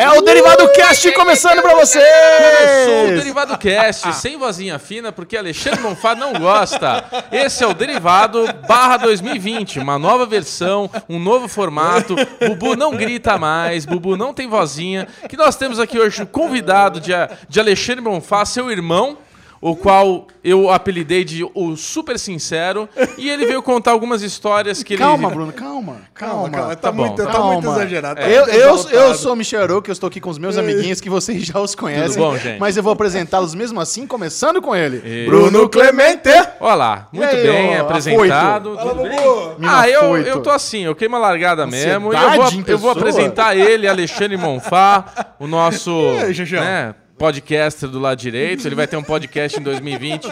[0.00, 2.02] É o Derivado Cast começando pra vocês!
[2.02, 7.04] Começou o Derivado Cast, sem vozinha fina, porque Alexandre Monfá não gosta.
[7.30, 12.16] Esse é o Derivado barra 2020, uma nova versão, um novo formato.
[12.46, 15.06] Bubu não grita mais, Bubu não tem vozinha.
[15.28, 17.12] Que nós temos aqui hoje o convidado de,
[17.46, 19.18] de Alexandre Monfá, seu irmão
[19.62, 22.88] o qual eu apelidei de o Super Sincero,
[23.18, 25.34] e ele veio contar algumas histórias que calma, ele...
[25.34, 26.48] Bruno, calma, calma.
[26.50, 27.78] Calma, Tá, Tá bom, muito, tá tá muito Calma.
[27.78, 28.20] exagerado.
[28.20, 28.24] É.
[28.24, 30.56] tá Eu, muito eu, eu sou o Michel Arouca, eu estou aqui com os meus
[30.56, 32.16] amiguinhos que vocês já os conhecem.
[32.16, 32.58] bom, gente?
[32.58, 35.02] Mas eu vou apresentá-los mesmo assim, começando com ele.
[35.04, 36.30] E- Bruno Clemente!
[36.58, 38.76] Olá, muito aí, bem ó, apresentado.
[38.76, 39.18] Fala, bem?
[39.68, 42.12] Ah, eu, eu tô assim, eu queimo a largada mesmo.
[42.14, 45.90] E eu vou, eu vou apresentar ele, Alexandre Monfá, o nosso
[46.24, 46.60] aí, Xixão?
[46.60, 48.66] né, podcaster do lado direito.
[48.66, 50.26] Ele vai ter um podcast em 2020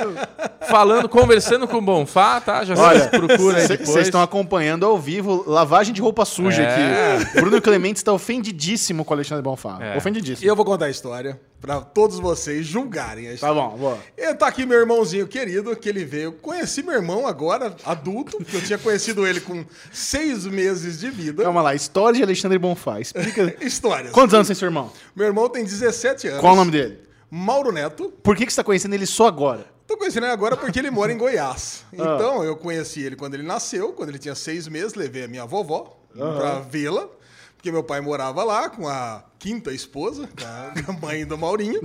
[0.67, 2.65] falando, conversando com o Bonfá, tá?
[2.65, 3.89] Já Olha, se procura aí depois.
[3.91, 7.17] Vocês estão acompanhando ao vivo lavagem de roupa suja É.
[7.19, 7.41] aqui.
[7.41, 9.77] Bruno Clemente está ofendidíssimo com o Alexandre Bonfá.
[9.83, 9.95] É.
[9.95, 10.51] E Ofendidíssimo.
[10.51, 13.99] eu vou contar a história pra todos vocês julgarem a Tá bom, boa.
[14.17, 16.33] Eu tá aqui meu irmãozinho querido, que ele veio.
[16.33, 21.43] Conheci meu irmão agora, adulto, que eu tinha conhecido ele com seis meses de vida.
[21.43, 23.01] Calma lá, história de Alexandre Bonfá.
[23.01, 23.57] Explica.
[23.65, 24.13] Histórias.
[24.13, 24.93] Quantos anos tem seu irmão?
[25.15, 26.41] Meu irmão tem 17 anos.
[26.41, 27.01] Qual o nome dele?
[27.31, 28.13] Mauro Neto.
[28.23, 29.67] Por que, que você está conhecendo ele só agora?
[29.87, 31.85] Tô conhecendo ele agora porque ele mora em Goiás.
[31.99, 32.15] Ah.
[32.15, 35.45] Então, eu conheci ele quando ele nasceu, quando ele tinha seis meses, levei a minha
[35.45, 37.09] vovó pra vê-la,
[37.57, 40.29] porque meu pai morava lá com a quinta esposa,
[40.89, 41.81] a mãe do Maurinho.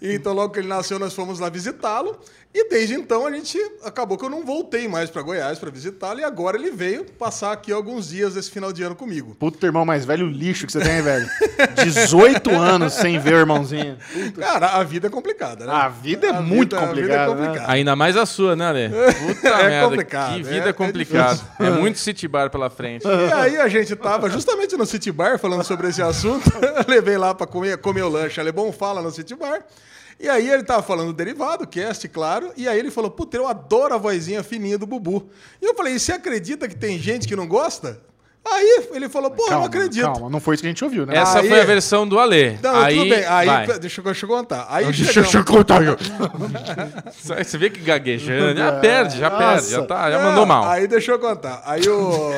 [0.00, 2.18] E então, logo que ele nasceu, nós fomos lá visitá-lo.
[2.54, 6.20] E desde então, a gente acabou que eu não voltei mais pra Goiás pra visitá-lo.
[6.20, 9.34] E agora ele veio passar aqui alguns dias esse final de ano comigo.
[9.38, 11.28] Puto irmão mais velho, lixo que você tem, velho.
[11.84, 13.98] 18 anos sem ver o irmãozinho.
[14.38, 15.72] Cara, a vida é complicada, né?
[15.72, 17.46] A vida é A muito vida- a vida é complicada, né?
[17.46, 17.72] complicada.
[17.72, 18.88] Ainda mais a sua, né, Ale?
[19.34, 21.40] Puta É merda, complicado, que vida é- é complicada.
[21.60, 23.06] É, muito city bar pela frente.
[23.06, 26.50] E aí a gente tava justamente no City Bar falando sobre esse assunto.
[26.86, 28.40] Eu levei lá pra comer, comer o lanche.
[28.40, 29.62] Ale bom fala no City Bar.
[30.20, 32.50] E aí ele tava falando do derivado, cast, claro.
[32.56, 35.28] E aí ele falou, puta, eu adoro a vozinha fininha do Bubu.
[35.62, 38.00] E eu falei, e você acredita que tem gente que não gosta?
[38.44, 40.04] Aí ele falou, pô, eu não acredito.
[40.04, 41.16] Calma, não foi isso que a gente ouviu, né?
[41.18, 42.58] Essa Aí- foi a versão do Ale.
[42.62, 43.24] Não, aí, tudo bem.
[43.26, 43.66] Aí, vai.
[43.78, 44.66] deixa, eu- deixa eu contar.
[44.70, 45.80] Aí Deixa chegamos- eu contar.
[47.44, 48.58] Você vê que gaguejando.
[48.58, 49.68] Já perde, já perde.
[49.68, 49.88] Já, Nossa.
[49.88, 50.64] tá, já Não, mandou mal.
[50.64, 51.62] Aí deixa eu contar.
[51.64, 52.30] Aí o.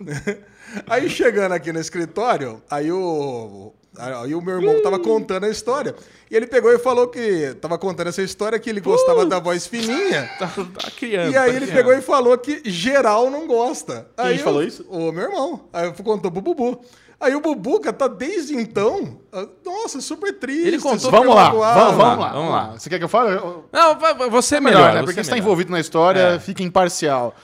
[0.88, 3.72] aí chegando aqui no escritório, aí o.
[3.98, 5.94] Aí o meu irmão tava contando a história.
[6.30, 7.54] E ele pegou e falou que.
[7.60, 10.30] Tava contando essa história que ele gostava da voz fininha.
[10.38, 11.32] Tá, tá criando.
[11.32, 11.76] E aí tá ele criando.
[11.76, 14.06] pegou e falou que geral não gosta.
[14.16, 14.86] Quem aí falou eu- isso?
[14.88, 15.60] O meu irmão.
[15.72, 16.80] Aí eu contou pro Bubu.
[17.20, 19.18] Aí o Bubuca tá desde então.
[19.32, 20.68] ah, Nossa, super triste.
[20.68, 22.32] Ele contou- Vamos lá, vamos, vamos lá.
[22.32, 22.70] vamos lá.
[22.78, 23.34] Você quer que eu fale?
[23.72, 24.94] Não, você é Melhor, melhor.
[24.94, 25.00] né?
[25.00, 25.44] você Porque é você tá melhor.
[25.44, 26.38] envolvido na história, É.
[26.38, 27.34] fica imparcial.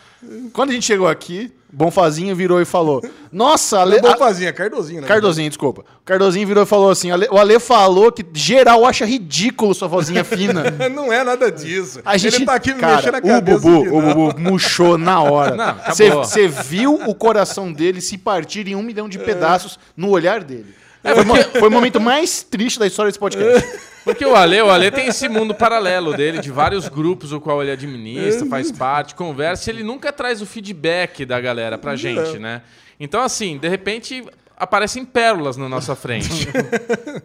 [0.52, 3.02] Quando a gente chegou aqui, Bonfazinho virou e falou:
[3.32, 4.00] Nossa, Ale...
[4.00, 5.06] Não é a- Bonfazinha, Cardozinho, né?
[5.06, 5.80] Cardozinho, desculpa.
[5.82, 9.88] O Cardozinho virou e falou assim: Ale- o Ale falou que geral acha ridículo sua
[9.88, 10.64] vozinha fina.
[10.90, 12.00] Não é nada disso.
[12.04, 13.58] A gente, Ele tá aqui cara, mexendo a o cabeça.
[13.58, 14.00] Bubu, aqui, o.
[14.14, 15.76] Bubu murchou na hora.
[15.92, 20.74] Você viu o coração dele se partir em um milhão de pedaços no olhar dele.
[21.02, 23.68] É Foi, o foi o momento mais triste da história desse podcast.
[24.04, 27.62] Porque o Ale, o Ale tem esse mundo paralelo dele, de vários grupos o qual
[27.62, 32.38] ele administra, faz parte, conversa, e ele nunca traz o feedback da galera pra gente,
[32.38, 32.60] né?
[33.00, 34.22] Então, assim, de repente
[34.56, 36.48] aparecem pérolas na nossa frente.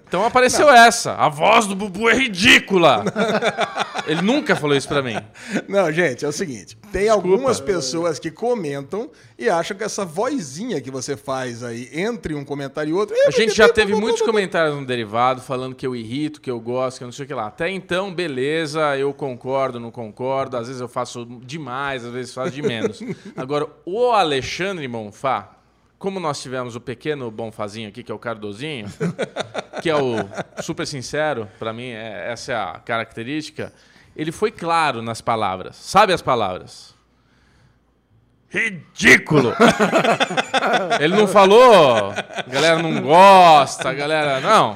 [0.09, 1.13] Então apareceu essa.
[1.13, 3.03] A voz do Bubu é ridícula.
[4.07, 5.15] Ele nunca falou isso pra mim.
[5.67, 10.81] Não, gente, é o seguinte: tem algumas pessoas que comentam e acham que essa vozinha
[10.81, 13.15] que você faz aí entre um comentário e outro.
[13.27, 16.97] A gente já teve muitos comentários no derivado falando que eu irrito, que eu gosto,
[16.97, 17.45] que eu não sei o que lá.
[17.45, 20.57] Até então, beleza, eu concordo, não concordo.
[20.57, 22.99] Às vezes eu faço demais, às vezes faço de menos.
[23.37, 25.58] Agora, o Alexandre Bonfá,
[25.99, 28.87] como nós tivemos o pequeno Bonfazinho aqui, que é o Cardozinho,
[29.83, 30.15] que é o
[30.61, 33.71] super sincero, pra mim, é- essa é a característica,
[34.15, 35.75] ele foi claro nas palavras.
[35.75, 36.97] Sabe as palavras?
[38.51, 39.53] Ridículo!
[40.99, 44.39] Ele não falou, a galera não gosta, a galera.
[44.41, 44.75] Não.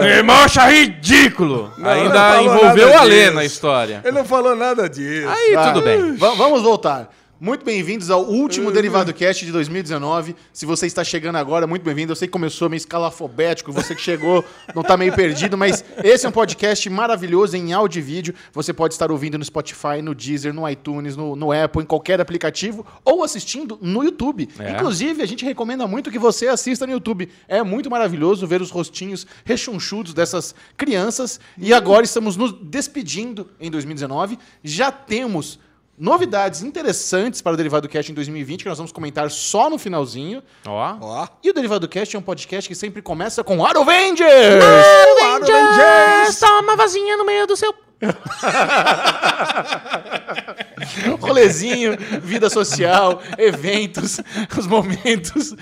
[0.00, 1.72] Meu irmão acha ridículo!
[1.78, 3.34] Não, Ainda envolveu o Alê disso.
[3.36, 4.00] na história.
[4.04, 5.28] Ele não falou nada disso.
[5.28, 6.16] Aí tudo bem.
[6.16, 7.08] Va- vamos voltar.
[7.40, 10.34] Muito bem-vindos ao último Derivado Cast de 2019.
[10.52, 12.10] Se você está chegando agora, muito bem-vindo.
[12.10, 14.44] Eu sei que começou meio escalafobético, você que chegou
[14.74, 18.34] não está meio perdido, mas esse é um podcast maravilhoso em áudio e vídeo.
[18.52, 22.20] Você pode estar ouvindo no Spotify, no Deezer, no iTunes, no, no Apple, em qualquer
[22.20, 24.48] aplicativo, ou assistindo no YouTube.
[24.58, 24.72] É.
[24.72, 27.28] Inclusive, a gente recomenda muito que você assista no YouTube.
[27.46, 31.38] É muito maravilhoso ver os rostinhos rechonchudos dessas crianças.
[31.56, 34.36] E agora estamos nos despedindo em 2019.
[34.64, 35.60] Já temos
[35.98, 40.42] novidades interessantes para o Derivado Cast em 2020, que nós vamos comentar só no finalzinho.
[40.66, 40.96] Ó.
[41.00, 41.26] Ó.
[41.42, 44.62] E o Derivado Cast é um podcast que sempre começa com Aro Avengers!
[45.42, 46.38] Avengers!
[46.38, 47.74] Toma vazinha no meio do seu...
[51.20, 54.20] Rolezinho, vida social, eventos,
[54.56, 55.54] os momentos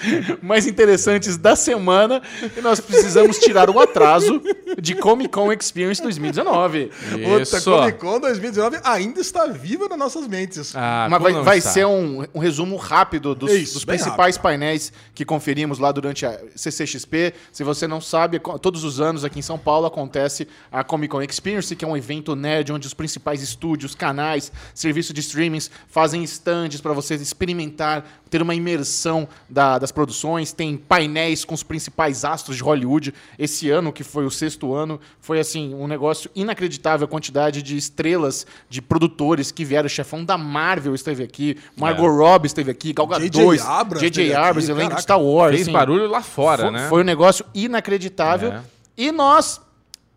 [0.43, 2.23] mais interessantes da semana.
[2.57, 4.41] E nós precisamos tirar o atraso
[4.81, 6.87] de Comic Con Experience 2019.
[6.87, 7.71] Puta, Isso.
[7.71, 10.75] Comic Con 2019 ainda está viva nas nossas mentes.
[10.75, 15.25] Ah, Mas vai, vai ser um, um resumo rápido dos, Isso, dos principais painéis que
[15.25, 17.35] conferimos lá durante a CCXP.
[17.53, 21.23] Se você não sabe, todos os anos aqui em São Paulo acontece a Comic Con
[21.23, 26.23] Experience, que é um evento nerd onde os principais estúdios, canais, serviços de streamings fazem
[26.23, 30.53] stands para você experimentar, ter uma imersão da- das produções.
[30.53, 33.15] Tem painéis com os principais astros de Hollywood.
[33.39, 37.77] Esse ano, que foi o sexto ano, foi assim um negócio inacreditável a quantidade de
[37.77, 39.87] estrelas, de produtores que vieram.
[39.87, 43.61] O chefão da Marvel esteve aqui, Margot Robbie esteve aqui, Gal Gadot, J.J.
[43.67, 44.35] Abrams J.J.
[44.35, 45.03] Abrams, elenco de.
[45.03, 45.51] Star Wars.
[45.55, 45.73] Fez assim.
[45.73, 46.89] barulho lá fora, Foi, né?
[46.89, 48.53] foi um negócio inacreditável.
[48.53, 48.61] É.
[48.97, 49.61] E nós,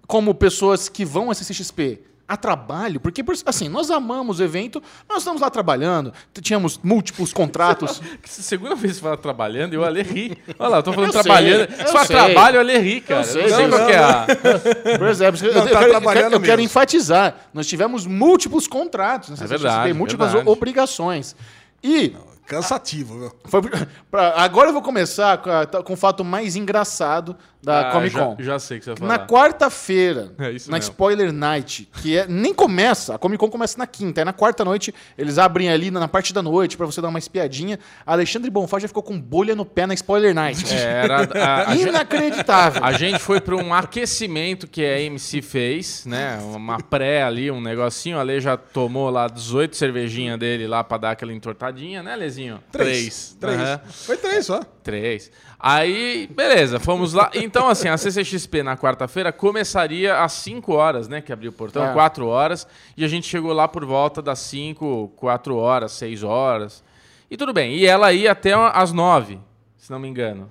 [0.07, 5.17] como pessoas que vão à CCXP a trabalho, porque assim, nós amamos o evento, nós
[5.19, 7.99] estamos lá trabalhando, tínhamos múltiplos contratos.
[8.23, 10.37] Segunda vez que você fala trabalhando, eu ali ri.
[10.59, 11.67] Olha lá, eu tô falando Eu trabalhando.
[11.75, 12.15] sei, fala sei.
[12.15, 13.21] trabalho, eu ali ri, cara.
[13.21, 14.97] Eu sei, não sei não, qual que é a...
[14.99, 18.05] Por exemplo, eu, Não, eu tá quero, eu trabalhando quero- eu quero enfatizar, nós tivemos
[18.05, 20.49] múltiplos contratos na CCXP, verdade, múltiplas verdade.
[20.51, 21.35] obrigações.
[21.83, 22.13] E
[22.49, 23.31] Cansativo, viu?
[23.45, 23.61] foi,
[24.11, 28.13] pra- agora eu vou começar com, a- com o fato mais engraçado da Ah, Comic
[28.13, 28.35] já- Con.
[28.39, 29.27] Já, sei o que você vai Na falar.
[29.27, 30.77] quarta-feira, É na mesmo.
[30.77, 34.63] Spoiler Night, que é, nem começa, a Comic Con começa na quinta, é na quarta
[34.63, 37.77] noite, eles abrem ali na, na parte da noite pra você dar uma espiadinha.
[38.05, 40.73] Alexandre Bonfá já ficou com bolha no pé na Spoiler Night.
[40.73, 42.83] É, Era a, a, Inacreditável.
[42.83, 46.39] a gente foi para um aquecimento que a MC fez, né?
[46.55, 48.17] Uma pré ali, um negocinho.
[48.17, 52.38] A Ale já tomou lá 18 cervejinhas dele lá pra dar aquela entortadinha, né, Lezinho?
[52.71, 53.35] Três.
[53.39, 53.59] Três.
[53.59, 53.81] Aham.
[53.87, 54.61] Foi três só.
[54.83, 55.31] Três.
[55.59, 57.29] Aí, beleza, fomos lá.
[57.33, 61.19] Então, assim, a CCXP na quarta-feira começaria às 5 horas, né?
[61.21, 61.93] Que abriu o portão, É.
[61.93, 62.65] 4 horas.
[62.95, 66.81] E a gente chegou lá por volta das 5, 4 horas, 6 horas.
[67.29, 67.75] E tudo bem.
[67.75, 69.37] E ela ia até às 9,
[69.77, 70.49] se não me engano.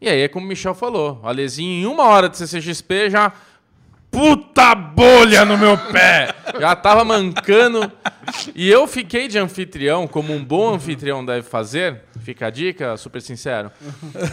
[0.00, 3.32] E aí, é como o Michel falou, o Alezinho, em uma hora de CCXP, já.
[4.14, 6.32] Puta bolha no meu pé!
[6.60, 7.90] Já tava mancando.
[8.54, 12.02] E eu fiquei de anfitrião, como um bom anfitrião deve fazer.
[12.20, 13.72] Fica a dica, super sincero.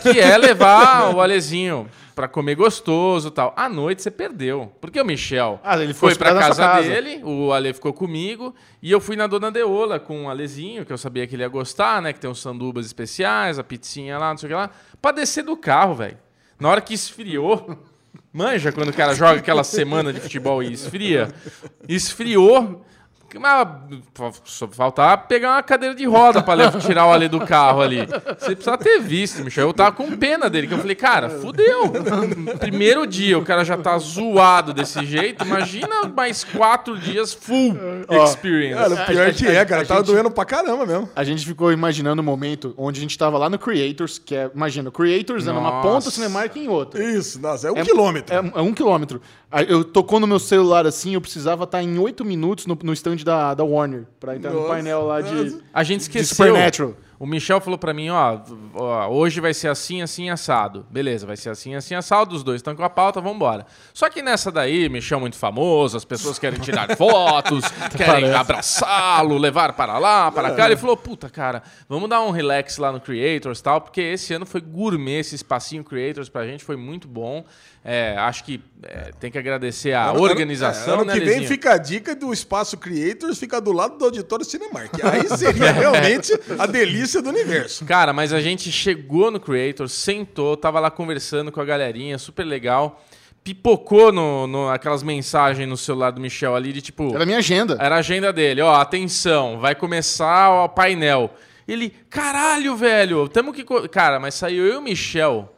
[0.03, 3.53] Que é levar o Alezinho pra comer gostoso e tal.
[3.57, 4.71] À noite você perdeu.
[4.79, 6.87] Porque o Michel Ah, ele foi foi pra casa, casa.
[6.87, 8.53] dele, o Ale ficou comigo.
[8.83, 11.49] E eu fui na Dona Deola com o Alezinho, que eu sabia que ele ia
[11.49, 12.13] gostar, né?
[12.13, 14.69] Que tem os sandubas especiais, a pizzinha lá, não sei o que lá.
[15.01, 16.17] Pra descer do carro, velho.
[16.59, 17.77] Na hora que esfriou.
[18.33, 21.29] Manja quando o cara joga aquela semana de futebol e esfria.
[21.87, 22.85] Esfriou.
[23.39, 23.67] Mas
[24.45, 28.05] só faltava pegar uma cadeira de roda pra levar- tirar o Ale do carro ali.
[28.39, 29.67] Você precisa ter visto, Michel.
[29.67, 31.91] Eu tava com pena dele, que eu falei, cara, fudeu.
[32.59, 35.45] Primeiro dia o cara já tá zoado desse jeito.
[35.45, 37.75] Imagina mais quatro dias full
[38.23, 38.75] experience.
[38.79, 39.81] Cara, o pior que é, cara.
[39.81, 41.09] a Tava gente- doendo pra caramba mesmo.
[41.15, 44.49] A gente ficou imaginando o momento onde a gente tava lá no Creators, que é,
[44.53, 45.87] imagina, o Creators é numa Nossa.
[45.87, 47.03] ponta, o Cinemark em outra.
[47.03, 48.33] Isso, nossa, é um quilômetro.
[48.35, 49.21] É, é um quilômetro.
[49.51, 52.93] Aí Eu tocou no meu celular assim, eu precisava estar em oito minutos no, no
[52.93, 55.61] stand da, da Warner, pra entrar no Nossa, painel lá de.
[55.73, 56.35] A gente de esqueceu.
[56.35, 56.95] Supernatural.
[57.21, 58.39] O Michel falou pra mim, ó,
[58.73, 60.87] ó, hoje vai ser assim, assim, assado.
[60.89, 62.35] Beleza, vai ser assim, assim, assado.
[62.35, 63.63] Os dois estão com a pauta, vambora.
[63.93, 67.63] Só que nessa daí, Michel muito famoso, as pessoas querem tirar fotos,
[67.95, 70.65] querem abraçá-lo, levar para lá, para cá.
[70.65, 74.33] Ele falou, puta, cara, vamos dar um relax lá no Creators e tal, porque esse
[74.33, 77.45] ano foi gourmet, esse espacinho Creators pra gente foi muito bom.
[77.83, 81.25] É, acho que é, tem que agradecer a Ano- organização, ano, é, né, ano que
[81.25, 81.47] vem Lezinho?
[81.47, 84.93] fica a dica do Espaço Creators, fica do lado do Auditório Cinemark.
[85.03, 87.83] Aí seria realmente a delícia do universo.
[87.85, 92.43] Cara, mas a gente chegou no Creator, sentou, tava lá conversando com a galerinha, super
[92.43, 93.03] legal.
[93.43, 97.15] Pipocou no, no- aquelas mensagens no celular do Michel ali de tipo.
[97.15, 97.75] Era minha agenda.
[97.79, 101.33] Era a agenda dele, ó, atenção, vai começar o painel.
[101.67, 103.63] Ele, caralho, velho, tamo que.
[103.63, 105.51] co-" Cara, mas saiu eu e o Michel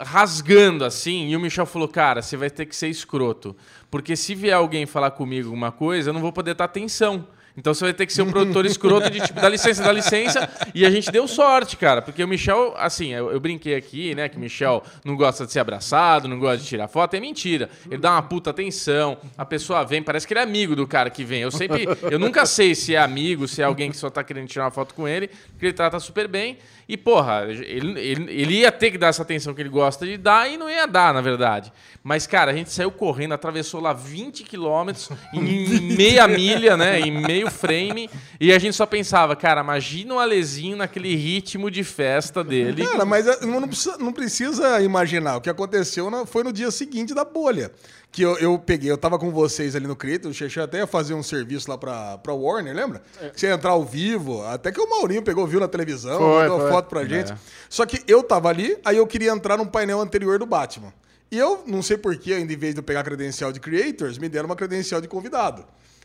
[0.00, 3.56] rasgando assim, e o Michel falou, cara, você vai ter que ser escroto.
[3.90, 7.26] Porque se vier alguém falar comigo alguma coisa, eu não vou poder dar atenção.
[7.56, 10.48] Então você vai ter que ser um produtor escroto de tipo, dá licença, dá licença.
[10.74, 12.00] E a gente deu sorte, cara.
[12.00, 14.28] Porque o Michel, assim, eu, eu brinquei aqui, né?
[14.28, 17.14] Que o Michel não gosta de ser abraçado, não gosta de tirar foto.
[17.14, 17.68] É mentira.
[17.86, 19.18] Ele dá uma puta atenção.
[19.36, 21.42] A pessoa vem, parece que ele é amigo do cara que vem.
[21.42, 21.86] Eu sempre.
[22.10, 24.70] Eu nunca sei se é amigo, se é alguém que só tá querendo tirar uma
[24.70, 26.58] foto com ele, porque ele trata super bem.
[26.88, 30.16] E, porra, ele, ele, ele ia ter que dar essa atenção que ele gosta de
[30.16, 31.72] dar e não ia dar, na verdade.
[32.02, 37.00] Mas, cara, a gente saiu correndo, atravessou lá 20 quilômetros em meia milha, né?
[37.00, 41.70] Em meio meio frame e a gente só pensava, cara, imagina o Alezinho naquele ritmo
[41.70, 42.86] de festa dele.
[42.86, 45.36] Cara, mas é, não precisa, não precisa imaginar.
[45.36, 47.72] O que aconteceu foi no dia seguinte da bolha.
[48.10, 50.86] Que eu, eu peguei, eu tava com vocês ali no Creator, o Xexé até ia
[50.86, 53.02] fazer um serviço lá pra, pra Warner, lembra?
[53.32, 56.42] Que Você ia entrar ao vivo, até que o Maurinho pegou, viu na televisão, Foi,
[56.42, 56.70] mandou foi.
[56.70, 57.32] foto pra gente.
[57.32, 57.36] É.
[57.70, 60.92] Só que eu tava ali, aí eu queria entrar num painel anterior do Batman.
[61.30, 64.18] E eu, não sei porquê, ainda em vez de eu pegar a credencial de Creators,
[64.18, 65.64] me deram uma credencial de convidado.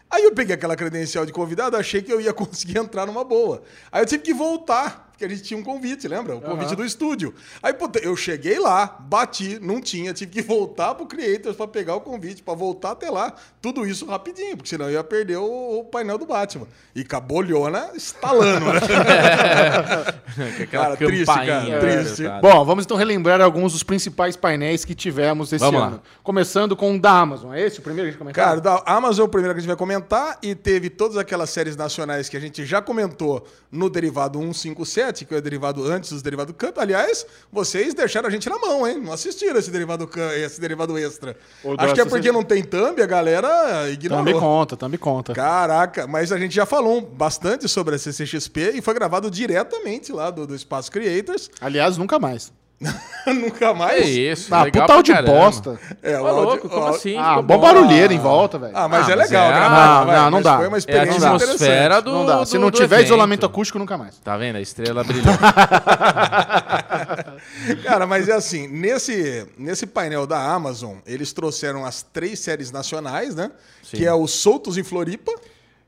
[0.10, 3.64] Aí eu peguei aquela credencial de convidado, achei que eu ia conseguir entrar numa boa.
[3.92, 6.36] Aí eu tive que voltar, porque a gente tinha um convite, lembra?
[6.36, 7.34] O convite do estúdio.
[7.64, 11.96] Aí, puta, eu cheguei lá, bati, não tinha, tive que voltar pro Creators pra pegar
[11.96, 13.34] o convite, pra voltar até lá.
[13.60, 16.68] Tudo isso rapidinho, porque senão eu ia perder o, o painel do Batman.
[16.96, 18.80] E com a bolhona estalando, né?
[20.70, 22.18] Cara, triste, cara, triste.
[22.18, 22.42] coitada.
[22.42, 25.88] Bom, vamos então relembrar alguns dos principais painéis que tivemos esse Vamos lá.
[25.88, 26.02] ano.
[26.22, 27.54] Começando com o da Amazon.
[27.54, 28.46] É esse o primeiro que a gente comentar?
[28.46, 31.50] Cara, da Amazon é o primeiro que a gente vai comentar e teve todas aquelas
[31.50, 36.12] séries nacionais que a gente já comentou no derivado 157, que é o derivado antes
[36.12, 36.78] dos derivados Cup.
[36.78, 39.00] Aliás, vocês deixaram a gente na mão, hein?
[39.00, 41.38] Não assistiram esse derivado, esse derivado extra.
[41.64, 44.26] O Acho que é porque não tem thumb, a galera ignorou.
[44.26, 45.34] Também conta, também conta.
[45.34, 50.30] Caraca, mas a gente já falou bastante sobre a CCXP e foi gravado diretamente lá
[50.30, 51.50] do, do Espaço Creators.
[51.62, 52.52] Aliás, nunca mais.
[53.27, 54.07] Nunca É mais.
[54.07, 55.34] isso, Ah, legal puta de caramba.
[55.34, 55.79] bosta.
[56.03, 57.17] É, o áudio- louco, como assim?
[57.17, 58.72] Ah, bom barulheiro em volta, velho.
[58.75, 60.00] Ah, mas Ah, é mas legal é- gravar.
[60.00, 60.57] Não, vai, não, dá.
[60.57, 62.03] Foi uma É a experiência atmosfera interessante.
[62.03, 62.12] do.
[62.13, 62.46] Não dá.
[62.46, 63.05] Se do- não do tiver evento.
[63.07, 64.17] isolamento acústico, nunca mais.
[64.19, 64.57] Tá vendo?
[64.57, 65.38] A estrela brilhando.
[67.84, 73.36] Cara, mas é assim, nesse, nesse painel da Amazon, eles trouxeram as três séries nacionais,
[73.36, 73.51] né?
[73.84, 73.98] Sim.
[73.98, 75.31] Que é o Soltos em Floripa.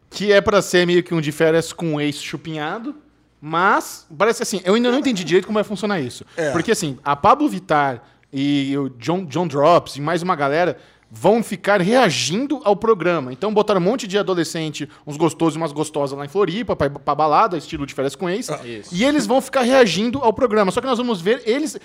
[0.09, 2.95] Que é pra ser meio que um de férias com um ex chupinhado.
[3.41, 6.25] Mas, parece assim, eu ainda não entendi direito como vai funcionar isso.
[6.35, 6.51] É.
[6.51, 10.77] Porque assim, a Pablo Vittar e o John, John Drops e mais uma galera
[11.11, 13.33] vão ficar reagindo ao programa.
[13.33, 16.87] Então botaram um monte de adolescente, uns gostosos e umas gostosas lá em Floripa, pra,
[16.87, 18.47] pra balada, estilo de férias com ex.
[18.63, 18.93] Isso.
[18.93, 20.69] E eles vão ficar reagindo ao programa.
[20.71, 21.79] Só que nós vamos ver eles.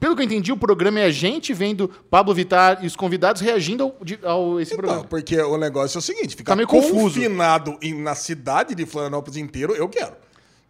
[0.00, 3.40] Pelo que eu entendi, o programa é a gente vendo Pablo Vittar e os convidados
[3.40, 5.08] reagindo ao, de- ao esse Então, programa.
[5.08, 6.94] porque o negócio é o seguinte, ficar Tá meio confuso.
[7.14, 10.14] confinado em- na cidade de Florianópolis inteiro, eu quero.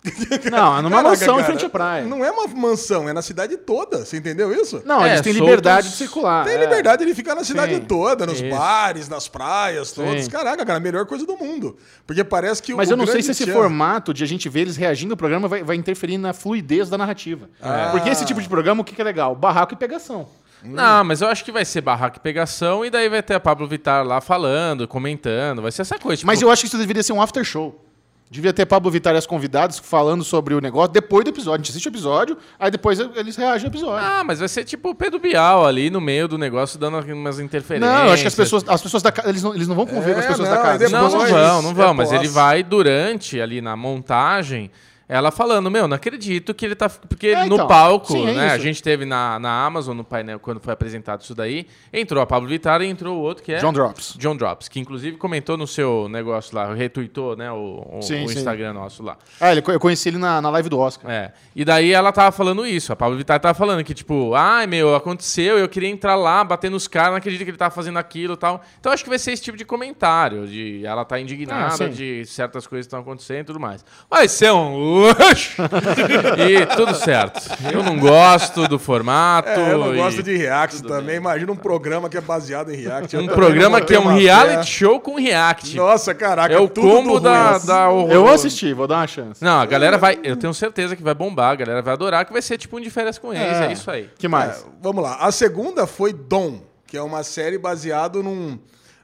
[0.50, 2.04] Não, é numa Caraca, mansão em cara, frente à praia.
[2.06, 4.04] Não é uma mansão, é na cidade toda.
[4.04, 4.80] Você entendeu isso?
[4.86, 6.44] Não, É, eles têm soltos- liberdade de circular.
[6.44, 6.58] Tem é.
[6.60, 8.48] liberdade de ficar na cidade Sim, toda, nos isso.
[8.56, 10.24] bares, nas praias, todos.
[10.24, 10.30] Sim.
[10.30, 11.76] Caraca, cara, a melhor coisa do mundo.
[12.06, 14.48] Porque parece que Mas o eu não sei se esse tchan- formato de a gente
[14.48, 17.48] ver eles reagindo ao programa vai, vai interferir na fluidez da narrativa.
[17.90, 19.34] Porque esse tipo de programa, o que, que é legal?
[19.34, 20.28] Barraco e pegação.
[20.62, 23.40] Não, mas eu acho que vai ser barraca e pegação e daí vai ter a
[23.40, 25.62] Pablo Vittar lá falando, comentando.
[25.62, 26.18] Vai ser essa coisa.
[26.18, 27.84] Tipo, Mas eu acho que isso deveria ser um after show.
[28.30, 31.54] Devia ter Pablo Vittar e as convidados falando sobre o negócio depois do episódio.
[31.54, 34.06] A gente assiste o episódio, aí depois eles reagem ao episódio.
[34.06, 37.40] Ah, mas vai ser tipo o Pedro Bial ali no meio do negócio, dando umas
[37.40, 37.90] interferências.
[37.90, 39.86] não, eu acho que as pessoas, as pessoas da casa, eles não, eles não vão
[39.86, 40.78] conviver É, com as pessoas não, da casa.
[40.78, 41.94] depois- Não, não vão, não vão.
[41.94, 44.70] Mas ele vai durante ali na montagem.
[45.08, 46.88] Ela falando, meu, não acredito que ele tá.
[46.88, 47.66] Porque É, no então.
[47.66, 48.50] palco, Sim, é né?
[48.50, 48.62] A isso.
[48.64, 51.66] gente teve na, na Amazon, no painel, quando foi apresentado isso daí.
[51.92, 53.58] Entrou a Pablo Vittar e entrou o outro que é.
[53.58, 54.14] John Drops.
[54.18, 57.50] John Drops, que inclusive comentou no seu negócio lá, retuitou, né?
[57.50, 58.34] O, o- Sim, o sim.
[58.36, 59.16] Instagram nosso lá.
[59.40, 61.10] Ah, ele, eu conheci ele na, na live do Oscar.
[61.10, 61.32] É.
[61.56, 64.94] E daí ela tava falando isso, a Pablo Vittar tava falando que, tipo, ai meu,
[64.94, 68.34] aconteceu, eu queria entrar lá, bater nos caras, não acredito que ele tava fazendo aquilo
[68.34, 68.62] e tal.
[68.78, 71.88] Então acho que vai ser esse tipo de comentário, de ela tá Ah, indignada sim.
[71.90, 73.82] de certas coisas que estão acontecendo e tudo mais.
[74.10, 74.97] Vai ser um
[76.38, 77.40] e tudo certo.
[77.72, 79.48] Eu não gosto do formato.
[79.48, 81.16] É, eu não e gosto de react também.
[81.16, 83.14] Imagina um programa que é baseado em react.
[83.14, 84.62] Eu Um programa que é um reality fé.
[84.64, 85.76] show com react.
[85.76, 86.52] Nossa, caraca.
[86.52, 87.66] é o tudo combo do da, ruim.
[87.66, 88.12] da horror.
[88.12, 89.42] Eu vou assistir, vou dar uma chance.
[89.42, 90.18] Não, a galera vai.
[90.22, 92.80] Eu tenho certeza que vai bombar, a galera vai adorar, que vai ser tipo um
[92.80, 93.56] de férias com eles.
[93.58, 94.08] É, isso aí.
[94.18, 94.58] que mais?
[94.58, 95.16] É, vamos lá.
[95.20, 98.58] A segunda foi Dom, que é uma série baseada num,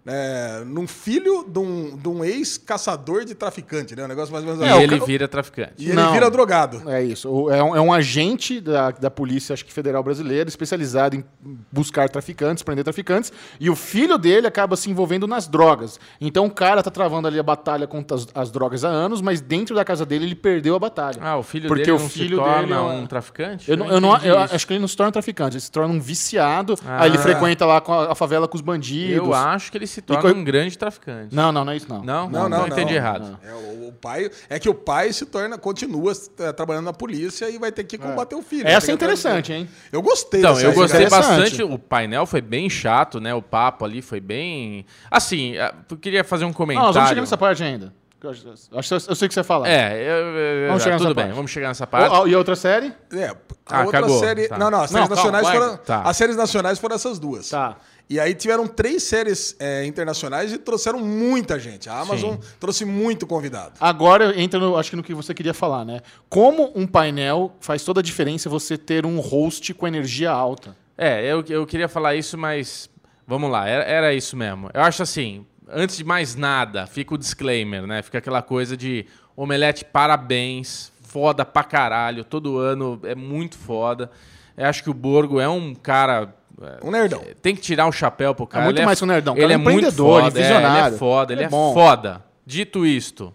[0.07, 4.05] é, num filho de um, de um ex-caçador de traficante, né?
[4.05, 4.83] Um negócio mais ou menos E assim.
[4.83, 5.73] ele ca- vira traficante.
[5.79, 6.13] E ele Não.
[6.13, 6.89] vira drogado.
[6.91, 7.51] É isso.
[7.51, 11.25] É um, é um agente da, da polícia, acho que federal brasileira, especializado em
[11.73, 15.99] buscar traficantes, prender traficantes, e o filho dele acaba se envolvendo nas drogas.
[16.21, 19.41] Então o cara tá travando ali a batalha contra as, as drogas há anos, mas
[19.41, 21.19] dentro da casa dele ele perdeu a batalha.
[21.21, 23.71] Ah, o filho Porque dele o não filho se torna dele é um traficante?
[23.71, 25.93] Eu, não, eu, não- eu acho que ele não se torna traficante, ele se torna
[25.95, 27.03] um viciado, Ah.
[27.05, 29.17] aí ele frequenta lá com a, a favela com os bandidos.
[29.17, 31.35] Eu acho que ele se torna co- um grande traficante.
[31.35, 32.03] Não, não, não é isso não.
[32.03, 32.29] Não?
[32.29, 32.99] Não, não, entendi não.
[32.99, 33.39] errado.
[33.43, 37.49] É, o, o pai, é que o pai se torna, continua é, trabalhando na polícia
[37.49, 38.67] e vai ter que combater o filho.
[38.67, 39.69] Essa é que- interessante, hein?
[39.93, 41.63] Eu gostei Então, dessa eu gostei bastante.
[41.63, 43.35] O painel foi bem chato, né?
[43.35, 44.85] O papo ali foi bem.
[45.11, 45.55] Assim,
[45.91, 46.87] eu queria fazer um Não, comentário.
[46.89, 47.93] nós vamos chegar nessa parte ainda.
[48.23, 49.69] Eu, acho- acho que eu, sei o que você vai falar.
[49.69, 51.37] É, eu, eu- Vamos chegar tudo nessa bem, parte.
[51.37, 52.11] vamos chegar nessa parte.
[52.11, 52.91] Ó, ó, e outra série?
[53.13, 53.35] É, a
[53.69, 54.19] Ah, outra cagou.
[54.19, 54.49] série.
[54.49, 54.57] Tá.
[54.57, 55.61] Não, não, as Não, séries calma, nacionais larga.
[55.61, 55.77] foram.
[55.85, 56.03] Tá.
[56.09, 57.51] As séries nacionais foram essas duas.
[57.51, 57.77] Tá.
[58.09, 61.89] E aí tiveram três séries é, internacionais e trouxeram muita gente.
[61.89, 62.41] A Amazon Sim.
[62.61, 63.75] trouxe muito convidado.
[63.81, 66.01] Agora entra, no, acho que no que você queria falar, né?
[66.29, 70.77] Como um painel faz toda a diferença você ter um host com energia alta.
[70.97, 72.91] É, eu, eu queria falar isso, mas
[73.27, 74.71] vamos lá, era, era isso mesmo.
[74.73, 78.03] Eu acho assim, antes de mais nada, fica o disclaimer, né?
[78.03, 79.07] Fica aquela coisa de
[79.37, 84.11] Omelete, parabéns, foda pra caralho, todo ano é muito foda.
[84.57, 86.35] Eu acho que o Borgo é um cara.
[86.63, 87.23] É, Um nerdão.
[87.43, 88.65] Tem que tirar o chapéu pro cara.
[88.65, 90.57] muito Ele mais que um nerdão, Ele é é muito foda, ele é é, ele
[90.61, 90.95] visionário.
[90.95, 92.25] é foda, ele Ele é é foda.
[92.47, 93.33] Dito isto,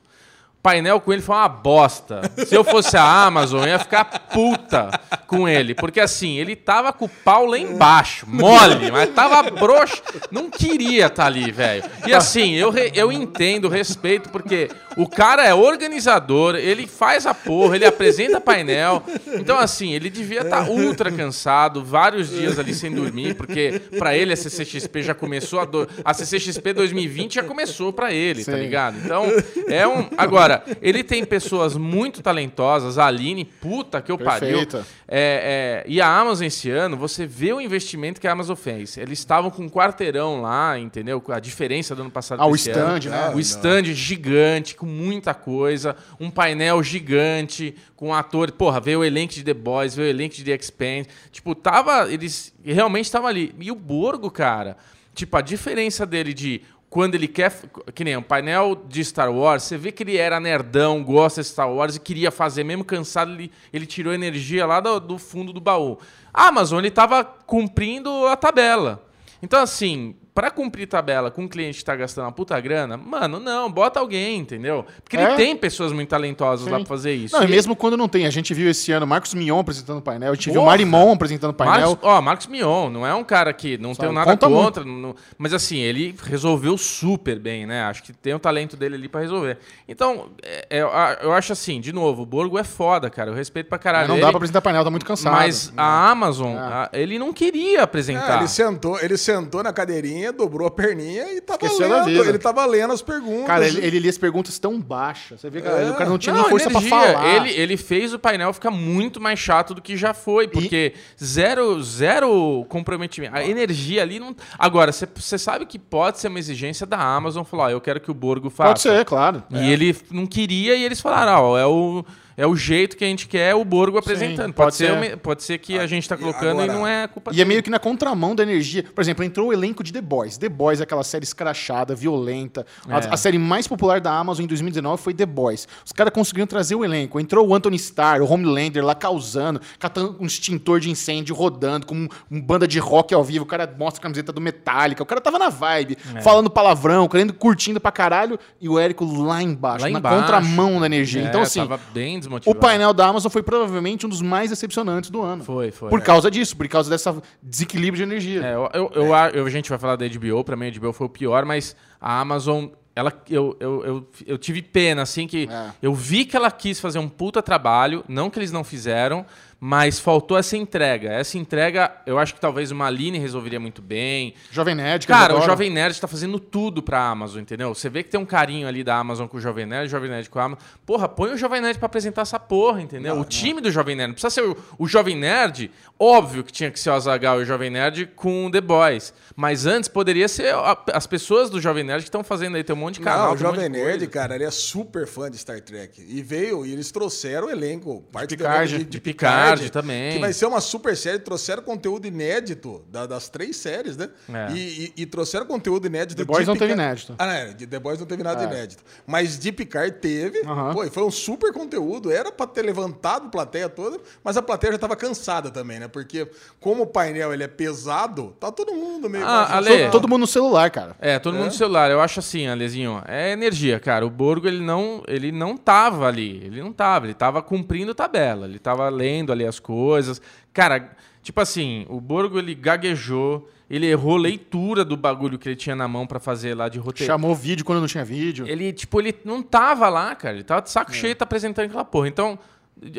[0.62, 2.22] painel com ele foi uma bosta.
[2.46, 4.92] Se eu fosse a Amazon, eu ia ficar puta
[5.28, 5.74] com ele.
[5.74, 10.02] Porque assim, ele tava com o pau lá embaixo, mole, mas tava broxo.
[10.32, 11.84] Não queria estar ali, velho.
[12.06, 17.76] E assim, eu, eu entendo, respeito, porque o cara é organizador, ele faz a porra,
[17.76, 19.04] ele apresenta painel.
[19.28, 24.34] Então, assim, ele devia estar ultra cansado, vários dias ali sem dormir, porque pra ele
[24.34, 25.66] a CCXP já começou a.
[25.66, 25.88] Do...
[26.04, 28.60] A CCXP 2020 já começou pra ele, tá Sim.
[28.60, 28.98] ligado?
[29.04, 29.26] Então,
[29.68, 30.10] é um.
[30.18, 30.49] Agora,
[30.82, 34.60] ele tem pessoas muito talentosas, a Aline, puta que eu pariu.
[35.08, 38.98] É, é, e a Amazon esse ano, você vê o investimento que a Amazon fez.
[38.98, 41.24] Eles estavam com um quarteirão lá, entendeu?
[41.30, 43.10] A diferença do ano passado Ah, o stand, ano.
[43.10, 43.32] né?
[43.36, 45.96] O stand gigante, com muita coisa.
[46.20, 48.54] Um painel gigante, com atores.
[48.56, 51.10] Porra, veio o elenco de The Boys, veio o elenco de The Expanse.
[51.32, 52.12] Tipo, tava.
[52.12, 53.54] Eles realmente estavam ali.
[53.60, 54.78] E o Borgo, cara,
[55.14, 56.62] tipo, a diferença dele de.
[56.90, 57.54] Quando ele quer.
[57.94, 61.48] Que nem um painel de Star Wars, você vê que ele era nerdão, gosta de
[61.48, 65.54] Star Wars e queria fazer, mesmo cansado, ele, ele tirou energia lá do, do fundo
[65.54, 66.00] do baú.
[66.34, 69.06] A Amazon, ele tava cumprindo a tabela.
[69.42, 73.42] Então, assim, pra cumprir tabela com um cliente que tá gastando uma puta grana, mano,
[73.42, 74.86] não, bota alguém, entendeu?
[75.04, 75.22] Porque É.
[75.24, 76.86] ele tem pessoas muito talentosas lá Sim.
[76.86, 77.36] pra fazer isso.
[77.36, 80.02] Não, e E- mesmo quando não tem, a gente viu esse ano Marcos Mion apresentando
[80.02, 80.68] painel, a gente viu Porra!
[80.72, 81.90] Marimon apresentando painel.
[81.90, 85.14] Marcos, ó, Marcos Mion, não é um cara que não Sabe, tenho nada contra, não-
[85.38, 87.82] mas assim, ele resolveu super bem, né?
[87.84, 89.58] Acho que tem o talento dele ali pra resolver.
[89.90, 90.80] Então, é- é,
[91.22, 94.08] eu acho assim, de novo, o Borgo é foda, cara, eu respeito pra caralho.
[94.08, 95.34] não ele, dá pra apresentar painel, tá muito cansado.
[95.34, 96.60] Mas a Amazon, É.
[96.60, 98.38] a- ele não queria É, apresentar.
[98.38, 102.10] ele, sentou, ele sentou na cadeirinha, dobrou a perninha e tava Esqueceu lendo.
[102.26, 103.48] Ele tava lendo as perguntas.
[103.48, 105.42] Cara, ele, ele lia as perguntas tão baixas.
[105.42, 105.90] Você vê que É.
[105.92, 106.90] o cara não tinha Não, nem força energia.
[106.90, 107.36] pra falar.
[107.36, 111.82] Ele, ele fez o painel ficar muito mais chato do que já foi, porque zero,
[111.84, 113.36] zero comprometimento.
[113.36, 114.36] A energia ali não.
[114.58, 118.12] Agora, você sabe que pode ser uma exigência da Amazon falar, ó, eu quero que
[118.12, 118.70] o Borgo faça.
[118.70, 119.44] Pode ser, claro.
[119.52, 122.06] E ele não queria e eles falaram, ó, é o,
[122.42, 124.54] é o jeito que a gente quer o Borgo apresentando.
[124.54, 126.88] pode pode, ser, uma- pode ser que a gente tá e colocando agora- e não
[126.88, 127.46] é culpa E é dele.
[127.50, 128.84] meio que na contramão da energia.
[128.96, 130.38] Por exemplo, entrou o elenco de The Boys.
[130.38, 132.66] The Boys é aquela série escrachada, violenta.
[132.88, 133.08] A, É.
[133.14, 135.68] a série mais popular da Amazon em 2019 foi The Boys.
[135.86, 137.20] Os caras conseguiram trazer o elenco.
[137.20, 141.96] Entrou o Anthony Starr, o Homelander lá causando, catando um extintor de incêndio, rodando, com
[141.96, 143.44] um, um banda de rock ao vivo.
[143.44, 145.04] O cara mostra a camiseta do Metallica.
[145.04, 146.22] O cara tava na vibe, É.
[146.22, 148.40] falando palavrão, querendo, curtindo pra caralho.
[148.62, 150.20] E o Érico lá embaixo, Lá na embaixo.
[150.22, 151.22] contramão da energia.
[151.22, 152.60] É, então, assim, Tava bem o desmotivado.
[152.60, 155.44] painel da Amazon foi provavelmente um dos mais decepcionantes do ano.
[155.44, 155.90] Foi, foi.
[155.90, 158.42] Por causa disso, por causa dessa desequilíbrio de energia.
[158.46, 160.72] É, eu, eu, eu, a- eu- a gente vai falar da HBO, pra mim a
[160.80, 165.26] HBO foi o pior, mas a Amazon, ela, eu, eu, eu, eu tive pena, assim,
[165.28, 165.70] que É.
[165.82, 169.26] eu vi que ela quis fazer um puta trabalho, não que eles não fizeram,
[169.60, 171.10] mas faltou essa entrega.
[171.12, 174.34] Essa entrega, eu acho que talvez uma Aline resolveria muito bem.
[174.52, 175.42] Jovem Nerd, que Cara, o.
[175.42, 177.74] Jovem Nerd tá fazendo tudo pra Amazon, entendeu?
[177.76, 180.10] Você vê que tem um carinho ali da Amazon com o Jovem Nerd, o Jovem
[180.10, 180.64] Nerd com a Amazon.
[180.86, 183.20] Porra, põe o Jovem Nerd pra apresentar essa porra, entendeu?
[183.20, 184.08] o time do Jovem Nerd.
[184.10, 185.70] Não precisa ser o, o Jovem Nerd.
[186.00, 189.14] Óbvio que tinha que ser o Azagal e o Jovem Nerd com o The Boys.
[189.36, 192.64] Mas antes poderia ser a- as pessoas do Jovem Nerd que estão fazendo aí.
[192.64, 193.26] Tem um monte de canal.
[193.26, 194.08] Não, o um Jovem de Nerd, coisa.
[194.08, 196.02] cara, ele é super fã de Star Trek.
[196.08, 198.02] E veio, e eles trouxeram o elenco.
[198.12, 200.14] Parte do Picard, elenco de Picard também.
[200.14, 201.20] Que vai ser uma super série.
[201.20, 204.10] Trouxeram conteúdo inédito da- das três séries, né?
[204.34, 204.52] É.
[204.52, 204.58] E,
[204.98, 207.16] e- e trouxeram conteúdo inédito The Boys não teve inédito.
[207.18, 208.46] Ah, não, é, de The Boys não teve nada É.
[208.48, 208.84] inédito.
[209.08, 210.42] Mas de Picard teve.
[210.46, 210.74] Aham.
[210.74, 212.12] Pô, e foi um super conteúdo.
[212.12, 215.88] Era pra ter levantado a plateia toda, mas a plateia já tava cansada também, né?
[215.88, 216.28] Porque
[216.60, 219.26] como o painel ele é pesado, tá todo mundo meio...
[219.26, 220.96] Ah, Ale, função- Todo mundo no celular, cara.
[221.00, 221.90] É, todo mundo no celular.
[221.92, 224.06] Eu acho assim, Alezinho, é energia, cara.
[224.06, 226.42] O Borgo, ele não, ele não tava ali.
[226.44, 227.06] Ele não tava.
[227.06, 228.46] Ele tava cumprindo tabela.
[228.46, 230.22] Ele tava lendo ali as coisas.
[230.54, 233.50] Cara, tipo assim, o Borgo, ele gaguejou.
[233.70, 237.06] Ele errou leitura do bagulho que ele tinha na mão pra fazer lá de roteiro.
[237.06, 238.48] Chamou vídeo quando não tinha vídeo.
[238.48, 240.34] Ele, tipo, ele não tava lá, cara.
[240.34, 242.08] Ele tava de saco cheio, tá apresentando aquela porra.
[242.08, 242.40] Então,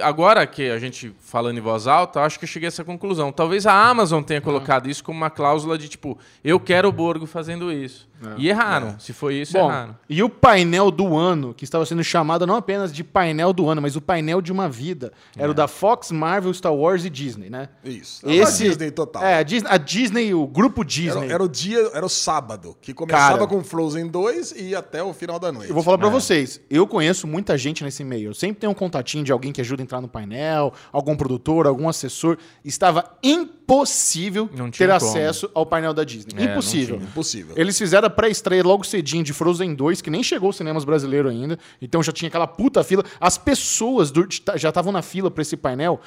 [0.00, 3.32] agora que a gente falando em voz alta, acho que eu cheguei a essa conclusão.
[3.32, 7.26] Talvez a Amazon tenha colocado isso como uma cláusula de, tipo, eu quero o Borgo
[7.26, 8.08] fazendo isso.
[8.36, 8.98] E erraram.
[8.98, 9.96] Se foi isso, Bom, erraram.
[10.08, 13.80] e o painel do ano, que estava sendo chamado não apenas de painel do ano,
[13.80, 15.50] mas o painel de uma vida, era É.
[15.50, 17.68] o da Fox, Marvel, Star Wars e Disney, né?
[17.84, 18.20] Isso.
[18.28, 19.22] Esse, A Disney total.
[19.24, 21.30] É, a Disney, a Disney, o grupo Era, Disney.
[21.32, 23.46] era o dia, era o sábado, que começava Cara.
[23.46, 25.68] com Frozen 2 e ia até o final da noite.
[25.68, 26.10] Eu vou falar pra É.
[26.10, 28.30] vocês, eu conheço muita gente nesse meio.
[28.30, 31.66] Eu sempre tenho um contatinho de alguém que ajuda a entrar no painel, algum produtor,
[31.66, 32.36] algum assessor.
[32.64, 34.96] Estava impossível Não ter como.
[34.96, 36.32] acesso ao painel da Disney.
[36.36, 36.96] É, impossível.
[36.96, 37.54] Impossível.
[37.56, 41.30] Eles fizeram a pré-estreia logo cedinho de Frozen 2, que nem chegou aos cinemas brasileiros
[41.30, 41.58] ainda.
[41.80, 43.04] Então já tinha aquela puta fila.
[43.18, 44.12] As pessoas
[44.56, 46.00] já estavam na fila pra esse painel,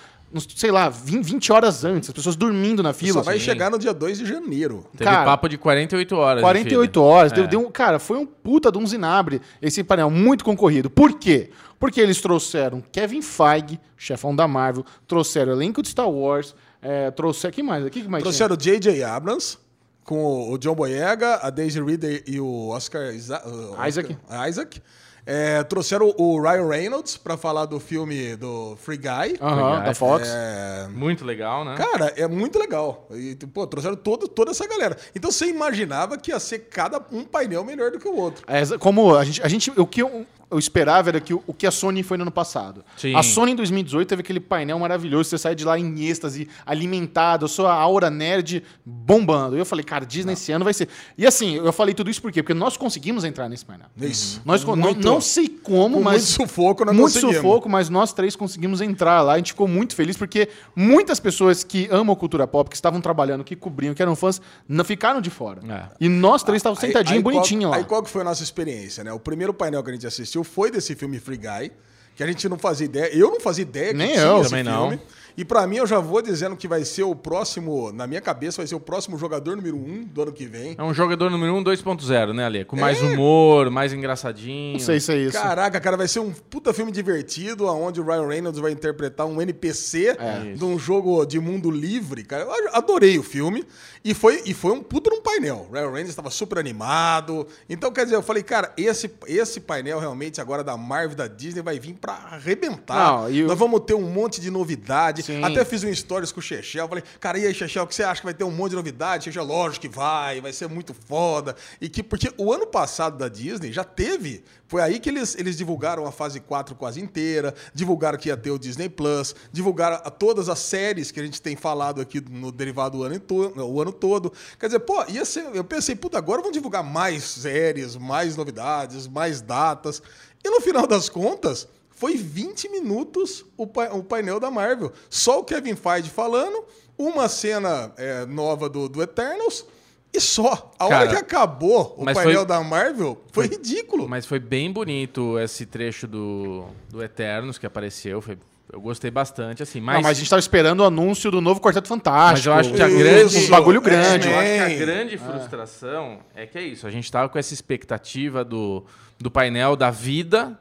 [0.56, 2.10] sei lá, 20, 20 horas antes.
[2.10, 3.14] As pessoas dormindo na fila.
[3.14, 3.46] Só vai assim.
[3.46, 4.86] chegar no dia 2 de janeiro.
[4.96, 6.38] Teve Cara, papo de 48 horas.
[6.38, 7.06] de 48 fila.
[7.06, 7.32] horas.
[7.32, 7.36] É.
[7.36, 10.90] Deu, deu um, cara, foi um puta de um zinabre esse painel, muito concorrido.
[10.90, 11.50] Por quê?
[11.80, 17.12] Porque eles trouxeram Kevin Feige, chefão da Marvel, trouxeram o elenco de Star Wars, é,
[17.12, 17.54] trouxeram.
[17.54, 17.90] que mais?
[17.90, 19.04] que mais Trouxeram o J.J.
[19.04, 19.58] Abrams
[20.04, 24.18] com o- John Boyega, a Daisy Ridley e o Oscar, Isa o Oscar- Isaac.
[24.50, 24.82] Isaac.
[25.26, 29.32] É, trouxeram o Ryan Reynolds pra falar do filme do Free Guy.
[29.40, 29.82] Legal.
[29.82, 30.28] da Fox.
[30.30, 31.76] É, Muito legal, né?
[31.78, 33.08] Cara, é muito legal.
[33.10, 34.98] E, pô, trouxeram todo, toda essa galera.
[35.16, 38.44] Então você imaginava que ia ser cada um painel melhor do que o outro.
[38.48, 41.54] É, como a gente, a gente o que eu, eu esperava era que o, o
[41.54, 42.84] que a Sony foi no ano passado.
[42.98, 43.16] Sim.
[43.16, 47.46] A Sony em 2018 teve aquele painel maravilhoso, você sai de lá em êxtase, alimentado,
[47.46, 49.56] a sua aura nerd bombando.
[49.56, 50.88] E eu falei, cara, Disney esse ano vai ser.
[51.18, 52.42] E assim, eu falei tudo isso por quê?
[52.44, 53.88] Porque nós conseguimos entrar nesse painel.
[54.00, 54.42] Isso.
[54.46, 57.36] Nós con- Muito- não, não sei como, com mas muito sufoco, nós muito conseguimos.
[57.38, 59.34] sufoco, mas nós três conseguimos entrar lá.
[59.34, 63.44] A gente ficou muito feliz porque muitas pessoas que amam cultura pop, que estavam trabalhando,
[63.44, 65.62] que cobriam, que eram fãs, não ficaram de fora.
[65.70, 65.84] É.
[66.00, 67.78] E nós três estávamos sentadinhos, aí qual- bonitinho lá.
[67.78, 69.14] Aí qual que foi a nossa experiência, né?
[69.14, 71.72] O primeiro painel que a gente assistiu foi desse filme Free Guy,
[72.16, 73.16] que a gente não fazia ideia.
[73.16, 74.42] Eu não fazia ideia que Nem tinha eu.
[74.42, 74.96] esse Também filme.
[74.98, 75.02] não.
[75.36, 78.58] E pra mim, eu já vou dizendo que vai ser o próximo, na minha cabeça,
[78.58, 80.76] vai ser o próximo jogador número um do ano que vem.
[80.78, 82.66] É um jogador número 1 2.0, né, Ale?
[82.66, 83.06] Com mais É.
[83.06, 84.74] humor, mais engraçadinho.
[84.74, 85.34] Não sei se é isso.
[85.34, 89.42] Caraca, cara, vai ser um puta filme divertido, onde o Ryan Reynolds vai interpretar um
[89.42, 90.54] NPC É.
[90.56, 92.44] de um jogo de mundo livre, cara.
[92.44, 93.66] Eu adorei o filme.
[94.06, 95.66] E foi, e foi um puta num painel.
[95.70, 97.48] O Ryan Reynolds estava super animado.
[97.70, 101.28] Então, quer dizer, eu falei, cara, esse, esse painel realmente agora da Marvel e da
[101.28, 103.22] Disney vai vir pra arrebentar.
[103.22, 105.23] Não, e o- Nós vamos ter um monte de novidade.
[105.24, 105.44] Sim.
[105.44, 106.88] Até fiz um stories com o Chechel.
[106.88, 108.76] Falei, cara, e aí, Chechel, o que você acha que vai ter um monte de
[108.76, 109.26] novidade?
[109.26, 111.56] Chechel, lógico que vai, vai ser muito foda.
[111.80, 114.44] E que, porque o ano passado da Disney já teve.
[114.68, 118.50] Foi aí que eles, eles divulgaram a fase 4 quase inteira, divulgaram que ia ter
[118.50, 122.98] o Disney Plus, divulgaram todas as séries que a gente tem falado aqui no derivado
[122.98, 123.22] o ano,
[123.58, 124.34] o ano todo.
[124.60, 125.46] Quer dizer, pô, ia ser.
[125.54, 130.02] Eu pensei, puta, agora vão divulgar mais séries, mais novidades, mais datas.
[130.44, 131.68] E no final das contas,
[132.04, 134.92] foi 20 minutos o, pa- o painel da Marvel.
[135.10, 136.66] Só o Kevin Feige falando,
[136.98, 139.66] uma cena é, nova do, do Eternals
[140.14, 140.70] e só.
[140.78, 144.10] A hora Cara, que acabou o painel foi- da Marvel foi ridículo.
[144.10, 148.22] Mas foi bem bonito esse trecho do, do Eternos que apareceu.
[148.22, 148.38] Foi,
[148.74, 149.80] eu gostei bastante, assim.
[149.80, 152.34] Mas, Não, mas a gente tava esperando o anúncio do novo Quarteto Fantástico.
[152.34, 153.38] Mas eu acho que a grande.
[153.38, 154.28] Uns bagulho grande.
[154.28, 156.86] Eu acho que a grande frustração é que é isso.
[156.86, 158.84] A gente tava com essa expectativa do,
[159.18, 160.60] do painel da vida.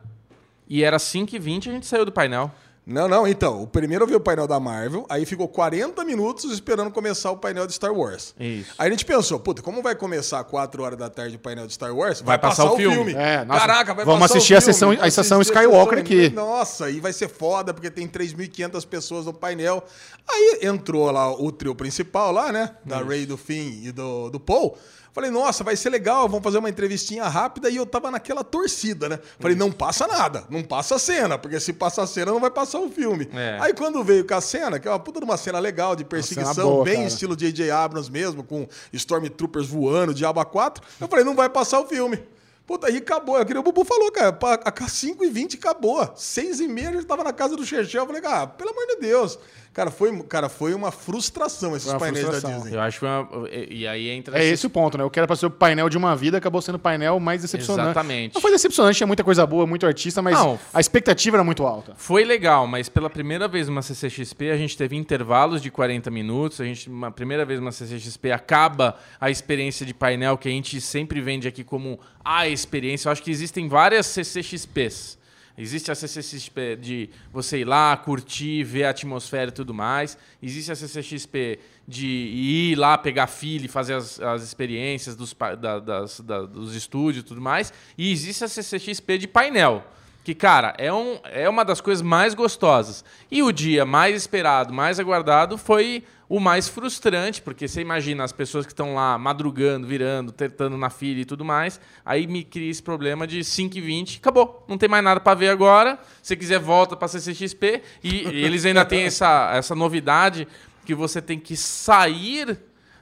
[0.75, 2.51] E era 5 e 20 a gente saiu do painel.
[2.87, 3.63] Não, não, então.
[3.63, 7.67] O primeiro veio o painel da Marvel, aí ficou 40 minutos esperando começar o painel
[7.67, 8.35] de Star Wars.
[8.41, 8.73] Isso.
[8.79, 11.75] Aí a gente pensou, puta, como vai começar 4 horas da tarde o painel de
[11.75, 12.23] Star Wars?
[12.23, 13.13] Vai passar o filme.
[13.13, 14.73] É, nossa, Caraca, vai vamos passar assistir o a filme.
[14.75, 16.35] sessão- a assistir a Skywalker sessão- aqui.
[16.35, 19.85] Nossa, e vai ser foda, porque tem 3.500 pessoas no painel.
[20.29, 22.75] Aí entrou lá o trio principal lá, né?
[22.85, 24.77] Da Ray, do Finn e do, do Paul.
[25.13, 27.69] Falei, nossa, vai ser legal, vamos fazer uma entrevistinha rápida.
[27.69, 29.19] E eu tava naquela torcida, né?
[29.39, 32.51] Falei, não passa nada, não passa a cena, porque se passar a cena não vai
[32.51, 33.29] passar o filme.
[33.35, 33.59] É.
[33.61, 36.05] Aí quando veio com a cena, que é uma puta de uma cena legal de
[36.05, 37.09] perseguição, boa, bem cara.
[37.09, 37.71] estilo J.J.
[37.71, 42.19] Abrams mesmo, com Stormtroopers voando, Diaba 4, eu falei, não vai passar o filme.
[42.67, 43.39] Puta, aí acabou.
[43.39, 44.39] É que nem o Bubu falou, cara.
[44.65, 46.11] A 5 e 20 acabou.
[46.15, 48.03] 6 e meia a gente tava na casa do Chechel.
[48.03, 49.39] Eu falei, cara, pelo amor de Deus.
[49.73, 52.61] Cara, foi, cara, foi uma frustração esses uma painéis da frustração.
[52.61, 52.77] Disney.
[52.77, 54.37] Eu acho que uma, e, e aí entra.
[54.37, 55.05] É essa- esse o ponto, né?
[55.05, 57.87] Eu quero pra ser o painel de uma vida, acabou sendo o painel mais decepcionante.
[57.89, 58.35] Exatamente.
[58.35, 60.59] Não foi decepcionante, tinha muita coisa boa, muito artista, mas Não.
[60.75, 61.95] a expectativa era muito alta.
[61.97, 66.61] Foi legal, mas pela primeira vez numa CCXP a gente teve intervalos de 40 minutos.
[66.61, 70.81] A gente, uma primeira vez numa CCXP acaba a experiência de painel que a gente
[70.83, 73.09] sempre vende aqui como a experiência.
[73.09, 75.22] Eu acho que existem várias CCXPs.
[75.57, 80.17] Existe a CCXP de você ir lá, curtir, ver a atmosfera e tudo mais.
[80.43, 85.79] Existe a CCXP de ir lá, pegar fila e fazer as, as experiências dos, da-
[85.79, 87.73] das- da- dos estúdios e tudo mais.
[87.99, 89.85] E existe a CCXP de painel.
[90.25, 93.05] Que, cara, é, um, é uma das coisas mais gostosas.
[93.31, 98.33] E o dia mais esperado, mais aguardado foi o mais frustrante, porque você imagina as
[98.33, 101.81] pessoas que estão lá madrugando, virando, tentando na fila e tudo mais.
[102.07, 104.65] Aí me cria esse problema de 5 e 20 acabou.
[104.69, 105.99] Não tem mais nada para ver agora.
[106.23, 107.83] Se quiser, volta para CCXP.
[108.03, 110.47] E, eles ainda têm essa, essa novidade
[110.87, 112.59] que você tem que sair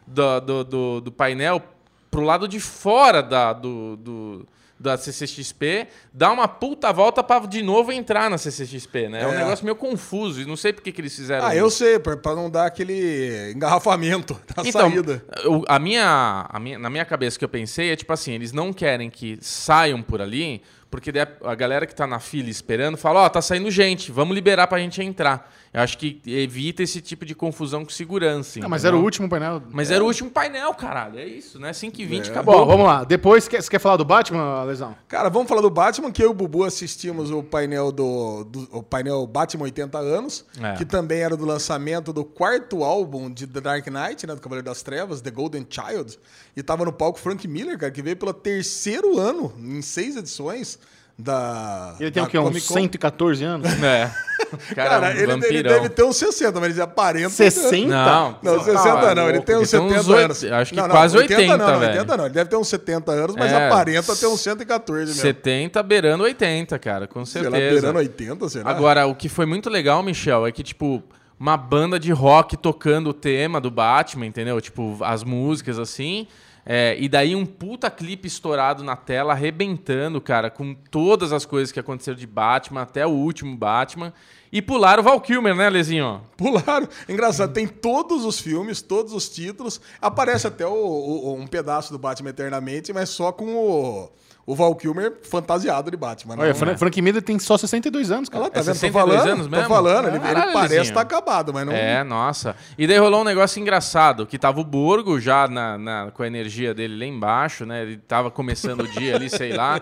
[0.06, 1.62] do, do, do, do painel
[2.10, 4.48] pro lado de fora da, do, do
[4.80, 9.22] da CCXP, dá uma puta volta para de novo entrar na CCXP, né?
[9.22, 9.38] É, um É.
[9.44, 11.58] negócio meio confuso e não sei por que que eles fizeram Ah, isso.
[11.64, 15.22] eu sei, pra, pra não dar aquele engarrafamento na Então, saída.
[15.44, 18.52] eu- a minha, a minha- na minha cabeça que eu pensei é tipo assim, eles
[18.52, 22.96] não querem que saiam por ali, porque a, a galera que tá na fila esperando
[22.96, 25.52] fala, ó, tá saindo gente, vamos liberar pra gente entrar.
[25.72, 28.58] Eu acho que evita esse tipo de confusão com segurança.
[28.60, 29.62] Ah, mas era o último painel.
[29.70, 31.16] Mas era o último painel, caralho.
[31.16, 31.72] É isso, né?
[31.72, 32.30] 5 e 20 É.
[32.32, 32.56] acabou.
[32.56, 33.04] Bom, vamos lá.
[33.04, 34.96] Depois, quer- você quer falar do Batman, Lesão?
[35.06, 38.68] Cara, vamos falar do Batman, que eu e o Bubu assistimos o painel do, do-
[38.72, 40.72] o painel Batman 80 anos, É.
[40.74, 44.66] que também era do lançamento do quarto álbum de The Dark Knight, né, do Cavaleiro
[44.66, 46.18] das Trevas, The Golden Child,
[46.56, 50.78] e tava no palco Frank Miller, cara, que veio pelo terceiro ano, em seis edições
[51.18, 52.38] da Ele tem da o quê?
[52.38, 52.74] Uns Comic Con.
[52.74, 53.68] 114 anos?
[53.84, 54.10] É.
[54.74, 57.28] Cara, Cara, é um ele, ele deve ter uns 60, mas ele aparenta...
[57.30, 57.86] 60?
[57.86, 58.38] Não.
[58.42, 60.44] Não, 60 não, ele tem uns Ele tem 70 uns oito- anos.
[60.44, 61.92] acho que não, quase 80, não, não, velho.
[61.92, 63.66] 80 não, ele deve ter uns 70 anos, mas É.
[63.66, 65.20] aparenta ter uns 114 mesmo.
[65.22, 67.64] 70 beirando 80, cara, com Sei certeza.
[67.64, 68.70] lá, beirando 80, será?
[68.70, 71.00] Agora, o que foi muito legal, Michel, é que, tipo,
[71.40, 74.60] uma banda de rock tocando o tema do Batman, entendeu?
[74.60, 76.26] Tipo, as músicas assim.
[76.66, 81.72] é, e daí um puta clipe estourado na tela, arrebentando, cara, com todas as coisas
[81.72, 84.12] que aconteceram de Batman, até o último Batman.
[84.52, 86.20] E pularam o Val Kilmer, né, Lezinho?
[86.36, 86.86] Pularam.
[87.08, 89.80] Engraçado, tem todos os filmes, todos os títulos.
[90.02, 94.10] Aparece até o- o- um pedaço do Batman Eternamente, mas só com o,
[94.50, 96.34] o Val Kilmer fantasiado de Batman.
[96.38, 96.76] Olha, não, Fran- né?
[96.78, 98.42] Frank Miller tem só 62 anos, cara.
[98.44, 98.72] Olha lá, tá É vendo?
[98.74, 99.68] Tô 62 falando, anos tô mesmo?
[99.68, 100.08] falando.
[100.08, 101.72] Ele, ele parece estar acabado, mas não...
[101.72, 102.56] É, nossa.
[102.76, 106.26] E daí rolou um negócio engraçado, que tava o Borgo já na, na- com a
[106.26, 107.82] energia dele lá embaixo, né?
[107.82, 109.80] Ele tava começando o dia ali, sei lá.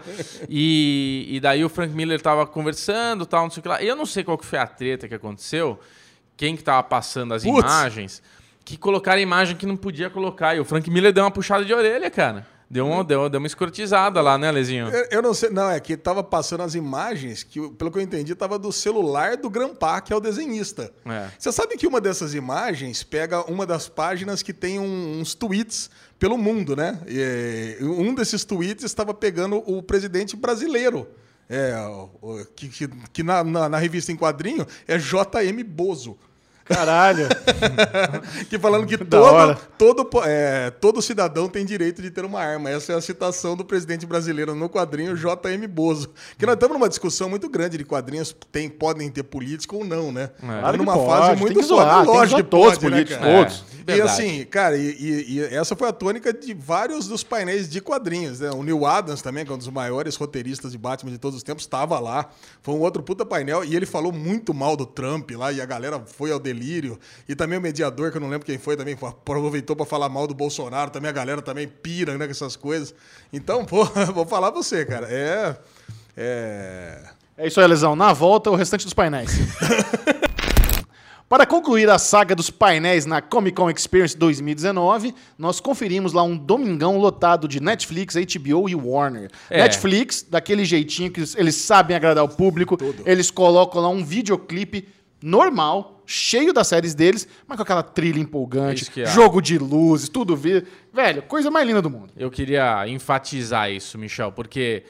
[0.48, 3.82] E, e daí o Frank Miller tava conversando, tal, não sei o que lá.
[3.82, 5.78] Eu não sei qual que foi a treta que aconteceu,
[6.36, 7.58] quem que tava passando as Putz.
[7.60, 8.22] imagens,
[8.64, 10.54] que colocaram a imagem que não podia colocar.
[10.54, 12.46] E o Frank Miller deu uma puxada de orelha, cara.
[12.70, 14.88] Deu uma, deu, deu uma escrotizada lá, né, Lezinho?
[14.88, 18.02] Eu, eu não sei, não, é que tava passando as imagens que, pelo que eu
[18.02, 20.92] entendi, tava do celular do Grampar, que é o desenhista.
[21.06, 21.28] É.
[21.38, 25.88] Você sabe que uma dessas imagens pega uma das páginas que tem um- uns tweets
[26.18, 27.00] pelo mundo, né?
[27.06, 31.08] E, um desses tweets estava pegando o presidente brasileiro.
[31.50, 31.72] É,
[32.54, 36.18] que, que- que na, na- na revista em quadrinho é JM Bozo.
[36.68, 37.28] Caralho.
[38.48, 42.70] Que falando que todo, todo, é, todo cidadão tem direito de ter uma arma.
[42.70, 46.10] Essa é a citação do presidente brasileiro no quadrinho JM Bozo.
[46.38, 50.12] Que nós estamos numa discussão muito grande de quadrinhos tem, podem ter política ou não,
[50.12, 50.30] né?
[50.42, 50.46] É.
[50.60, 53.64] Claro numa pode, fase muito zoar, lógico que todos pode, os né, políticos, todos.
[53.70, 54.10] É, E verdade.
[54.10, 58.40] assim, cara, e, e- e essa foi a tônica de vários dos painéis de quadrinhos,
[58.40, 58.50] né?
[58.50, 61.42] O Neil Adams também, que é um dos maiores roteiristas de Batman de todos os
[61.42, 62.28] tempos, estava lá.
[62.62, 65.66] Foi um outro puta painel e ele falou muito mal do Trump lá e a
[65.66, 66.57] galera foi ao delírio.
[67.28, 70.26] E também o mediador, que eu não lembro quem foi, também aproveitou para falar mal
[70.26, 70.90] do Bolsonaro.
[70.90, 72.94] Também a galera também pira, né, com essas coisas.
[73.32, 75.06] Então, pô, vou falar pra você, cara.
[75.10, 75.56] É...
[76.16, 76.98] É...
[77.36, 77.94] É isso aí, Lesão.
[77.94, 79.30] Na volta, o restante dos painéis.
[81.28, 86.34] Para concluir a saga dos painéis na Comic Con Experience 2019, nós conferimos lá um
[86.34, 89.30] domingão lotado de Netflix, HBO e Warner.
[89.50, 89.58] É.
[89.58, 94.88] Netflix, daquele jeitinho que eles sabem agradar o público, eles colocam lá um videoclipe
[95.22, 99.06] normal, cheio das séries deles, mas com aquela trilha empolgante, é.
[99.06, 100.36] jogo de luzes, tudo.
[100.36, 102.12] Velho, coisa mais linda do mundo.
[102.16, 104.84] Eu queria enfatizar isso, Michel, porque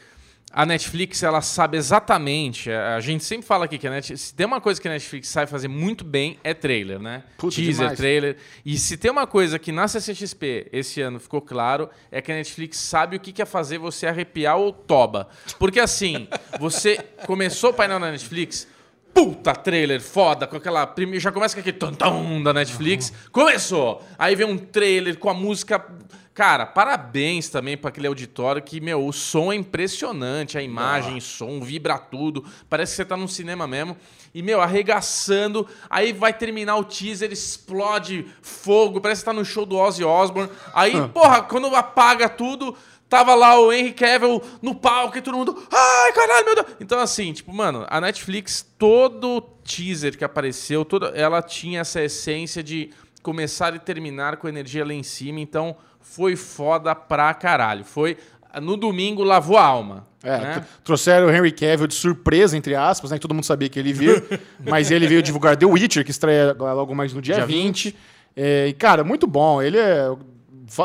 [0.51, 2.71] a Netflix, ela sabe exatamente.
[2.71, 5.29] A gente sempre fala aqui que a Netflix, se tem uma coisa que a Netflix
[5.29, 7.23] sabe fazer muito bem, é trailer, né?
[7.37, 7.99] Puta, Teaser, demais.
[7.99, 8.37] trailer.
[8.65, 12.35] E se tem uma coisa que na CCXP esse ano ficou claro, é que a
[12.35, 15.29] Netflix sabe o que que é fazer você arrepiar o toba.
[15.59, 16.27] Porque assim,
[16.59, 18.67] você começou o painel na Netflix.
[19.13, 20.87] Puta trailer foda, com aquela.
[20.87, 23.13] prime- Já começa com aquele tum da Netflix.
[23.33, 24.03] Começou!
[24.19, 25.85] Aí vem um trailer com a música.
[26.33, 31.61] Cara, parabéns também para aquele auditório que, meu, o som é impressionante, a imagem, som,
[31.61, 32.45] vibra tudo.
[32.71, 33.97] Parece que você tá num cinema mesmo.
[34.33, 35.67] E, meu, arregaçando.
[35.91, 40.49] Aí vai terminar o teaser, explode fogo, parece que tá no show do Ozzy Osbourne.
[40.73, 42.77] Aí, porra, quando apaga tudo,
[43.09, 45.57] Tava lá o Henry Cavill no palco e todo mundo.
[45.73, 46.67] Ai, caralho, meu Deus!
[46.81, 52.63] Então, assim, tipo, mano, a Netflix, todo teaser que apareceu, toda, ela tinha essa essência
[52.63, 52.91] de
[53.23, 55.41] começar e terminar com energia lá em cima.
[55.41, 57.85] Então, foi foda pra caralho.
[57.85, 58.17] Foi
[58.61, 60.07] no domingo lavou a alma.
[60.23, 60.55] É, né?
[60.61, 63.17] tr- trouxeram o Henry Cavill de surpresa, entre aspas, né?
[63.19, 64.41] que Todo mundo sabia que ele vir.
[64.67, 67.95] mas ele veio divulgar The Witcher, que estreia logo mais no dia, Dia 20.
[68.37, 69.63] É, e, cara, muito bom.
[69.63, 70.11] Ele é-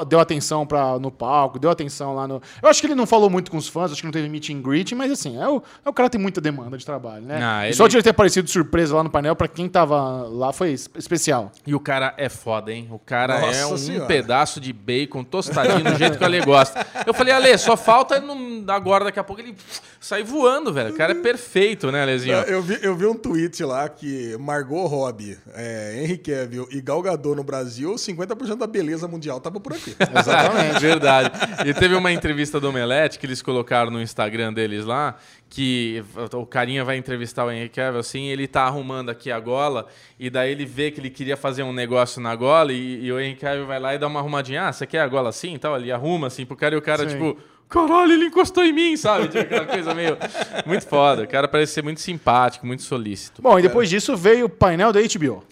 [0.07, 2.41] deu atenção pra, no palco, deu atenção lá no.
[2.61, 4.49] Eu acho que ele não falou muito com os fãs, acho que não teve meet
[4.49, 7.23] and greet, mas assim, é o, é o cara que tem muita demanda de trabalho,
[7.25, 7.39] né?
[7.43, 9.99] Ah, ele- Só de ele ter aparecido de surpresa lá no painel, pra quem tava
[10.27, 11.51] lá, foi es- especial.
[11.65, 12.87] E o cara é foda, hein?
[12.91, 14.05] O cara Nossa é um Senhora.
[14.05, 16.85] pedaço de bacon tostadinho do jeito que o Ale gosta.
[17.05, 19.55] Eu falei, Ale, só falta não- agora, daqui a pouco, ele
[19.99, 20.93] sair voando, velho.
[20.93, 22.35] O cara é perfeito, né, Alezinho?
[22.35, 27.01] Eu vi, eu vi um tweet lá que Margot Robbie, é, Henry Cavill e Gal
[27.01, 29.95] Gadot no Brasil, 50% da beleza mundial tava por aqui.
[30.19, 30.79] Exatamente.
[30.79, 31.31] Verdade.
[31.65, 35.15] E teve uma entrevista do Omelete que eles colocaram no Instagram deles lá,
[35.49, 39.87] que o carinha vai entrevistar o Henrique Cavill assim, ele tá arrumando aqui a gola,
[40.19, 43.19] e daí ele vê que ele queria fazer um negócio na gola, e, e o
[43.19, 44.67] Henrique Cavill vai lá e dá uma arrumadinha.
[44.67, 45.77] Ah, você quer a gola assim e tal?
[45.77, 47.15] Ele arruma assim pro cara, e o cara, Sim.
[47.15, 47.37] tipo...
[47.69, 49.29] Caralho, ele encostou em mim, sabe?
[49.29, 50.15] Tipo, aquela coisa meio...
[50.63, 51.23] Muito foda.
[51.23, 53.41] O cara parece ser muito simpático, muito solícito.
[53.41, 55.43] Bom, e depois disso veio o painel da HBO.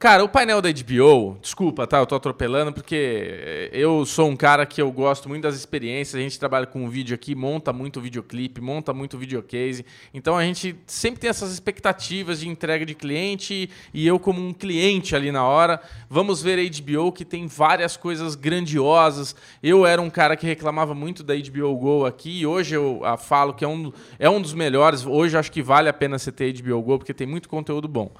[0.00, 1.98] Cara, o painel da HBO, desculpa, tá?
[1.98, 6.18] Eu tô atropelando porque eu sou um cara que eu gosto muito das experiências.
[6.18, 9.84] A gente trabalha com vídeo aqui, monta muito videoclipe, monta muito videocase.
[10.14, 14.54] Então a gente sempre tem essas expectativas de entrega de cliente e eu, como um
[14.54, 19.36] cliente ali na hora, vamos ver a HBO que tem várias coisas grandiosas.
[19.62, 23.18] Eu era um cara que reclamava muito da HBO Go aqui e hoje eu ah,
[23.18, 25.04] falo que é um, é um dos melhores.
[25.04, 28.10] Hoje acho que vale a pena você ter HBO Go porque tem muito conteúdo bom.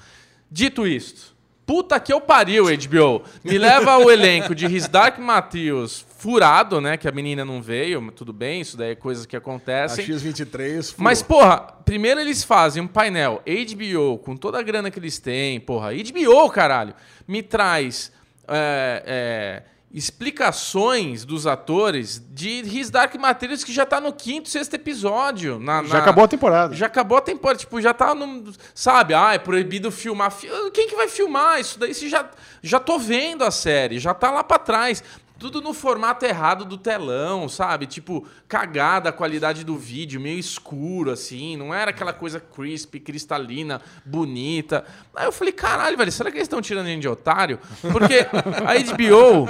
[0.50, 1.39] Dito isto.
[1.70, 3.22] Puta que eu pariu, HBO.
[3.44, 6.96] Me leva o elenco de His Dark Materials furado, né?
[6.96, 10.04] Que a menina não veio, mas tudo bem, isso daí é coisas que A acontecem.
[10.04, 11.04] X23 furou.
[11.04, 15.60] Mas, porra, primeiro eles fazem um painel HBO com toda a grana que eles têm,
[15.60, 15.90] porra.
[15.92, 16.92] HBO, caralho,
[17.28, 18.10] me traz
[18.48, 24.74] é, é, explicações dos atores de His Dark Materials que já tá no quinto, sexto
[24.74, 25.58] episódio.
[25.58, 26.74] na- Já na- acabou a temporada.
[26.74, 28.52] já acabou a temporada, tipo, já tá no.
[28.74, 30.30] Sabe, ah, é proibido filmar.
[30.30, 31.92] fi- Quem que vai filmar isso daí?
[31.92, 32.28] Se já,
[32.62, 35.02] já tô vendo a série, já tá lá pra trás.
[35.40, 37.86] Tudo no formato errado do telão, sabe?
[37.86, 41.56] Tipo, cagada a qualidade do vídeo, meio escuro, assim.
[41.56, 44.84] Não era aquela coisa crisp, cristalina, bonita.
[45.16, 47.58] Aí eu falei, caralho, velho, será que eles estão tirando a gente de otário?
[47.90, 48.26] Porque
[48.66, 49.48] a HBO,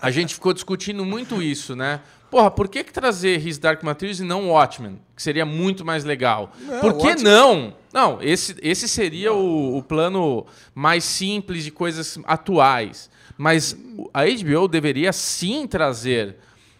[0.00, 2.00] a gente ficou discutindo muito isso, né?
[2.30, 5.00] Porra, por que, que trazer His Dark Materials e não Watchmen?
[5.16, 6.52] Que seria muito mais legal.
[6.60, 7.74] Não, por que Watchmen- não?
[7.92, 13.10] Não, esse, esse seria o, o plano mais simples de coisas atuais.
[13.38, 13.76] Mas
[14.12, 16.36] a HBO deveria sim trazer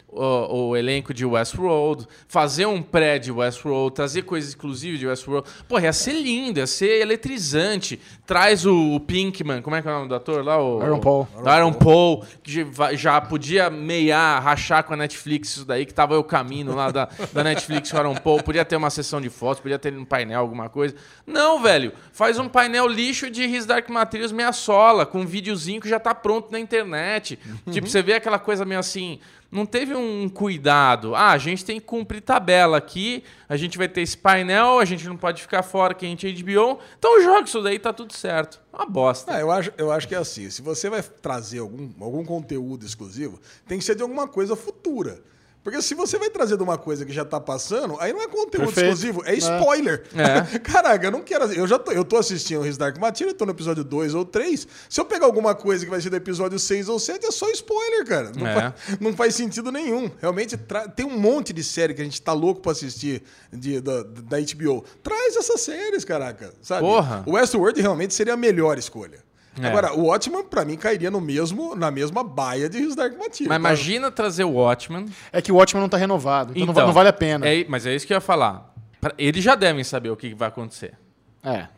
[0.09, 5.49] o, o elenco de Westworld, fazer um pré de Westworld, trazer coisas exclusivas de Westworld.
[5.69, 8.01] Pô, ia ser lindo, ia ser eletrizante.
[8.27, 10.63] Traz o, o Pinkman, como é que é o nome do ator lá?
[10.63, 11.29] O, Aaron Paul.
[11.37, 16.19] o Aaron Paul, que já podia meiar, rachar com a Netflix isso daí, que tava
[16.19, 18.43] o caminho lá da, da Netflix com o Aaron Paul.
[18.43, 20.95] Podia ter uma sessão de fotos, podia ter um painel, alguma coisa.
[21.27, 21.93] Não, velho.
[22.13, 26.01] Faz um painel lixo de His Dark Materials meia sola, com um videozinho que já
[26.01, 27.39] tá pronto na internet.
[27.71, 29.21] Tipo, você vê aquela coisa meio assim...
[29.51, 31.15] Não teve um cuidado.
[31.15, 34.85] Ah, a gente tem que cumprir tabela aqui, a gente vai ter esse painel, a
[34.85, 36.79] gente não pode ficar fora que a gente é HBO.
[36.99, 38.61] Então joga isso daí, tá tudo certo.
[38.71, 39.35] Uma bosta.
[39.35, 40.51] Ah, eu, acho, eu acho que é assim.
[40.51, 45.23] Se você vai trazer algum, algum conteúdo exclusivo, tem que ser de alguma coisa futura.
[45.71, 48.27] Porque se você vai trazer de uma coisa que já tá passando, aí não é
[48.29, 48.81] conteúdo Perfeito.
[48.93, 50.03] exclusivo, é spoiler.
[50.15, 50.59] É.
[50.61, 51.45] Caraca, eu não quero.
[51.53, 54.25] Eu já tô, eu tô assistindo o His Dark Material, tô no episódio 2 ou
[54.25, 54.67] 3.
[54.89, 57.49] Se eu pegar alguma coisa que vai ser do episódio 6 ou 7, é só
[57.51, 58.33] spoiler, cara.
[58.35, 58.55] Não, É.
[58.55, 60.11] faz, não faz sentido nenhum.
[60.21, 63.81] Realmente, tra- tem um monte de série que a gente tá louco pra assistir de,
[63.81, 64.85] da, da HBO.
[65.03, 66.53] Traz essas séries, caraca.
[66.63, 66.81] Sabe?
[66.81, 67.23] Porra.
[67.27, 69.28] O Westworld realmente seria a melhor escolha.
[69.63, 69.67] É.
[69.69, 73.49] Agora, o Watchman, pra mim, cairia no mesmo, na mesma baia de His Dark Material.
[73.49, 75.07] Mas imagina trazer o Watchman.
[75.33, 77.47] É que o Watchmen não tá renovado, então, não va- não, vale a pena.
[77.49, 78.73] é- mas é isso que eu ia falar.
[79.17, 80.95] Eles já devem saber o que vai acontecer.
[81.43, 81.69] É.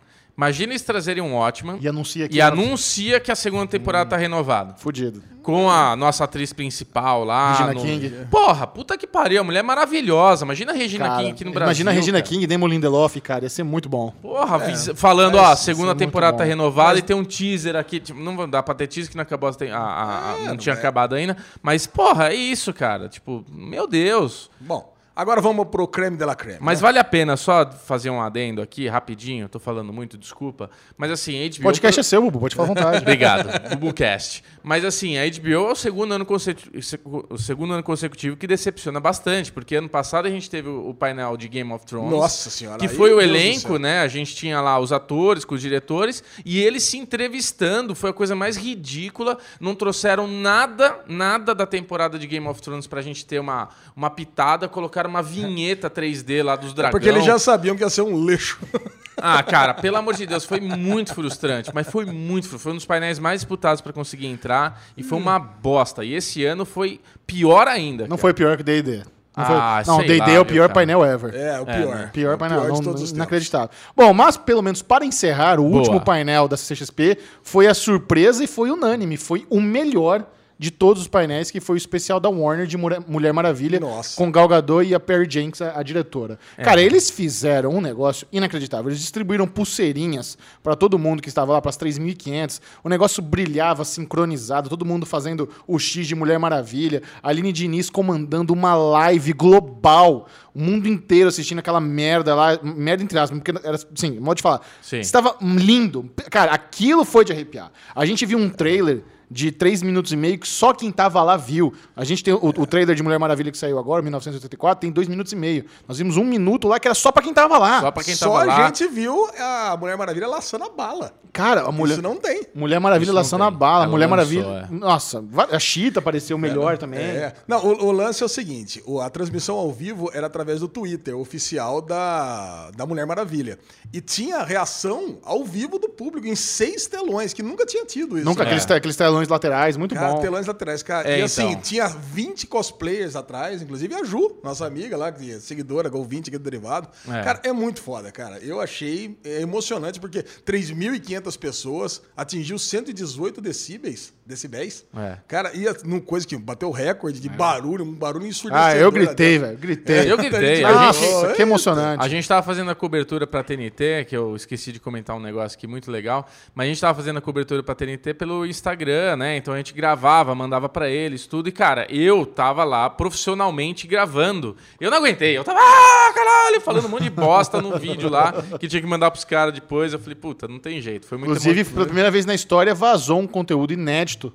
[0.41, 4.17] Imagina eles trazerem um Watchman E anuncia que e anuncia que a segunda temporada tá
[4.17, 4.75] renovada.
[4.79, 5.23] Fudido.
[5.43, 7.51] Com a nossa atriz principal lá.
[7.53, 8.11] Regina no- King.
[8.31, 9.43] Porra, puta que pariu.
[9.43, 10.47] A mulher é maravilhosa.
[10.47, 11.67] Imagina a Regina Cara, King aqui no Brasil.
[11.67, 12.29] imagina a Regina cara.
[12.31, 13.45] King e Demo Lindelof, cara.
[13.45, 14.13] Ia ser muito bom.
[14.23, 18.01] Porra, vis- falando, ó, a parece segunda temporada tá renovada e tem um teaser aqui.
[18.01, 21.15] Tipo, não dá pra ter teaser que não acabou, a- a- a- não, tinha acabado
[21.15, 21.37] ainda.
[21.63, 23.09] Mas, porra, é isso, cara.
[23.11, 24.51] Tipo, meu Deus.
[24.59, 26.57] Bom, Agora vamos pro creme de la creme.
[26.63, 26.83] Mas né?
[26.85, 29.51] vale a pena só fazer um adendo aqui, rapidinho.
[29.51, 30.71] Tô falando muito, desculpa.
[30.97, 31.61] Mas assim, a HBO...
[31.61, 32.99] O podcast é seu, Bubu, pode falar à vontade.
[33.05, 34.43] Obrigado, BubuCast.
[34.63, 38.99] Mas assim, a HBO é o segundo, ano consecutivo, o segundo ano consecutivo que decepciona
[38.99, 42.11] bastante, porque ano passado a gente teve o painel de Game of Thrones.
[42.11, 42.79] Nossa senhora.
[42.79, 44.01] Que aí, foi o elenco, né?
[44.01, 47.95] A gente tinha lá os atores com os diretores e eles se entrevistando.
[47.95, 49.37] Foi a coisa mais ridícula.
[49.61, 54.09] Não trouxeram nada, nada da temporada de Game of Thrones pra gente ter uma, uma
[54.09, 54.67] pitada.
[54.67, 56.93] Colocaram uma vinheta 3D lá dos dragões.
[56.93, 58.59] Porque eles já sabiam que ia ser um lixo.
[59.23, 61.71] Ah, cara, pelo amor de Deus, foi muito frustrante.
[61.75, 62.63] Mas foi muito frustrante.
[62.63, 66.03] Foi um dos painéis mais disputados pra conseguir entrar e foi uma bosta.
[66.03, 68.05] E esse ano foi pior ainda.
[68.05, 68.19] Não cara.
[68.19, 69.03] foi pior que D&D.
[69.37, 70.73] Não, foi- Ah, não D&D é o pior cara.
[70.73, 71.35] painel ever.
[71.35, 71.95] É, o É, pior.
[71.97, 72.11] né?
[72.15, 73.17] Pior o painel, pior não, de todos os tempos.
[73.19, 73.69] inacreditável.
[73.95, 75.77] Bom, mas pelo menos para encerrar, o Boa.
[75.81, 79.19] último painel da CCXP foi a surpresa e foi unânime.
[79.19, 80.25] Foi o melhor
[80.61, 84.15] de todos os painéis, que foi o especial da Warner de Mulher Maravilha, Nossa.
[84.15, 86.39] com Gal Gadot e a Perry Jenks, a, a diretora.
[86.55, 86.63] É.
[86.63, 88.91] Cara, eles fizeram um negócio inacreditável.
[88.91, 92.61] Eles distribuíram pulseirinhas para todo mundo que estava lá, para as 3.500.
[92.85, 97.03] O negócio brilhava sincronizado, todo mundo fazendo o X de Mulher Maravilha.
[97.23, 100.27] A Aline Diniz comandando uma live global.
[100.55, 102.61] O mundo inteiro assistindo aquela merda lá.
[102.63, 104.61] Merda entre aspas, porque era assim, modo de falar.
[104.83, 105.01] Sim.
[105.01, 106.11] Estava lindo.
[106.31, 107.73] Cara, aquilo foi de arrepiar.
[107.95, 111.37] A gente viu um trailer de 3 minutos e meio que só quem tava lá
[111.37, 111.73] viu.
[111.95, 115.07] A gente tem o, o trailer de Mulher Maravilha que saiu agora, 1984, tem 2
[115.07, 115.65] minutos e meio.
[115.87, 117.81] Nós vimos um minuto lá que era só pra quem tava lá.
[117.81, 118.67] Só pra quem Só tava a lá.
[118.67, 121.13] gente viu a Mulher Maravilha laçando a bala.
[121.33, 121.93] Cara, a mulher.
[121.95, 122.43] Isso não tem.
[122.55, 123.85] Mulher Maravilha lançando a bala.
[123.85, 124.69] Ela Mulher lançou, Maravilha.
[124.69, 124.75] é.
[124.75, 126.99] Nossa, a Cheetah apareceu melhor também.
[127.01, 127.33] É.
[127.47, 130.67] Não, o, o lance é o seguinte: o- a transmissão ao vivo era através do
[130.67, 133.59] Twitter oficial da, da Mulher Maravilha.
[133.93, 138.25] E tinha reação ao vivo do público em seis telões, que nunca tinha tido isso.
[138.25, 138.47] Nunca né?
[138.51, 140.21] aqueles, te- aqueles telões laterais, muito Cara, bom.
[140.21, 141.09] telões laterais, cara.
[141.11, 141.61] É, e assim, então.
[141.61, 146.29] tinha 20 cosplayers atrás, inclusive a Ju, nossa amiga lá, que é seguidora, Gol 20
[146.29, 146.89] aqui do Derivado.
[147.09, 147.23] É.
[147.23, 148.39] Cara, é muito foda, cara.
[148.39, 154.13] Eu achei é, emocionante, porque 3.500 pessoas atingiu 118 decibéis.
[154.27, 154.85] Decibéis.
[154.97, 155.17] É.
[155.27, 158.81] Cara, ia numa coisa que bateu recorde de barulho, um barulho Ah, ensurdecedor.
[158.83, 159.59] eu gritei, velho.
[159.59, 160.11] Gritei.
[160.13, 160.63] Eu gritei.
[160.65, 162.05] A Nossa, gente, que emocionante.
[162.05, 165.57] A gente tava fazendo a cobertura pra TNT, que eu esqueci de comentar um negócio
[165.59, 169.37] aqui muito legal, mas a gente tava fazendo a cobertura pra TNT pelo Instagram, né?
[169.37, 171.49] Então a gente gravava, mandava pra eles, tudo.
[171.49, 174.57] E, cara, eu tava lá profissionalmente gravando.
[174.81, 175.37] Eu não aguentei.
[175.37, 178.89] Eu tava, ah, caralho, falando um monte de bosta no vídeo lá, que tinha que
[178.89, 179.93] mandar pros caras depois.
[179.93, 181.07] Eu falei, puta, não tem jeito.
[181.07, 184.33] Foi muito Inclusive, pela primeira vez na história, vazou um conteúdo inédito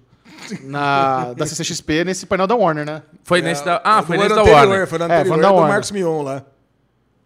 [0.64, 3.02] na, da CCXP nesse painel da Warner, né?
[3.24, 3.82] Foi nesse da.
[3.84, 4.88] Ah, foi no nesse da anterior, Warner.
[4.88, 5.72] Foi no É, foi anterior da do Warner.
[5.72, 6.44] Marcos Mion lá.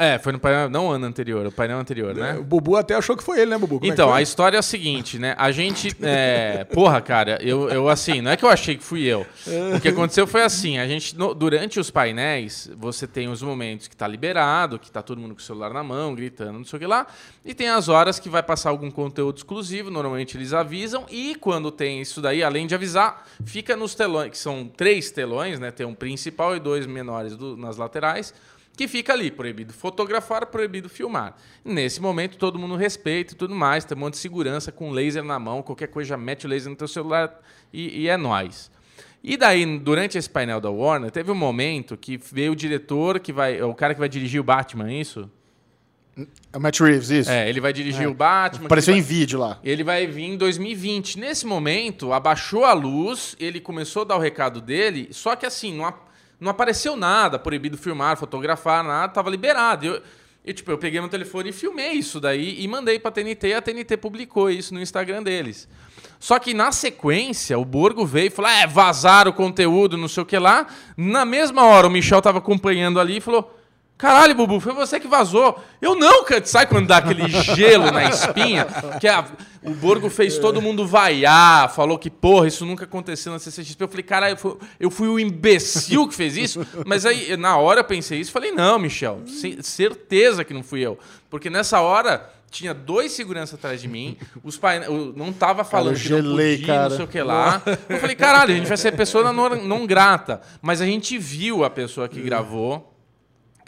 [0.02, 2.38] É, foi no painel, não o ano anterior, o painel anterior, né?
[2.39, 3.80] O Bubu até achou que foi ele, né, Bubu?
[3.82, 4.20] Como é Então, foi?
[4.20, 5.36] a história é a seguinte, né?
[5.38, 5.93] A gente.
[6.02, 9.28] é, porra, cara, eu, eu assim, não é que eu achei que fui eu.
[9.76, 13.89] O que aconteceu foi assim: a gente, no- durante os painéis, você tem os momentos
[13.89, 16.78] que tá liberado, que tá todo mundo com o celular na mão, gritando, não sei
[16.78, 17.06] o que lá.
[17.43, 21.06] E tem as horas que vai passar algum conteúdo exclusivo, normalmente eles avisam.
[21.10, 25.60] E quando tem isso daí, além de avisar, fica nos telões, que são três telões,
[25.60, 25.72] né?
[25.72, 28.34] Tem um principal e dois menores do- nas laterais
[28.80, 31.36] que fica ali, proibido fotografar, proibido filmar.
[31.65, 35.21] Nesse momento, todo mundo respeita e tudo mais, tem um monte de segurança com laser
[35.21, 37.41] na mão, qualquer coisa já mete o laser no teu celular
[37.73, 38.71] e, e é nóis.
[39.21, 43.34] E daí, durante esse painel da Warner, teve um momento que veio o diretor, que
[43.34, 45.30] vai, o cara que vai dirigir o Batman, é isso?
[46.53, 47.30] É o Matt Reeves, isso.
[47.30, 48.67] É, ele vai dirigir o Batman.
[48.67, 49.59] Apareceu vai- em vídeo lá.
[49.61, 51.19] ele vai vir em 2020.
[51.19, 55.77] Nesse momento, abaixou a luz, ele começou a dar o recado dele, só que assim,
[56.39, 59.85] não apareceu nada, proibido filmar, fotografar, nada, tava liberado.
[59.85, 60.01] Eu,
[60.45, 63.53] eu, tipo, eu peguei meu telefone e filmei isso daí e mandei pra TNT, e
[63.53, 65.67] a TNT publicou isso no Instagram deles.
[66.19, 70.23] Só que na sequência, o Borgo veio e falou: é, vazaram o conteúdo, não sei
[70.23, 70.67] o que lá.
[70.95, 73.55] Na mesma hora, o Michel tava acompanhando ali e falou.
[74.00, 75.62] Caralho, Bubu, foi você que vazou.
[75.82, 76.43] Eu não, cara.
[76.45, 78.66] Sabe quando dá aquele gelo na espinha?
[79.00, 79.26] Que a-
[79.62, 83.84] o Borgo fez todo mundo vaiar, falou que, porra, isso nunca aconteceu na CCXP.
[83.84, 86.66] Eu falei, caralho, eu fui, eu fui o imbecil que fez isso.
[86.86, 90.80] Mas aí, na hora eu pensei isso, falei, não, Michel, ce- certeza que não fui
[90.80, 90.97] eu.
[91.30, 96.02] Porque nessa hora tinha dois seguranças atrás de mim, os eu não tava falando eu
[96.02, 96.89] que não gelei, podia, cara.
[96.89, 97.62] não sei o que lá.
[97.89, 100.39] Eu falei, caralho, a gente vai ser pessoa não, não grata.
[100.62, 102.95] Mas a gente viu a pessoa que gravou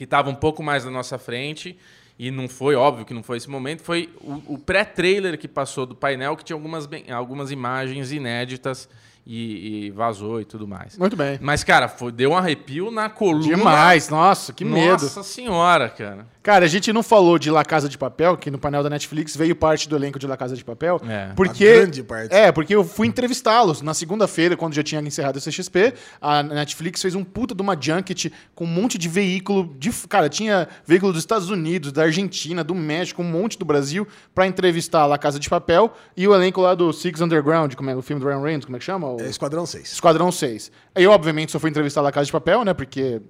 [0.02, 1.78] que estava um pouco mais na nossa frente,
[2.18, 5.86] e não foi, óbvio que não foi esse momento, foi o, o pré-trailer que passou
[5.86, 8.90] do painel, que tinha algumas, algumas imagens inéditas
[9.28, 10.98] e, e vazou e tudo mais.
[10.98, 11.38] Muito bem.
[11.40, 13.44] Mas, cara, foi, deu um arrepio na coluna.
[13.44, 15.04] Demais, nossa, que medo.
[15.04, 16.26] Nossa senhora, cara.
[16.44, 19.36] Cara, a gente não falou de La Casa de Papel, que no painel da Netflix
[19.36, 21.00] veio parte do elenco de La Casa de Papel.
[21.08, 21.34] É.
[21.36, 22.34] Porque, A grande parte.
[22.34, 25.94] É, porque eu fui entrevistá-los na segunda-feira, quando já tinha encerrado a CXP.
[26.20, 29.76] A Netflix fez um puta de uma junket com um monte de veículo.
[29.78, 34.08] De, cara, tinha veículo dos Estados Unidos, da Argentina, do México, um monte do Brasil,
[34.34, 37.92] pra entrevistar a La Casa de Papel e o elenco lá do Six Underground, como
[37.92, 39.08] é o filme do Ryan Reynolds, como é que chama?
[39.12, 39.92] O- É Esquadrão 6.
[39.94, 40.72] Esquadrão 6.
[40.96, 42.74] Eu, obviamente, só fui entrevistar La Casa de Papel, né?
[42.74, 43.22] Porque.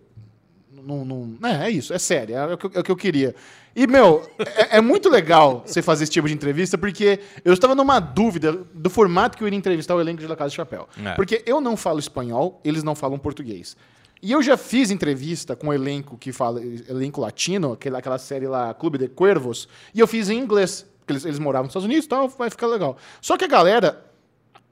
[0.85, 2.95] Não, não, é, é isso, é sério, é o, que, eu- é o que eu
[2.95, 3.35] queria.
[3.75, 7.73] E, meu, é, é muito legal você fazer esse tipo de entrevista, porque eu estava
[7.73, 10.87] numa dúvida do formato que eu iria entrevistar o elenco de La Casa de Papel.
[11.05, 11.13] É.
[11.13, 13.77] Porque eu não falo espanhol, eles não falam português.
[14.21, 18.45] E eu já fiz entrevista com o elenco que fala, elenco latino, aquela, aquela série
[18.47, 21.85] lá, Clube de Cuervos, e eu fiz em inglês, porque eles, eles moravam nos Estados
[21.85, 22.97] Unidos e tal, vai ficar legal.
[23.21, 24.03] Só que a galera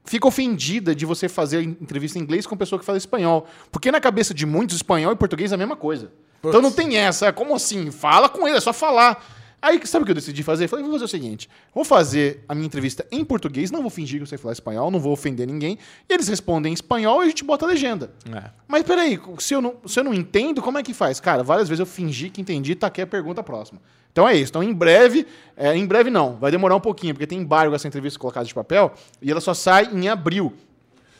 [0.05, 3.47] fica ofendida de você fazer entrevista em inglês com pessoa que fala espanhol.
[3.71, 6.11] Porque na cabeça de muitos, espanhol e português é a mesma coisa.
[6.43, 7.27] Então não tem essa.
[7.27, 7.91] é Como assim?
[7.91, 9.23] Fala com ele, é só falar.
[9.61, 10.69] Aí, sabe o que eu decidi fazer?
[10.69, 14.17] Falei, vou fazer o seguinte: vou fazer a minha entrevista em português, não vou fingir
[14.19, 15.77] que eu sei falar espanhol, não vou ofender ninguém.
[16.07, 18.11] E eles respondem em espanhol e a gente bota a legenda.
[18.33, 18.51] É.
[18.67, 21.19] Mas peraí, se eu, não, se eu não entendo, como é que faz?
[21.19, 23.81] Cara, várias vezes eu fingi que entendi, tá aqui a pergunta próxima.
[24.11, 24.51] Então é isso.
[24.51, 27.87] Então, em breve, é, em breve não, vai demorar um pouquinho, porque tem embargo essa
[27.87, 28.91] entrevista colocada de papel
[29.21, 30.53] e ela só sai em abril.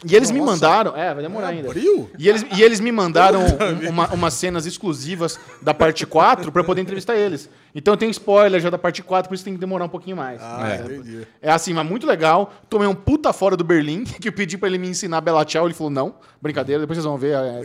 [0.09, 0.53] E eles me Nossa.
[0.53, 0.95] mandaram.
[0.95, 1.67] É, vai demorar É ainda.
[1.67, 2.09] abril?
[2.17, 6.61] E eles, e eles me mandaram um- uma- umas cenas exclusivas da parte 4 pra
[6.61, 7.49] eu poder entrevistar eles.
[7.75, 10.15] Então eu tenho spoiler já da parte 4, por isso tem que demorar um pouquinho
[10.15, 10.39] mais.
[10.41, 10.85] Ah, É.
[10.85, 11.27] entendi.
[11.41, 12.53] É assim, mas muito legal.
[12.69, 15.65] Tomei um puta fora do Berlim, que eu pedi pra ele me ensinar Bela Tchau.
[15.65, 17.33] Ele falou, não, brincadeira, depois vocês vão ver.
[17.35, 17.61] é,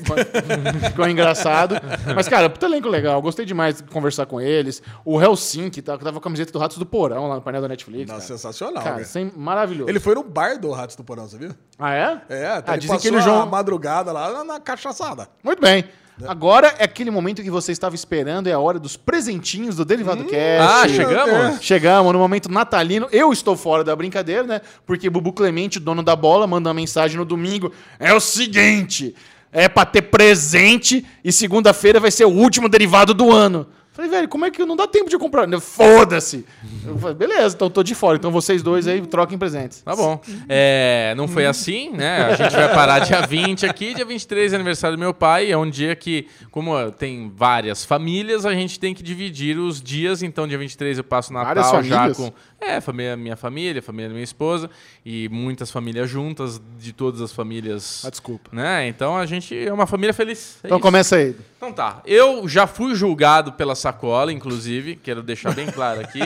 [0.91, 1.77] ficou, engraçado.
[2.14, 3.20] Mas, cara, puta elenco legal.
[3.22, 4.83] Gostei demais de conversar com eles.
[5.05, 7.62] O Helsinki, tá, que tava com a camiseta do Ratos do Porão lá no painel
[7.62, 8.09] da Netflix.
[8.11, 9.89] Nossa, cara, sensacional, cara sem, maravilhoso.
[9.91, 11.51] Ele foi no bar do Ratos do Porão, você viu?
[11.79, 12.20] Ah, é?
[12.29, 15.29] É, até Ah, ele dizem que ele João- madrugada lá na, na cachaçada.
[15.43, 15.85] Muito bem.
[16.27, 20.25] Agora é aquele momento que você estava esperando, é a hora dos presentinhos do Derivado
[20.25, 20.62] Cast.
[20.62, 21.61] Ah, chegamos?
[21.61, 23.09] Chegamos no momento natalino.
[23.11, 24.61] Eu estou fora da brincadeira, né?
[24.87, 27.73] Porque Bubu Clemente, dono da bola, manda uma mensagem no domingo.
[27.99, 29.15] É o seguinte:
[29.53, 33.67] é pra ter presente e segunda-feira vai ser o último derivado do ano.
[33.95, 35.49] Falei, velho, como é que não dá tempo de comprar?
[35.61, 36.45] Foda-se!
[36.85, 38.17] Eu falei, beleza, então tô de fora.
[38.17, 39.83] Então vocês dois aí troquem presentes.
[39.83, 40.21] Tá bom.
[40.49, 42.25] É, não foi assim, né?
[42.25, 43.95] A gente vai parar dia 20 aqui.
[43.95, 45.53] Dia 23 é aniversário do meu pai.
[45.53, 50.25] É um dia que, como tem várias famílias, a gente tem que dividir os dias.
[50.25, 52.33] Então, dia 23 eu passo Natal já com.
[52.61, 54.69] É, família, minha família, família da minha esposa.
[55.07, 58.03] E muitas famílias juntas, de todas as famílias.
[58.05, 58.51] Ah, desculpa.
[58.53, 58.89] Né?
[58.89, 60.59] Então a gente é uma família feliz.
[60.65, 60.83] É Então isso.
[60.83, 61.37] começa aí.
[61.65, 62.03] Então tá.
[62.05, 66.21] Eu já fui julgado pela sacola, inclusive, quero deixar bem claro aqui,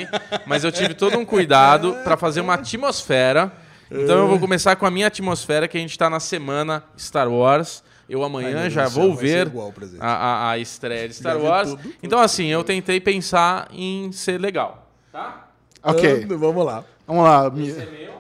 [0.47, 3.53] mas eu tive todo um cuidado para fazer uma atmosfera.
[3.89, 7.29] Então eu vou começar com a minha atmosfera, que a gente tá na semana Star
[7.31, 7.85] Wars.
[8.09, 11.39] Eu amanhã Ai, Deus já céu, vou ver igual a, a, a estreia de Star
[11.39, 11.71] Wars.
[11.71, 11.95] tudo.
[12.03, 14.91] Então assim, eu tentei pensar em ser legal.
[15.13, 15.51] Tá?
[15.85, 16.23] Ok.
[16.25, 16.83] Então, vamos lá.
[17.07, 17.53] Vamos lá.
[17.57, 18.19] Esse é meu.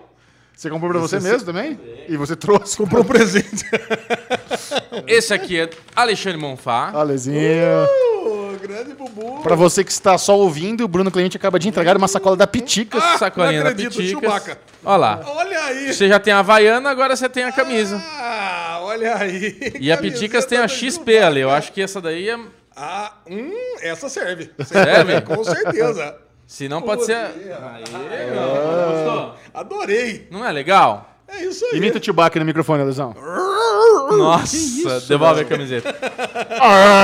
[0.55, 1.79] Você comprou pra você Esse- mesmo também?
[2.09, 2.77] E você trouxe?
[2.77, 3.65] Comprou um presente.
[5.07, 6.91] Esse aqui é Alexandre Monfá.
[6.95, 7.39] Alezinho.
[8.25, 9.41] Ô, grande Bubu.
[9.43, 12.47] Pra você que está só ouvindo, o Bruno Cliente acaba de entregar uma sacola da
[12.47, 13.03] Piticas.
[13.19, 14.21] Sacolinha não da acredito, Piticas.
[14.23, 14.59] Chewbacca.
[14.85, 15.21] Olha lá.
[15.27, 15.93] Olha aí.
[15.93, 18.03] Você já tem a Havaiana, agora você tem a camisa.
[18.05, 19.75] Ah, olha aí.
[19.81, 21.41] E a Piticas tem a XP ali.
[21.41, 22.39] Eu acho que essa daí é.
[22.77, 24.51] Ah, hum, essa serve.
[24.65, 25.21] Serve?
[25.23, 26.17] Com certeza.
[26.47, 27.17] Se não pode ser.
[27.17, 29.05] Aê, meu.
[29.05, 29.35] Gostou?
[29.53, 30.27] Adorei.
[30.31, 31.15] Não é legal?
[31.29, 31.77] É isso aí.
[31.77, 33.15] Imita o Chewbacca no microfone, Alesão.
[34.17, 35.95] Nossa, devolve a camiseta.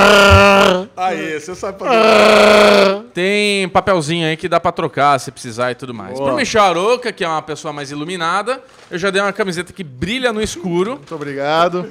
[0.97, 3.03] Aí, você sabe fazer.
[3.13, 6.13] Tem papelzinho aí que dá pra trocar se precisar e tudo mais.
[6.13, 6.25] Boa.
[6.27, 9.83] Pro Michel Aroca, que é uma pessoa mais iluminada, eu já dei uma camiseta que
[9.83, 10.91] brilha no escuro.
[10.95, 11.87] Muito obrigado.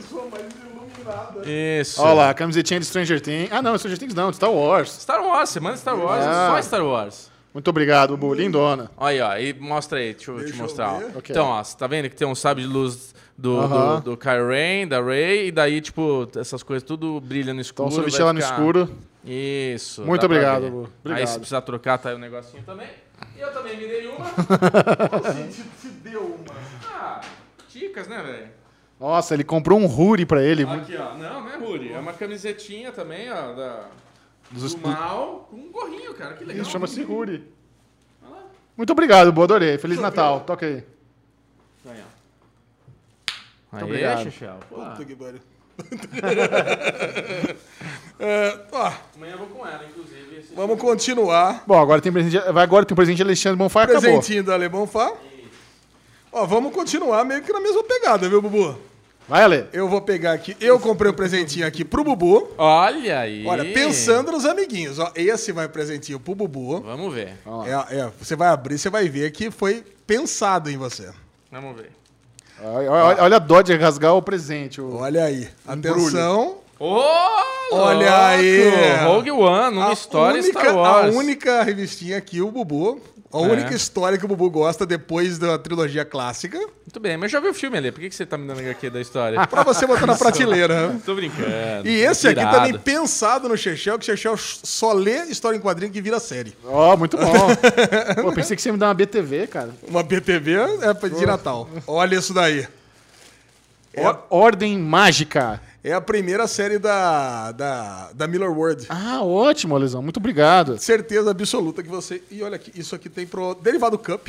[1.81, 2.01] Isso.
[2.03, 3.49] Olha lá, a camisetinha de Stranger Things.
[3.51, 4.91] Ah, não, Stranger Things não, de Star Wars.
[5.01, 6.53] Star Wars, semana Star Wars, Ah.
[6.57, 7.31] só Star Wars.
[7.53, 8.35] Muito obrigado, Bubu.
[8.35, 8.91] Lindona.
[8.97, 10.95] Olha aí, ó, e mostra aí, deixa eu Deixa te eu mostrar.
[11.15, 11.31] Ok.
[11.31, 14.01] Então, ó, você tá vendo que tem um sabre de luz do, Aham.
[14.01, 17.89] do, do Kylo Ren, da Rey, e daí, tipo, essas coisas tudo brilha no escuro.
[17.89, 18.91] Então, vai vestir ela no escuro.
[19.25, 20.03] Isso.
[20.03, 20.71] Muito obrigado.
[20.71, 20.81] Bu.
[20.85, 21.27] Aí, Obrigado.
[21.29, 22.89] se precisar trocar, tá aí o negocinho também.
[23.37, 24.27] E eu também me dei uma.
[25.81, 26.55] Se deu uma.
[26.93, 27.21] Ah,
[27.71, 28.49] dicas, né, velho?
[29.01, 30.65] Nossa, ele comprou um Ruri pra ele.
[30.65, 31.15] Aqui, ó.
[31.15, 31.93] Não, não é Ruri.
[31.93, 33.85] É uma camisetinha também, ó, da,
[34.51, 36.35] Dos- do mal, com um gorrinho, cara.
[36.35, 36.63] Que legal.
[36.63, 37.45] Isso chama-se Ruri.
[38.77, 39.43] Muito obrigado, Bu.
[39.43, 39.79] Adorei.
[39.79, 40.41] Feliz Natal.
[40.41, 40.85] Toca aí.
[43.75, 44.23] Muito obrigado.
[44.25, 44.57] Chechel.
[44.69, 45.41] Puta que pariu.
[48.17, 50.37] É, ó, amanhã eu vou com ela, inclusive.
[50.39, 51.65] Esse vamos continuar.
[51.67, 52.39] Bom, agora tem presente.
[52.53, 54.01] Vai agora tem um presente de Alexandre Bonfá e acabou.
[54.03, 55.13] Presentinho do Alemão Fá.
[56.33, 58.79] Ó, vamos continuar meio que na mesma pegada, viu, Bubu?
[59.29, 59.67] Vai, Ale.
[59.73, 60.57] Eu vou pegar aqui.
[60.61, 62.53] Eu comprei um presentinho aqui pro Bubu.
[62.59, 63.45] Olha aí.
[63.47, 65.11] Olha, pensando nos amiguinhos, ó.
[65.15, 66.83] Esse vai presentinho pro Bubu.
[66.83, 67.35] Vamos ver.
[67.67, 71.11] É, é, você vai abrir, você vai ver que foi pensado em você.
[71.51, 71.91] Vamos ver.
[72.63, 74.81] Olha, olha- olha a dó de rasgar o presente.
[74.81, 75.49] o- Olha aí.
[75.67, 76.57] Atenção.
[76.79, 77.01] Ô,
[77.73, 78.13] Olha louco!
[78.15, 78.97] aí.
[79.07, 81.15] Rogue One, uma A história única, Star Wars.
[81.15, 83.01] A única revistinha aqui, o Bubu.
[83.35, 83.51] A É.
[83.51, 86.57] única história que o Bubu gosta depois da trilogia clássica.
[86.57, 87.91] Muito bem, mas já viu o filme ali.
[87.91, 89.45] Por que que você tá me dando HQ da história?
[89.49, 90.95] Pra você botar na prateleira.
[91.05, 91.89] Tô brincando.
[91.89, 92.57] E esse aqui Irado.
[92.57, 96.55] também pensado no Chechel, que o Chechel só lê história em quadrinho que vira série.
[96.65, 97.49] Ó, muito bom.
[98.23, 99.71] Pô, pensei que você ia me dar uma BTV, cara.
[99.89, 101.69] Uma BTV é pra- de Natal.
[101.89, 102.69] Olha isso daí.
[103.97, 105.61] Or- Ordem Mágica.
[105.87, 108.87] É a primeira série da, da, da Miller World.
[108.89, 110.01] Ah, ótimo, Lesão.
[110.03, 110.79] Muito obrigado.
[110.79, 112.23] Certeza absoluta que você.
[112.31, 114.29] E olha aqui, isso aqui tem pro Derivado Cup.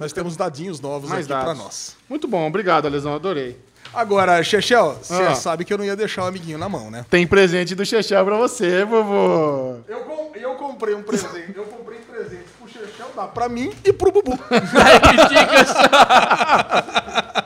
[0.00, 1.62] Nós temos dadinhos novos Mais aqui pra dados.
[1.62, 1.96] nós.
[2.08, 3.14] Muito bom, obrigado, Lesão.
[3.14, 3.56] Adorei.
[3.94, 5.34] Agora, Chechel, você Ah.
[5.36, 7.06] sabe que eu não ia deixar o amiguinho na mão, né?
[7.08, 9.76] Tem presente do Chechel pra você, vovô.
[9.86, 11.54] Eu, com- eu comprei um presente.
[11.56, 14.36] Eu comprei um presente pro Chechel, dá pra mim e pro Bubu.
[14.42, 15.66] Qualquer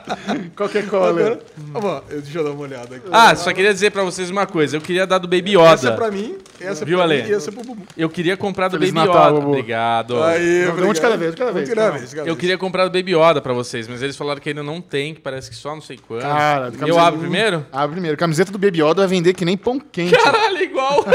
[0.89, 1.39] cola.
[1.73, 3.07] Agora, deixa eu dar uma olhada aqui.
[3.11, 4.77] Ah, só queria dizer pra vocês uma coisa.
[4.77, 5.73] Eu queria dar do Baby Yoda.
[5.73, 7.23] Essa é pra mim, essa é Viu, pra Ale?
[7.23, 7.83] mim e essa é pro Bubu.
[7.97, 9.39] Eu queria comprar do Feliz Baby Natal, Yoda.
[9.39, 9.49] Bubu.
[9.49, 10.23] Obrigado.
[10.23, 11.67] Aí, Não, um de cada vez, de cada vez.
[11.67, 12.37] Um de cada vez, de cada Eu vez.
[12.39, 15.21] queria comprar do Baby Yoda pra vocês, mas eles falaram que ainda não tem, que
[15.21, 16.21] parece que só não sei quando.
[16.21, 17.65] Cara, eu camiseta- abro primeiro?
[17.71, 18.17] Abre primeiro.
[18.17, 20.15] Camiseta do Baby Yoda vai vender que nem pão quente.
[20.15, 21.05] Caralho, igual!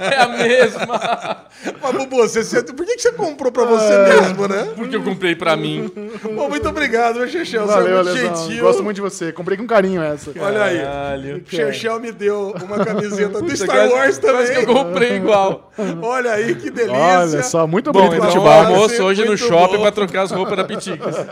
[0.00, 1.46] é a mesma!
[1.82, 4.68] Mas, Bubu, você, você- por que, que você comprou pra você mesmo, né?
[4.76, 5.90] Porque eu comprei pra mim.
[6.34, 7.66] Bom, muito obrigado, meu Chechel.
[7.66, 8.62] Você Valeu, é muito gentil.
[8.64, 9.32] Gosto muito de você.
[9.32, 10.32] Comprei com carinho essa.
[10.38, 10.78] Olha aí.
[10.78, 11.44] Caralho.
[11.46, 14.84] Chechel me deu uma camiseta do Star Wars quase que eu também.
[14.84, 15.72] comprei igual.
[16.02, 16.96] Olha aí, que delícia.
[16.96, 20.64] Olha só, muito Bom, bonito então almoço hoje no shopping pra trocar as roupas da
[20.64, 21.16] Piticas.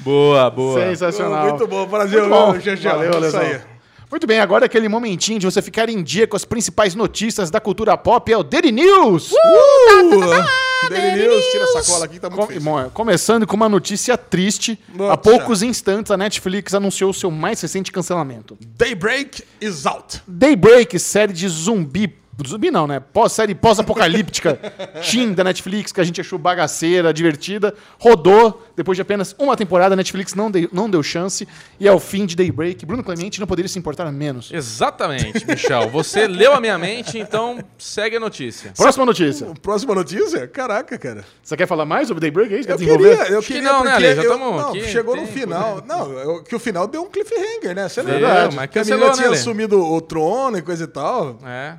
[0.00, 0.80] boa, boa.
[0.80, 1.48] Sensacional.
[1.48, 2.22] Muito bom, prazer,
[2.62, 2.96] Chechel.
[2.96, 3.73] Valeu, Lesão.
[4.14, 7.58] Muito bem, agora aquele momentinho de você ficar em dia com as principais notícias da
[7.58, 9.32] cultura pop é o Daily News.
[9.32, 10.88] Uh!
[10.88, 14.16] Daily News, tira a sacola aqui que tá muito Com- bom, começando com uma notícia
[14.16, 14.78] triste.
[14.94, 15.14] Nossa.
[15.14, 18.56] Há poucos instantes, a Netflix anunciou seu mais recente cancelamento.
[18.78, 20.22] Daybreak is out.
[20.28, 22.14] Daybreak, série de zumbi.
[22.46, 23.00] Zumbi não, né?
[23.00, 24.58] Pós, série pós-apocalíptica
[25.10, 27.74] teen da Netflix, que a gente achou bagaceira, divertida.
[27.98, 31.46] Rodou, depois de apenas uma temporada, a Netflix não deu, não deu chance.
[31.78, 32.84] E é o fim de Daybreak.
[32.84, 34.50] Bruno Clemente não poderia se importar menos.
[34.52, 35.88] Exatamente, Michel.
[35.90, 38.72] Você leu a minha mente, então segue a notícia.
[38.76, 39.46] Próxima notícia.
[39.62, 40.46] Próxima notícia?
[40.48, 41.24] Caraca, cara.
[41.42, 42.54] Você quer falar mais sobre Daybreak?
[42.54, 42.70] É isso?
[42.70, 42.96] Eu queria,
[43.28, 44.16] eu Acho que queria não, né, porque Ale?
[44.16, 45.82] Já eu- não, aqui, chegou no final.
[45.86, 47.88] Não, eu- que o final deu um cliffhanger, né?
[47.88, 48.50] Você lembra?
[48.52, 51.38] mas Que a cancelou, menina né, tinha assumido o trono e coisa e tal.
[51.44, 51.76] É.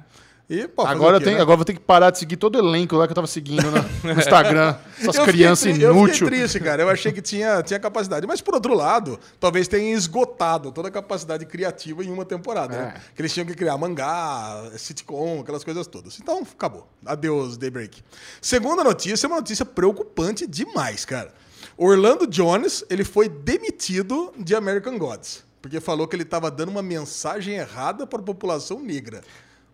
[0.48, 1.42] E, pô, Agora, eu tenho, né?
[1.42, 3.64] agora vou ter que parar de seguir todo o elenco lá que eu tava seguindo
[3.64, 3.82] no,
[4.14, 4.76] no Instagram.
[5.02, 6.20] Essas crianças tri- Eu fiquei inúteis.
[6.20, 6.84] triste, cara.
[6.84, 8.28] Eu achei que tinha, tinha capacidade.
[8.28, 12.78] Mas, por outro lado, talvez tenha esgotado toda a capacidade criativa em uma temporada.
[12.78, 12.94] né?
[12.96, 13.02] É.
[13.16, 16.20] Que eles tinham que criar mangá, sitcom, aquelas coisas todas.
[16.20, 16.88] Então, acabou.
[17.04, 18.04] Adeus, Daybreak.
[18.40, 21.34] Segunda notícia é uma notícia preocupante demais, cara.
[21.76, 25.44] Orlando Jones, ele foi demitido de American Gods.
[25.60, 29.22] Porque falou que ele estava dando uma mensagem errada para a população negra.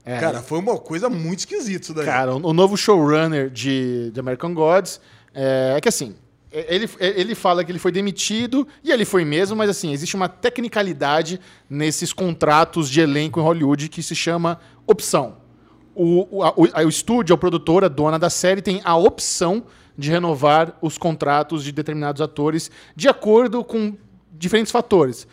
[0.06, 0.20] É.
[0.20, 2.06] Cara, foi uma coisa muito esquisita isso daí.
[2.06, 5.00] Cara, o novo showrunner de, de American Gods
[5.34, 6.16] é, é que assim.
[6.52, 10.28] Ele, ele fala que ele foi demitido, e ele foi mesmo, mas assim, existe uma
[10.28, 11.40] tecnicalidade
[11.70, 15.38] nesses contratos de elenco em Hollywood que se chama opção.
[15.96, 18.98] O, o, a- o, a- o estúdio, a produtora, a dona da série, tem a
[18.98, 19.64] opção
[19.98, 23.96] de renovar os contratos de determinados atores de acordo com
[24.34, 25.26] diferentes fatores.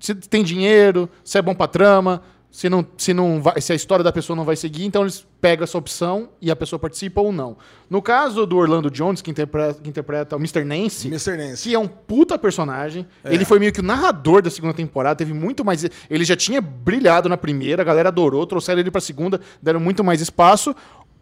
[0.00, 3.76] Se tem dinheiro, se é bom pra trama, se, não, se, não vai- se a
[3.76, 7.20] história da pessoa não vai seguir, então eles pegam essa opção e a pessoa participa
[7.20, 7.56] ou não.
[7.88, 10.64] No caso do Orlando Jones, que interpreta, que interpreta o Mr.
[10.64, 11.36] Nancy, Mr.
[11.36, 11.68] Nancy.
[11.68, 13.06] que é um puta personagem.
[13.24, 15.84] Ele foi meio que o narrador da segunda temporada, teve muito mais.
[16.10, 20.02] Ele já tinha brilhado na primeira, a galera adorou, trouxeram ele pra segunda, deram muito
[20.02, 20.74] mais espaço.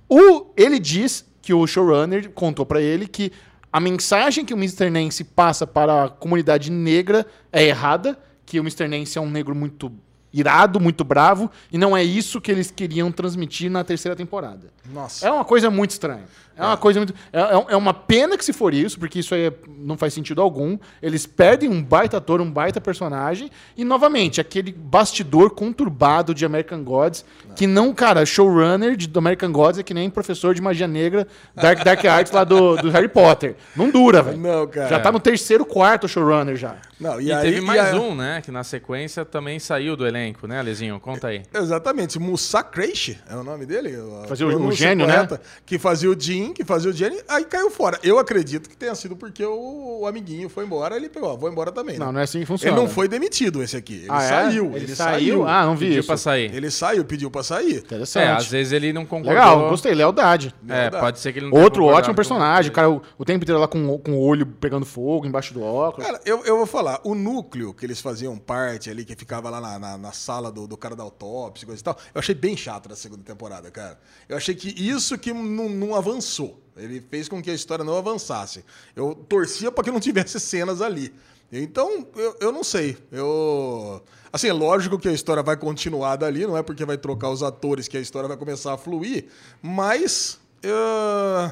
[0.09, 3.31] O, ele diz que o showrunner contou pra ele que
[3.71, 4.89] a mensagem que o Mr.
[4.89, 8.89] Nancy passa para a comunidade negra é errada, que o Mr.
[8.89, 9.93] Nancy é um negro muito
[10.33, 14.69] irado, muito bravo, e não é isso que eles queriam transmitir na terceira temporada.
[14.93, 15.27] Nossa.
[15.27, 16.25] É uma coisa muito estranha.
[16.59, 17.15] É uma coisa muito.
[17.33, 20.13] É, é- é uma pena que se for isso, porque isso aí é- não faz
[20.13, 20.77] sentido algum.
[21.01, 23.51] Eles perdem um baita ator, um baita personagem.
[23.77, 27.25] E, novamente, aquele bastidor conturbado de American Gods,
[27.57, 31.27] que não, cara, showrunner de, do American Gods é que nem professor de magia negra,
[31.55, 33.55] Dark, Dark Arts lá do, do Harry Potter.
[33.77, 34.39] Não dura, velho.
[34.39, 34.89] Não, cara.
[34.89, 36.77] Já tá no terceiro, quarto showrunner já.
[36.99, 38.43] Não, E, aí, teve e mais aí- um, né?
[38.45, 40.99] Que na sequência também saiu do elenco né, Alezinho?
[40.99, 41.43] Conta aí.
[41.55, 43.91] Exatamente, Musa Kreish é o nome dele.
[44.29, 45.15] Fazia o- o gênio, né?
[45.15, 47.99] correta, Que fazia o Jim, que fazia o Jenny, aí caiu fora.
[48.03, 51.51] Eu acredito que tenha sido porque o, o amiguinho foi embora, ele pegou, ó, vou
[51.51, 51.99] embora também.
[51.99, 52.05] né?
[52.05, 52.77] Não, não é assim que funciona.
[52.77, 53.95] Ele não foi demitido, esse aqui.
[53.95, 54.29] Ele Ah, é?
[54.29, 54.77] saiu.
[54.77, 55.47] Ele, saiu?
[55.47, 56.07] Ah, não vi Pediu isso.
[56.07, 56.55] pra sair.
[56.55, 57.77] Ele saiu, pediu pra sair.
[57.77, 58.29] É, Interessante.
[58.39, 59.33] às vezes ele não concordou.
[59.35, 59.95] Legal, gostei.
[59.95, 60.55] Lealdade.
[60.69, 61.05] É, Verdade.
[61.05, 62.71] pode ser que ele não Outro ótimo personagem.
[62.71, 65.53] O cara o, o tempo inteiro lá com, o- com o olho pegando fogo embaixo
[65.55, 66.07] do óculos.
[66.07, 69.61] Cara, eu, eu vou falar, o núcleo que eles faziam parte ali, que ficava lá
[69.61, 72.35] na, na, na sala do, do cara da autópsia e coisa e tal, eu achei
[72.35, 73.99] bem chato na segunda temporada, cara.
[74.29, 76.38] Eu achei que isso que não, não avançou.
[76.77, 78.65] Ele fez com que a história não avançasse.
[78.95, 81.13] Eu torcia para que não tivesse cenas ali.
[81.51, 82.97] Então, eu, eu não sei.
[83.11, 84.03] Eu.
[84.33, 87.43] Assim, é lógico que a história vai continuar dali, não é porque vai trocar os
[87.43, 89.27] atores que a história vai começar a fluir,
[89.63, 90.39] mas.
[90.63, 91.51] eu-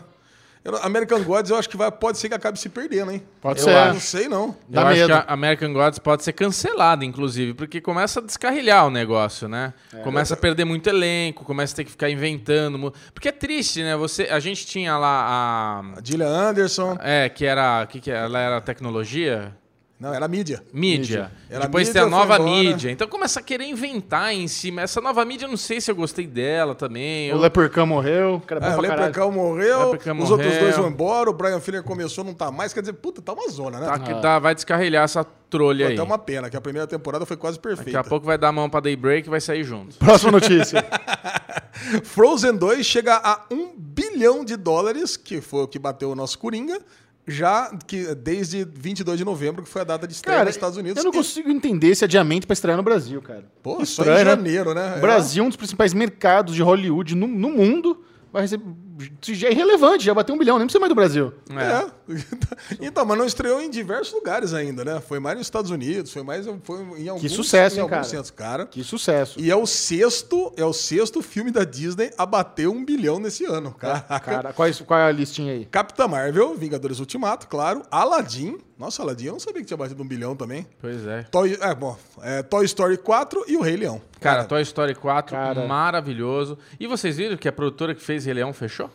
[0.83, 3.23] American Gods eu acho que vai, pode ser que acabe se perdendo, hein?
[3.41, 3.71] Pode eu ser.
[3.75, 4.57] Eu não sei, não.
[4.69, 5.07] Dá eu acho medo.
[5.07, 9.75] que a American Gods pode ser cancelada, inclusive, porque começa a descarrilhar o negócio, né?
[9.93, 9.99] É.
[9.99, 12.93] Começa a perder muito elenco, começa a ter que ficar inventando.
[13.13, 13.97] Porque é triste, né?
[13.97, 15.81] Você, a gente tinha lá a.
[15.99, 16.97] A Gillian Anderson.
[17.01, 17.87] É, que era.
[17.87, 18.27] que, que era?
[18.27, 19.55] Ela era tecnologia?
[19.99, 20.63] Não, era mídia.
[20.75, 21.33] Mídia.
[21.49, 22.91] Era Depois mídia, tem a nova mídia.
[22.91, 24.83] Então começa a querer inventar em cima.
[24.83, 27.33] Essa nova mídia, não sei se eu gostei dela também.
[27.33, 28.43] O Eu- Leprechaun morreu.
[28.47, 28.81] Cara, bom É, o.
[28.83, 30.63] Leprechaun morreu, Leprechaun os outros morreu.
[30.65, 32.75] dois vão embora, o Brian Fuller começou, não tá mais.
[32.75, 33.87] Quer dizer, puta, tá uma zona, né?
[33.87, 35.99] Tá, que tá- vai descarrilhar essa trolha Foi aí.
[35.99, 38.01] até uma pena, que a primeira temporada foi quase Daqui perfeita.
[38.01, 39.97] a pouco vai dar a mão pra Daybreak e vai sair junto.
[40.05, 40.85] Próxima notícia.
[42.05, 46.39] Frozen 2 chega a um bilhão de dólares, que foi o que bateu o nosso
[46.39, 46.79] Coringa,
[47.27, 50.77] já que desde 22 de novembro, que foi a data de estreia Cara, nos Estados
[50.79, 50.99] Unidos.
[50.99, 53.45] eu não consigo entender esse adiamento pra estrear no Brasil, cara.
[53.63, 54.31] Pô, só em Estranho, né?
[54.31, 54.97] janeiro, né?
[54.97, 58.05] O Brasil é um dos principais mercados de Hollywood no, no mundo.
[58.33, 58.65] Vai receber.
[59.23, 61.33] Já é irrelevante, já bateu um bilhão, nem precisa mais do Brasil.
[61.51, 61.91] É.
[62.81, 65.01] então, mas não estreou em diversos lugares ainda, né?
[65.01, 68.05] Foi mais nos Estados Unidos, foi mais foi em alguns, sucesso, em hein, alguns cara?
[68.05, 68.67] centros, cara.
[68.67, 69.39] Que sucesso.
[69.41, 73.45] E é o sexto, é o sexto filme da Disney a bater um bilhão nesse
[73.45, 74.21] ano, caraca.
[74.21, 75.67] Cara, qual, é- qual é a listinha aí?
[75.67, 77.83] Capitã Marvel, Vingadores Ultimato, claro.
[77.91, 78.59] Aladdin.
[78.79, 80.67] Nossa, Aladdin, eu não sabia que tinha batido um bilhão também.
[80.79, 81.23] Pois é.
[81.25, 84.03] Toy, é, bom, é, Toy Story 4 e o Rei Leão.
[84.21, 85.67] Cara, Toy Story 4, Cara.
[85.67, 86.59] maravilhoso.
[86.79, 88.91] E vocês viram que a produtora que fez Rei Leão fechou?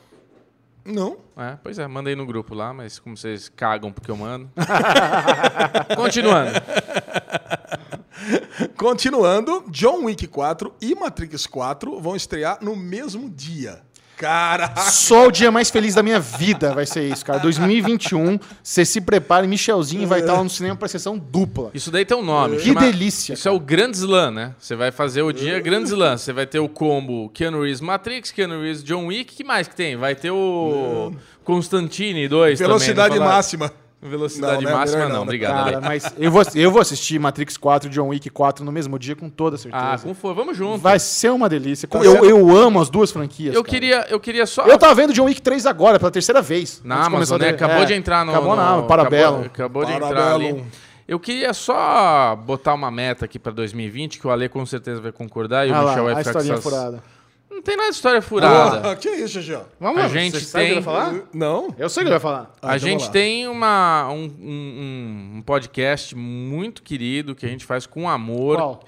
[0.85, 1.17] Não.
[1.35, 4.49] É, pois é, mandei no grupo lá, mas como vocês cagam porque eu mando.
[5.95, 6.51] Continuando.
[8.77, 13.81] Continuando, John Wick 4 e Matrix 4 vão estrear no mesmo dia.
[14.21, 14.81] Caraca!
[14.81, 17.39] Só o dia mais feliz da minha vida vai ser isso, cara.
[17.39, 21.71] 2021, você se prepare, Michelzinho vai estar lá no cinema pra sessão dupla.
[21.73, 22.57] Isso daí tem um nome.
[22.57, 24.55] Que delícia, Isso é o Grand Slam, né?
[24.59, 26.17] Você vai fazer o dia Grand Slam.
[26.17, 29.33] Você vai ter o combo Keanu Reeves Matrix, Keanu Reeves John Wick.
[29.33, 29.95] que mais que tem?
[29.95, 31.13] Vai ter o
[31.43, 33.27] Constantine 2 Velocidade também.
[33.27, 33.71] máxima.
[34.01, 34.77] Velocidade Não, né?
[34.77, 35.65] máxima não, não, obrigado.
[35.65, 35.85] Cara, Ale.
[35.85, 39.15] mas eu vou, eu vou assistir Matrix 4 e John Wick 4 no mesmo dia
[39.15, 40.03] com toda Ah, certeza.
[40.03, 40.79] com for, vamos junto.
[40.79, 41.87] Vai ser uma delícia.
[41.87, 42.25] Tá eu, certo.
[42.25, 43.53] eu amo as duas franquias.
[43.53, 43.71] eu, cara.
[43.71, 44.65] queria, eu queria só...
[44.65, 46.81] Eu tava vendo John Wick 3 agora, pela terceira vez.
[46.83, 47.49] Na Amazon, né?
[47.49, 48.31] Acabou é, de entrar no...
[48.31, 49.41] Acabou no, na Parabellum.
[49.41, 50.65] Acabou, acabou de entrar ali.
[51.07, 55.11] Eu queria só botar uma meta aqui pra 2020, que o Ale com certeza vai
[55.11, 56.63] concordar e Ah o lá, Michel vai a ficar com essas...
[56.63, 57.03] furada.
[57.51, 58.89] Não tem nada de história furada.
[58.91, 59.59] Ah, que isso, Xixi?
[59.79, 61.21] Vamos A lá, gente você sabe o que tem- ele vai falar?
[61.33, 61.75] Não?
[61.77, 62.51] Eu sei o que ele vai falar.
[62.61, 63.09] Ah, a então gente lá.
[63.11, 68.55] tem uma, um, um- um podcast muito querido que a gente faz com amor.
[68.57, 68.83] Qual?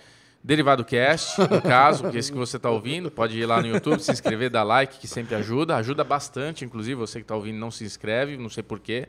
[0.46, 3.10] Derivado Cast, no caso, que é esse que você está ouvindo.
[3.10, 5.76] Pode ir lá no YouTube, se inscrever, dar like, que sempre ajuda.
[5.78, 9.08] Ajuda bastante, inclusive, você que está ouvindo não se inscreve, não sei porquê.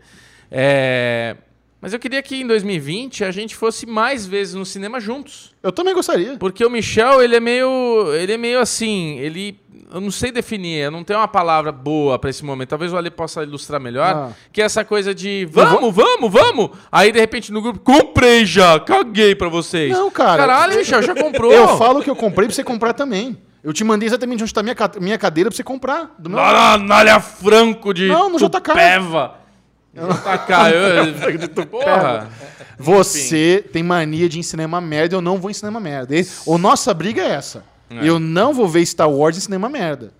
[0.50, 1.36] É...
[1.84, 5.54] Mas eu queria que em 2020 a gente fosse mais vezes no cinema juntos.
[5.62, 6.34] Eu também gostaria.
[6.38, 8.10] Porque o Michel, ele é meio.
[8.14, 9.18] Ele é meio assim.
[9.18, 9.60] Ele.
[9.92, 12.70] Eu não sei definir, eu não tenho uma palavra boa pra esse momento.
[12.70, 14.16] Talvez o Ale possa ilustrar melhor.
[14.16, 14.32] Ah.
[14.50, 16.70] Que é essa coisa de vamos, vamos, vamos.
[16.90, 19.92] Aí de repente no grupo, comprei já, caguei pra vocês.
[19.92, 20.38] Não, cara.
[20.38, 21.52] Caralho, Michel, já comprou.
[21.52, 23.36] Eu falo que eu comprei pra você comprar também.
[23.62, 26.14] Eu te mandei exatamente onde tá minha, minha cadeira pra você comprar.
[26.18, 28.50] Do meu na Nália Franco de Não, no JK.
[28.50, 29.43] Tupéva.
[29.94, 32.28] JK, eu, porra.
[32.78, 36.16] Você tem mania de ir em cinema merda, eu não vou em cinema merda.
[36.16, 37.64] E- A nossa briga é essa.
[37.90, 38.08] É.
[38.08, 40.12] Eu não vou ver Star Wars em cinema merda.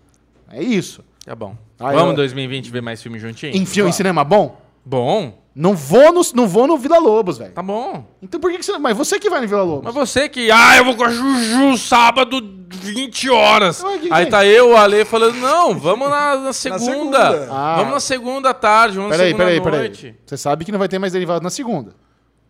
[0.51, 1.03] É isso.
[1.25, 1.57] Tá bom.
[1.79, 3.55] Ah, Vamos eu- em 2020 ver mais filme juntinho?
[3.57, 4.61] Em, filme, em cinema bom?
[4.85, 7.53] Bom, Não vou no, não vou no Vila Lobos, velho.
[7.53, 8.05] tá bom.
[8.21, 8.77] Então por que, que você.
[8.77, 9.85] Mas você que vai no Vila Lobos.
[9.85, 12.41] Mas você que, ah, eu vou com a Juju sábado
[12.71, 13.81] 20 horas.
[13.85, 16.85] Ué, que- Aí que- tá eu, o Ale, falando, não, vamos na, na segunda.
[16.85, 17.49] segunda.
[17.53, 17.77] Ah.
[17.77, 19.81] Vamos na segunda tarde, vamos Peraí, na segunda peraí, peraí.
[19.89, 20.17] noite.
[20.27, 21.93] Você sabe que não vai ter mais derivado na segunda.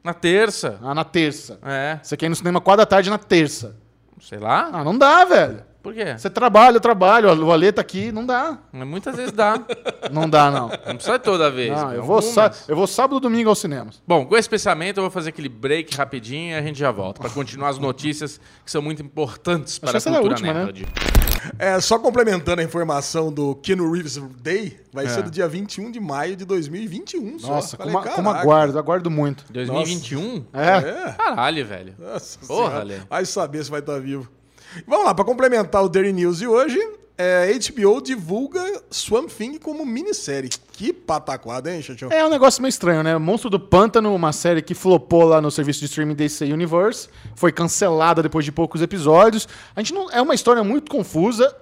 [0.03, 0.79] Na terça.
[0.83, 1.59] Ah, na terça.
[1.63, 3.77] É, Você quer ir no cinema 4 da tarde na terça.
[4.21, 4.71] sei lá.
[4.73, 5.63] Ah, não dá, velho.
[5.85, 6.17] Por quê?
[6.17, 8.57] Você trabalha, eu trabalho, o Ale tá aqui, não dá.
[8.73, 9.61] Mas Muitas vezes dá.
[10.11, 10.69] Não dá, não.
[10.69, 11.71] Não precisa toda vez.
[11.71, 12.21] Não, eu, vou
[12.69, 13.91] eu vou sábado e domingo ao cinema.
[14.07, 17.21] Bom, com esse pensamento, eu vou fazer aquele break rapidinho e a gente já volta
[17.21, 20.53] para continuar as notícias que são muito importantes para a essa era a cultura última,
[20.55, 20.65] né?
[20.67, 20.87] nerd.
[21.59, 25.09] É, só complementando a informação do Keanu Reeves Day, vai É.
[25.09, 27.49] ser do dia 21 de maio de 2021 só.
[27.49, 29.45] Nossa, Falei, como, como aguardo, aguardo muito.
[29.51, 30.45] 2021?
[30.53, 31.09] É.
[31.09, 31.13] É.
[31.13, 31.95] Caralho, velho.
[31.99, 32.85] Nossa Porra.
[33.09, 34.29] Vai saber se vai estar vivo.
[34.87, 36.79] Vamos lá, para complementar o Daily News de hoje,
[37.17, 38.61] é, HBO divulga
[38.91, 40.51] Swamp Thing como minissérie.
[40.73, 42.09] Que pataquada, hein, Xaxão?
[42.11, 43.17] É um negócio meio estranho, né?
[43.17, 47.53] Monstro do Pântano, uma série que flopou lá no serviço de streaming DC Universe, foi
[47.53, 49.47] cancelada depois de poucos episódios.
[49.77, 51.55] A gente não é uma história muito confusa.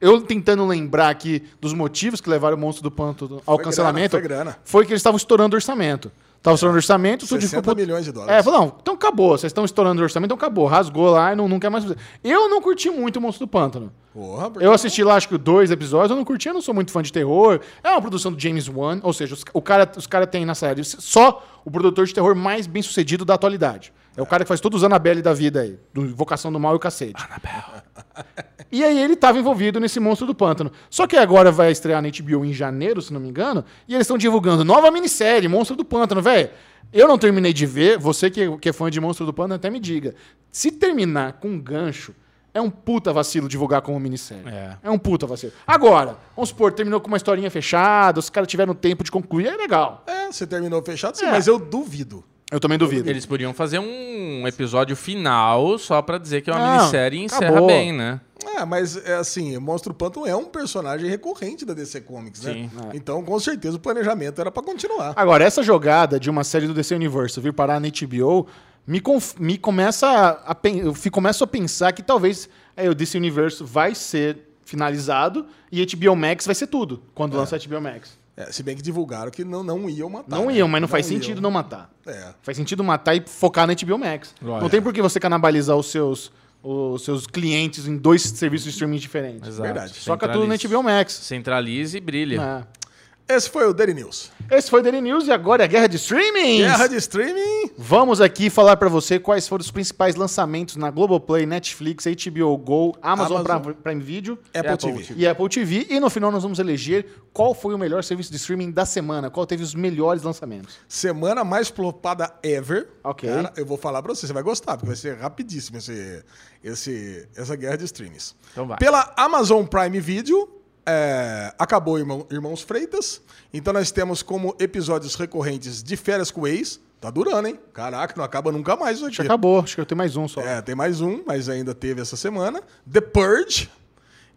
[0.00, 4.16] Eu tentando lembrar aqui dos motivos que levaram o Monstro do Pântano ao Foi cancelamento,
[4.16, 4.58] grana, foi grana.
[4.62, 6.12] foi que eles estavam estourando orçamento.
[6.48, 8.44] Estavam estourando orçamento, tudo 60 ficou milhões de É, dólares.
[8.44, 11.48] falou, não, então acabou, vocês estão estourando o orçamento, então acabou, rasgou lá e não,
[11.48, 11.96] não quer mais fazer.
[12.24, 13.92] Eu não curti muito o Monstro do Pântano.
[14.12, 16.74] Porra, porque- Eu assisti lá, acho que dois episódios, eu não curti, eu não sou
[16.74, 17.60] muito fã de terror.
[17.84, 20.54] É uma produção do James Wan, ou seja, os, o cara, os cara tem na
[20.54, 23.92] série só o produtor de terror mais bem sucedido da atualidade.
[24.16, 26.72] É o cara que faz todos os Annabelle da vida aí, do Invocação do Mal
[26.72, 27.14] e o cacete.
[28.70, 30.70] E aí ele estava envolvido nesse Monstro do Pântano.
[30.90, 34.04] Só que agora vai estrear na HBO em janeiro, se não me engano, e eles
[34.04, 36.50] estão divulgando nova minissérie, Monstro do Pântano, velho.
[36.92, 39.68] Eu não terminei de ver, você que, que é fã de Monstro do Pântano até
[39.70, 40.14] me diga.
[40.50, 42.14] Se terminar com um gancho,
[42.54, 44.48] é um puta vacilo divulgar como minissérie.
[44.48, 44.76] É.
[44.82, 45.52] É um puta vacilo.
[45.66, 49.56] Agora, vamos supor, terminou com uma historinha fechada, os caras tiveram tempo de concluir, é
[49.56, 50.02] legal.
[50.06, 51.30] É, você terminou fechado, sim, É.
[51.30, 52.24] mas eu duvido.
[52.50, 53.08] Eu também duvido.
[53.10, 57.24] Eles podiam fazer um episódio final só pra dizer que é uma Não, minissérie e
[57.24, 57.66] encerra acabou.
[57.66, 58.20] bem, né?
[58.56, 62.52] É, mas é assim, Monstro Pântano é um personagem recorrente da DC Comics, né?
[62.52, 62.70] Sim.
[62.94, 65.12] Então, com certeza, o planejamento era pra continuar.
[65.16, 68.46] Agora, essa jogada de uma série do DC Universe vir parar na HBO
[68.86, 72.94] me, conf- me começa a, a pen- eu começo a pensar que talvez é, o
[72.94, 77.80] DC Universe vai ser finalizado e HBO Max vai ser tudo quando lança a HBO
[77.80, 78.16] Max.
[78.38, 80.36] É, se bem que divulgaram que não, não iam matar.
[80.36, 80.54] não né?
[80.54, 81.20] iam, mas não, faz iam.
[81.20, 81.90] sentido não matar.
[82.06, 82.28] É.
[82.40, 84.32] Faz sentido matar e focar na HBO Max.
[84.40, 84.62] Lógico.
[84.62, 86.30] Não tem por que você canibalizar os seus,
[86.62, 89.48] os seus clientes em dois serviços de streaming diferentes.
[89.48, 89.62] Exato.
[89.62, 89.94] Verdade.
[89.94, 90.54] Soca tudo na.
[90.54, 91.14] HBO Max.
[91.14, 92.40] Centralize e brilha.
[92.40, 92.87] É.
[93.28, 94.30] Esse foi o Daily News.
[94.50, 96.58] Esse foi o Daily News e agora é a Guerra de Streaming.
[96.60, 97.72] Guerra de streaming.
[97.76, 102.96] Vamos aqui falar pra você quais foram os principais lançamentos na Globoplay, Netflix, HBO Go,
[103.02, 103.74] Amazon, Amazon.
[103.74, 105.14] Prime, Video Apple, Apple TV.
[105.14, 105.86] E Apple TV.
[105.90, 109.28] E no final nós vamos eleger qual foi o melhor serviço de streaming da semana,
[109.28, 110.76] qual teve os melhores lançamentos.
[110.88, 112.88] Semana mais flopada ever.
[113.04, 113.28] Ok.
[113.28, 116.24] Cara, eu vou falar pra você, você vai gostar, porque vai ser rapidíssimo esse,
[116.64, 118.34] esse, essa guerra de streams.
[118.52, 118.78] Então vai.
[118.78, 120.48] Pela Amazon Prime Video,
[120.88, 123.20] é, acabou Irmão- Irmãos Freitas.
[123.52, 126.80] Então nós temos como episódios recorrentes de Férias com o Ex.
[127.00, 127.58] Tá durando, hein?
[127.72, 128.98] Caraca, não acaba nunca mais.
[128.98, 130.40] Já acabou, acho que eu tenho mais um só.
[130.40, 132.60] É, tem mais um, mas ainda teve essa semana.
[132.90, 133.70] The Purge.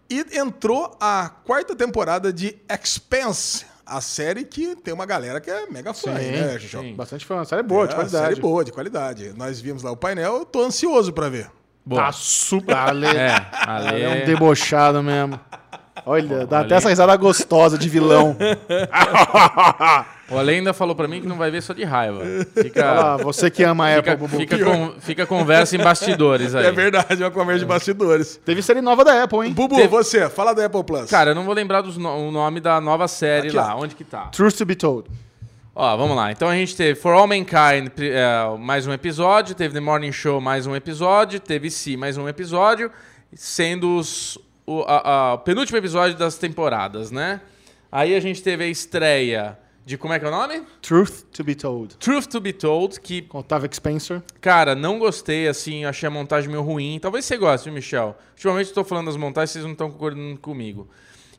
[0.10, 5.66] E entrou a quarta temporada de Expanse, a série que tem uma galera que é
[5.72, 6.82] mega fã, aí, né, Xuxão?
[6.84, 6.93] sim.
[6.93, 8.26] Bastante fã, série boa, de É, qualidade.
[8.28, 9.34] Série boa, de qualidade.
[9.36, 11.49] Nós vimos lá o painel, eu tô ansioso pra ver.
[11.86, 12.04] Boa.
[12.04, 12.76] Tá super.
[12.76, 13.36] Ale, É,
[13.66, 15.39] Ale é um debochado mesmo.
[16.06, 16.66] Olha, dá Ale.
[16.66, 18.36] até essa risada gostosa de vilão.
[20.30, 22.24] O Ale ainda falou pra mim que não vai ver só de raiva.
[22.56, 24.38] Fica, Ah, você que ama a fica, Apple, Bubu.
[24.39, 26.66] fica, com- fica conversa em bastidores aí.
[26.66, 28.39] É verdade, é uma conversa de bastidores.
[28.45, 29.52] Teve série nova da Apple, hein?
[29.54, 31.10] Bubu, Teve- você, fala da Apple Plus.
[31.10, 33.76] Cara, eu não vou lembrar dos no- o nome da nova série Aqui, lá.
[33.76, 33.82] ó.
[33.84, 34.28] Onde que tá?
[34.28, 35.10] Truth to be told.
[35.76, 36.32] Ó, vamos lá.
[36.32, 38.28] Então a gente teve For All Mankind, pri- é,
[38.58, 39.54] mais um episódio.
[39.54, 41.39] Teve The Morning Show, mais um episódio.
[41.41, 42.89] Teve Si, mais um episódio.
[43.34, 44.38] Sendo os,
[44.80, 47.41] o a- a- penúltimo episódio das temporadas, né?
[47.91, 49.97] Aí a gente teve a estreia de...
[49.97, 50.61] Como é que é o nome?
[50.82, 51.95] Truth to be told.
[51.97, 54.22] Truth to be Told, que Com Otávio Spencer.
[54.39, 56.99] Cara, não gostei, assim, achei a montagem meio ruim.
[57.01, 58.15] Talvez você goste, viu, Michel?
[58.36, 60.88] Ultimamente eu tô falando das montagens, vocês não estão concordando comigo.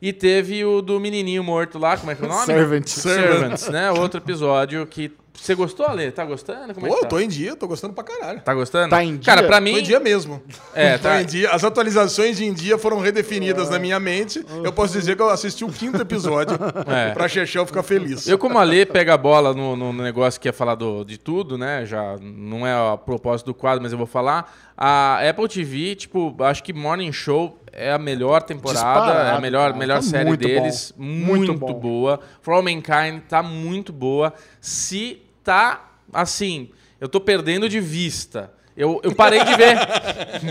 [0.01, 2.43] E teve o do menininho morto lá, como é que é o nome?
[2.45, 2.87] Servant.
[2.87, 3.89] Servants, né?
[3.91, 5.11] Outro episódio que...
[5.33, 6.11] Você gostou, Ale?
[6.11, 6.73] Tá gostando?
[6.73, 7.07] Como é Pô, que tá?
[7.07, 8.39] tô em dia, tô gostando pra caralho.
[8.41, 8.91] Tá gostando?
[8.91, 9.47] Tá em Cara, dia?
[9.47, 9.77] pra Tô mim...
[9.79, 10.41] em dia mesmo.
[10.73, 11.21] É, Tô tá...
[11.21, 11.49] em dia.
[11.49, 14.45] As atualizações de em dia foram redefinidas na minha mente.
[14.63, 16.57] Eu posso dizer que eu assisti o quinto episódio
[16.87, 17.11] É.
[17.11, 18.27] pra Chechel ficar feliz.
[18.27, 21.17] Eu, como a Lê pega a bola no, no negócio que ia falar do, de
[21.17, 21.85] tudo, né?
[21.85, 24.53] Já não é a propósito do quadro, mas eu vou falar.
[24.77, 29.41] A Apple TV, tipo, acho que Morning Show é a melhor temporada, Disparado, é a
[29.41, 29.77] melhor, cara.
[29.77, 30.93] melhor Tá série muito deles.
[30.95, 31.03] bom.
[31.03, 31.73] Muito, Muito bom.
[31.73, 32.19] boa.
[32.41, 34.33] For All Mankind tá muito boa.
[34.61, 36.69] Se tá, assim,
[37.01, 38.51] eu tô perdendo de vista.
[38.77, 39.75] Eu, eu parei de ver.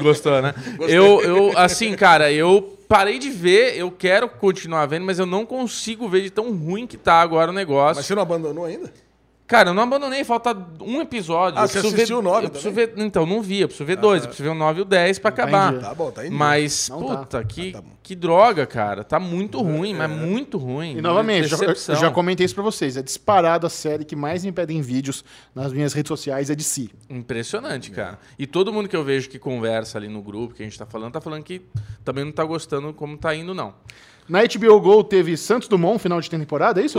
[0.03, 0.55] Gostou, né?
[0.89, 5.47] Eu, eu, assim, cara, eu parei de ver, eu quero continuar vendo, mas eu não
[5.47, 7.97] consigo ver de tão ruim que tá agora o negócio.
[7.97, 8.93] Mas você não abandonou ainda?
[9.53, 11.59] Cara, eu não abandonei, falta um episódio.
[11.59, 12.87] Ah, Eu você assistiu ver- o nove eu preciso também?
[12.95, 14.23] ver, Então, não vi, eu preciso ver dois.
[14.23, 15.79] Eu preciso ver o 9 e o 10 pra acabar.
[15.79, 16.35] Tá bom, tá indo.
[16.35, 17.17] Mas, Não tá.
[17.19, 17.91] puta, que, tá bom.
[18.03, 19.05] que droga, cara.
[19.05, 20.97] Tá muito ruim, mas muito ruim.
[20.97, 22.97] E novamente, já, eu já comentei isso pra vocês.
[22.97, 25.23] É disparado a série que mais me pedem vídeos
[25.55, 26.91] nas minhas redes sociais é de si.
[27.11, 28.19] Impressionante, cara.
[28.39, 30.87] E todo mundo que eu vejo que conversa ali no grupo, que a gente tá
[30.87, 31.61] falando, tá falando que
[32.03, 33.75] também não tá gostando como tá indo, não.
[34.27, 36.99] Na HBO Go teve Santos Dumont, final de temporada, é isso?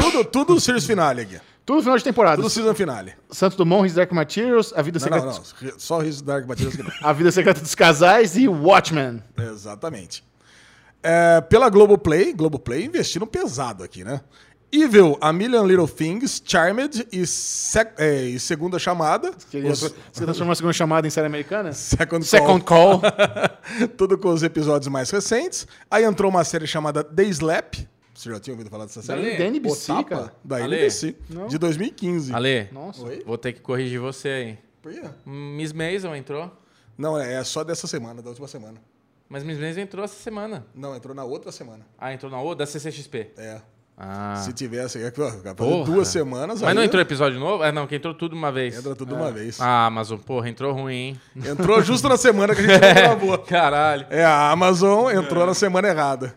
[0.00, 1.38] Tudo, tudo series finale aqui.
[1.64, 2.36] Tudo final de temporada.
[2.36, 3.14] Tudo season finale.
[3.30, 5.32] Santos Dumont, His Dark Materials, A Vida Não, Secreta, não,
[5.72, 5.78] não.
[5.78, 6.90] Só His Dark Materials que não.
[7.02, 9.22] A Vida Secreta dos Casais e Watchmen.
[9.38, 10.24] Exatamente.
[11.02, 14.20] É, pela Globoplay, Globoplay investiram pesado aqui, né?
[14.74, 19.30] Evil, A Million Little Things, Charmed e, Sec- é, e Segunda Chamada.
[19.50, 21.72] Queria- Os- Você transformou a segunda chamada em série americana?
[21.72, 23.02] Second, Second Call.
[23.98, 25.66] Tudo com os episódios mais recentes.
[25.90, 27.74] Aí entrou uma série chamada The Slap.
[28.14, 29.20] Você já tinha ouvido falar dessa série?
[29.20, 30.34] Ale, da NBC, O Tapa, cara.
[30.44, 30.76] Da Ale.
[30.76, 31.16] NBC.
[31.30, 31.46] Não.
[31.48, 32.34] De 2015.
[32.34, 33.02] Ale, Nossa.
[33.04, 33.22] Oi?
[33.26, 34.58] vou ter que corrigir você aí.
[34.82, 35.02] Por quê?
[35.24, 36.50] Miss Maisel entrou?
[36.98, 38.78] Não, é é só dessa semana, da última semana.
[39.28, 40.66] Mas Miss Maisel entrou essa semana.
[40.74, 41.86] Não, entrou na outra semana.
[41.98, 43.30] Ah, entrou na outra, da CCXP.
[43.36, 43.62] É.
[43.96, 44.36] Ah.
[44.44, 45.20] Se tivesse, é que,
[45.84, 46.60] duas semanas.
[46.60, 47.62] Mas aí não entrou episódio novo?
[47.62, 48.76] É, não, que entrou tudo uma vez.
[48.76, 49.60] Entra tudo de uma vez.
[49.60, 51.20] Ah, Amazon, porra, entrou ruim, hein?
[51.36, 53.38] Entrou justo na semana que a gente não gravou.
[53.38, 54.06] Caralho.
[54.10, 56.34] É, a Amazon entrou na semana errada.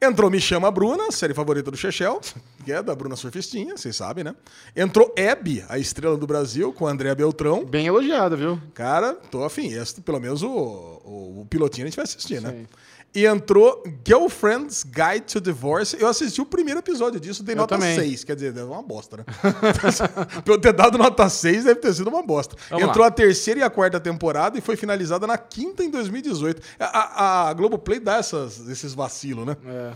[0.00, 2.20] Entrou Me Chama Bruna, série favorita do Chechel,
[2.64, 4.34] que é da Bruna Surfistinha, vocês sabem, né?
[4.76, 7.64] Entrou Hebe, a estrela do Brasil, com a Andréa Beltrão.
[7.64, 8.60] Bem elogiada, viu?
[8.74, 9.72] Cara, tô afim.
[9.72, 12.66] Esse, pelo menos o, o, o pilotinho a gente vai assistir, né?
[13.14, 15.96] E entrou Girlfriend's Guide to Divorce.
[16.00, 17.94] Eu assisti o primeiro episódio disso, dei Eu nota também.
[17.94, 18.24] 6.
[18.24, 19.24] Quer dizer, deu uma bosta, né?
[20.44, 22.56] pra eu ter dado nota 6, deve ter sido uma bosta.
[22.70, 23.08] Vamos entrou lá.
[23.08, 26.60] a terceira e a quarta temporada e foi finalizada na quinta em 2018.
[26.80, 29.56] A, a, a Globoplay dá essas, esses vacilos, né?
[29.64, 29.92] É.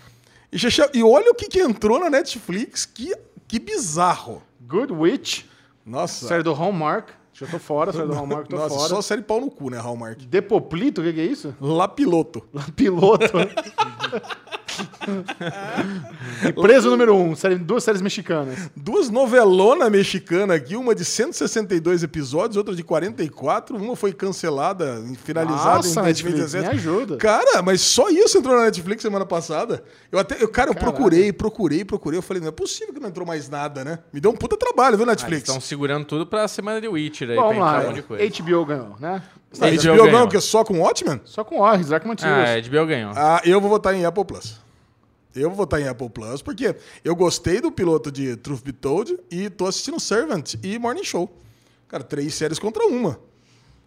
[0.52, 3.12] E, Chechel- e olha o que, que entrou na Netflix, que,
[3.48, 4.42] que bizarro.
[4.60, 5.42] Good Witch,
[5.84, 6.28] Nossa.
[6.28, 7.10] série do Hallmark.
[7.38, 8.88] Já tô fora, série do Hallmark, tô Nossa, fora.
[8.88, 10.22] só série pau no cu, né, Hallmark?
[10.26, 11.54] Depoplito, o que, que é isso?
[11.60, 12.42] La Piloto.
[16.46, 18.70] E preso número um, série, duas séries mexicanas.
[18.76, 23.76] Duas novelonas mexicanas aqui, uma de 162 episódios, outra de 44.
[23.76, 26.74] Uma foi cancelada, finalizada Nossa, em Netflix, 2017.
[26.74, 27.16] me ajuda.
[27.16, 29.82] Cara, mas só isso entrou na Netflix semana passada.
[30.10, 32.18] Eu até, eu, cara, eu procurei, procurei, procurei.
[32.18, 33.98] Eu falei, não é possível que não entrou mais nada, né?
[34.12, 35.48] Me deu um puta trabalho, viu, Ah, eles Netflix?
[35.48, 38.02] estão segurando tudo pra semana de Witcher aí, Vamos pra entrar lá, um monte de
[38.02, 38.42] coisa.
[38.42, 39.22] HBO ganhou, né?
[39.50, 40.28] HBO HBO ganhou ganhou.
[40.28, 41.20] que é só com Watchmen?
[41.24, 42.48] Só com o Dark Materials.
[42.48, 43.12] Ah, HBO ganhou.
[43.16, 44.67] Ah, eu vou votar em Apple Plus.
[45.34, 46.74] Eu vou votar em Apple Plus porque
[47.04, 51.30] eu gostei do piloto de Truth Be Told e tô assistindo Servant e Morning Show.
[51.88, 53.18] Cara, três séries contra uma.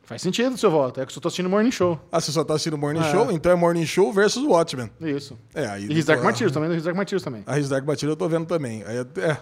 [0.03, 0.99] Faz sentido o seu voto.
[0.99, 1.99] É que eu só tô assistindo Morning Show.
[2.11, 3.33] Ah, você só tá assistindo Morning É.
[3.33, 4.89] Então é Morning Show versus Watchmen.
[4.99, 5.37] Isso.
[5.53, 5.85] É, aí.
[5.87, 7.43] E His Dark Materials também, do His Dark também.
[7.45, 8.83] A His Dark Material eu tô vendo também.
[8.85, 9.37] Aí, é- é.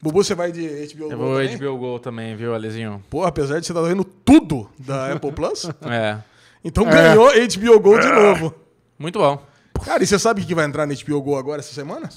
[0.00, 1.56] Bubu, você vai de HBO Eu Go vou também?
[1.56, 3.02] HBO Go também, viu, Alezinho?
[3.08, 6.18] Pô, apesar de você estar vendo tudo da Apple Plus, É.
[6.62, 8.54] então ganhou HBO Go de novo.
[8.98, 9.42] Muito bom.
[9.82, 12.08] Cara, e você sabe o que vai entrar no HBO Go agora essa semana?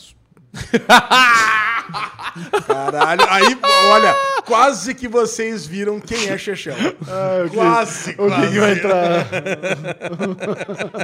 [2.67, 3.57] Caralho, aí,
[3.91, 4.15] olha,
[4.45, 6.75] quase que vocês viram quem é Chechel.
[7.53, 8.51] Quase, O que, quase.
[8.51, 9.25] que vai entrar?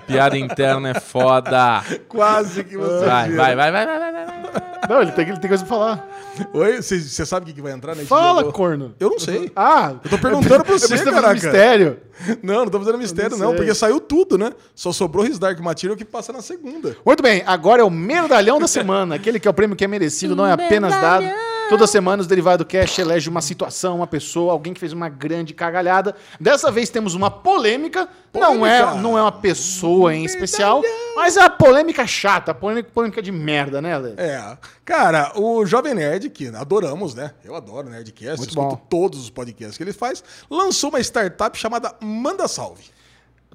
[0.07, 1.83] Piada interna é foda.
[2.07, 3.43] Quase que vocês Vai, viram.
[3.43, 4.43] vai, vai, vai, vai, vai, vai, vai.
[4.89, 6.07] Não, ele tem, ele tem coisa pra falar.
[6.53, 8.93] Oi, você sabe o que que vai entrar na HBO Fala, corno.
[8.99, 9.49] Eu não sei.
[9.55, 11.33] Ah, Eu tô perguntando pra você, caraca.
[11.33, 11.99] mistério.
[12.43, 14.51] Não, não tô fazendo mistério, não não, porque saiu tudo, né?
[14.75, 16.95] Só sobrou His Dark Material que passa na segunda.
[17.05, 19.15] Muito bem, agora é o medalhão da semana.
[19.15, 21.25] Aquele que é o prêmio que é merecido, não é apenas dado.
[21.69, 25.53] Toda semana os Derivado Cash elege uma situação, uma pessoa, alguém que fez uma grande
[25.53, 26.13] cagalhada.
[26.39, 28.07] Dessa vez temos uma polêmica.
[28.33, 29.01] Não é, Polêmica.
[29.01, 30.81] não é uma pessoa em especial,
[31.15, 34.13] mas é uma polêmica chata, polêmica, polêmica de merda, né, Ale?
[34.17, 34.57] É.
[34.83, 37.31] Cara, o Jovem Nerd, que adoramos, né?
[37.45, 38.81] Eu adoro Nerdcast, Muito escuto bom.
[38.89, 42.83] todos os podcasts que ele faz, lançou uma startup chamada Manda Salve.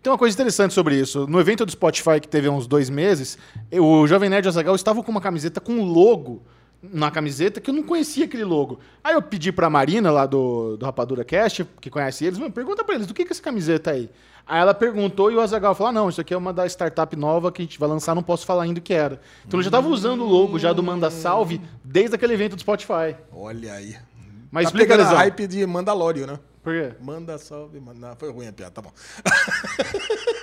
[0.03, 1.27] Tem uma coisa interessante sobre isso.
[1.29, 3.37] No evento do Spotify que teve há uns dois meses,
[3.71, 6.43] eu- o Jovem Nerd Azagal estava com uma camiseta com um logo
[6.83, 8.79] na camiseta que eu não conhecia aquele logo.
[9.03, 12.85] Aí eu pedi pra Marina, lá do, do Rapadura Cast, que conhece eles, "Meu, pergunta
[12.85, 14.11] pra eles, do que, que é essa camiseta aí?
[14.47, 17.15] Aí ela perguntou e o Azagal falou: ah, não, isso aqui é uma da startup
[17.15, 19.21] nova que a gente vai lançar, não posso falar ainda o que era.
[19.47, 22.61] Então ele já estava usando o logo já do Manda Salve desde aquele evento do
[22.61, 23.15] Spotify.
[23.31, 23.97] Olha aí.
[24.51, 26.39] Mas tá explica, pegando a hype de Mandalório, né?
[26.63, 26.95] Por quê?
[27.01, 28.15] Manda salve, manda...
[28.17, 28.93] Foi ruim a piada, tá bom.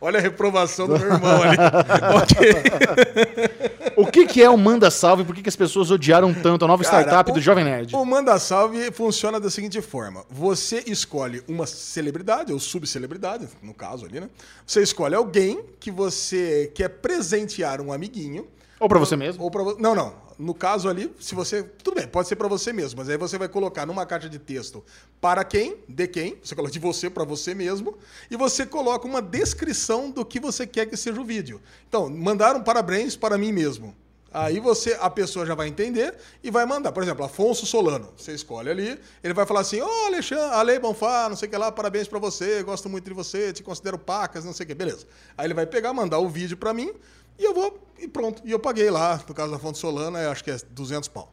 [0.00, 1.56] Olha a reprovação do meu irmão ali.
[3.96, 5.24] O que, que é o Manda Salve?
[5.24, 7.96] Por que, que as pessoas odiaram tanto a nova Cara, startup o- do Jovem Nerd?
[7.96, 14.04] O Manda Salve funciona da seguinte forma: você escolhe uma celebridade, ou subcelebridade, no caso
[14.04, 14.28] ali, né?
[14.66, 18.46] Você escolhe alguém que você quer presentear um amiguinho.
[18.78, 19.42] Ou pra você mesmo?
[19.42, 20.14] Ou pra Não, não.
[20.38, 21.62] no caso ali, se você.
[21.62, 24.38] Tudo bem, pode ser para você mesmo, mas aí você vai colocar numa caixa de
[24.38, 24.84] texto
[25.20, 27.96] para quem, de quem, você coloca de você para você mesmo,
[28.30, 31.60] e você coloca uma descrição do que você quer que seja o vídeo.
[31.88, 33.96] Então, mandaram parabéns para mim mesmo.
[34.30, 36.92] Aí você, a pessoa já vai entender e vai mandar.
[36.92, 38.12] Por exemplo, Afonso Solano.
[38.14, 41.50] Você escolhe ali, ele vai falar assim: Ô oh, Alexandre, Ale Bonfá, não sei o
[41.50, 44.66] que lá, parabéns para você, gosto muito de você, te considero pacas, não sei o
[44.66, 45.06] que, beleza.
[45.38, 46.92] Aí ele vai pegar, mandar o vídeo para mim
[47.38, 48.42] e eu vou, e pronto.
[48.44, 51.32] E eu paguei lá, no caso da Afonso Solano, acho que é 200 pau.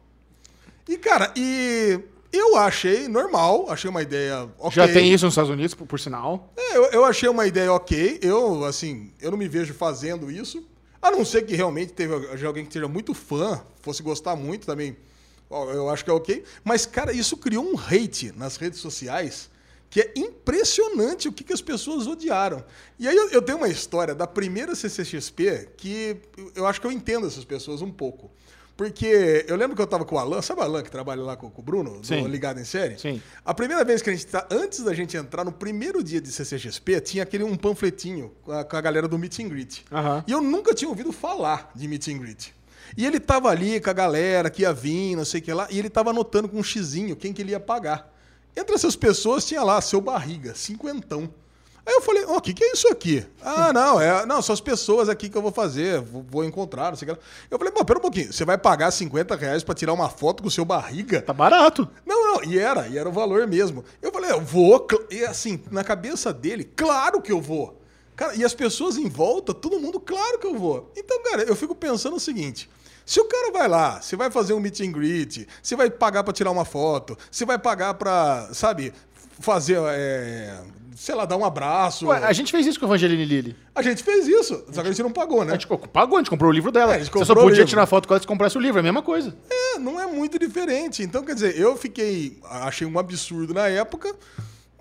[0.87, 1.99] E cara, e
[2.31, 4.71] eu achei normal, achei uma ideia ok.
[4.71, 6.51] Já tem isso nos Estados Unidos, por, por sinal.
[6.57, 8.19] É, eu, eu achei uma ideia ok.
[8.21, 10.67] Eu, assim, eu não me vejo fazendo isso.
[11.01, 12.13] A não ser que realmente teve
[12.45, 14.95] alguém que seja muito fã, fosse gostar muito também,
[15.51, 16.43] eu acho que é ok.
[16.63, 19.49] Mas, cara, isso criou um hate nas redes sociais
[19.93, 22.65] que é impressionante o que, que as pessoas odiaram.
[22.97, 26.17] E aí eu, eu tenho uma história da primeira CCXP que
[26.55, 28.31] eu acho que eu entendo essas pessoas um pouco.
[28.75, 31.37] Porque eu lembro que eu tava com o Alan, sabe o Alan que trabalha lá
[31.37, 32.25] com, com o Bruno, Sim.
[32.25, 32.97] Ligado em Série?
[32.97, 33.21] Sim.
[33.45, 36.31] A primeira vez que a gente tá, antes da gente entrar, no primeiro dia de
[36.31, 39.85] CCXP, tinha aquele um panfletinho com a, com a galera do Meet and Greet.
[39.91, 40.23] Aham.
[40.25, 42.55] E eu nunca tinha ouvido falar de Meet and Greet.
[42.97, 45.67] E ele tava ali com a galera que ia vir, não sei o que lá,
[45.69, 48.11] e ele tava anotando com um xizinho quem que ele ia pagar.
[48.55, 51.33] Entre essas pessoas tinha lá seu barriga, cinquentão.
[51.85, 53.25] Aí eu falei, ó, o que, que é isso aqui?
[53.45, 56.89] Ah, não, é, não, são as pessoas aqui que eu vou fazer, vou, vou encontrar,
[56.89, 57.27] não sei o que lá.
[57.51, 60.41] Eu falei, pô, pera um pouquinho, você vai pagar 50 reais pra tirar uma foto
[60.41, 61.21] com o seu barriga?
[61.21, 61.87] Tá barato.
[62.05, 63.83] Não, não, e era, e era o valor mesmo.
[64.01, 67.81] Eu falei, eu vou, e assim, na cabeça dele, claro que eu vou.
[68.15, 70.91] Cara, e as pessoas em volta, todo mundo, claro que eu vou.
[70.95, 72.69] Então, cara, eu fico pensando o seguinte.
[73.05, 76.23] Se o cara vai lá, você vai fazer um meet and greet, você vai pagar
[76.23, 78.93] pra tirar uma foto, você vai pagar pra, sabe,
[79.39, 80.57] fazer, é,
[80.95, 82.07] sei lá, dar um abraço.
[82.07, 83.55] Ué, a gente fez isso com a Evangeline Lilly.
[83.75, 85.51] A gente fez isso, só que a gente não pagou, A né?
[85.53, 86.93] gente co- pagou, a gente comprou o livro dela.
[86.93, 87.65] É, a gente Você só podia livro.
[87.65, 89.35] tirar foto com ela se comprasse o livro, é a mesma coisa.
[89.49, 91.03] É, não é muito diferente.
[91.03, 92.39] Então, quer dizer, eu fiquei.
[92.45, 94.15] Achei um absurdo na época,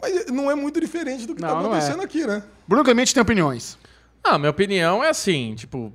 [0.00, 2.04] mas não é muito diferente do que Não, tá não acontecendo é.
[2.04, 2.42] aqui, né?
[2.68, 3.76] Bruno Clemente tem opiniões.
[4.22, 5.92] Ah, minha opinião é assim, tipo,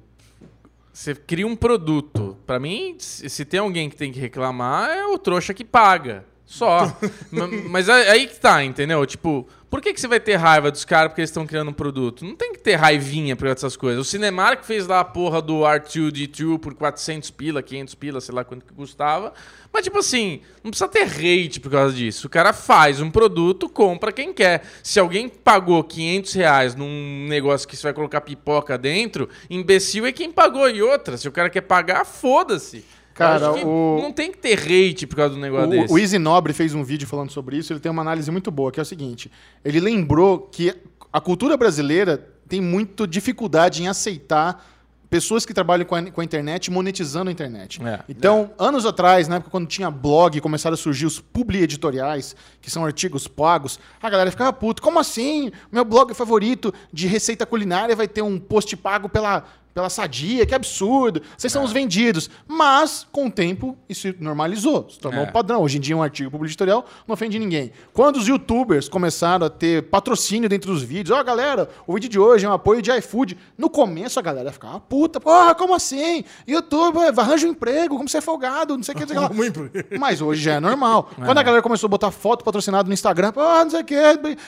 [0.97, 2.35] você cria um produto.
[2.47, 6.25] Pra mim, se tem alguém que tem que reclamar, é o trouxa que paga.
[6.43, 6.87] Só.
[7.31, 9.05] Ma- Mas aí aí que tá, entendeu?
[9.05, 11.73] Tipo, por que, que você vai ter raiva dos caras porque eles estão criando um
[11.73, 12.23] produto?
[12.23, 13.99] Não tem que ter raivinha por essas coisas.
[13.99, 18.45] O Cinemark fez lá a porra do R2D2 por 400 pila, 500 pila, sei lá
[18.45, 19.33] quanto que custava.
[19.71, 22.27] Mas, tipo assim, não precisa ter hate por causa disso.
[22.27, 24.63] O cara faz um produto, compra quem quer.
[24.81, 30.13] Se alguém pagou 500 reais num negócio que você vai colocar pipoca dentro, imbecil é
[30.13, 30.69] quem pagou.
[30.69, 32.85] E outra, se o cara quer pagar, foda-se.
[33.17, 35.91] Cara, o- não tem que ter hate por causa do negócio desse.
[35.91, 38.51] O, o Easy Nobre fez um vídeo falando sobre isso, ele tem uma análise muito
[38.51, 39.31] boa, que é o seguinte:
[39.65, 40.73] ele lembrou que
[41.11, 44.63] a cultura brasileira tem muito dificuldade em aceitar
[45.09, 47.81] pessoas que trabalham com a, com a internet monetizando a internet.
[47.81, 48.01] É.
[48.09, 52.69] Então, anos atrás, na época quando tinha blog, começaram a surgir os publi editoriais, que
[52.69, 54.81] são artigos pagos, a galera ficava puto.
[54.81, 55.49] Como assim?
[55.71, 59.45] Meu blog favorito de receita culinária vai ter um post pago pela,
[59.77, 61.21] pela sadia, que absurdo.
[61.37, 62.31] Vocês são os vendidos.
[62.47, 64.89] Mas, com o tempo, isso normalizou.
[64.89, 65.27] Se tornou É.
[65.29, 65.61] um padrão.
[65.61, 67.71] Hoje em dia, um artigo publi editorial não ofende ninguém.
[67.93, 72.17] Quando os youtubers começaram a ter patrocínio dentro dos vídeos, ó, galera, o vídeo de
[72.17, 73.37] hoje é um apoio de iFood.
[73.55, 75.19] No começo, a galera ficava puta.
[75.19, 76.23] Porra, como assim?
[76.47, 79.13] Youtuber, arranja um emprego, como você é folgado, não sei o que.
[79.13, 79.97] Não sei o que.
[79.99, 81.11] Mas hoje já é normal.
[81.23, 83.95] Quando a galera começou a botar foto patrocinada no Instagram, pô, não sei o quê,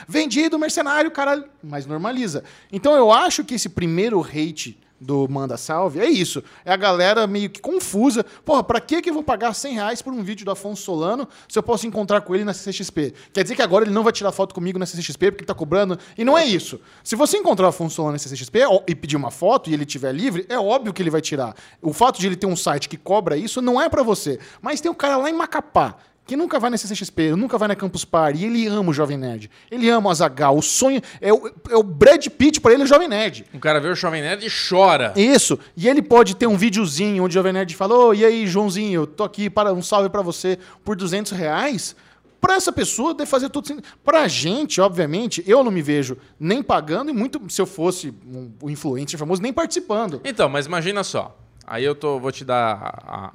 [0.08, 1.44] vendido, mercenário, caralho.
[1.62, 2.42] Mas normaliza.
[2.72, 6.42] Então eu acho que esse primeiro hate do Manda Salve é isso.
[6.64, 8.24] É a galera meio que confusa.
[8.44, 11.26] Porra, pra que que eu vou pagar 100 reais por um vídeo do Afonso Solano
[11.48, 13.14] se eu posso encontrar com ele na CCXP?
[13.32, 15.54] Quer dizer que agora ele não vai tirar foto comigo na CCXP porque ele tá
[15.54, 15.98] cobrando?
[16.18, 16.80] E não é isso.
[17.02, 20.12] Se você encontrar o Afonso Solano na CCXP e pedir uma foto e ele estiver
[20.12, 21.54] livre, é óbvio que ele vai tirar.
[21.80, 24.38] O fato de ele ter um site que cobra isso não é pra você.
[24.60, 25.96] Mas tem um cara lá em Macapá
[26.30, 29.18] que nunca vai na CCXP, nunca vai na Campus Party, e ele ama o Jovem
[29.18, 29.50] Nerd.
[29.68, 30.56] Ele ama o Azagal.
[30.56, 33.44] O sonho é o, é o Brad Pitt pra ele, é o Jovem Nerd.
[33.52, 35.12] O cara vê o Jovem Nerd e chora.
[35.16, 35.58] Isso.
[35.76, 39.06] E ele pode ter um videozinho onde o Jovem Nerd falou: e aí, Joãozinho, eu
[39.08, 41.96] tô aqui para um salve pra você por 200 reais.
[42.40, 43.66] Pra essa pessoa, deve fazer tudo.
[43.66, 48.14] sem- Pra gente, obviamente, eu não me vejo nem pagando, e muito, se eu fosse
[48.32, 50.20] um, influencer famoso, nem participando.
[50.24, 51.36] Então, mas imagina só.
[51.66, 52.72] Aí eu tô, vou te dar
[53.06, 53.32] a, a-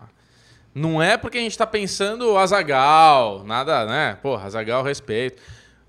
[0.75, 4.17] Não é porque a gente tá pensando Azagal, nada, né?
[4.21, 5.41] Porra, Azagal, respeito.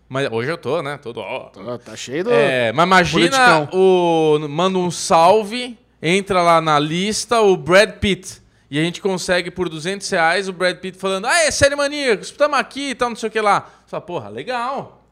[0.08, 0.96] Mas hoje eu tô, né?
[0.96, 1.18] Todo.
[1.18, 1.46] ó.
[1.48, 2.30] Tá, tá cheio do.
[2.30, 3.68] É, mas imagina politicão.
[3.72, 4.38] o.
[4.48, 8.40] Manda um salve, entra lá na lista o Brad Pitt.
[8.70, 12.28] E a gente consegue por 200 reais o Brad Pitt falando: Ah, é série maníacos,
[12.28, 13.68] estamos aqui e tal, não sei o que lá.
[13.84, 15.02] Você fala, porra, legal.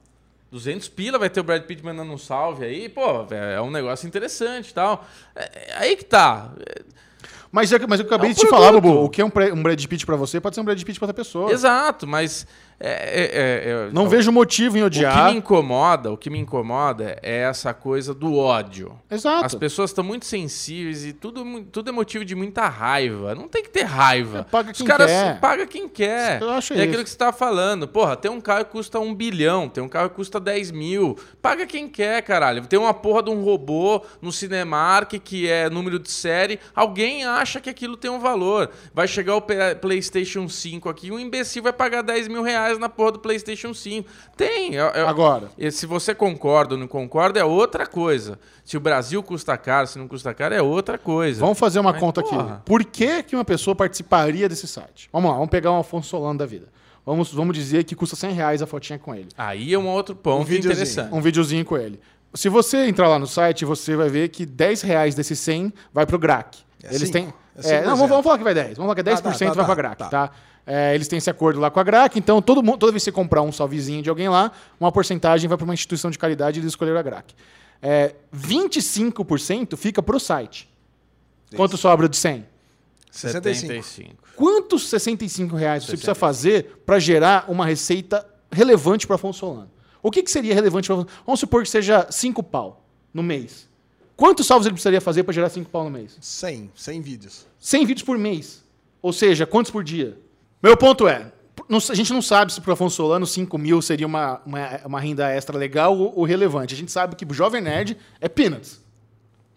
[0.53, 4.07] 200 pila vai ter o Brad Pitt mandando um salve aí, pô, é um negócio
[4.07, 5.05] interessante e tal.
[5.35, 6.53] É, é aí que tá.
[7.55, 8.93] É, Mas, eu, mas eu acabei É um de te falar, produto.
[8.93, 10.99] Bubu, o que é um, um Brad Pitt pra você pode ser um Brad Pitt
[10.99, 11.53] pra outra pessoa.
[11.53, 12.47] Exato, mas.
[12.87, 15.31] É, é- é- é- Não o- vejo motivo em O que odiar.
[15.33, 18.99] me incomoda, o que me incomoda é essa coisa do ódio.
[19.11, 19.47] Exato.
[19.47, 23.35] As pessoas estão muito sensíveis e tudo, tudo é motivo de muita raiva.
[23.35, 24.41] Não tem que ter raiva.
[24.41, 25.41] É, paga Os quem caras quer.
[25.41, 26.43] paga quem quer.
[26.43, 26.85] Eu acho é isso.
[26.85, 27.89] aquilo que você tá falando.
[27.89, 31.17] Porra, tem um carro que custa um bilhão, tem um carro que custa 10 mil.
[31.41, 32.67] Paga quem quer, caralho.
[32.67, 36.61] Tem uma porra de um robô no Cinemark que é número de série.
[36.75, 38.71] Alguém acha que aquilo tem um valor.
[38.93, 39.43] Vai chegar o
[39.81, 44.09] PlayStation 5 aqui, um imbecil vai pagar 10 mil reais na porra do PlayStation 5.
[44.37, 44.77] Tem.
[44.77, 45.51] é- é- Agora.
[45.59, 48.39] e se você concorda ou não concorda, é outra coisa.
[48.65, 51.41] Se o Brasil custa caro, se não custa caro, é outra coisa.
[51.41, 52.55] Vamos fazer uma Mas, conta porra.
[52.55, 52.63] aqui.
[52.65, 55.09] Por que, que uma pessoa participaria desse site?
[55.13, 56.69] Vamos lá, vamos pegar um Afonso Solano da vida.
[57.07, 59.29] Vamos, vamos dizer que custa 100 reais a fotinha com ele.
[59.37, 60.73] Aí é um outro ponto videozinho.
[60.73, 61.15] interessante.
[61.15, 62.01] Um videozinho com ele.
[62.33, 66.07] Se você entrar lá no site, você vai ver que 10 reais desses 100 vai
[66.07, 66.59] pro GRAC.
[66.83, 67.13] É Eles cinco.
[67.13, 67.35] têm.
[67.57, 68.77] É É, cinco não, vamos, vamos falar que vai 10.
[68.77, 70.09] Vamos falar que 10% tá, tá, vai pra tá, GRAC, tá.
[70.09, 70.31] tá?
[70.67, 73.11] É, eles têm esse acordo lá com a GRAC, então todo mundo, toda vez que
[73.11, 74.51] você comprar um salvezinho de alguém lá,
[74.81, 77.35] uma porcentagem vai para uma instituição de caridade e eles escolheram a GRAC.
[77.83, 80.69] É, 25% fica pro site.
[81.55, 82.47] Quanto sobra de 100?
[83.11, 83.85] 65.
[83.85, 84.25] 75.
[84.37, 89.71] Quantos 65 reais você precisa fazer para gerar uma receita relevante para Afonso Solano?
[90.03, 93.69] O que, que seria relevante para Vamos supor que seja 5 pau no mês.
[94.17, 96.17] Quantos salvos ele precisaria fazer para gerar 5 pau no mês?
[96.21, 97.47] 100, 100 vídeos.
[97.59, 98.63] 100 vídeos por mês.
[99.03, 100.19] Ou seja, quantos por dia?
[100.63, 101.33] Meu ponto é,
[101.71, 105.29] a gente não sabe se para Afonso Solano 5 mil seria uma, uma, uma renda
[105.31, 106.75] extra legal ou, ou relevante.
[106.75, 108.81] A gente sabe que o Jovem Nerd é peanuts.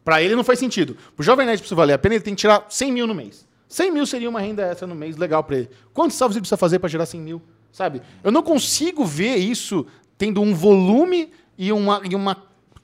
[0.04, 0.98] Para ele não faz sentido.
[1.18, 3.46] O Jovem Nerd precisa valer a pena, ele tem que tirar 100 mil no mês.
[3.68, 5.70] 100 mil seria uma renda extra no mês legal para ele.
[5.94, 7.42] Quantos salvos ele precisa fazer para gerar 100 mil?
[7.72, 8.02] Sabe?
[8.24, 9.86] Eu não consigo ver isso
[10.18, 12.36] tendo um volume e uma, e uma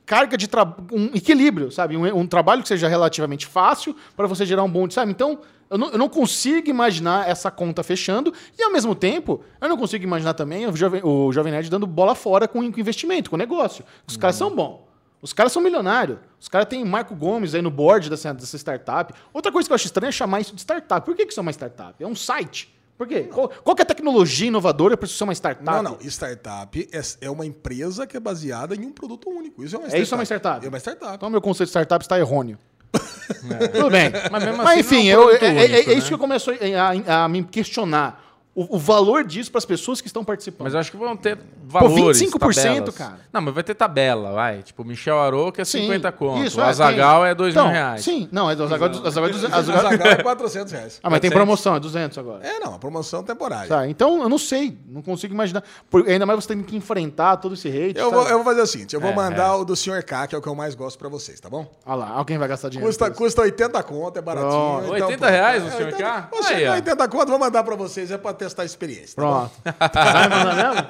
[0.06, 0.48] carga de
[0.92, 1.96] um equilíbrio, sabe?
[1.96, 5.12] Um, um trabalho que seja relativamente fácil para você gerar um bom, sabe?
[5.12, 5.40] Então,
[5.70, 9.78] eu não, eu não consigo imaginar essa conta fechando e, ao mesmo tempo, eu não
[9.78, 13.84] consigo imaginar também o Jovem, o Jovem Nerd dando bola fora com, investimento, com negócio.
[14.08, 14.82] Os caras são bons.
[15.22, 16.20] Os caras são milionários.
[16.40, 19.14] Os caras têm Marco Gomes aí no board dessa, dessa startup.
[19.34, 21.06] Outra coisa que eu acho estranha é chamar isso de startup.
[21.06, 22.04] Por que, que isso é uma startup?
[22.04, 22.72] É um site.
[22.98, 23.22] Por quê?
[23.24, 25.66] Qual, qual que é a tecnologia inovadora para isso ser uma startup?
[25.66, 25.98] Não, não.
[26.02, 29.64] Startup é, é uma empresa que é baseada em um produto único.
[29.64, 30.04] Isso é uma É startup.
[30.04, 30.66] isso é uma startup?
[30.66, 31.16] É uma startup.
[31.16, 32.58] Então, meu conceito de startup está errôneo.
[33.74, 34.12] Tudo bem.
[34.32, 35.94] Mas mesmo Mas assim, enfim, é um eu- produto é, é- único, é né?
[36.00, 36.54] isso que eu começo a,
[37.14, 38.22] a- a me questionar.
[38.56, 40.66] O, o valor disso para as pessoas que estão participando.
[40.66, 42.96] Mas eu acho que vão ter valores, 25%, tabelas.
[42.96, 43.20] cara.
[43.34, 44.62] Não, mas vai ter tabela, vai.
[44.62, 46.44] Tipo, Michel Aroca é Sim, 50 conto.
[46.46, 47.32] isso, o é, Azagal tem.
[47.32, 48.04] é 2 Então, mil reais.
[48.04, 50.72] Sim, não, é do Azaghal é du- Azaghal é duze- O Azaghal- Zagal é 400
[50.72, 51.00] reais.
[51.02, 51.34] Ah, mas tem 400.
[51.34, 52.46] promoção, é 200 agora.
[52.46, 52.76] É, não.
[52.76, 53.68] A promoção temporária.
[53.70, 55.64] Tá, então eu não sei, não consigo imaginar.
[55.90, 57.98] Por- ainda mais você tem que enfrentar todo esse hate.
[57.98, 58.16] Eu sabe?
[58.18, 60.04] vou, eu vou fazer o seguinte, eu vou É, mandar o do Sr.
[60.06, 61.66] K, que é o que eu mais gosto pra vocês, tá bom?
[61.88, 62.88] Olha lá, alguém vai gastar dinheiro.
[62.88, 64.52] Custa, custa 80 conto, é baratinho.
[64.52, 64.96] Pronto.
[64.96, 65.86] então, 80 pô, reais o é, Sr.
[65.86, 66.30] 80 K?
[66.32, 66.74] Ô, chega Aí, ó.
[66.74, 69.16] 80 conto, vou mandar pra vocês, é pra testar a experiência.
[69.16, 69.22] tá?
[69.22, 69.52] Pronto.
[69.94, 70.88] Vai mandar mesmo?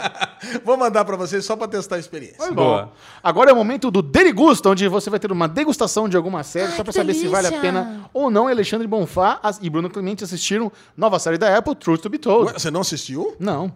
[0.65, 2.38] Vou mandar pra vocês só pra testar a experiência.
[2.38, 2.84] Foi Boa.
[2.85, 2.91] bom.
[3.21, 6.71] Agora é o momento do Derigusta, onde você vai ter uma degustação de alguma série,
[6.73, 8.47] só pra saber se vale a pena ou não.
[8.47, 12.47] Alexandre Bonfá as- e Bruno Clemente assistiram nova série da Apple, Truth to be Told.
[12.47, 13.35] Ué, Você não assistiu?
[13.39, 13.71] Não.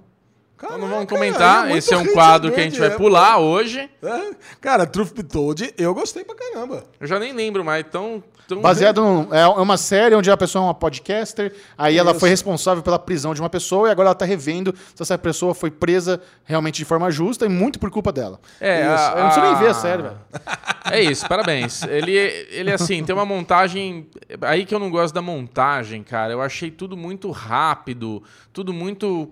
[0.56, 1.64] Então não vamos Caraca, comentar.
[1.66, 2.98] muito Esse é um quadro que a gente vai é.
[2.98, 3.80] pular hoje.
[4.02, 4.32] É.
[4.60, 6.84] Cara, Truth Be Told, eu gostei pra caramba.
[7.00, 7.86] Eu já nem lembro mais.
[7.92, 8.62] Tão, tão...
[8.62, 12.20] Baseado num, é uma série onde a pessoa é uma podcaster, aí ela Isso.
[12.20, 15.54] foi responsável pela prisão de uma pessoa e agora ela tá revendo se essa pessoa
[15.54, 18.40] foi presa realmente de forma justa e muito por culpa dela.
[18.62, 18.90] É, Isso.
[18.90, 20.18] a- Eu não preciso nem ver a a- série, velho.
[20.90, 21.84] É isso, parabéns.
[21.84, 24.08] Ele, ele assim, tem uma montagem.
[24.42, 26.32] Aí que eu não gosto da montagem, cara.
[26.32, 29.30] Eu achei tudo muito rápido, tudo muito.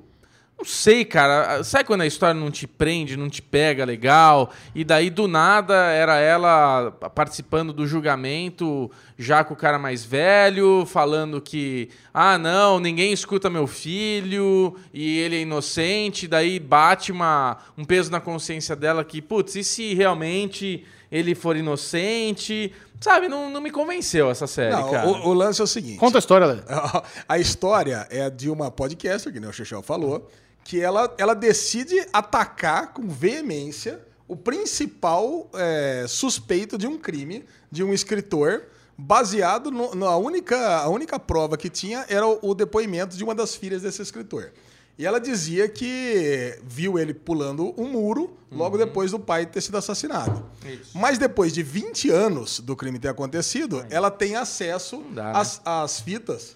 [0.57, 1.63] Não sei, cara.
[1.63, 4.51] Sabe quando a história não te prende, não te pega legal?
[4.73, 10.85] E daí, do nada, era ela participando do julgamento, já com o cara mais velho,
[10.85, 16.25] falando que, ah, não, ninguém escuta meu filho, e ele é inocente.
[16.27, 21.57] Daí bate uma, um peso na consciência dela que, putz, e se realmente ele for
[21.57, 22.71] inocente?
[23.01, 25.07] Sabe, não, não me convenceu essa série, Não, cara.
[25.07, 25.97] o, o lance é o seguinte.
[25.97, 26.59] Conta a história, Lê.
[27.27, 30.29] A história é de uma podcaster, que nem o Xixel falou,
[30.65, 37.83] que ela, ela decide atacar com veemência o principal é, suspeito de um crime de
[37.83, 38.63] um escritor,
[38.97, 43.35] baseado no- na única, a única prova que tinha era o, o depoimento de uma
[43.35, 44.51] das filhas desse escritor.
[44.97, 49.77] E ela dizia que viu ele pulando um muro logo depois do pai ter sido
[49.77, 50.43] assassinado.
[50.65, 50.97] Isso.
[50.97, 55.31] Mas depois de 20 anos do crime ter acontecido, ela tem acesso dá, né?
[55.35, 56.55] às, às fitas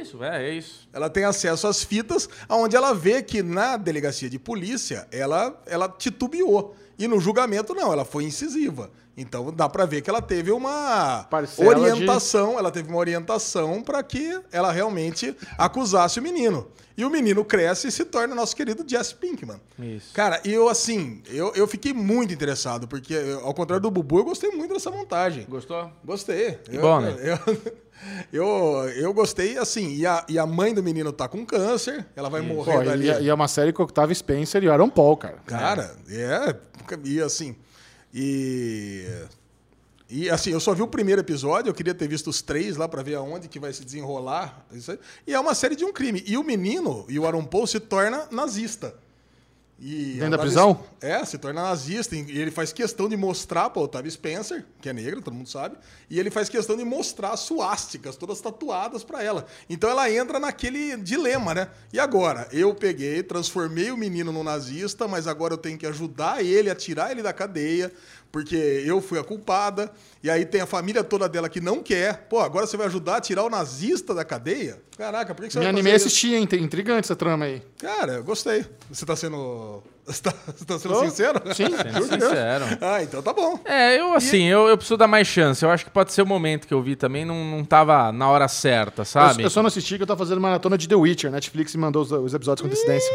[0.00, 0.88] Isso, é, é isso.
[0.92, 5.88] ela tem acesso às fitas, onde ela vê que na delegacia de polícia ela, ela
[5.88, 6.74] titubeou.
[6.98, 8.90] E no julgamento, não, ela foi incisiva.
[9.16, 14.02] Então dá pra ver que ela teve uma Parcela orientação, ela teve uma orientação para
[14.02, 16.66] que ela realmente acusasse o menino.
[16.96, 19.60] E o menino cresce e se torna nosso querido Jesse Pinkman.
[19.78, 20.12] Isso.
[20.12, 24.18] Cara, e eu assim, eu, eu fiquei muito interessado, porque eu, ao contrário do Bubu,
[24.18, 25.44] eu gostei muito dessa montagem.
[25.48, 25.90] Gostou?
[26.04, 26.52] Gostei.
[26.64, 27.16] Que eu, bom, né?
[27.18, 27.74] Eu,
[28.32, 28.44] eu,
[28.96, 32.40] eu gostei, assim, e a, e a mãe do menino tá com câncer, ela vai
[32.42, 33.06] morrer Pô, dali.
[33.06, 35.38] e, é- e é uma série com o Octavio Spencer e o Aaron Paul, cara.
[35.46, 36.54] Cara, é.
[37.04, 37.56] E assim.
[38.12, 39.06] E.
[40.10, 42.86] E assim, eu só vi o primeiro episódio, eu queria ter visto os três lá
[42.86, 44.64] pra ver aonde que vai se desenrolar.
[45.26, 46.22] E é uma série de um crime.
[46.26, 48.94] E o menino, e o Aaron Paul, se torna nazista.
[49.78, 50.84] E Dentro da prisão?
[51.00, 52.14] É, se torna nazista.
[52.14, 55.48] E ele faz questão de mostrar para o Octavio Spencer, que é negro, todo mundo
[55.48, 55.76] sabe,
[56.08, 59.46] e ele faz questão de mostrar as suásticas, todas tatuadas para ela.
[59.68, 61.68] Então ela entra naquele dilema, né?
[61.92, 62.48] E agora?
[62.52, 66.74] Eu peguei, transformei o menino no nazista, mas agora eu tenho que ajudar ele a
[66.74, 67.92] tirar ele da cadeia,
[68.34, 69.92] porque eu fui a culpada.
[70.20, 72.26] E aí tem a família toda dela que não quer.
[72.28, 74.82] Pô, agora você vai ajudar a tirar o nazista da cadeia?
[74.98, 76.48] Caraca, por que, que você Me vai animei a assistir, hein?
[76.58, 77.62] Intrigante essa trama aí.
[77.78, 78.66] Cara, eu gostei.
[78.90, 79.84] Você tá sendo.
[80.04, 81.00] Você tá, você tá sendo Tô.
[81.06, 81.40] sincero?
[81.54, 81.64] Sim.
[81.94, 82.64] Sendo sincero.
[82.78, 83.58] Ah, então tá bom.
[83.64, 85.64] É, eu assim, eu, eu preciso dar mais chance.
[85.64, 88.28] Eu acho que pode ser o momento que eu vi também, não, não tava na
[88.28, 89.42] hora certa, Eu, sabe?
[89.42, 91.30] eu só não assisti que eu tava fazendo maratona de The Witcher.
[91.30, 93.10] Netflix me mandou os, os episódios com antecedência.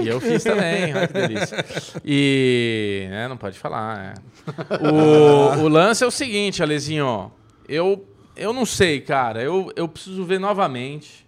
[0.00, 1.64] E eu fiz também, olha que delícia.
[2.04, 3.06] E.
[3.10, 4.14] É, não pode falar.
[4.14, 4.88] é.
[4.88, 7.32] O, o lance é o seguinte, Alezinho.
[7.68, 8.06] Eu,
[8.36, 9.42] eu não sei, cara.
[9.42, 11.26] Eu, eu preciso ver novamente.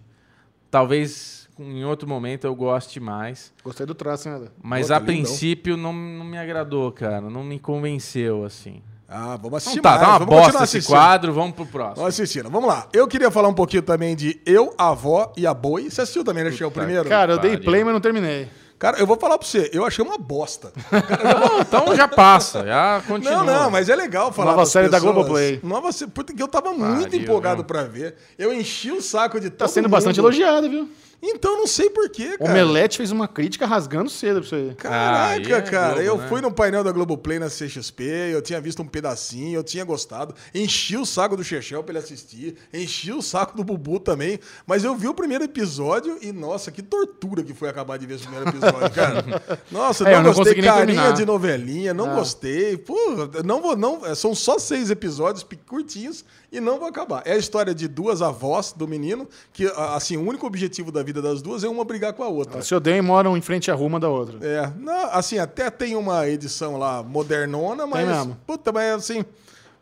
[0.69, 3.53] Talvez em outro momento eu goste mais.
[3.63, 4.51] Gostei do traço, Eda?
[4.61, 5.13] Mas Pô, a lindão.
[5.13, 7.21] princípio não, não me agradou, cara.
[7.21, 8.81] Não me convenceu, assim.
[9.07, 10.01] Ah, vamos assistir Não tá, mais.
[10.01, 10.95] tá uma vamos continuar bosta esse assistindo.
[10.95, 11.33] quadro.
[11.33, 11.95] Vamos pro próximo.
[11.97, 12.49] Vamos assistindo.
[12.49, 12.87] Vamos lá.
[12.91, 15.89] Eu queria falar um pouquinho também de Eu, a Avó e a Boi.
[15.89, 17.07] Você assistiu também, né, Chico, o Puta primeiro?
[17.07, 18.47] Cara, eu dei play, mas não terminei.
[18.79, 19.69] Cara, eu vou falar pra você.
[19.71, 20.73] Eu achei uma bosta.
[20.91, 23.37] Não, então já passa, já continua.
[23.37, 25.13] Não, não, mas é legal falar Nova série da pessoas.
[25.13, 25.59] Globoplay.
[25.63, 27.63] Nova série, porque eu tava muito Pariu, empolgado viu?
[27.65, 28.15] pra ver.
[28.37, 30.25] Eu enchi o saco de Tá todo sendo bastante mundo.
[30.27, 30.89] elogiado, viu?
[31.27, 32.51] Então não sei porquê, O cara.
[32.51, 34.75] Omelete fez uma crítica rasgando cedo pra aí.
[34.75, 36.27] Caraca, Ah, é cara, Globo, eu né?
[36.27, 40.33] fui no painel da Globoplay na CXP, eu tinha visto um pedacinho, eu tinha gostado,
[40.53, 44.83] enchi o saco do Chechel pra ele assistir, enchi o saco do Bubu também, mas
[44.83, 48.23] eu vi o primeiro episódio e, nossa, que tortura que foi acabar de ver esse
[48.27, 49.25] primeiro episódio, cara.
[49.71, 51.13] Nossa, É, eu não não gostei, carinha terminar.
[51.13, 52.15] de novelinha, não Ah.
[52.15, 52.95] gostei, pô,
[53.43, 56.23] não vou, não, são só seis episódios curtinhos
[56.55, 57.21] e não vou acabar.
[57.25, 61.21] É a história de duas avós do menino, que, assim, o único objetivo da vida
[61.21, 62.61] das duas é uma brigar com a outra.
[62.61, 64.37] Se odeiam e moram em frente à rua uma da outra.
[64.41, 68.07] É, não, assim, até tem uma edição lá modernona, mas.
[68.07, 68.37] mesmo.
[68.47, 69.25] Puta, mas assim.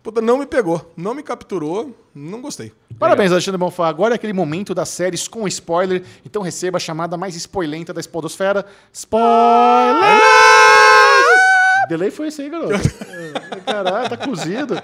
[0.02, 2.74] Puta, não me pegou, não me capturou, não gostei.
[3.00, 3.88] Parabéns, Alexandre Bonfá.
[3.88, 6.04] Agora é aquele momento das séries com spoiler.
[6.26, 8.66] Então receba a chamada mais spoilenta da Spodosfera.
[8.92, 10.20] Spoiler!
[11.88, 12.74] Delay foi esse aí, garoto.
[13.66, 14.82] Caralho, tá cozido.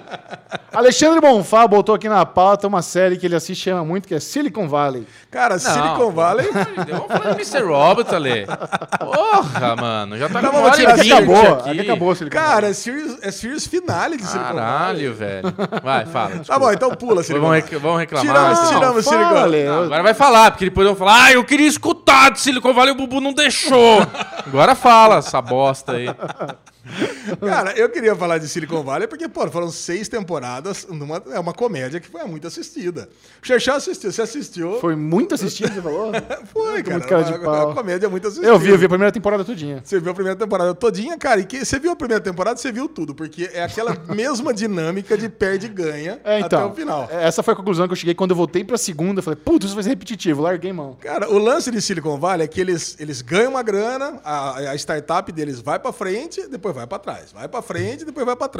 [0.72, 4.14] Alexandre Bonfá botou aqui na pauta uma série que ele assiste e ama muito, que
[4.14, 5.06] é Silicon Valley.
[5.30, 6.46] Cara, Silicon Valley.
[6.52, 7.62] Vamos falar de Mr.
[7.66, 8.46] Robot ali.
[8.98, 10.16] Porra, mano.
[10.18, 11.70] Já tá Não, com uma hora e acabou, aqui.
[11.70, 13.18] aqui acabou Silicon Cara, Valley.
[13.22, 14.60] é é series finale de Silicon Valley.
[14.62, 15.54] Caralho, velho.
[15.82, 16.30] Vai, fala.
[16.30, 16.58] Tá desculpa.
[16.60, 17.62] bom, então pula, Silicon Valley.
[17.80, 18.26] vamos reclamar.
[18.26, 19.64] Tiramos, mas- tiramos fala, Silicon Valley.
[19.64, 22.90] Não, agora vai falar, porque depois vão falar, ah, eu queria escutar de Silicon Valley
[22.92, 24.00] e o Bubu não deixou.
[24.46, 26.06] Agora fala essa bosta aí.
[27.46, 31.52] Cara, eu queria falar de Silicon Valley porque, pô, foram seis temporadas, numa, é uma
[31.52, 33.08] comédia que foi muito assistida.
[33.42, 34.78] O Xexá assistiu, você assistiu?
[34.80, 36.12] Foi muito assistido, você falou?
[36.52, 36.96] Foi, cara.
[36.98, 37.66] muito cara de uma, pau.
[37.66, 38.48] uma comédia muito assistida.
[38.50, 39.80] Eu vi, eu vi a primeira temporada todinha.
[39.84, 42.72] Você viu a primeira temporada todinha, cara, e que você viu a primeira temporada, você
[42.72, 46.60] viu tudo, porque é aquela mesma dinâmica de perde e ganha É, então.
[46.60, 47.08] até o final.
[47.10, 49.22] Essa foi a conclusão que eu cheguei quando eu voltei pra segunda.
[49.22, 50.42] Falei, putz, isso vai ser repetitivo.
[50.42, 50.96] Larguei mão.
[51.00, 54.74] Cara, o lance de Silicon Valley é que eles, eles ganham uma grana, a, a
[54.76, 57.32] startup deles vai pra frente, depois vai pra trás.
[57.32, 58.59] Vai pra frente, depois vai pra trás.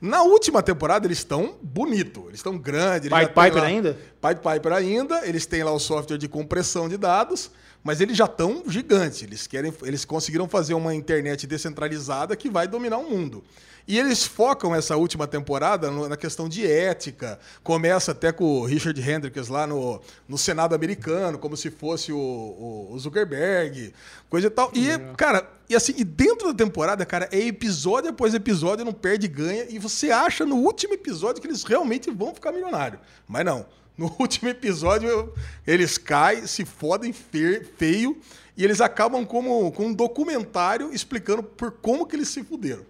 [0.00, 3.08] Na última temporada, eles estão bonito, eles estão grandes.
[3.08, 3.98] Pied Piper lá- ainda?
[4.20, 7.50] Pied Piper ainda, eles têm lá o software de compressão de dados,
[7.82, 9.22] mas eles já estão gigantes.
[9.22, 13.44] Eles querem, eles conseguiram fazer uma internet descentralizada que vai dominar o mundo.
[13.88, 17.38] E eles focam essa última temporada na questão de ética.
[17.62, 22.18] Começa até com o Richard Hendricks lá no, no Senado americano, como se fosse o,
[22.18, 23.94] o- o Zuckerberg,
[24.28, 24.72] coisa e tal.
[24.74, 29.26] E, cara, e assim, e dentro da temporada, cara, é episódio após episódio, não perde
[29.26, 29.66] e ganha.
[29.68, 33.00] E você acha no último episódio que eles realmente vão ficar milionários.
[33.28, 33.66] Mas não.
[33.96, 35.32] No último episódio,
[35.64, 38.18] eles caem, se fodem fe- feio,
[38.56, 42.84] e eles acabam como, com um documentário explicando por como que eles se fuderam.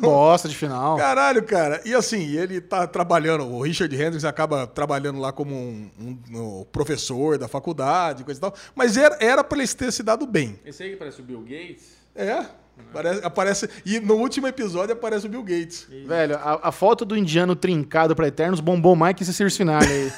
[0.00, 0.96] Bosta de final.
[0.96, 1.80] Caralho, cara.
[1.84, 6.64] E assim, ele tá trabalhando, o Richard Hendricks acaba trabalhando lá como um, um- um
[6.72, 8.54] professor da faculdade, coisa e tal.
[8.74, 10.58] Mas era, era pra eles ter se dado bem.
[10.64, 11.92] Esse aí que parece o Bill Gates?
[12.14, 12.46] É.
[12.90, 15.86] Aparece, aparece- e no último episódio aparece o Bill Gates.
[16.06, 19.86] Velho, a, a foto do indiano trincado pra Eternos bombou mais que esse Sears Finale
[19.86, 20.12] aí.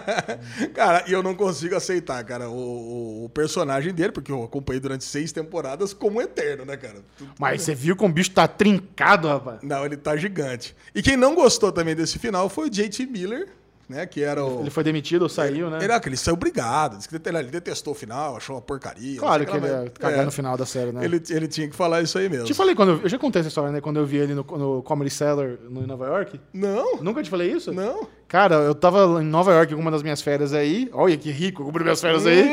[0.74, 5.04] Cara, e eu não consigo aceitar, cara, o, o- personagem dele, porque eu acompanhei durante
[5.04, 6.96] seis temporadas como eterno, né, cara?
[7.18, 9.58] Tu- Mas você viu que o bicho tá trincado, rapaz?
[9.62, 10.74] Não, ele tá gigante.
[10.94, 13.48] E quem não gostou também desse final foi o JT Miller,
[13.88, 14.06] né?
[14.06, 14.60] Que era o.
[14.60, 15.78] Ele foi demitido ou saiu, né?
[15.82, 16.96] Ele, ah, ele saiu obrigado.
[16.96, 19.18] Disse que ele ele detestou o final, achou uma porcaria.
[19.18, 21.04] Claro que ele ia cagar é, no final da série, né?
[21.04, 22.44] Ele, ele tinha que falar isso aí mesmo.
[22.46, 23.80] Te falei quando eu, eu já contei essa história, né?
[23.80, 26.40] Quando eu vi ele no, no Comedy Cellar no, em Nova York.
[26.52, 27.72] Não, Nunca te falei isso?
[27.72, 28.06] não.
[28.28, 30.90] Cara, eu tava em Nova York em uma das minhas férias aí.
[30.92, 32.44] Olha que rico, eu cobri minhas férias aí.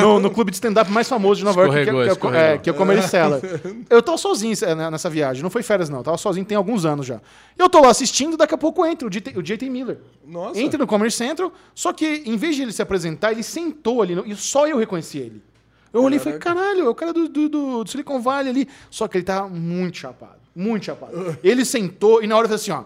[0.00, 2.10] No, no clube de stand-up mais famoso de Nova York, que, é- Escorregou, que, é,
[2.10, 2.40] o- escorregou.
[2.54, 3.38] é, que é o Comedy Cellar.
[3.90, 6.56] Eu tava sozinho é, né, nessa viagem, não foi férias não, eu tava sozinho tem
[6.56, 7.20] alguns anos já.
[7.58, 9.98] Eu tô lá assistindo, daqui a pouco entra o JT, o JT Miller.
[10.26, 10.58] Nossa.
[10.74, 14.14] Entra no Comedy Central, só que em vez de ele se apresentar, ele sentou ali,
[14.14, 15.42] no- e só eu reconheci ele.
[15.92, 18.68] Eu olhei e falei, caralho, é o cara do, do, do- Silicon Valley ali.
[18.90, 21.36] Só que ele tava muito chapado, muito chapado.
[21.42, 22.84] Ele sentou e na hora fez assim, ó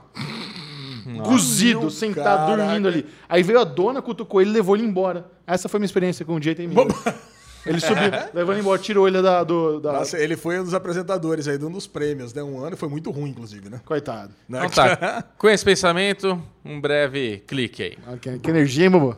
[1.22, 2.56] cozido, sentado, caraca.
[2.56, 3.06] dormindo ali.
[3.28, 5.30] Aí veio a dona, cutucou ele e levou ele embora.
[5.46, 6.86] Essa foi minha experiência com o JT Miller.
[7.66, 9.42] Ele subiu, levou ele embora, tirou ele da...
[9.42, 9.94] Do, da...
[9.94, 12.42] Nossa, ele foi um dos apresentadores aí de um dos prêmios, né?
[12.42, 13.80] Um ano e foi muito ruim, inclusive, né?
[13.86, 14.34] Coitado.
[14.46, 15.24] Então tá.
[15.38, 17.98] Com esse pensamento, um breve clique aí.
[18.40, 19.16] Que, energia, hein, Bobo?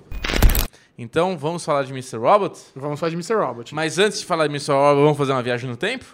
[0.99, 2.17] Então, vamos falar de Mr.
[2.17, 2.59] Robot?
[2.75, 3.35] Vamos falar de Mr.
[3.35, 3.75] Robot.
[3.75, 4.73] Mas antes de falar de Mr.
[4.73, 6.05] Robot, vamos fazer uma viagem no tempo?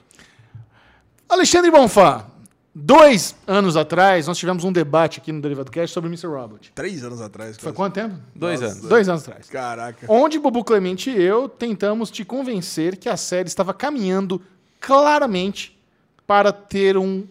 [1.28, 2.26] Alexandre Bonfá,
[2.74, 6.26] dois anos atrás, nós tivemos um debate aqui no Derivado Cast sobre Mr.
[6.26, 6.72] Robot.
[6.74, 7.56] Três anos atrás.
[7.56, 7.76] Foi quase.
[7.76, 8.20] quanto tempo?
[8.34, 8.74] Dois Nossa.
[8.74, 8.88] anos.
[8.88, 9.48] Dois anos atrás.
[9.48, 10.06] Caraca.
[10.09, 14.42] Onde Bobo Clemente e eu tentamos te convencer que a série estava caminhando
[14.80, 15.78] claramente
[16.26, 17.24] para ter um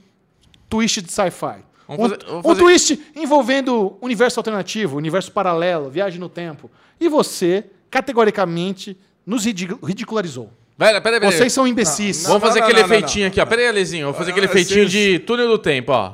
[0.70, 1.64] twist de sci-fi.
[1.92, 6.70] Um, Vamos fazer- vamos um fazer- twist envolvendo universo alternativo, universo paralelo, viagem no tempo.
[7.00, 10.50] E você, categoricamente, nos ridi- ridicularizou.
[10.78, 11.32] Pera, pera, pera.
[11.32, 12.24] Vocês são imbecis.
[12.24, 13.46] Não, Vamos fazer não, aquele não, não, efeitinho aqui, ó.
[13.46, 14.06] Pera aí, Alezinho.
[14.06, 16.14] Vamos fazer aquele Ah, efeitinho vocês- de túnel do tempo, ó.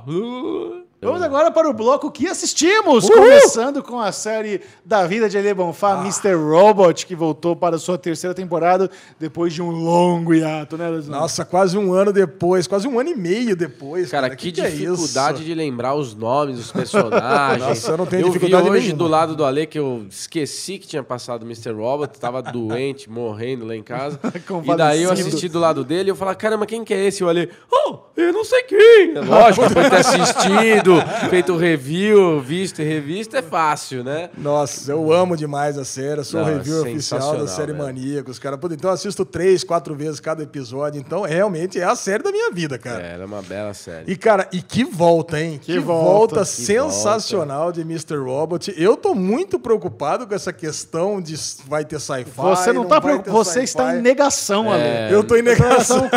[1.00, 5.54] Vamos agora para o bloco que assistimos, começando com a série da vida de Elie
[5.54, 6.02] Bonfá, Ah.
[6.02, 6.34] Mr.
[6.34, 11.20] Robot, que voltou para sua terceira temporada depois de um longo hiato, né, Lesão?
[11.20, 14.10] Nossa, quase um ano depois, quase um ano e meio depois.
[14.10, 15.46] Cara, que, que é dificuldade isso?
[15.46, 17.62] de lembrar os nomes dos personagens.
[17.70, 18.98] Nossa, eu não tenho vi dificuldade hoje nenhuma.
[18.98, 21.74] do lado do Ale que eu esqueci que tinha passado o Mr.
[21.74, 24.20] Robot, tava doente, morrendo lá em casa.
[24.66, 27.22] e daí eu assisti do lado dele e eu falei, caramba, quem que é esse?
[27.22, 29.16] E o Ale, oh, eu não sei quem.
[29.16, 30.87] É Lógico, depois de ter assistido,
[31.30, 34.30] feito review, visto e revisto, é fácil, né?
[34.38, 36.20] Nossa, eu amo demais a série.
[36.20, 37.84] Eu sou o Não, é review oficial da série velho.
[37.84, 38.58] Maníacos, cara.
[38.72, 41.00] Então eu assisto três, quatro vezes cada episódio.
[41.00, 43.02] Então, realmente é a série da minha vida, cara.
[43.02, 44.12] É, ela é uma bela série.
[44.12, 45.60] E, cara, e que volta, hein?
[45.62, 46.36] Que, volta.
[46.36, 48.18] volta, Que sensacional de Mr.
[48.18, 48.74] Robot.
[48.78, 51.36] Eu tô muito preocupado com essa questão de
[51.68, 52.32] vai ter sci-fi.
[52.36, 55.14] Você não, tá vai preocupado, você está em negação, É, Ale.
[55.14, 56.10] Eu tô em negação.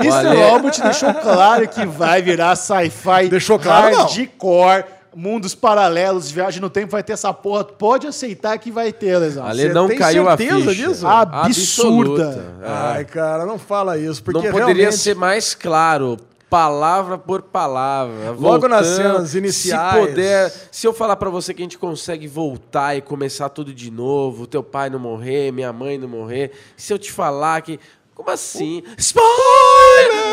[0.00, 0.36] Mr.
[0.50, 4.06] Robot deixou claro que vai virar sci-fi Deixou claro, não.
[4.06, 4.84] hardcore,
[5.14, 7.64] mundos paralelos, viagem no tempo, vai ter essa porra.
[7.64, 9.46] Pode aceitar que vai ter, Lesão.
[9.46, 10.88] Você não tem caiu a certeza ficha.
[10.88, 11.06] disso?
[11.06, 12.28] Absurda.
[12.28, 12.44] Absoluta.
[12.62, 12.66] É.
[12.68, 14.96] Ai, cara, não fala isso, porque não poderia realmente...
[14.96, 16.16] ser mais claro.
[16.48, 18.30] Palavra por palavra.
[18.30, 19.12] Logo nas voltando.
[19.12, 19.92] cenas iniciais.
[19.92, 23.74] Se puder, se eu falar pra você que a gente consegue voltar e começar tudo
[23.74, 27.78] de novo, teu pai não morrer, minha mãe não morrer, se eu te falar que.
[28.14, 28.82] Como assim?
[28.96, 29.57] Spoiler!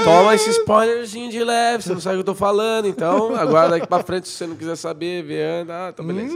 [0.04, 3.70] Toma esse spoilerzinho de leve, você não sabe o que eu tô falando, então agora
[3.70, 6.36] daqui pra frente, se você não quiser saber, vê, anda, ah, tá beleza.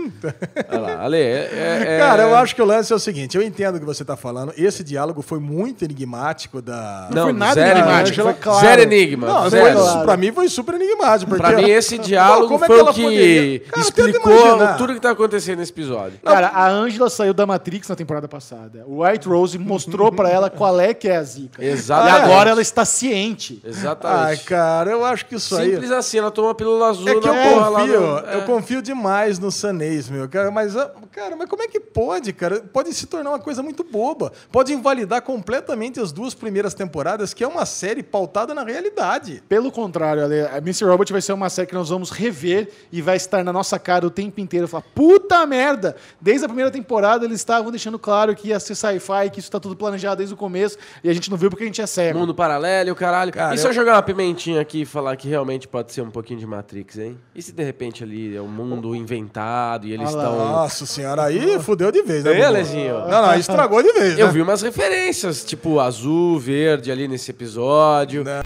[0.71, 3.37] Olha lá, Ale, é, é- é- Cara, eu acho que o lance é o seguinte,
[3.37, 4.53] eu entendo o que você tá falando.
[4.57, 7.09] Esse diálogo foi muito enigmático da...
[7.13, 8.59] Não, foi nada zero enigmático, foi claro.
[8.67, 9.27] Zero enigma.
[9.27, 9.63] Não, zero.
[9.65, 10.05] foi, Claro.
[10.05, 11.29] pra mim foi super enigmático.
[11.29, 14.93] Porque, Pra mim, esse Não, diálogo é foi ela o que poderia- Cara, explicou tudo
[14.95, 16.17] que tá acontecendo nesse episódio.
[16.23, 18.83] Cara, a Angela saiu da Matrix na temporada passada.
[18.87, 21.63] O White Rose mostrou pra ela qual é que é a zica.
[21.63, 22.17] Exatamente.
[22.17, 23.18] E agora ela está ciente.
[23.25, 24.43] Ai, Exatamente.
[24.45, 25.71] cara, eu acho que isso aí...
[25.73, 28.05] Simples assim, ela tomou uma pílula azul É que na eu porra lá confio, no-
[28.19, 28.45] eu é.
[28.45, 30.27] confio demais no Sanês, meu.
[30.29, 32.61] Cara, mas, ah, cara, mas como é que pode, cara?
[32.61, 34.31] Pode se tornar uma coisa muito boba.
[34.51, 39.43] Pode invalidar completamente as duas primeiras temporadas, que é uma série pautada na realidade.
[39.49, 40.85] Pelo contrário, Ale, a Mr.
[40.85, 44.05] Robot vai ser uma série que nós vamos rever e vai estar na nossa cara
[44.05, 44.67] o tempo inteiro.
[44.67, 45.95] Falar, puta merda!
[46.21, 49.59] Desde a primeira temporada eles estavam deixando claro que ia ser sci-fi, que isso tá
[49.59, 52.19] tudo planejado desde o começo e a gente não viu porque a gente é cego.
[52.19, 53.31] Mundo paralelo, o caralho.
[53.33, 56.01] Cara, e se eu eu- jogar uma pimentinha aqui e falar que realmente pode ser
[56.01, 57.17] um pouquinho de Matrix, hein?
[57.33, 60.37] E se de repente ali é um mundo inventado e eles Ah estão.
[60.37, 62.31] Nossa senhora, aí fudeu de vez, né?
[62.31, 62.47] Ei, Bubu?
[62.47, 62.99] Alezinho.
[63.07, 64.21] Não, não, estragou de vez, né?
[64.21, 68.23] Eu vi umas referências, tipo azul, verde ali nesse episódio.
[68.23, 68.41] Né?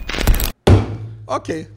[1.26, 1.68] Ok.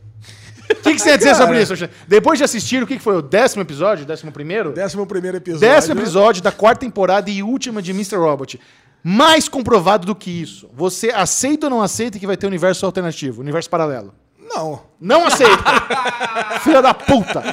[0.70, 1.74] O que, que você ia dizer sobre isso?
[2.08, 3.16] Depois de assistir, o que, que foi?
[3.18, 4.06] O décimo episódio?
[4.06, 4.72] Décimo primeiro?
[4.72, 5.68] Décimo primeiro episódio.
[5.68, 8.16] Décimo episódio da quarta temporada e última de Mr.
[8.18, 8.60] Robot.
[9.04, 10.70] Mais comprovado do que isso.
[10.74, 14.14] Você aceita ou não aceita que vai ter um universo alternativo, universo paralelo?
[14.40, 14.82] Não.
[15.00, 15.64] Não aceita.
[16.64, 17.44] Filha da puta.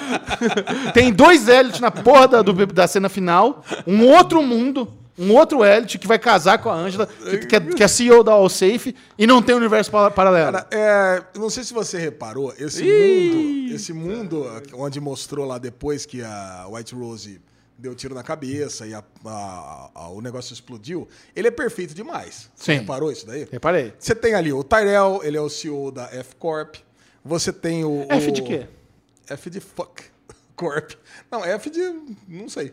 [0.93, 4.89] Tem dois Elliot na porra da, do- da cena final, um outro mundo,
[5.19, 8.23] um outro Elliot que vai casar com a Angela, que, que é, que é CEO
[8.25, 10.53] da Allsafe, e não tem universo pa- paralelo.
[10.53, 15.59] Cara, é, eu não sei se você reparou, esse mundo, esse mundo onde mostrou lá
[15.59, 17.41] depois que a White Rose
[17.85, 21.07] deu tiro na cabeça e a- a- a- o negócio explodiu,
[21.37, 22.51] ele é perfeito demais.
[22.57, 22.79] Você Sim.
[22.81, 23.47] reparou isso daí?
[23.51, 23.93] Reparei.
[23.99, 26.77] Você tem ali o Tyrell, ele é o CEO da F Corp.
[27.25, 28.07] Você tem o.
[28.11, 28.67] F de quê?
[29.29, 30.03] F de fuck.
[30.57, 30.93] Corp.
[31.31, 31.81] Não, F de.
[32.29, 32.73] Não sei.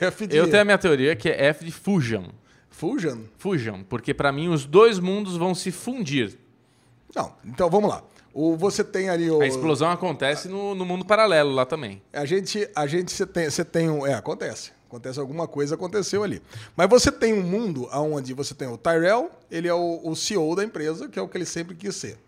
[0.00, 0.36] É F de.
[0.36, 2.26] Eu tenho a minha teoria que é F de Fusion.
[2.70, 3.22] Fusion?
[3.38, 6.38] Fusion, porque pra mim os dois mundos vão se fundir.
[7.14, 8.02] Não, então vamos lá.
[8.34, 9.40] O, você tem ali o.
[9.40, 12.02] A explosão acontece no, no mundo paralelo lá também.
[12.12, 14.72] A gente, a gente você tem, você tem um, é, acontece.
[14.86, 16.42] Acontece alguma coisa, aconteceu ali.
[16.76, 20.54] Mas você tem um mundo onde você tem o Tyrell, ele é o, o CEO
[20.54, 22.18] da empresa, que é o que ele sempre quis ser.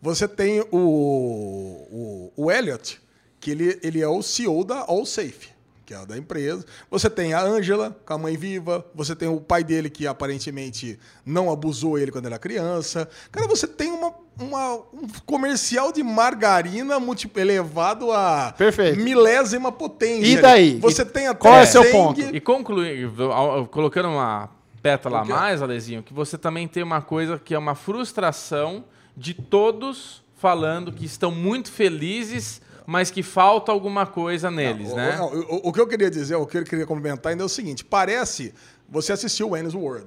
[0.00, 3.00] Você tem o, o, o Elliot,
[3.40, 5.48] que ele, ele é o CEO da Allsafe,
[5.92, 6.64] que é a da empresa.
[6.90, 8.84] Você tem a Angela, com a mãe viva.
[8.94, 13.08] Você tem o pai dele, que aparentemente não abusou ele quando era criança.
[13.30, 18.98] Cara, você tem uma, uma- um comercial de margarina multi- elevado a Perfeito.
[19.00, 20.26] milésima potência.
[20.26, 20.78] E daí?
[20.80, 22.20] Você E tem até qual é seu ponto?
[22.20, 24.48] E concluir, ao- colocando uma
[24.82, 28.84] pétala a mais, Alezinho, que você também tem uma coisa que é uma frustração
[29.16, 35.16] de todos falando que estão muito felizes, mas que falta alguma coisa neles, O- né?
[35.16, 37.48] não, o, o que eu queria dizer, o que eu queria complementar ainda é o
[37.48, 38.52] seguinte: parece.
[38.88, 40.06] Você assistiu Wayne's World.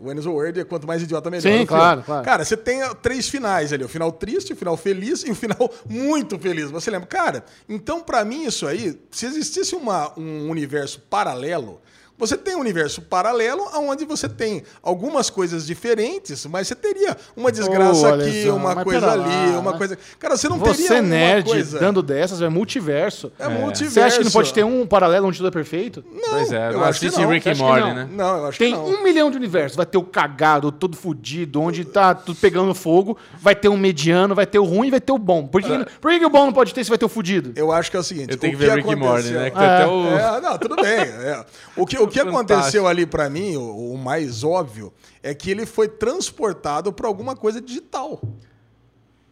[0.00, 1.42] Wayne's World é quanto mais idiota melhor.
[1.42, 2.24] Sim, o claro, claro.
[2.24, 5.70] Cara, você tem três finais ali: o final triste, o final feliz e o final
[5.90, 6.70] muito feliz.
[6.70, 7.08] Você lembra?
[7.08, 11.80] Cara, então pra mim isso aí, se existisse uma, um universo paralelo.
[12.18, 17.52] Você tem um universo paralelo onde você tem algumas coisas diferentes, mas você teria uma
[17.52, 19.78] desgraça Ô, aqui, Alesão, uma coisa ali, lá, uma né?
[19.78, 19.98] coisa.
[20.18, 21.78] Cara, você não teria Você uma nerd coisa.
[21.78, 23.30] dando dessas, é multiverso.
[23.38, 23.94] É multiverso.
[23.94, 26.04] Você acha que não pode ter um paralelo onde tudo é perfeito?
[26.12, 27.28] Não, pois é, eu não acho que não.
[27.28, 27.94] Rick Você and Morty, não?
[27.94, 28.08] né?
[28.10, 28.86] Não, eu acho Tem que não.
[28.86, 29.76] um milhão de universos.
[29.76, 33.16] Vai ter o cagado, todo fudido, onde tá tudo pegando fogo.
[33.40, 35.46] Vai ter um mediano, vai ter o ruim e vai ter o bom.
[35.46, 35.68] Por que,
[36.00, 37.52] por que que o bom não pode ter se vai ter o fudido?
[37.54, 38.30] Eu acho que é o seguinte.
[38.32, 39.50] Eu tenho o que ver Rick and Morty, né?
[39.50, 40.06] Que tem até o...
[40.18, 40.86] É, não, tudo bem.
[40.88, 41.44] é.
[41.76, 42.52] O que, o que Fantástico.
[42.52, 47.36] aconteceu ali pra mim, o, o mais óbvio, é que ele foi transportado pra alguma
[47.36, 48.20] coisa digital.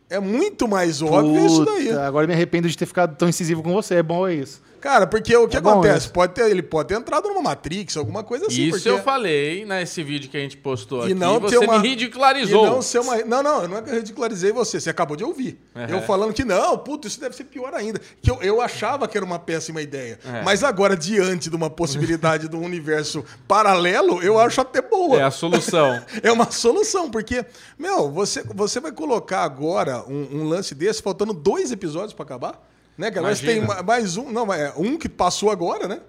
[0.08, 1.88] É muito mais óbvio isso daí.
[1.88, 3.96] Puta, agora me arrependo de ter ficado tão incisivo com você.
[3.96, 4.62] É bom é isso.
[4.86, 6.08] Cara, porque o que É acontece?
[6.08, 8.68] Pode ter, ele pode ter entrado numa Matrix, alguma coisa assim.
[8.68, 8.88] Isso porque...
[8.88, 11.10] eu falei nesse vídeo que a gente postou aqui.
[11.10, 11.80] E não você uma...
[11.80, 12.64] me ridicularizou.
[12.64, 13.16] E não, ser uma...
[13.24, 14.78] não, não, não é que eu ridicularizei você.
[14.78, 15.58] Você acabou de ouvir.
[15.74, 15.86] Uhum.
[15.86, 18.00] Eu falando que não, puto, isso deve ser pior ainda.
[18.22, 20.20] Que eu, eu achava que era uma péssima ideia.
[20.24, 20.44] É.
[20.44, 25.18] Mas agora, diante de uma possibilidade de um universo paralelo, eu acho até boa.
[25.18, 26.00] É a solução.
[26.22, 27.44] É uma solução, porque,
[27.78, 32.62] meu, você, você vai colocar agora um, um lance desse faltando dois episódios pra acabar?
[32.96, 33.26] Né, cara?
[33.26, 33.82] Mas tem Imagina.
[33.82, 34.30] mais um.
[34.30, 36.00] Não, é um que passou agora, né?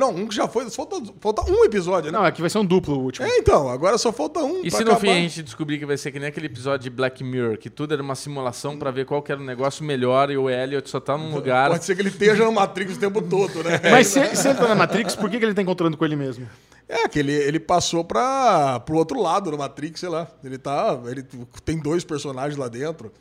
[0.00, 0.68] Não, um que já foi.
[0.70, 2.18] Falta, falta um episódio, né?
[2.18, 3.26] Não, aqui vai ser um duplo o último.
[3.26, 4.64] É, então, agora só falta um.
[4.64, 5.12] E pra se no fim acabar.
[5.12, 7.92] a gente descobrir que vai ser que nem aquele episódio de Black Mirror, que tudo
[7.92, 10.98] era uma simulação pra ver qual que era o negócio melhor e o Elliot só
[10.98, 11.70] tá num lugar.
[11.70, 13.78] Pode ser que ele esteja no Matrix o tempo todo, né?
[13.90, 16.16] Mas se, se ele tá na Matrix, por que, que ele tá encontrando com ele
[16.16, 16.48] mesmo?
[16.88, 20.26] É, que ele, ele passou para pro outro lado do Matrix, sei lá.
[20.42, 20.98] Ele tá.
[21.06, 21.22] Ele
[21.66, 23.12] tem dois personagens lá dentro.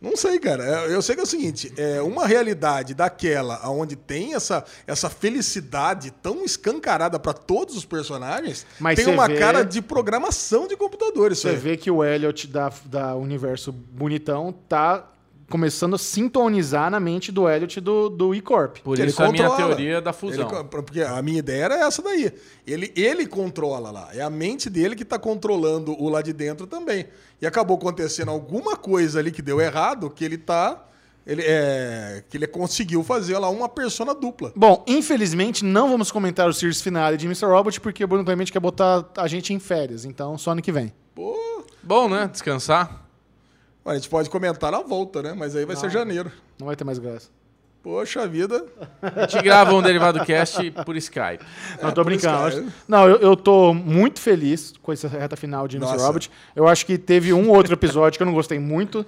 [0.00, 0.64] Não sei, cara.
[0.64, 5.10] É, Eu sei que é o seguinte: é uma realidade daquela onde tem essa, essa
[5.10, 10.76] felicidade tão escancarada para todos os personagens, Mas tem uma vê- cara de programação de
[10.76, 11.32] computador.
[11.32, 15.10] Isso Você vê que o Elliot da, da Universo Bonitão tá
[15.48, 18.78] começando a sintonizar na mente do Elliot do, do E-Corp.
[18.78, 20.48] Por isso a minha teoria da fusão.
[20.50, 22.32] Ele- porque a minha ideia era essa daí.
[22.66, 24.08] Ele, ele controla lá.
[24.12, 27.06] É a mente dele que está controlando o lá de dentro também.
[27.40, 30.84] E acabou acontecendo alguma coisa ali que deu errado, que ele tá.
[31.26, 34.50] Ele, é, que ele conseguiu fazer lá uma persona dupla.
[34.56, 37.44] Bom, infelizmente não vamos comentar o Series Finale de Mr.
[37.44, 40.72] Robot porque o Bruno Clemente quer botar a gente em férias, então só ano que
[40.72, 40.90] vem.
[41.14, 41.36] Pô,
[41.82, 42.28] Bom, né?
[42.32, 43.07] Descansar.
[43.88, 45.34] A gente pode comentar na volta, né?
[45.36, 46.30] Mas aí vai ser janeiro.
[46.58, 47.28] Não vai ter mais graça.
[47.82, 48.66] Poxa vida.
[49.00, 51.44] A gente grava um Derivado Cast por Skype.
[51.80, 52.36] Não, É, tô brincando.
[52.36, 52.64] cara.
[52.88, 55.92] Não, eu, eu tô muito feliz com essa reta final de Mr.
[55.92, 56.06] Nossa.
[56.06, 56.30] Robot.
[56.56, 59.06] Eu acho que teve um outro episódio que eu não gostei muito.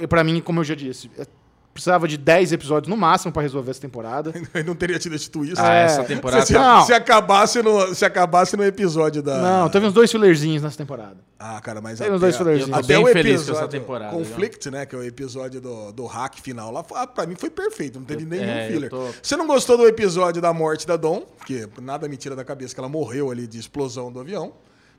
[0.00, 1.26] E pra mim, como eu já disse, é-
[1.72, 4.32] precisava de 10 episódios no máximo pra resolver essa temporada.
[4.52, 5.54] Eu não teria tido esse twist.
[5.58, 5.84] Ah, É.
[5.84, 6.44] essa temporada.
[6.44, 6.84] se, Não.
[6.84, 9.38] se acabasse no, se acabasse no episódio da.
[9.38, 11.16] Não, teve uns dois fillerzinhos nessa temporada.
[11.38, 12.68] Ah, cara, mas Tem uns dois fillerzinhos.
[12.68, 14.86] Eu tô até bem o feliz com episódio essa temporada, Conflict, né?
[14.86, 16.84] Que é o episódio do, do hack final lá.
[16.94, 18.90] ah, Pra mim foi perfeito, não teve nenhum é, eu filler.
[18.90, 22.44] tô- Você não gostou do episódio da morte da Dom, que nada me tira da
[22.44, 24.52] cabeça que ela morreu ali de explosão do avião.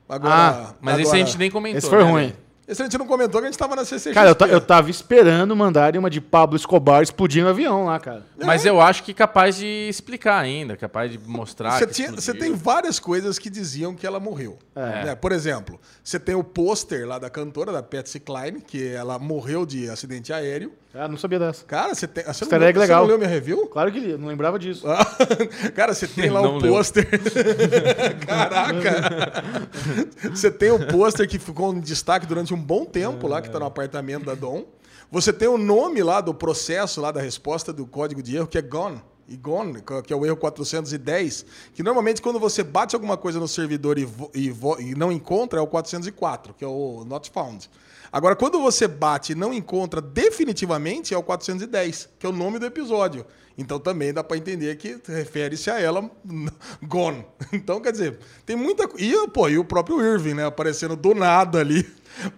[0.06, 1.78] Agora, Ah, Mas esse a gente nem comentou.
[1.78, 2.32] Esse foi né, ruim.
[2.66, 4.14] Esse a gente não comentou que a gente tava na CCXP.
[4.14, 8.24] Cara, eu, eu tava esperando mandarem uma de Pablo Escobar explodindo o avião lá, cara.
[8.42, 11.78] Mas eu acho que capaz de explicar ainda, capaz de mostrar.
[11.78, 14.58] Você, você tem várias coisas que diziam que ela morreu.
[14.74, 15.04] É.
[15.04, 15.14] né?
[15.14, 19.66] Por exemplo, você tem o pôster lá da cantora, da Patsy Cline, que ela morreu
[19.66, 20.72] de acidente aéreo.
[20.96, 21.64] Ah, não sabia dessa.
[21.64, 22.22] Cara, você tem.
[22.22, 23.00] Você não, você legal.
[23.00, 23.66] não leu minha review?
[23.66, 24.86] Claro que li, não lembrava disso.
[25.74, 26.72] Cara, você tem lá Não o leu.
[26.72, 27.04] pôster.
[28.24, 29.42] Caraca!
[30.30, 33.58] Você tem o pôster que ficou em destaque durante um bom tempo lá, que tá
[33.58, 34.64] no apartamento da Dom.
[35.10, 38.58] Você tem o nome lá do processo, lá da resposta do código de erro, que
[38.58, 39.00] é Gone.
[39.28, 43.48] E Gone, que é o erro 410, que normalmente quando você bate alguma coisa no
[43.48, 47.70] servidor e, e e não encontra, é o 404, que é o Not Found.
[48.12, 52.58] Agora, quando você bate e não encontra definitivamente, é o 410, que é o nome
[52.58, 53.26] do episódio.
[53.56, 56.10] Então também dá pra entender que refere-se a ela
[56.82, 57.24] gone.
[57.52, 61.60] Então, quer dizer, tem muita e pô, e o próprio Irving, né, aparecendo do nada
[61.60, 61.86] ali,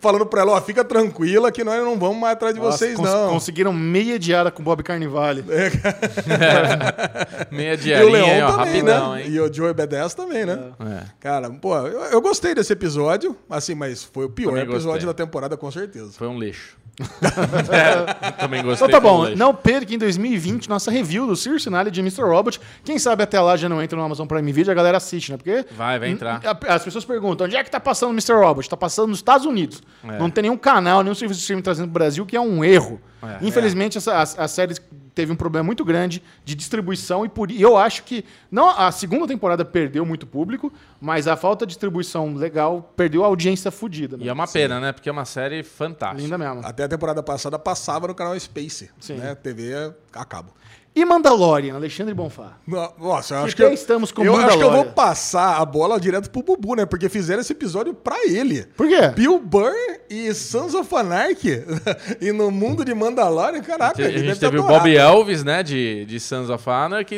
[0.01, 2.97] falando pra ela, ó, fica tranquila que nós não vamos mais atrás de Nossa, vocês
[2.97, 3.31] cons- não.
[3.31, 5.45] Conseguiram meia diária com o Bob Carnivale.
[7.51, 9.23] Meia E o Leão ó, também, rapidão, né?
[9.23, 9.31] hein?
[9.31, 10.59] E o Joey Badass também, né?
[10.81, 11.03] É.
[11.21, 15.07] Cara, pô, eu, eu gostei desse episódio, assim, mas foi o pior Também episódio gostei.
[15.07, 16.13] da temporada, com certeza.
[16.13, 16.77] Foi um lixo.
[17.71, 18.87] é, também gostei.
[18.87, 22.23] Então tá bom, não perca em 2020 nossa review do Circe Finale de Mr.
[22.23, 22.61] Robot.
[22.85, 25.37] Quem sabe até lá já não entra no Amazon Prime Video, a galera assiste, né?
[25.37, 26.41] Porque Vai, vai entrar.
[26.69, 28.33] as pessoas perguntam, onde é que tá passando o Mr.
[28.33, 28.69] Robot?
[28.69, 29.83] Tá passando nos Estados Unidos.
[30.05, 30.19] É.
[30.19, 33.01] Não tem nenhum canal, nenhum serviço de streaming trazendo pro Brasil, que é um erro.
[33.29, 33.39] É.
[33.43, 34.75] Infelizmente, essa, a, a série
[35.15, 38.93] teve um problema muito grande de distribuição e, por, e eu acho que não a
[38.93, 44.19] segunda temporada perdeu muito público, mas a falta de distribuição legal perdeu a audiência fodida.
[44.21, 44.93] E é uma pena, né?
[44.93, 46.23] Porque é uma série fantástica.
[46.23, 46.61] Linda mesmo.
[46.65, 49.15] Até a temporada passada passava no canal Space, Sim.
[49.15, 49.35] né?
[49.35, 50.53] TV a cabo.
[50.97, 52.57] E Mandalorian, Alexandre Bonfá.
[52.67, 55.61] No- Nossa, eu Que acho que eu, estamos com eu acho que eu vou passar
[55.61, 56.87] a bola direto pro Bubu, né?
[56.87, 58.65] Porque fizeram esse episódio pra ele.
[58.75, 59.09] Por quê?
[59.15, 59.75] Bill Burr
[60.09, 61.63] e Sons of Anarchy.
[62.19, 64.63] e no mundo de Mandalorian, caraca, A ele gente deve ter teve o.
[64.63, 66.65] Bob Elvis, né, de, de Sons of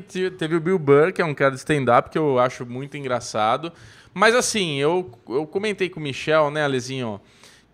[0.09, 2.97] te- teve o Bill Burr, que é um cara de stand-up que eu acho muito
[2.97, 3.73] engraçado.
[4.13, 7.21] Mas assim, eu, eu comentei com o Michel, né, Alezinho,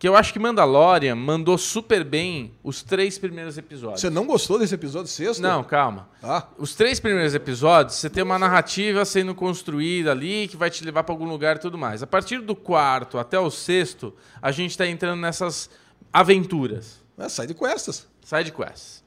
[0.04, 4.02] que eu acho que Mandalorian mandou super bem os três primeiros episódios.
[4.02, 5.40] Você não gostou desse episódio sexto?
[5.40, 6.10] Não, calma.
[6.22, 10.84] Ah, Os três primeiros episódios, você tem uma narrativa sendo construída ali que vai te
[10.84, 12.02] levar para algum lugar e tudo mais.
[12.02, 14.12] A partir do quarto até o sexto,
[14.42, 15.70] a gente tá entrando nessas
[16.12, 17.00] aventuras.
[17.18, 18.06] é, sai de questas.
[18.22, 19.02] Side quests.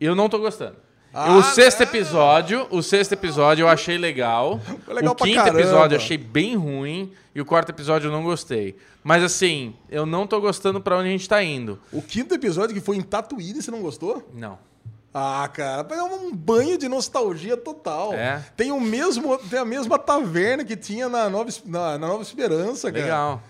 [0.00, 0.76] Eu não tô gostando.
[1.12, 1.86] Ah, o sexto não.
[1.88, 4.60] episódio, o sexto episódio eu achei legal.
[4.84, 5.60] Foi legal o quinto caramba.
[5.60, 8.76] episódio eu achei bem ruim e o quarto episódio eu não gostei.
[9.04, 11.78] Mas assim, eu não tô gostando pra onde a gente tá indo.
[11.92, 14.28] O quinto episódio que foi em Tatooine, você não gostou?
[14.34, 14.58] Não.
[15.14, 18.12] Ah, cara, é um banho de nostalgia total.
[18.12, 18.44] É.
[18.56, 22.90] Tem o mesmo, tem a mesma taverna que tinha na Nova, na, na Nova Esperança,
[22.90, 23.04] cara.
[23.04, 23.42] Legal.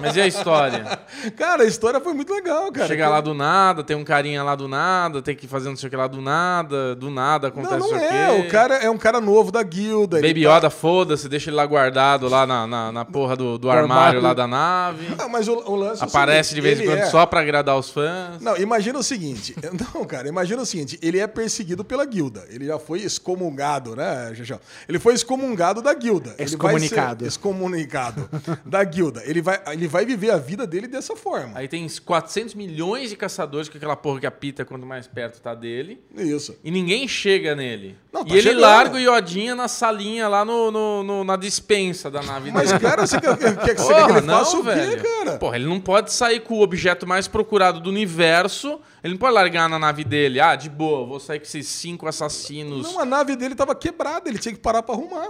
[0.00, 0.98] Mas e a história?
[1.36, 2.86] Cara, a história foi muito legal, cara.
[2.86, 5.88] Chega lá do nada, tem um carinha lá do nada, tem que fazer não sei
[5.88, 8.30] o que lá do nada, do nada acontece não não sei é.
[8.30, 8.46] o quê.
[8.46, 10.20] O cara é um cara novo da guilda.
[10.20, 13.70] Baby tá- Yoda, foda-se, deixa ele lá guardado lá na, na, na porra do, do
[13.70, 13.92] armário.
[13.96, 15.06] armário lá da nave.
[15.18, 17.26] Ah, mas o, o lance é o Aparece de seguinte, vez em quando é- só
[17.26, 18.40] pra agradar os fãs.
[18.40, 19.54] Não, imagina o seguinte.
[19.94, 20.98] Não, cara, imagina o seguinte.
[21.02, 22.44] Ele é perseguido pela guilda.
[22.48, 24.60] Ele já foi excomungado, né, Jajão?
[24.88, 26.34] Ele foi excomungado da guilda.
[26.38, 27.26] Ele vai ser Excomunicado.
[27.26, 28.28] Excomunicado
[28.64, 29.22] da guilda.
[29.26, 31.52] Ele vai, ele vai viver a vida dele dessa forma.
[31.58, 35.54] Aí tem 400 milhões de caçadores com aquela porra que apita quanto mais perto tá
[35.54, 36.00] dele.
[36.16, 36.56] Isso.
[36.64, 37.96] E ninguém chega nele.
[38.12, 38.60] Não, tá e ele chegando.
[38.60, 42.80] larga o Iodinha na salinha lá no, no- no- na dispensa da nave Mas, dele.
[42.80, 45.02] cara, você quer, quer que, você quer Porra, que ele não, faça o quê, velho.
[45.02, 45.36] cara?
[45.38, 48.80] Porra, ele não pode sair com o objeto mais procurado do universo.
[49.04, 50.40] Ele não pode largar na nave dele.
[50.40, 52.82] Ah, de boa, vou sair com esses cinco assassinos.
[52.92, 54.28] Não, a nave dele tava quebrada.
[54.28, 55.28] Ele tinha que parar pra arrumar.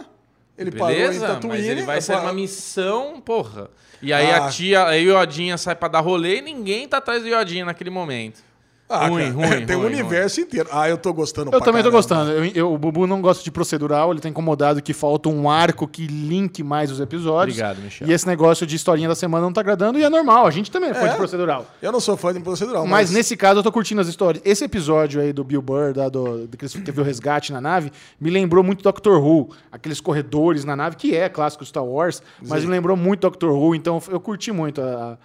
[0.58, 1.56] Ele parou em Beleza, Tatooine.
[1.58, 3.68] mas ele vai ser uma missão, porra.
[4.02, 4.46] E aí Ah.
[4.46, 7.64] a tia, aí o Iodinha sai pra dar rolê e ninguém tá atrás do Iodinha
[7.64, 8.42] naquele momento.
[8.88, 10.68] Ah, ruim, cara, ruim, Tem um ruim, universo inteiro.
[10.72, 11.90] Ah, eu tô gostando Eu também tô caramba.
[11.90, 12.30] gostando.
[12.30, 15.88] Eu, eu- o Bubu não gosta de procedural, ele tá incomodado que falta um arco
[15.88, 17.56] que linke mais os episódios.
[17.58, 18.06] Obrigado, Michel.
[18.08, 20.46] E esse negócio de historinha da semana não tá agradando e é normal.
[20.46, 21.10] A gente também foi É.
[21.10, 21.66] de procedural.
[21.82, 24.40] Eu não sou fã de procedural, Mas nesse caso eu tô curtindo as histórias.
[24.44, 27.90] Esse episódio aí do Bill Burr, da, do, que teve o resgate na nave,
[28.20, 29.50] me lembrou muito Doctor Who.
[29.72, 33.74] Aqueles corredores na nave, que é clássico Star Wars, mas me lembrou muito Doctor Who,
[33.74, 35.18] então eu curti muito a, a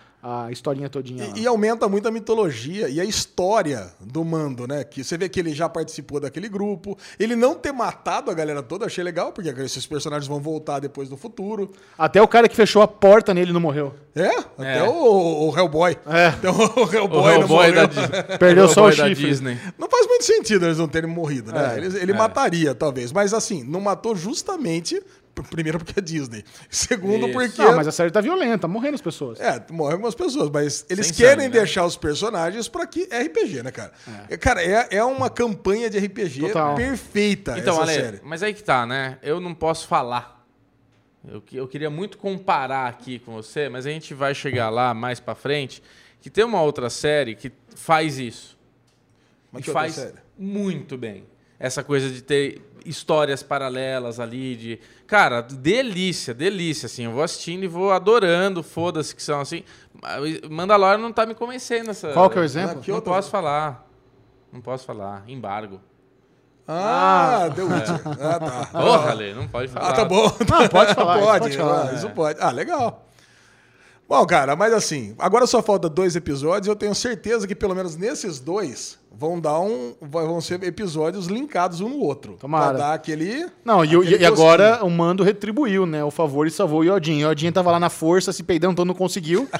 [0.52, 1.28] historinha todinha.
[1.28, 1.34] lá.
[1.36, 4.84] E, e aumenta muito a mitologia e a história do Mando, né?
[4.84, 6.98] Que você vê que ele já participou daquele grupo.
[7.20, 11.10] Ele não ter matado a galera toda, achei legal, porque esses personagens vão voltar depois
[11.10, 11.72] no futuro.
[11.98, 13.94] Até o cara que fechou a porta nele não morreu.
[14.14, 15.98] É, até o, o Hellboy.
[16.06, 16.28] É.
[16.42, 18.38] Até o Hellboy, O não Hellboy da, morreu.
[18.38, 19.16] Perdeu só o chifre.
[19.16, 19.58] Disney.
[19.78, 21.76] Não faz muito sentido eles não terem morrido, né?
[21.76, 23.12] É, ele ele mataria, talvez.
[23.12, 25.02] Mas assim, não matou justamente
[25.50, 26.44] primeiro porque é Disney.
[26.70, 27.34] Segundo Isso.
[27.34, 27.62] porque.
[27.62, 29.40] Não, mas a série tá violenta, tá morrendo as pessoas.
[29.40, 31.60] É, morrem algumas pessoas, mas eles Sem querem sangue, né?
[31.60, 33.92] deixar os personagens pra que é RPG, né, cara?
[34.30, 34.38] É.
[34.38, 36.76] Cara, é, é uma campanha de RPG Total.
[36.76, 38.22] perfeita Então, essa Ale, série.
[38.24, 39.18] mas aí que tá, né?
[39.22, 40.46] Eu não posso falar.
[41.28, 45.20] Eu, eu queria muito comparar aqui com você, mas a gente vai chegar lá mais
[45.20, 45.84] pra frente,
[46.20, 48.58] que tem uma outra série que faz isso.
[49.52, 50.14] Mas e faz série?
[50.38, 51.26] muito bem.
[51.60, 54.80] Essa coisa de ter histórias paralelas ali, de...
[55.08, 57.06] Cara, delícia, delícia, assim.
[57.06, 59.64] Eu vou assistindo e vou adorando, foda-se que são assim.
[60.50, 62.12] Mandalorian não tá me convencendo essa...
[62.14, 62.78] Qual que é o exemplo?
[62.80, 63.14] Ah, que Não outra?
[63.14, 63.88] posso falar.
[64.52, 65.24] Não posso falar.
[65.28, 65.80] Embargo.
[66.68, 68.02] Ah, The Witcher.
[68.22, 68.66] Ah, tá.
[68.72, 69.90] Porra, Ale, não pode falar.
[69.90, 70.24] Ah, tá bom.
[70.24, 71.96] Não, pode falar, isso pode, pode falar, ah, é.
[71.96, 72.40] isso pode.
[72.42, 73.06] Ah, legal.
[74.12, 76.68] Bom, cara, mas assim, agora só falta dois episódios.
[76.68, 79.94] Eu tenho certeza que pelo menos nesses dois vão dar um.
[80.02, 82.34] Vão ser episódios linkados um no outro.
[82.34, 82.72] Tomara.
[82.72, 83.46] Pra dar aquele.
[83.64, 86.04] Não, e, o- aquele e agora o Mando retribuiu, né?
[86.04, 87.24] O favor e salvou o Yodin.
[87.24, 89.48] O Yodin tava lá na força, se peidando, então não conseguiu.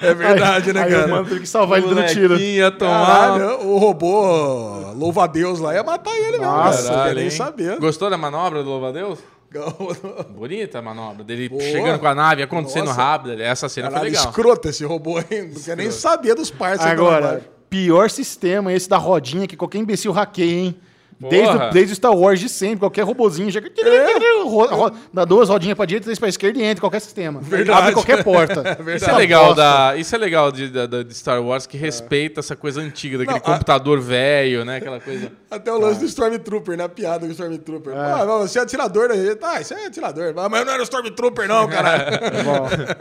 [0.00, 1.06] É verdade, né, aí cara?
[1.06, 2.36] o Mando teve que salvar ele dando tiro.
[2.78, 3.06] Tomar...
[3.06, 6.44] Caralho, o robô louva-a-Deus lá ia matar ele mesmo.
[6.44, 7.14] Nossa, cara.
[7.14, 7.78] Nem saber.
[7.78, 9.18] Gostou da manobra do Louva-a-Deus?
[10.30, 11.24] Bonita a manobra.
[11.24, 11.62] Dele Boa.
[11.62, 13.02] chegando com a nave, acontecendo Nossa.
[13.02, 13.42] rápido.
[13.42, 14.30] Essa cena Caralho, foi legal.
[14.30, 15.50] escroto esse robô, hein?
[15.54, 16.92] Não quer nem saber dos parceiros.
[16.92, 20.76] Agora, pior sistema esse da rodinha que qualquer imbecil hackeia, hein?
[21.20, 23.60] Desde, desde Star Wars de sempre, qualquer robozinho já.
[24.44, 27.40] Ro- ro- Dá duas rodinhas pra direita, três pra esquerda e entra em qualquer sistema.
[27.40, 27.78] Verdade.
[27.78, 28.78] Abre qualquer porta.
[28.94, 32.80] Isso é legal, da, isso é legal de, de Star Wars, que respeita essa coisa
[32.80, 34.76] antiga, daquele Não, a- computador velho, né?
[34.76, 35.30] Aquela coisa.
[35.50, 36.84] Até o lance do Stormtrooper, né?
[36.84, 37.94] A piada do Stormtrooper.
[37.96, 39.34] Ah, não, você é atirador daí.
[39.36, 40.34] Tá, isso é atirador.
[40.36, 42.04] Ah, Mas eu não era Stormtrooper, não, caralho.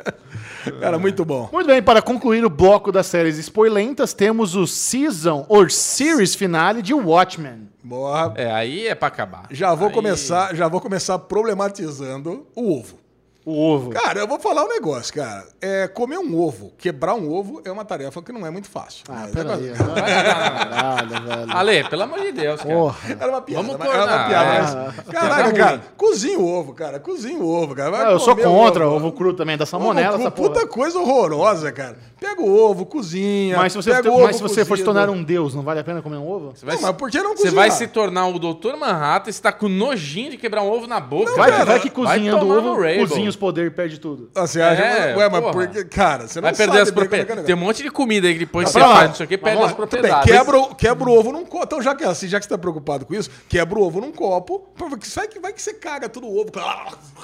[0.79, 1.49] Cara, muito bom.
[1.51, 6.81] Muito bem, para concluir o bloco das séries spoilentas, temos o season or series finale
[6.81, 7.69] de Watchmen.
[7.83, 8.33] Boa.
[8.37, 9.45] É, aí é pra acabar.
[9.51, 13.02] Já vou Aí- começar, já vou começar problematizando o ovo.
[13.45, 13.89] O ovo.
[13.89, 15.45] Cara, eu vou falar um negócio, cara.
[15.61, 19.03] É, comer um ovo, quebrar um ovo é uma tarefa que não é muito fácil.
[19.09, 19.69] Ah, É, peraí.
[19.69, 21.51] é- Caralho, velho.
[21.57, 22.73] Ale, pelo amor de Deus, cara.
[22.73, 22.97] Porra.
[23.19, 23.63] Era uma piada.
[23.63, 24.53] Vamos mas era uma piada.
[24.55, 24.61] é.
[24.61, 25.81] mas- Caraca, cara.
[25.97, 26.99] Cozinha o ovo, cara.
[26.99, 27.91] Cozinha o ovo, cara.
[27.91, 28.95] Vai eu sou contra ovo.
[29.07, 30.67] ovo cru também, da salmonela, Ovo essa cru, puta porra.
[30.71, 31.97] coisa horrorosa, cara.
[32.19, 33.57] Pega o ovo, cozinha.
[33.57, 35.63] Mas se você, pega o mas ovo se você for se tornar um deus, não
[35.63, 36.53] vale a pena comer um ovo?
[36.55, 37.55] Você vai, Não, mas por que não você cozinhar?
[37.55, 38.77] vai se tornar o Dr.
[38.79, 41.33] Manhattan e você tá com nojinho de quebrar um ovo na boca.
[41.35, 41.65] Vai, cara.
[41.65, 44.29] vai que cozinhando tomar ovo, cozinha os poderes e perde tudo.
[44.35, 44.81] Ah, Você acha?
[44.81, 47.43] É, Ué, mas porque, cara, você não Vai perder sabe as é é propriedades.
[47.45, 49.37] Tem um monte de comida aí que depois Não, você faz, não sei o que,
[49.37, 50.31] perde as tudo propriedades.
[50.31, 51.63] Quebra, o- quebra o ovo num copo.
[51.65, 54.11] Então, já que assim, já que você tá preocupado com isso, quebra o ovo num
[54.11, 54.67] copo.
[55.15, 56.51] Vai que, vai que você caga todo o ovo.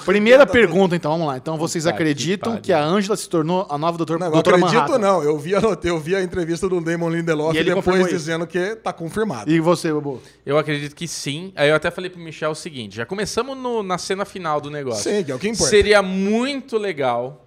[0.04, 1.36] Primeira pergunta, então, vamos lá.
[1.36, 4.76] Então, vocês acreditam que, a Ângela se tornou a nova doutor, Não, eu doutora acredito
[4.76, 4.98] Manhattan?
[4.98, 5.22] não.
[5.22, 8.76] Eu vi, a, eu vi a entrevista do Damon Lindelof E ele depois dizendo que
[8.76, 9.50] tá confirmado.
[9.50, 10.20] E você, Bobo?
[10.44, 11.52] Eu acredito que sim.
[11.54, 14.70] Aí eu até falei pro Michel o seguinte: já começamos no- na cena final do
[14.70, 15.10] negócio.
[15.10, 15.70] Sim, que é o que importa.
[15.70, 17.46] Seria muito legal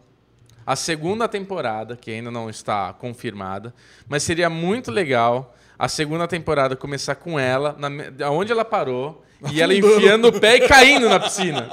[0.66, 3.74] a segunda temporada, que ainda não está confirmada,
[4.08, 9.62] mas seria muito legal a segunda temporada começar com ela, na, onde ela parou, e
[9.62, 11.70] ela enfiando o pé e caindo na piscina.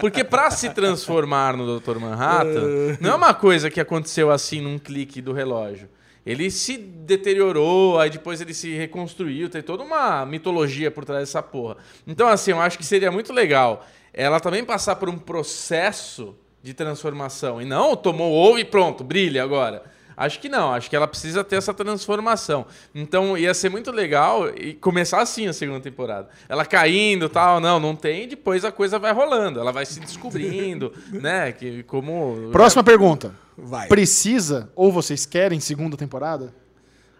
[0.00, 1.98] Porque pra se transformar no Dr.
[1.98, 5.88] Manhattan, não é uma coisa que aconteceu assim num clique do relógio.
[6.24, 11.40] Ele se deteriorou, aí depois ele se reconstruiu, tem toda uma mitologia por trás dessa
[11.40, 11.76] porra.
[12.04, 13.86] Então, assim, eu acho que seria muito legal
[14.16, 17.60] ela também passar por um processo de transformação.
[17.60, 19.84] E não tomou ovo e pronto, brilha agora.
[20.16, 22.64] Acho que não, acho que ela precisa ter essa transformação.
[22.94, 26.30] Então ia ser muito legal e começar assim a segunda temporada.
[26.48, 30.90] Ela caindo tal, não, não tem, depois a coisa vai rolando, ela vai se descobrindo,
[31.12, 31.52] né?
[31.52, 32.48] Que como.
[32.50, 33.34] Próxima pergunta.
[33.58, 33.88] Vai.
[33.88, 36.54] Precisa ou vocês querem segunda temporada?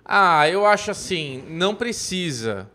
[0.03, 2.71] Ah, eu acho assim, não precisa.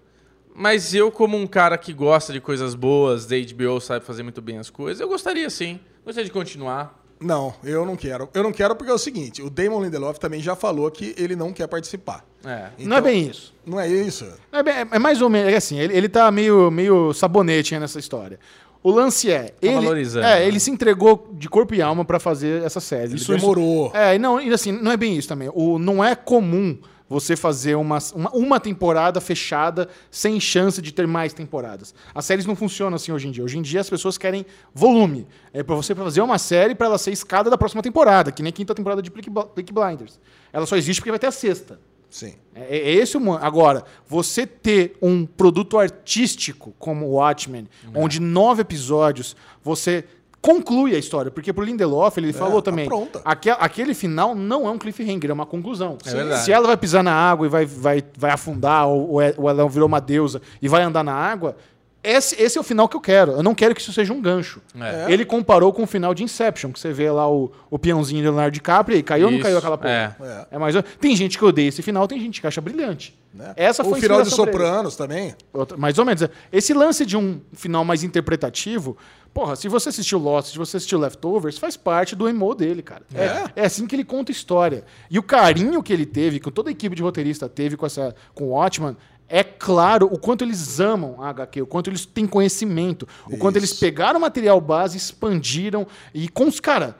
[0.56, 4.42] Mas eu, como um cara que gosta de coisas boas, da HBO sabe fazer muito
[4.42, 5.80] bem as coisas, eu gostaria sim.
[6.04, 7.00] Gostaria de continuar.
[7.20, 8.28] Não, eu não quero.
[8.34, 11.36] Eu não quero porque é o seguinte, o Damon Lindelof também já falou que ele
[11.36, 12.26] não quer participar.
[12.44, 12.70] É.
[12.80, 13.54] não é bem isso.
[13.64, 14.26] Não é isso?
[14.52, 18.00] É, bem- é mais ou menos, é assim, ele, ele tá meio, meio sabonete nessa
[18.00, 18.40] história.
[18.84, 20.48] O lance é, ele, valorizando, é, né?
[20.48, 23.14] ele se entregou de corpo e alma pra fazer essa série.
[23.14, 23.92] Ele demorou.
[23.94, 25.52] é, e não, e assim, não é bem isso também.
[25.54, 26.80] O, não é comum
[27.12, 31.94] você fazer uma, uma, uma temporada fechada sem chance de ter mais temporadas.
[32.16, 33.44] As séries não funcionam assim hoje em dia.
[33.44, 35.28] Hoje em dia as pessoas querem volume.
[35.52, 38.50] É para você fazer uma série para ela ser escada da próxima temporada, que nem
[38.50, 40.22] a quinta temporada de Peaky Bl- Peaky Blinders.
[40.54, 41.82] Ela só existe porque vai ter a sexta.
[42.10, 42.36] Sim.
[42.56, 48.62] É, é esse o Agora, você ter um produto artístico como o Watchmen, onde nove
[48.62, 50.06] episódios você
[50.42, 53.22] conclui a história, porque pro Lindelof ele falou tá também, pronta.
[53.24, 55.98] aque- aquele final não é um cliffhanger, é uma conclusão.
[56.06, 56.38] É.
[56.38, 59.50] Se ela vai pisar na água e vai, vai, vai afundar, ou, ou é- ou
[59.50, 61.56] ela virou uma deusa e vai andar na água,
[62.04, 63.34] esse, esse é o final que eu quero.
[63.34, 64.60] Eu não quero que isso seja um gancho.
[64.80, 65.14] É.
[65.14, 68.28] Ele comparou com o final de Inception, que você vê lá o, o peãozinho de
[68.28, 70.18] Leonardo DiCaprio e caiu ou não caiu aquela porra?
[70.20, 70.56] é.
[70.56, 70.58] É.
[70.58, 73.16] mais Tem gente que odeia esse final, tem gente que acha brilhante.
[73.32, 73.54] né?
[73.56, 74.32] Essa o foi a final de.
[74.32, 75.36] Sopranos também.
[75.54, 76.28] Outra- mais ou menos.
[76.52, 78.98] Esse lance de um final mais interpretativo,
[79.34, 83.04] porra, se você assistiu Lost, se você assistiu Leftovers, faz parte do emo dele, cara.
[83.14, 84.84] É, é assim que ele conta história.
[85.10, 88.16] E o carinho que ele teve, que toda a equipe de roteirista teve com essa
[88.34, 88.96] com o Watchman,
[89.32, 93.56] é claro o quanto eles amam a HQ, o quanto eles têm conhecimento, o quanto
[93.56, 93.80] eles Isso.
[93.80, 96.98] pegaram o material base, expandiram e com os cara,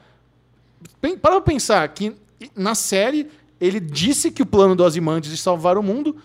[1.22, 2.16] Para pensar que
[2.56, 3.30] na série
[3.60, 6.16] ele disse que o plano do Ozymandias de salvar o mundo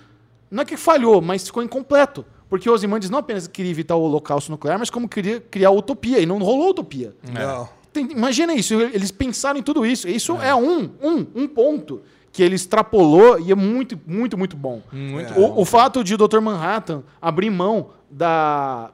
[0.49, 2.25] não é que falhou, mas ficou incompleto.
[2.49, 6.21] Porque o Ozymandias não apenas queria evitar o holocausto nuclear, mas como queria criar utopia.
[6.21, 7.15] E não rolou utopia.
[7.33, 7.69] Não.
[7.93, 10.09] Tem- imagina isso, eles pensaram em tudo isso.
[10.09, 14.83] Isso é, um, um, um ponto que ele extrapolou e é muito, muito, muito bom.
[14.93, 16.41] Muito o, o fato de o Dr.
[16.41, 18.91] Manhattan abrir mão da,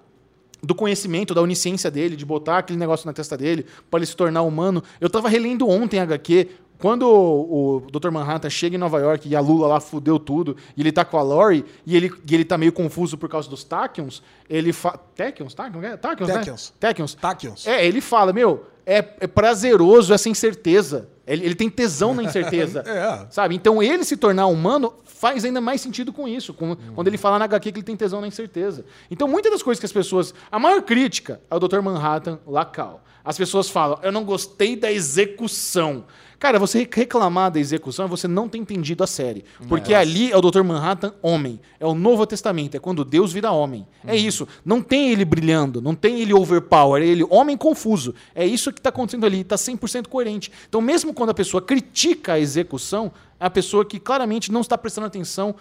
[0.63, 4.15] do conhecimento, da onisciência dele, de botar aquele negócio na testa dele para ele se
[4.15, 4.83] tornar humano.
[5.01, 6.49] Eu tava relendo ontem HQ.
[6.83, 8.11] Quando o, o Dr.
[8.11, 11.17] Manhattan chega em Nova York e a Lula lá fudeu tudo, e ele tá com
[11.17, 14.99] a Lori, e ele, e ele tá meio confuso por causa dos Tachyons, ele fala.
[15.15, 15.55] Tachyons?
[15.55, 15.85] Tachyons?
[15.85, 15.97] É?
[15.97, 16.35] Tachyons, né?
[16.35, 16.73] Tachyons.
[16.81, 17.15] Tachyons.
[17.15, 17.67] Tachyons.
[17.69, 21.09] É, ele fala, meu, é, é prazeroso essa incerteza.
[21.25, 22.83] Ele, ele tem tesão na incerteza.
[22.91, 23.27] É.
[23.31, 23.55] Sabe?
[23.55, 26.53] Então ele se tornar humano faz ainda mais sentido com isso.
[26.53, 28.85] com- Quando ele fala na HQ que ele tem tesão na incerteza.
[29.09, 30.35] Então muitas das coisas que as pessoas.
[30.51, 31.81] A maior crítica ao Dr.
[31.81, 33.05] Manhattan Lacal.
[33.25, 36.05] As pessoas falam, eu não gostei da execução.
[36.43, 39.45] Cara, você reclamar da execução é você não ter entendido a série.
[39.69, 40.65] Porque ali é o Dr.
[40.65, 41.61] Manhattan homem.
[41.79, 42.77] É o Novo Testamento.
[42.77, 43.87] É quando Deus vira homem.
[44.05, 44.49] É isso.
[44.65, 45.81] Não tem ele brilhando.
[45.81, 47.01] Não tem ele overpower.
[47.01, 48.13] É ele homem confuso.
[48.35, 49.43] É isso que está acontecendo ali.
[49.43, 50.51] Está 100% coerente.
[50.69, 54.77] Então, mesmo quando a pessoa critica a execução, é a pessoa que claramente não está
[54.79, 55.55] prestando atenção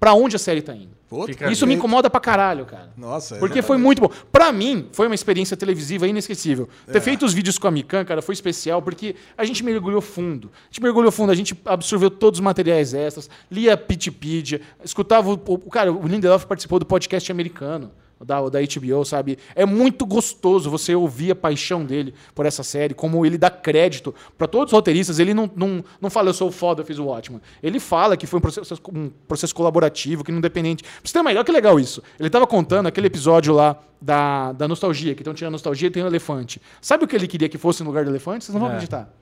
[0.00, 0.92] para onde a série está indo.
[1.08, 2.90] Puta, Isso me incomoda pra caralho, cara.
[2.96, 3.66] Nossa, Porque exatamente.
[3.66, 4.08] foi muito bom.
[4.32, 6.68] Pra mim, foi uma experiência televisiva inesquecível.
[6.90, 10.50] Ter feito os vídeos com a Mikan, cara, foi especial porque a gente mergulhou fundo.
[10.54, 15.34] A gente mergulhou fundo, a gente absorveu todos os materiais extras, lia Pitpedia, escutava o,
[15.46, 17.90] o- Cara, o Lindelof participou do podcast americano.
[18.24, 19.36] Da, da HBO, sabe?
[19.54, 24.14] É muito gostoso você ouvir a paixão dele por essa série, como ele dá crédito
[24.38, 25.18] pra todos os roteiristas.
[25.18, 27.40] Ele não, não, não fala, eu sou foda, eu fiz o Watchman.
[27.62, 30.82] Ele fala que foi um processo, um processo colaborativo, que não independente.
[30.84, 32.02] Pra você ter uma ideia, que legal isso.
[32.18, 36.02] Ele tava contando aquele episódio lá da, da nostalgia, que então tinha nostalgia e tem
[36.02, 36.62] um elefante.
[36.80, 38.44] Sabe o que ele queria que fosse no lugar do elefante?
[38.44, 38.72] Vocês não vão É.
[38.72, 39.12] acreditar.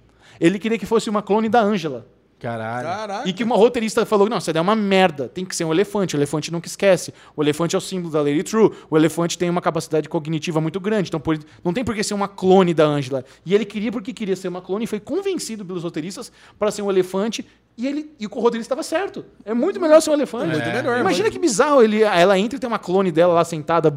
[0.40, 2.06] Ele queria que fosse uma clone da Ângela.
[2.42, 2.88] Caralho.
[2.88, 3.28] Caraca.
[3.28, 5.72] E que uma roteirista falou: não, essa ideia é uma merda, tem que ser um
[5.72, 6.16] elefante.
[6.16, 7.14] O elefante nunca esquece.
[7.36, 8.72] O elefante é o símbolo da Lady True.
[8.90, 11.08] O elefante tem uma capacidade cognitiva muito grande.
[11.08, 13.24] Então por- não tem por que ser uma clone da Angela.
[13.46, 16.82] E ele queria porque queria ser uma clone e foi convencido pelos roteiristas para ser
[16.82, 17.46] um elefante.
[17.78, 19.24] E, ele, e o roteirista estava certo.
[19.46, 20.48] É muito melhor ser um elefante.
[20.52, 21.80] Muito melhor, Imagina mas- que bizarro.
[21.82, 23.90] Ele, ela entra e tem uma clone dela lá sentada,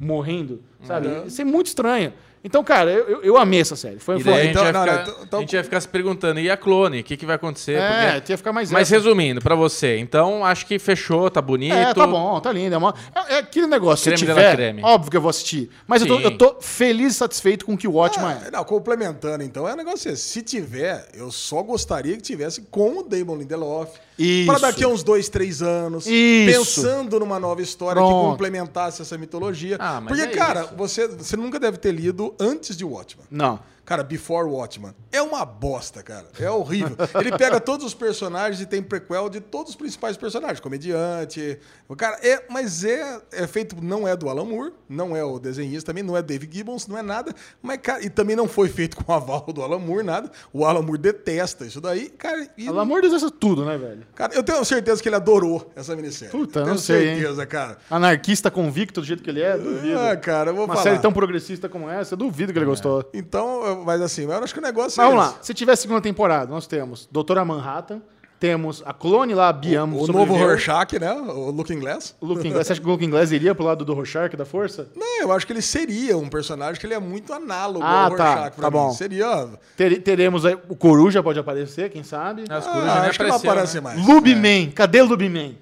[0.00, 0.60] morrendo.
[0.82, 1.08] Sabe?
[1.26, 2.12] Isso é muito estranho.
[2.46, 3.98] Então, cara, eu, eu, eu amei essa série.
[3.98, 5.64] Foi, foi daí a gente, então, vai não, ficar, não, então- então- a gente vai
[5.64, 7.00] ficar se perguntando, e a clone?
[7.00, 7.72] O que, que vai acontecer?
[7.72, 8.94] É, Porque- tinha que ficar mais Mas essa.
[8.96, 11.74] resumindo, pra você, então acho que fechou, tá bonito.
[11.74, 12.72] É, tá bom, tá lindo.
[12.72, 14.04] É, uma- é- é aquele negócio.
[14.04, 14.82] Creme se de tiver, la creme.
[14.84, 15.68] óbvio que eu vou assistir.
[15.88, 18.50] Mas eu tô, eu tô feliz e satisfeito com o que o Watchman Ah, é.
[18.52, 22.98] não, complementando, então, é um negócio assim, se tiver, eu só gostaria que tivesse com
[22.98, 23.90] o Damon Lindelof.
[24.18, 24.46] Isso.
[24.46, 26.06] Para daqui a uns dois, três anos.
[26.06, 26.80] Isso.
[26.80, 28.24] Pensando numa nova história Pronto.
[28.24, 29.76] que complementasse essa mitologia.
[29.78, 30.70] Ah, mas Porque, é cara, isso.
[30.76, 33.26] você, você nunca deve ter lido antes de Watchman.
[33.30, 33.58] Não.
[33.86, 34.92] Cara, Before Watchman.
[35.12, 36.26] É uma bosta, cara.
[36.40, 36.96] É horrível.
[37.18, 40.58] Ele pega todos os personagens e tem prequel de todos os principais personagens.
[40.58, 41.58] Comediante.
[41.96, 45.92] Cara, é, mas é, é feito, não é do Alan Moore, não é o desenhista
[45.92, 47.32] também, não é Dave Gibbons, não é nada.
[47.62, 50.30] Mas, cara, e também não foi feito com o aval do Alan Moore, nada.
[50.52, 52.08] O Alan Moore detesta isso daí.
[52.08, 54.04] Cara, e, Pelo amor de Deus, isso é tudo, né, velho?
[54.16, 56.32] cara, eu tenho certeza que ele adorou essa minissérie.
[56.32, 57.20] Puta, tenho não sei, hein?
[57.20, 57.78] certeza, cara.
[57.88, 59.98] Anarquista convicto do jeito que ele é, duvido.
[60.00, 60.82] Ah, cara, eu vou Uma falar.
[60.82, 63.08] série tão progressista como essa, eu duvido que ele gostou.
[63.14, 65.34] Então, mas assim, eu acho que o negócio Mas é vamos esse.
[65.36, 65.42] lá.
[65.42, 68.00] Se tiver segunda temporada, nós temos Doutora Manhattan,
[68.38, 69.84] temos a clone lá, a Biam.
[69.84, 70.46] O novo sobreviveu.
[70.48, 71.10] Rorschach, né?
[71.12, 72.14] O Looking Glass.
[72.20, 72.66] O Luke Inglés.
[72.66, 74.88] Você acha que o Luke Inglés iria pro lado do Rorschach da força?
[74.94, 78.14] Não, eu acho que ele seria um personagem que ele é muito análogo Ah, ao
[78.16, 78.76] tá, Rorschach pra tá mim.
[78.76, 78.92] bom.
[78.92, 79.48] Seria.
[79.74, 80.54] Ter- teremos aí.
[80.68, 82.44] O Coruja pode aparecer, quem sabe?
[82.50, 83.80] As Ah, corujas nem acho que não apareceram, aparece né?
[83.80, 84.06] mais.
[84.06, 84.70] Lubiman.
[84.72, 85.56] Cadê o Lubiman?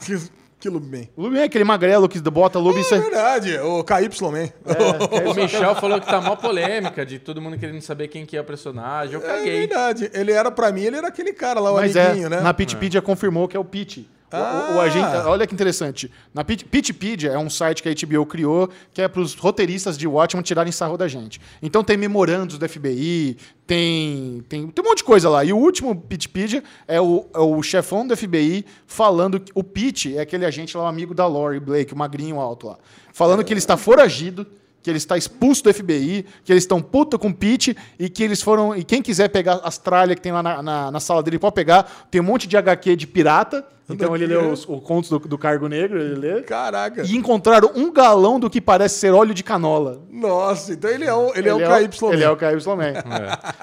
[0.60, 1.08] Que, bem.
[1.16, 2.80] O Lubiman é aquele magrelo que bota Lubi.
[2.80, 4.48] É verdade, o KY Man.
[5.30, 8.40] O Michel falou que tá mó polêmica de todo mundo querendo saber quem que é
[8.40, 9.14] o personagem.
[9.14, 9.58] Eu É caguei.
[9.60, 10.10] verdade.
[10.12, 12.40] Ele era, pra mim, ele era aquele cara lá, o Mas amiguinho, é, né?
[12.40, 14.08] na Pitpedia confirmou que é o Pete.
[14.30, 14.82] O- o, o Ah.
[14.84, 16.10] agente, olha que interessante.
[16.34, 19.96] Na Pit- Pitpedia é um site que a HBO criou, que é para os roteiristas
[19.96, 21.40] de Watchmen tirarem sarro da gente.
[21.62, 23.36] Então tem memorandos do FBI,
[23.66, 25.44] tem, tem, tem um monte de coisa lá.
[25.44, 30.16] E o último Pitpedia é o, é o chefão do FBI falando que o Pete
[30.16, 32.78] é aquele agente lá, o amigo da Lori Blake, o magrinho alto lá.
[33.12, 34.46] Falando que ele está foragido,
[34.82, 38.22] que ele está expulso do FBI, que eles estão puta com o Pete e que
[38.22, 38.74] eles foram.
[38.76, 41.54] E quem quiser pegar as tralhas que tem lá na, na, na sala dele pode
[41.54, 42.06] pegar.
[42.10, 43.64] Tem um monte de HQ de pirata.
[43.90, 46.42] Então ele lê os, os contos do, do Cargo Negro, ele lê.
[46.42, 47.02] Caraca.
[47.02, 50.02] E encontraram um galão do que parece ser óleo de canola.
[50.10, 52.06] Nossa, então ele é o, ele é o KY.
[52.12, 52.46] Ele é o KY
[52.76, 52.92] Man.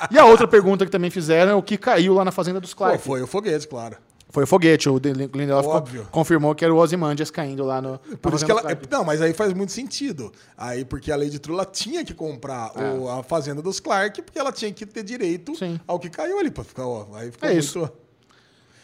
[0.09, 2.73] E a outra pergunta que também fizeram é o que caiu lá na Fazenda dos
[2.73, 3.03] Pô, Clark.
[3.03, 3.97] foi o foguete, claro.
[4.36, 4.90] Foi o foguete.
[4.90, 6.07] O Lindelof Óbvio.
[6.12, 7.98] confirmou que era o Ozymandias caindo lá no.
[8.22, 8.60] Por isso que ela.
[8.60, 8.86] Clark.
[8.91, 10.30] Não, mas aí faz muito sentido.
[10.57, 14.52] Aí, porque a Lady Trula tinha que comprar o- a fazenda dos Clark, porque ela
[14.52, 15.56] tinha que ter direito É.
[15.56, 15.80] Sim.
[15.88, 16.52] ao que caiu ali.
[16.52, 17.64] Pra ficar, ó, aí ficou É muito...
[17.64, 17.90] isso.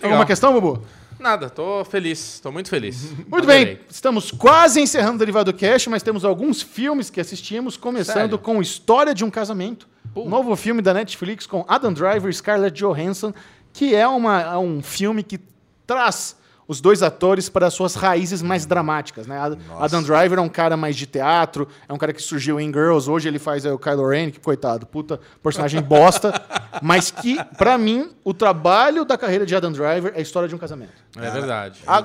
[0.01, 0.81] Alguma questão, Bubu?
[1.19, 3.11] Nada, tô feliz, tô muito feliz.
[3.29, 3.65] Muito Adorei.
[3.65, 8.39] bem, estamos quase encerrando o Derivado Cash, mas temos alguns filmes que assistimos, começando Sério?
[8.39, 13.31] com História de um Casamento, novo filme da Netflix com Adam Driver e Scarlett Johansson,
[13.73, 15.39] que é, uma, um filme que
[15.87, 19.27] traz os dois atores para as suas raízes mais dramáticas.
[19.27, 19.37] Né?
[19.37, 22.67] Ad- Adam Driver é um cara mais de teatro, é um cara que surgiu em
[22.71, 26.31] Girls, hoje ele faz é, o Kylo Ren, que coitado, puta personagem bosta,
[26.81, 30.55] mas que, pra mim, o trabalho da carreira de Adam Driver é a história de
[30.55, 30.93] um casamento.
[31.17, 31.81] É verdade.
[31.85, 32.01] A,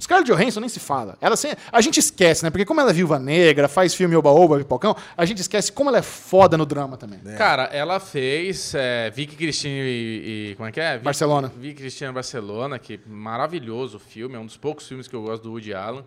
[0.00, 1.16] Scarlett Johansson nem se fala.
[1.20, 2.50] Ela sem- a gente esquece, né?
[2.50, 5.98] Porque como ela é viúva negra, faz filme oba-oba, pipocão, a gente esquece como ela
[5.98, 7.18] é foda no drama também.
[7.36, 10.92] Cara, ela fez é, Vicky Cristina e, e- Como é que é?
[10.94, 11.52] Vicky, Barcelona.
[11.56, 15.50] Vicky Cristina Barcelona, que maravilhoso filme, é um dos poucos filmes que eu gosto do
[15.52, 16.04] Woody Allen.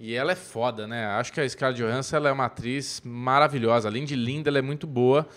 [0.00, 1.06] E ela é foda, né?
[1.06, 3.88] Acho que a Scarlett Johansson ela é uma atriz maravilhosa.
[3.88, 5.28] Além de linda, ela é muito boa.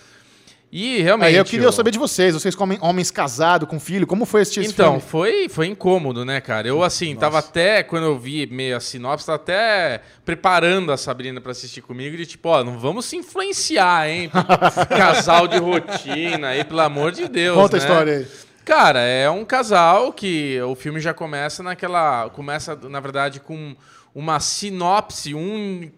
[0.77, 1.29] E realmente.
[1.29, 4.41] Aí eu queria ó, saber de vocês, vocês como homens casados, com filho, como foi
[4.41, 5.01] assistir esse Então, filme?
[5.01, 6.67] foi, foi incômodo, né, cara?
[6.67, 11.39] Eu, assim, tava até, quando eu vi meio a sinopse, tava até preparando a Sabrina
[11.39, 14.29] pra assistir comigo, de tipo, ó, não vamos se influenciar, hein?
[14.89, 17.55] Casal de rotina aí, pelo amor de Deus.
[17.55, 17.85] Conta a né?
[17.85, 18.27] história aí.
[18.65, 22.29] Cara, é um casal que o filme já começa naquela.
[22.31, 23.77] Começa, na verdade, com
[24.15, 25.91] uma sinopse um,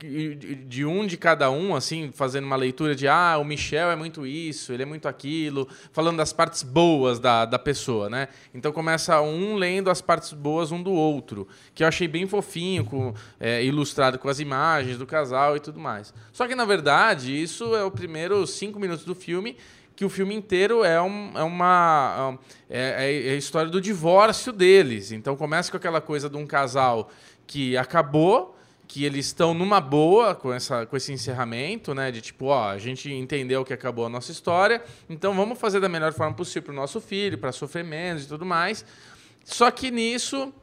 [0.66, 4.26] de um de cada um, assim, fazendo uma leitura de ah, o Michel é muito
[4.26, 8.28] isso, ele é muito aquilo, falando das partes boas da, da pessoa, né?
[8.56, 12.84] Então começa um lendo as partes boas um do outro, que eu achei bem fofinho,
[12.84, 16.12] com, é, ilustrado com as imagens do casal e tudo mais.
[16.34, 19.56] Só que, na verdade, isso é o primeiro cinco minutos do filme
[19.96, 22.38] que o filme inteiro é, um- é uma
[22.70, 25.12] é, é a história do divórcio deles.
[25.12, 27.10] Então começa com aquela coisa de um casal
[27.48, 28.56] que acabou,
[28.88, 32.12] que eles estão numa boa com, essa, com esse encerramento, né?
[32.12, 35.90] De tipo, ó, a gente entendeu que acabou a nossa história, então vamos fazer da
[35.90, 38.86] melhor forma possível para o nosso filho, para sofrer menos e tudo mais.
[39.44, 40.54] Só que nisso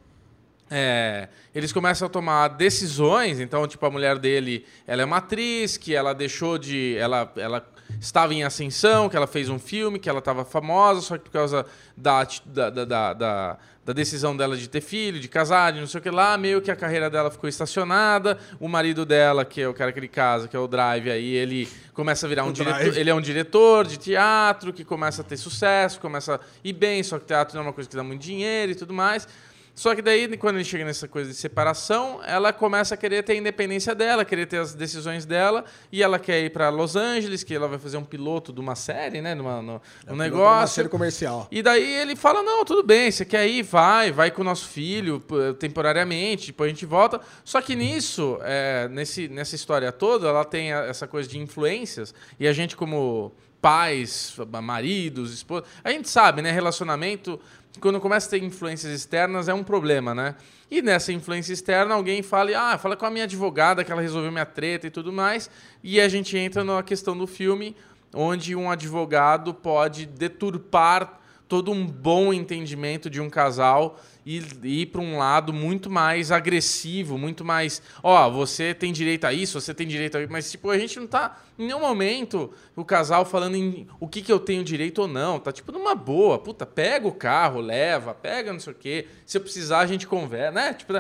[0.70, 3.40] é, eles começam a tomar decisões.
[3.40, 7.73] Então, tipo, a mulher dele, ela é uma atriz que ela deixou de, ela, ela
[8.00, 11.30] estava em ascensão, que ela fez um filme, que ela estava famosa, só que por
[11.32, 11.64] causa
[11.96, 16.00] da, da, da, da, da- decisão dela de ter filho, de casar, de não sei
[16.00, 18.38] o que lá, meio que a carreira dela ficou estacionada.
[18.58, 21.34] O marido dela, que é o cara que ele casa, que é o Drive, aí
[21.34, 22.78] ele começa a virar um diretor.
[23.00, 27.02] Ele é um diretor de teatro que começa a ter sucesso, começa a ir bem,
[27.02, 29.28] só que teatro não é uma coisa que dá muito dinheiro e tudo mais.
[29.74, 33.32] Só que daí, quando ele chega nessa coisa de separação, ela começa a querer ter
[33.32, 37.42] a independência dela, querer ter as decisões dela, e ela quer ir para Los Angeles,
[37.42, 39.34] que ela vai fazer um piloto de uma série, né?
[39.34, 40.76] Numa, no, um Uma negócio.
[40.76, 41.48] série comercial.
[41.50, 44.68] E daí ele fala: não, tudo bem, você quer ir, vai, vai com o nosso
[44.68, 45.20] filho
[45.58, 47.20] temporariamente, depois a gente volta.
[47.44, 52.46] Só que nisso, é, nesse, nessa história toda, ela tem essa coisa de influências, e
[52.46, 56.52] a gente, como pais, maridos, esposas, a gente sabe, né?
[56.52, 57.40] Relacionamento,
[57.80, 60.36] quando começa a ter influências externas, é um problema, né?
[60.70, 64.30] E nessa influência externa, alguém fala, ah, fala com a minha advogada que ela resolveu
[64.30, 65.50] minha treta e tudo mais.
[65.82, 67.76] E a gente entra na questão do filme,
[68.14, 74.86] onde um advogado pode deturpar todo um bom entendimento de um casal e e ir
[74.86, 79.74] para um lado muito mais agressivo, muito mais, ó, você tem direito a isso, você
[79.74, 83.24] tem direito a isso, mas tipo, a gente não tá em nenhum momento o casal
[83.24, 86.64] falando em o que que eu tenho direito ou não, tá tipo numa boa, puta,
[86.66, 90.52] pega o carro, leva, pega não sei o quê, se eu precisar a gente conversa,
[90.52, 90.74] né?
[90.74, 90.94] Tipo,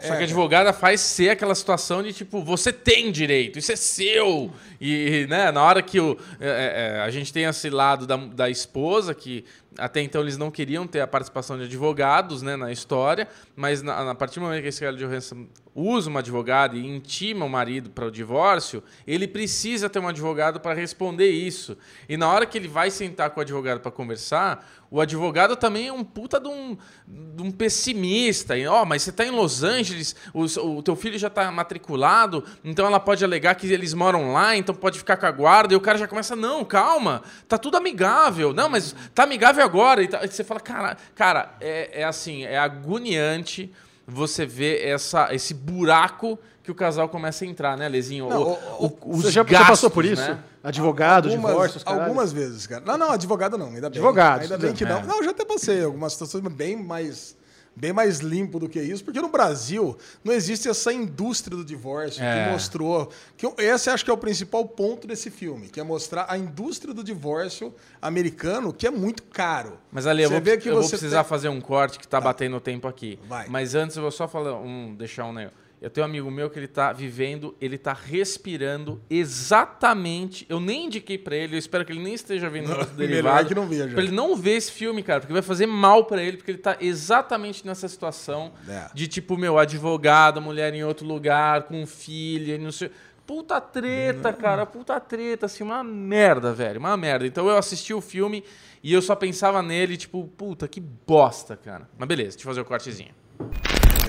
[0.00, 3.76] só que a advogada faz ser aquela situação de tipo, você tem direito, isso é
[3.76, 4.52] seu.
[4.80, 8.50] E, né, na hora que o, é, é, a gente tem esse lado da, da
[8.50, 9.44] esposa que
[9.78, 14.10] Até então eles não queriam ter a participação de advogados né, na história, mas na,
[14.10, 17.90] a partir do momento que a Scarlett Johansson usa uma advogada e intima o marido
[17.90, 21.76] para o divórcio, ele precisa ter um advogado para responder isso.
[22.08, 25.88] E na hora que ele vai sentar com o advogado para conversar, o advogado também
[25.88, 26.76] é um puta de um,
[27.06, 28.54] de um pessimista.
[28.68, 30.42] Ó, oh, mas você está em Los Angeles, o,
[30.76, 34.74] o teu filho já está matriculado, então ela pode alegar que eles moram lá, então
[34.74, 35.72] pode ficar com a guarda.
[35.72, 38.52] E o cara já começa, não, calma, tá tudo amigável.
[38.52, 40.02] Não, mas tá amigável agora.
[40.02, 43.72] E, tá, e você fala, cara, cara é, é assim, é agoniante
[44.06, 48.28] você ver essa, esse buraco que o casal começa a entrar, né, Lezinho?
[48.28, 50.22] Não, o, o, o, você já gastos, passou por isso?
[50.22, 50.38] Né?
[50.62, 52.84] Advogado, algumas, divórcio, Algumas vezes, cara.
[52.84, 53.98] Não, não, advogado não, ainda bem.
[53.98, 54.42] Advogado.
[54.42, 54.98] Ainda bem que não.
[54.98, 55.02] É.
[55.02, 57.36] Não, eu já até passei algumas situações bem mais
[57.74, 62.22] bem mais limpo do que isso, porque no Brasil não existe essa indústria do divórcio
[62.22, 62.44] é.
[62.46, 63.10] que mostrou.
[63.36, 66.92] Que esse acho que é o principal ponto desse filme, que é mostrar a indústria
[66.92, 69.78] do divórcio americano, que é muito caro.
[69.90, 71.28] Mas ali, eu, vou, eu vou, precisar tem...
[71.28, 72.24] fazer um corte que está tá.
[72.24, 73.18] batendo o tempo aqui.
[73.28, 73.48] Vai.
[73.48, 75.61] Mas antes eu vou só falar um, deixar um negócio.
[75.82, 80.46] Eu tenho um amigo meu que ele tá vivendo, ele tá respirando exatamente.
[80.48, 83.48] Eu nem indiquei para ele, eu espero que ele nem esteja vendo o derivado.
[83.48, 83.88] que não veja.
[83.88, 86.58] Pra ele não ver esse filme, cara, porque vai fazer mal para ele, porque ele
[86.58, 88.90] tá exatamente nessa situação é.
[88.94, 92.88] de tipo, meu, advogado, mulher em outro lugar, com filha, não sei.
[93.26, 97.26] Puta treta, cara, puta treta, assim, uma merda, velho, uma merda.
[97.26, 98.44] Então eu assisti o filme
[98.84, 101.88] e eu só pensava nele, tipo, puta, que bosta, cara.
[101.98, 103.14] Mas beleza, deixa eu fazer o cortezinho.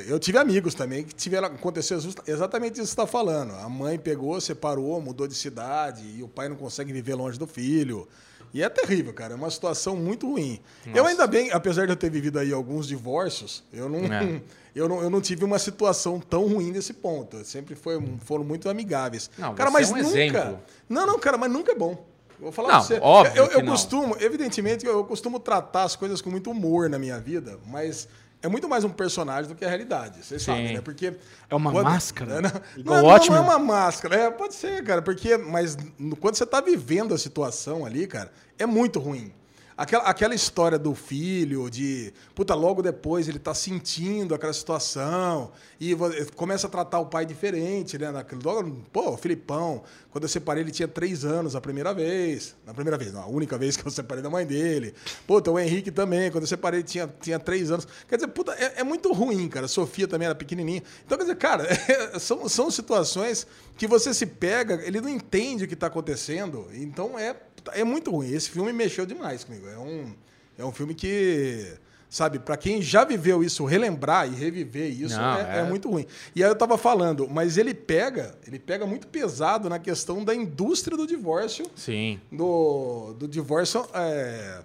[0.08, 1.98] Eu tive amigos também que tiveram aconteceu
[2.28, 3.54] exatamente isso que você está falando.
[3.54, 7.48] A mãe pegou, separou, mudou de cidade e o pai não consegue viver longe do
[7.48, 8.08] filho.
[8.54, 9.34] E é terrível, cara.
[9.34, 10.60] É uma situação muito ruim.
[10.86, 10.98] Nossa.
[10.98, 14.42] Eu ainda bem, apesar de eu ter vivido aí alguns divórcios, eu não, é.
[14.76, 17.44] eu não, eu não tive uma situação tão ruim nesse ponto.
[17.44, 19.30] Sempre foi, foram muito amigáveis.
[19.38, 20.10] Não, cara, mas é um nunca.
[20.10, 20.60] Exemplo.
[20.88, 22.06] Não, não, cara, mas nunca é bom.
[22.40, 23.00] Vou falar não, pra você.
[23.02, 27.20] Óbvio eu, eu costumo, evidentemente, eu costumo tratar as coisas com muito humor na minha
[27.20, 28.08] vida, mas
[28.44, 30.24] é muito mais um personagem do que a realidade.
[30.24, 30.52] Vocês Sim.
[30.52, 30.82] sabem, né?
[30.82, 31.14] Porque.
[31.50, 32.42] É uma quando, máscara?
[32.42, 32.52] Né?
[32.84, 34.16] Não, não, não, é uma máscara.
[34.16, 35.02] É, pode ser, cara.
[35.02, 35.78] Porque, mas
[36.20, 39.34] quando você está vivendo a situação ali, cara, é muito ruim.
[39.76, 42.14] Aquela, aquela história do filho, de.
[42.36, 45.96] Puta, logo depois ele tá sentindo aquela situação e
[46.36, 48.12] começa a tratar o pai diferente, né?
[48.92, 52.56] Pô, o Filipão, quando eu separei, ele tinha três anos a primeira vez.
[52.66, 54.94] Na primeira vez, não, a única vez que eu separei da mãe dele.
[55.26, 57.88] Puta, o Henrique também, quando eu separei, ele tinha, tinha três anos.
[58.08, 59.66] Quer dizer, puta, é, é muito ruim, cara.
[59.66, 60.84] A Sofia também era pequenininha.
[61.06, 65.66] Então, quer dizer, cara, é, são, são situações que você se pega, ele não entende
[65.66, 66.68] o que tá acontecendo.
[66.74, 67.36] Então é
[67.72, 68.32] é muito ruim.
[68.32, 69.68] Esse filme mexeu demais comigo.
[69.68, 70.14] É um,
[70.58, 71.74] é um filme que,
[72.10, 75.60] sabe, para quem já viveu isso, relembrar e reviver isso Não, é, é...
[75.60, 76.06] é, muito ruim.
[76.36, 80.36] E aí eu tava falando, mas ele pega, ele pega muito pesado na questão da
[80.36, 81.66] indústria do divórcio.
[81.76, 82.20] Sim.
[82.32, 83.88] Do, do divórcio.
[83.94, 84.62] É...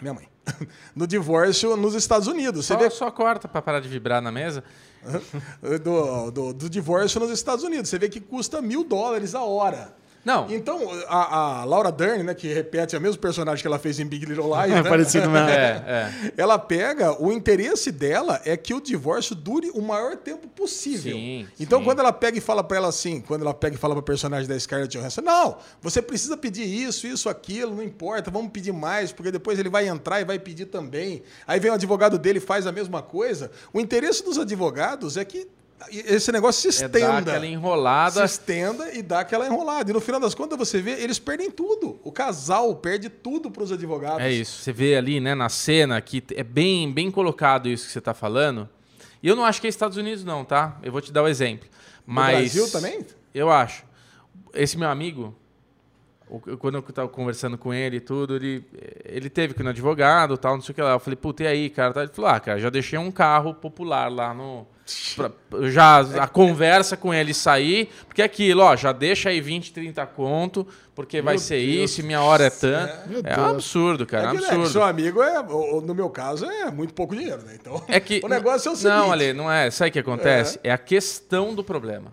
[0.00, 0.28] Minha mãe.
[0.94, 2.66] no divórcio nos Estados Unidos.
[2.66, 2.90] Você só, vê...
[2.90, 4.64] só corta para parar de vibrar na mesa.
[5.82, 7.88] do, do, do divórcio nos Estados Unidos.
[7.88, 9.94] Você vê que custa mil dólares a hora.
[10.24, 10.46] Não.
[10.50, 14.06] Então, a, a, Laura Dern, né, que repete o mesmo personagem que ela fez em
[14.06, 14.88] Big Little Lies, é né?
[14.88, 15.48] parecido mesmo.
[15.48, 16.32] É, é.
[16.36, 21.16] Ela pega, o interesse dela é que o divórcio dure o maior tempo possível.
[21.16, 21.84] Sim, então, sim.
[21.84, 24.48] quando ela pega e fala para ela assim, quando ela pega e fala para personagem
[24.48, 29.10] da Scarlett Johansson, não, você precisa pedir isso, isso, aquilo, não importa, vamos pedir mais,
[29.10, 31.22] porque depois ele vai entrar e vai pedir também.
[31.46, 33.50] Aí vem o advogado dele e faz a mesma coisa.
[33.72, 35.48] O interesse dos advogados é que
[35.90, 36.98] esse negócio se estenda.
[36.98, 38.26] É aquela enrolada.
[38.26, 39.90] Se estenda e dá aquela enrolada.
[39.90, 41.98] E no final das contas, você vê, eles perdem tudo.
[42.02, 44.20] O casal perde tudo para os advogados.
[44.20, 44.62] É isso.
[44.62, 48.14] Você vê ali, né, na cena, que é bem, bem colocado isso que você está
[48.14, 48.68] falando.
[49.22, 50.78] E eu não acho que é Estados Unidos, não, tá?
[50.82, 51.68] Eu vou te dar o um exemplo.
[52.06, 52.54] Mas.
[52.54, 53.06] No Brasil também?
[53.34, 53.84] Eu acho.
[54.52, 55.34] Esse meu amigo,
[56.58, 58.64] quando eu estava conversando com ele e tudo, ele,
[59.04, 60.92] ele teve que ir no advogado tal, não sei o que lá.
[60.92, 62.02] Eu falei, puta, e aí, cara?
[62.02, 64.66] Ele falou, ah, cara, já deixei um carro popular lá no
[65.70, 70.06] já a conversa com ele sair, porque é aquilo, ó, já deixa aí 20, 30
[70.06, 73.26] conto, porque meu vai ser Deus isso, minha hora é tanto.
[73.26, 74.68] É, é um absurdo, cara, é, é absurdo.
[74.68, 77.56] seu amigo é, no meu caso, é muito pouco dinheiro, né?
[77.60, 78.94] Então, é que, o negócio é o seguinte.
[78.94, 79.70] Não, Ale, não é.
[79.70, 80.58] Sabe o que acontece?
[80.62, 82.12] É, é a questão do problema.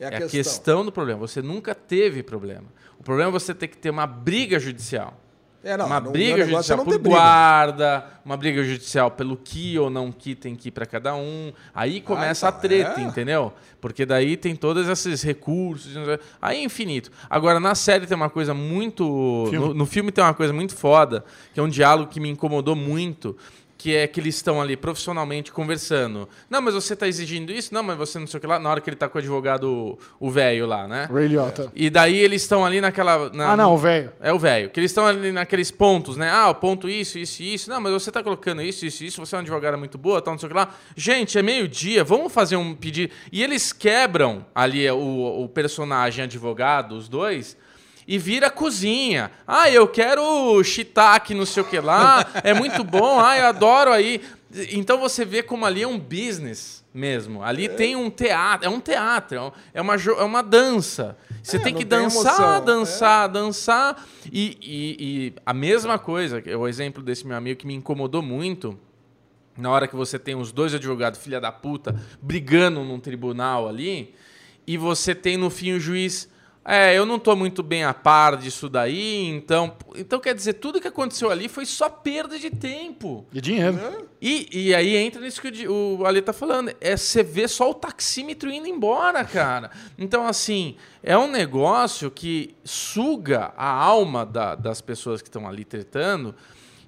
[0.00, 0.26] É a, é questão.
[0.26, 1.20] a questão do problema.
[1.20, 2.66] Você nunca teve problema.
[2.98, 5.18] O problema é você ter que ter uma briga judicial.
[5.62, 10.34] É, não, uma briga judicial por guarda, uma briga judicial pelo que ou não que
[10.34, 11.52] tem que ir para cada um.
[11.74, 13.04] Aí começa ah, então, a treta, é.
[13.04, 13.52] entendeu?
[13.80, 15.92] Porque daí tem todos esses recursos.
[16.40, 17.10] Aí é infinito.
[17.28, 19.48] Agora, na série tem uma coisa muito.
[19.50, 19.68] Filme.
[19.68, 22.76] No, no filme tem uma coisa muito foda, que é um diálogo que me incomodou
[22.76, 23.36] muito
[23.78, 26.28] que é que eles estão ali profissionalmente conversando.
[26.50, 27.72] Não, mas você está exigindo isso?
[27.72, 28.58] Não, mas você não sei o que lá.
[28.58, 31.08] Na hora que ele tá com o advogado, o velho lá, né?
[31.10, 31.70] Ray Liotta.
[31.76, 33.30] E daí eles estão ali naquela.
[33.30, 34.12] na- Ah, não, o velho.
[34.20, 34.68] É o velho.
[34.68, 36.28] Que eles estão ali naqueles pontos, né?
[36.28, 37.70] Ah, o ponto isso, isso e isso.
[37.70, 39.24] Não, mas você tá colocando isso, isso e isso.
[39.24, 40.74] Você é uma advogada muito boa, tal, não sei o que lá.
[40.96, 43.12] Gente, é meio-dia, vamos fazer um pedido.
[43.30, 47.56] E eles quebram ali o, o personagem advogado, os dois.
[48.08, 49.30] E vira cozinha.
[49.46, 52.26] Ah, eu quero shiitake, não sei o que lá.
[52.42, 53.20] É muito bom.
[53.20, 54.22] Ah, eu adoro aí.
[54.72, 57.42] Então você vê como ali é um business mesmo.
[57.42, 58.66] Ali tem um teatro.
[58.66, 59.52] É um teatro.
[59.74, 61.18] é É uma, é uma dança.
[61.42, 64.06] Você É, tem que tem dançar, emoção, dançar, dançar.
[64.32, 64.96] E, e-
[65.28, 68.78] e a mesma coisa, é o exemplo desse meu amigo que me incomodou muito.
[69.54, 74.14] Na hora que você tem os dois advogados, filha da puta, brigando num tribunal ali,
[74.66, 76.26] e você tem no fim o juiz.
[76.70, 79.74] É, eu não tô muito bem a par disso daí, então.
[79.96, 83.26] Então quer dizer, tudo que aconteceu ali foi só perda de tempo.
[83.32, 84.06] De dinheiro.
[84.20, 86.70] E, e aí entra nisso que o o Ale tá falando.
[86.78, 89.70] É você vê só o taxímetro indo embora, cara.
[89.96, 95.64] Então, assim, é um negócio que suga a alma da- das pessoas que estão ali
[95.64, 96.34] tretando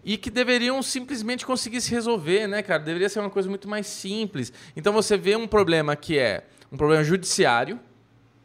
[0.05, 2.83] e que deveriam simplesmente conseguir se resolver, né, cara?
[2.83, 4.53] Deveria ser uma coisa muito mais simples.
[4.77, 7.81] Então você vê um problema que é um problema judiciário,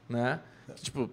[0.07, 0.39] né?
[0.81, 1.09] Tipo,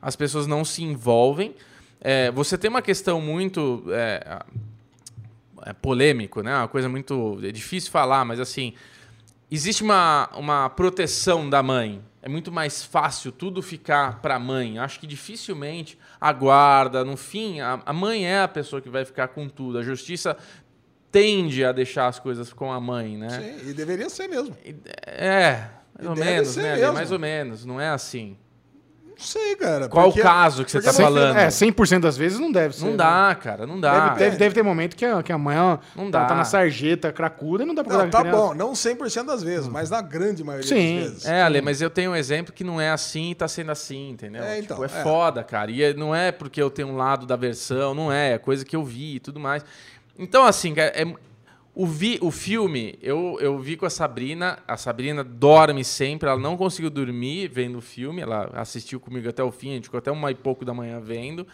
[0.00, 1.54] as pessoas não se envolvem.
[2.00, 4.40] É, você tem uma questão muito é,
[5.66, 6.56] é polêmico, né?
[6.56, 8.74] Uma coisa muito é difícil falar, mas assim
[9.50, 12.02] existe uma, uma proteção da mãe.
[12.20, 14.78] É muito mais fácil tudo ficar para a mãe.
[14.78, 19.04] Acho que dificilmente a guarda, no fim, a, a mãe é a pessoa que vai
[19.04, 19.78] ficar com tudo.
[19.78, 20.36] A justiça
[21.10, 23.30] tende a deixar as coisas com a mãe, né?
[23.30, 24.54] Sim, e deveria ser mesmo.
[25.06, 26.90] É, mais E ou menos, né?
[26.90, 28.36] Mais ou menos, não é assim.
[29.18, 29.88] Não sei, cara.
[29.88, 31.36] Qual o caso que você tá falando?
[31.36, 32.84] É, 100% das vezes não deve ser.
[32.84, 32.96] Não né?
[32.98, 34.10] dá, cara, não dá.
[34.10, 36.26] Deve, deve, deve ter momento que a, que a mãe ó, Não tá, dá.
[36.26, 38.38] tá na sarjeta, cracuda, e não dá pra Não, tá criança.
[38.38, 41.00] bom, não 100% das vezes, mas na grande maioria Sim.
[41.00, 41.26] das vezes.
[41.26, 44.10] É, Ale, mas eu tenho um exemplo que não é assim e tá sendo assim,
[44.10, 44.44] entendeu?
[44.44, 45.02] É, tipo, então, é, é.
[45.02, 45.68] foda, cara.
[45.72, 48.34] E é- não é porque eu tenho um lado da versão, não é.
[48.34, 49.64] É coisa que eu vi e tudo mais.
[50.16, 51.27] Então, assim, cara, é-
[51.78, 54.58] o, vi, o filme, eu, eu vi com a Sabrina.
[54.66, 58.20] A Sabrina dorme sempre, ela não conseguiu dormir vendo o filme.
[58.20, 60.98] Ela assistiu comigo até o fim, a gente ficou até uma e pouco da manhã
[60.98, 61.46] vendo.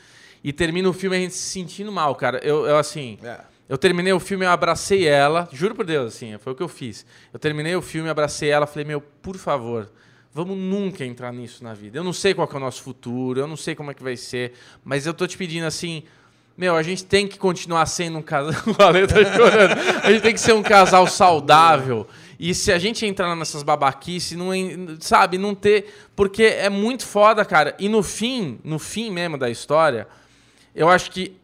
[0.42, 2.40] E termina o filme a gente se sentindo mal, cara.
[2.42, 3.18] Eu, eu assim.
[3.22, 3.38] É.
[3.68, 6.68] Eu terminei o filme, eu abracei ela, juro por Deus, assim, foi o que eu
[6.68, 7.04] fiz.
[7.32, 9.90] Eu terminei o filme, abracei ela, falei, meu, por favor,
[10.32, 11.98] vamos nunca entrar nisso na vida.
[11.98, 14.02] Eu não sei qual que é o nosso futuro, eu não sei como é que
[14.02, 14.52] vai ser,
[14.84, 16.02] mas eu tô te pedindo assim,
[16.56, 18.54] meu, a gente tem que continuar sendo um casal.
[18.78, 19.72] O Ale tá chorando.
[20.02, 22.06] A gente tem que ser um casal saudável.
[22.38, 24.50] E se a gente entrar nessas babaquices, não,
[25.00, 25.92] sabe, não ter.
[26.14, 27.74] Porque é muito foda, cara.
[27.78, 30.06] E no fim, no fim mesmo da história,
[30.74, 31.36] eu acho que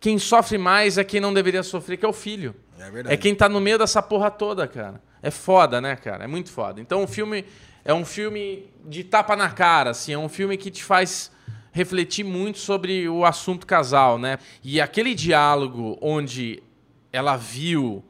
[0.00, 2.54] quem sofre mais é quem não deveria sofrer, que é o filho.
[2.78, 3.14] É verdade.
[3.14, 5.00] É quem tá no meio dessa porra toda, cara.
[5.22, 6.24] É foda, né, cara?
[6.24, 6.80] É muito foda.
[6.80, 7.44] Então o filme
[7.84, 11.30] é um filme de tapa na cara, assim, é um filme que te faz
[11.72, 14.38] refletir muito sobre o assunto casal, né?
[14.62, 16.62] E aquele diálogo onde
[17.12, 18.04] ela viu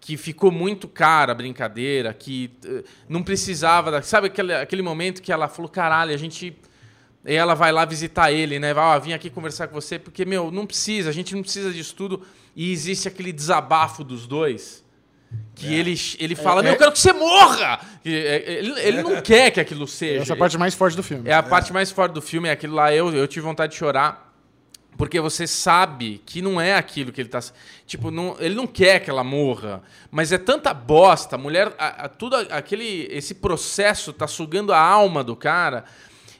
[0.00, 5.20] que ficou muito cara a brincadeira, que eh, não precisava da, sabe aquele, aquele momento
[5.20, 6.56] que ela falou, caralho, a gente
[7.24, 8.72] e ela vai lá visitar ele, né?
[8.72, 11.70] Vai, ó, vim aqui conversar com você, porque, meu, não precisa, a gente não precisa
[11.72, 12.22] disso tudo.
[12.56, 14.82] E existe aquele desabafo dos dois.
[15.54, 17.80] Que ele, ele fala, meu, eu quero que você morra!
[18.04, 20.22] É, Ele, ele não quer que aquilo seja.
[20.22, 21.28] Essa é a parte mais forte do filme.
[21.28, 22.94] É a parte mais forte do filme, é aquilo lá.
[22.94, 24.26] Eu, eu tive vontade de chorar.
[24.96, 27.38] Porque você sabe que não é aquilo que ele tá.
[27.86, 29.80] Tipo, não, ele não quer que ela morra.
[30.10, 31.36] Mas é tanta bosta.
[31.36, 31.72] A mulher.
[31.78, 33.06] a- a- tudo aquele.
[33.10, 35.84] Esse processo tá sugando a alma do cara.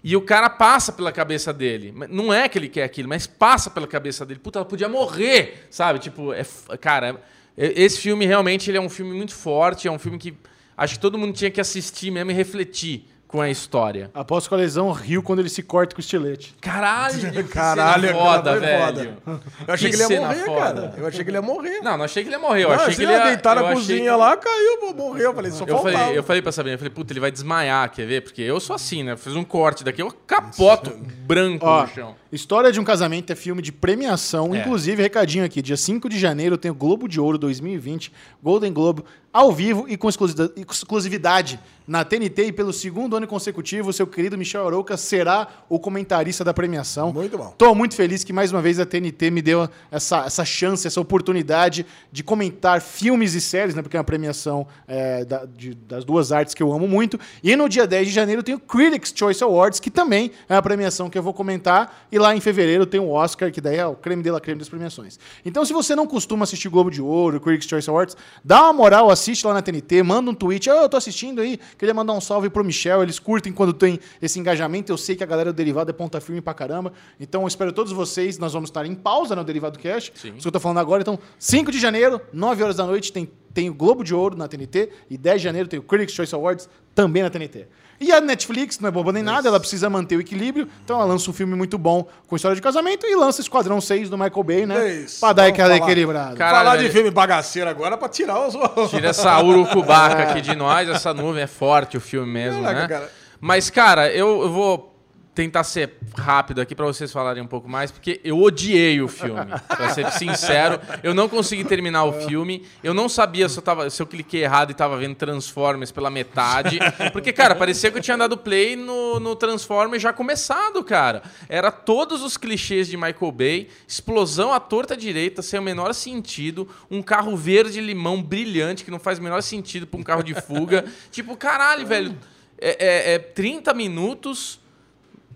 [0.02, 1.92] E o cara passa pela cabeça dele.
[2.08, 4.40] Não é que ele quer aquilo, mas passa pela cabeça dele.
[4.40, 5.98] Puta, ela podia morrer, sabe?
[6.00, 6.44] Tipo, é,
[6.80, 7.16] cara, é-
[7.58, 9.88] esse filme realmente ele é um filme muito forte.
[9.88, 10.34] É um filme que
[10.76, 14.10] acho que todo mundo tinha que assistir mesmo e refletir com a história.
[14.14, 16.54] Após com a lesão, riu quando ele se corta com o estilete.
[16.62, 19.16] Caralho, que Caralho, foda, foi velho.
[19.22, 19.40] foda.
[19.66, 20.58] Eu achei Que que, ele ia morrer, foda.
[20.62, 20.94] cara.
[20.96, 21.80] Eu achei que ele ia morrer.
[21.82, 22.64] Não, não achei que ele ia morrer.
[22.64, 25.24] Eu Não, achei que ele ia deitar na cozinha que- lá, caiu, morreu.
[25.26, 25.98] Eu falei, só Eu faltava.
[25.98, 28.22] falei, eu falei pra Sabrina, eu falei, puta, ele vai desmaiar, quer ver?
[28.22, 29.14] Porque eu sou assim, né?
[29.14, 30.90] Fiz um corte daqui, eu capoto
[31.26, 32.16] branco Ó, no chão.
[32.30, 34.54] História de um Casamento é filme de premiação.
[34.54, 34.58] É.
[34.60, 39.02] Inclusive, recadinho aqui, dia 5 de janeiro tem o Globo de Ouro 2020, Golden Globe.
[39.30, 44.36] ao vivo e com exclusividade- na TNT e pelo segundo ano consecutivo, o seu querido
[44.36, 47.12] Michel Arouca será o comentarista da premiação.
[47.12, 47.48] Muito bom.
[47.50, 51.00] Estou muito feliz que mais uma vez a TNT me deu essa, essa chance, essa
[51.00, 53.80] oportunidade de comentar filmes e séries, né?
[53.82, 57.18] Porque é uma premiação é, da- de- das duas artes que eu amo muito.
[57.42, 60.62] E no dia 10 de janeiro tem o Critics' Choice Awards, que também é uma
[60.62, 62.06] premiação que eu vou comentar.
[62.10, 64.58] E lá em fevereiro tem o Oscar, que daí é o creme de la creme
[64.58, 65.18] das premiações.
[65.44, 69.10] Então, se você não costuma assistir Globo de Ouro, Critics' Choice Awards, dá uma moral,
[69.10, 70.68] assiste lá na TNT, manda um tweet.
[70.70, 73.02] "Ah, eu tô assistindo aí, queria mandar um salve pro Michel.
[73.02, 74.90] Eles curtem quando tem esse engajamento.
[74.92, 76.92] Eu sei que a galera do Derivado é ponta firme pra caramba.
[77.20, 78.38] Então, eu espero todos vocês.
[78.38, 80.12] Nós vamos estar em pausa no Derivado Cash.
[80.14, 80.28] Sim.
[80.30, 81.02] Isso que eu tô falando agora.
[81.02, 84.48] Então, 5 de janeiro, 9 horas da noite, tem, tem o Globo de Ouro na
[84.48, 84.90] TNT.
[85.10, 87.66] E 10 de janeiro tem o Critics' Choice Awards também na TNT.
[88.00, 90.68] E a Netflix não é boba nem nada, ela precisa manter o equilíbrio.
[90.84, 94.08] Então, ela lança um filme muito bom com história de casamento e lança Esquadrão 6
[94.08, 94.88] do Michael Bay, né?
[94.94, 95.18] Isso.
[95.20, 95.90] Pra dar Vamos aquela falar.
[95.90, 96.36] equilibrada.
[96.36, 96.92] Caralho, Falar de velho.
[96.94, 98.54] filme bagaceiro agora pra tirar os.
[98.90, 102.88] Tira essa urucubaca aqui de nós, essa nuvem é forte o filme mesmo, Caraca, né?
[102.88, 103.12] cara.
[103.40, 104.97] Mas, cara, eu, eu vou
[105.38, 109.46] tentar ser rápido aqui pra vocês falarem um pouco mais, porque eu odiei o filme.
[109.68, 112.66] Pra ser sincero, eu não consegui terminar o filme.
[112.82, 116.10] Eu não sabia se eu, tava, se eu cliquei errado e tava vendo Transformers pela
[116.10, 116.80] metade.
[117.12, 121.22] Porque, cara, parecia que eu tinha dado play no, no Transformers já começado, cara.
[121.48, 126.68] Era todos os clichês de Michael Bay, explosão à torta direita, sem o menor sentido,
[126.90, 130.84] um carro verde-limão brilhante, que não faz o menor sentido pra um carro de fuga.
[131.12, 132.18] tipo, caralho, velho.
[132.60, 134.58] É, é, é 30 minutos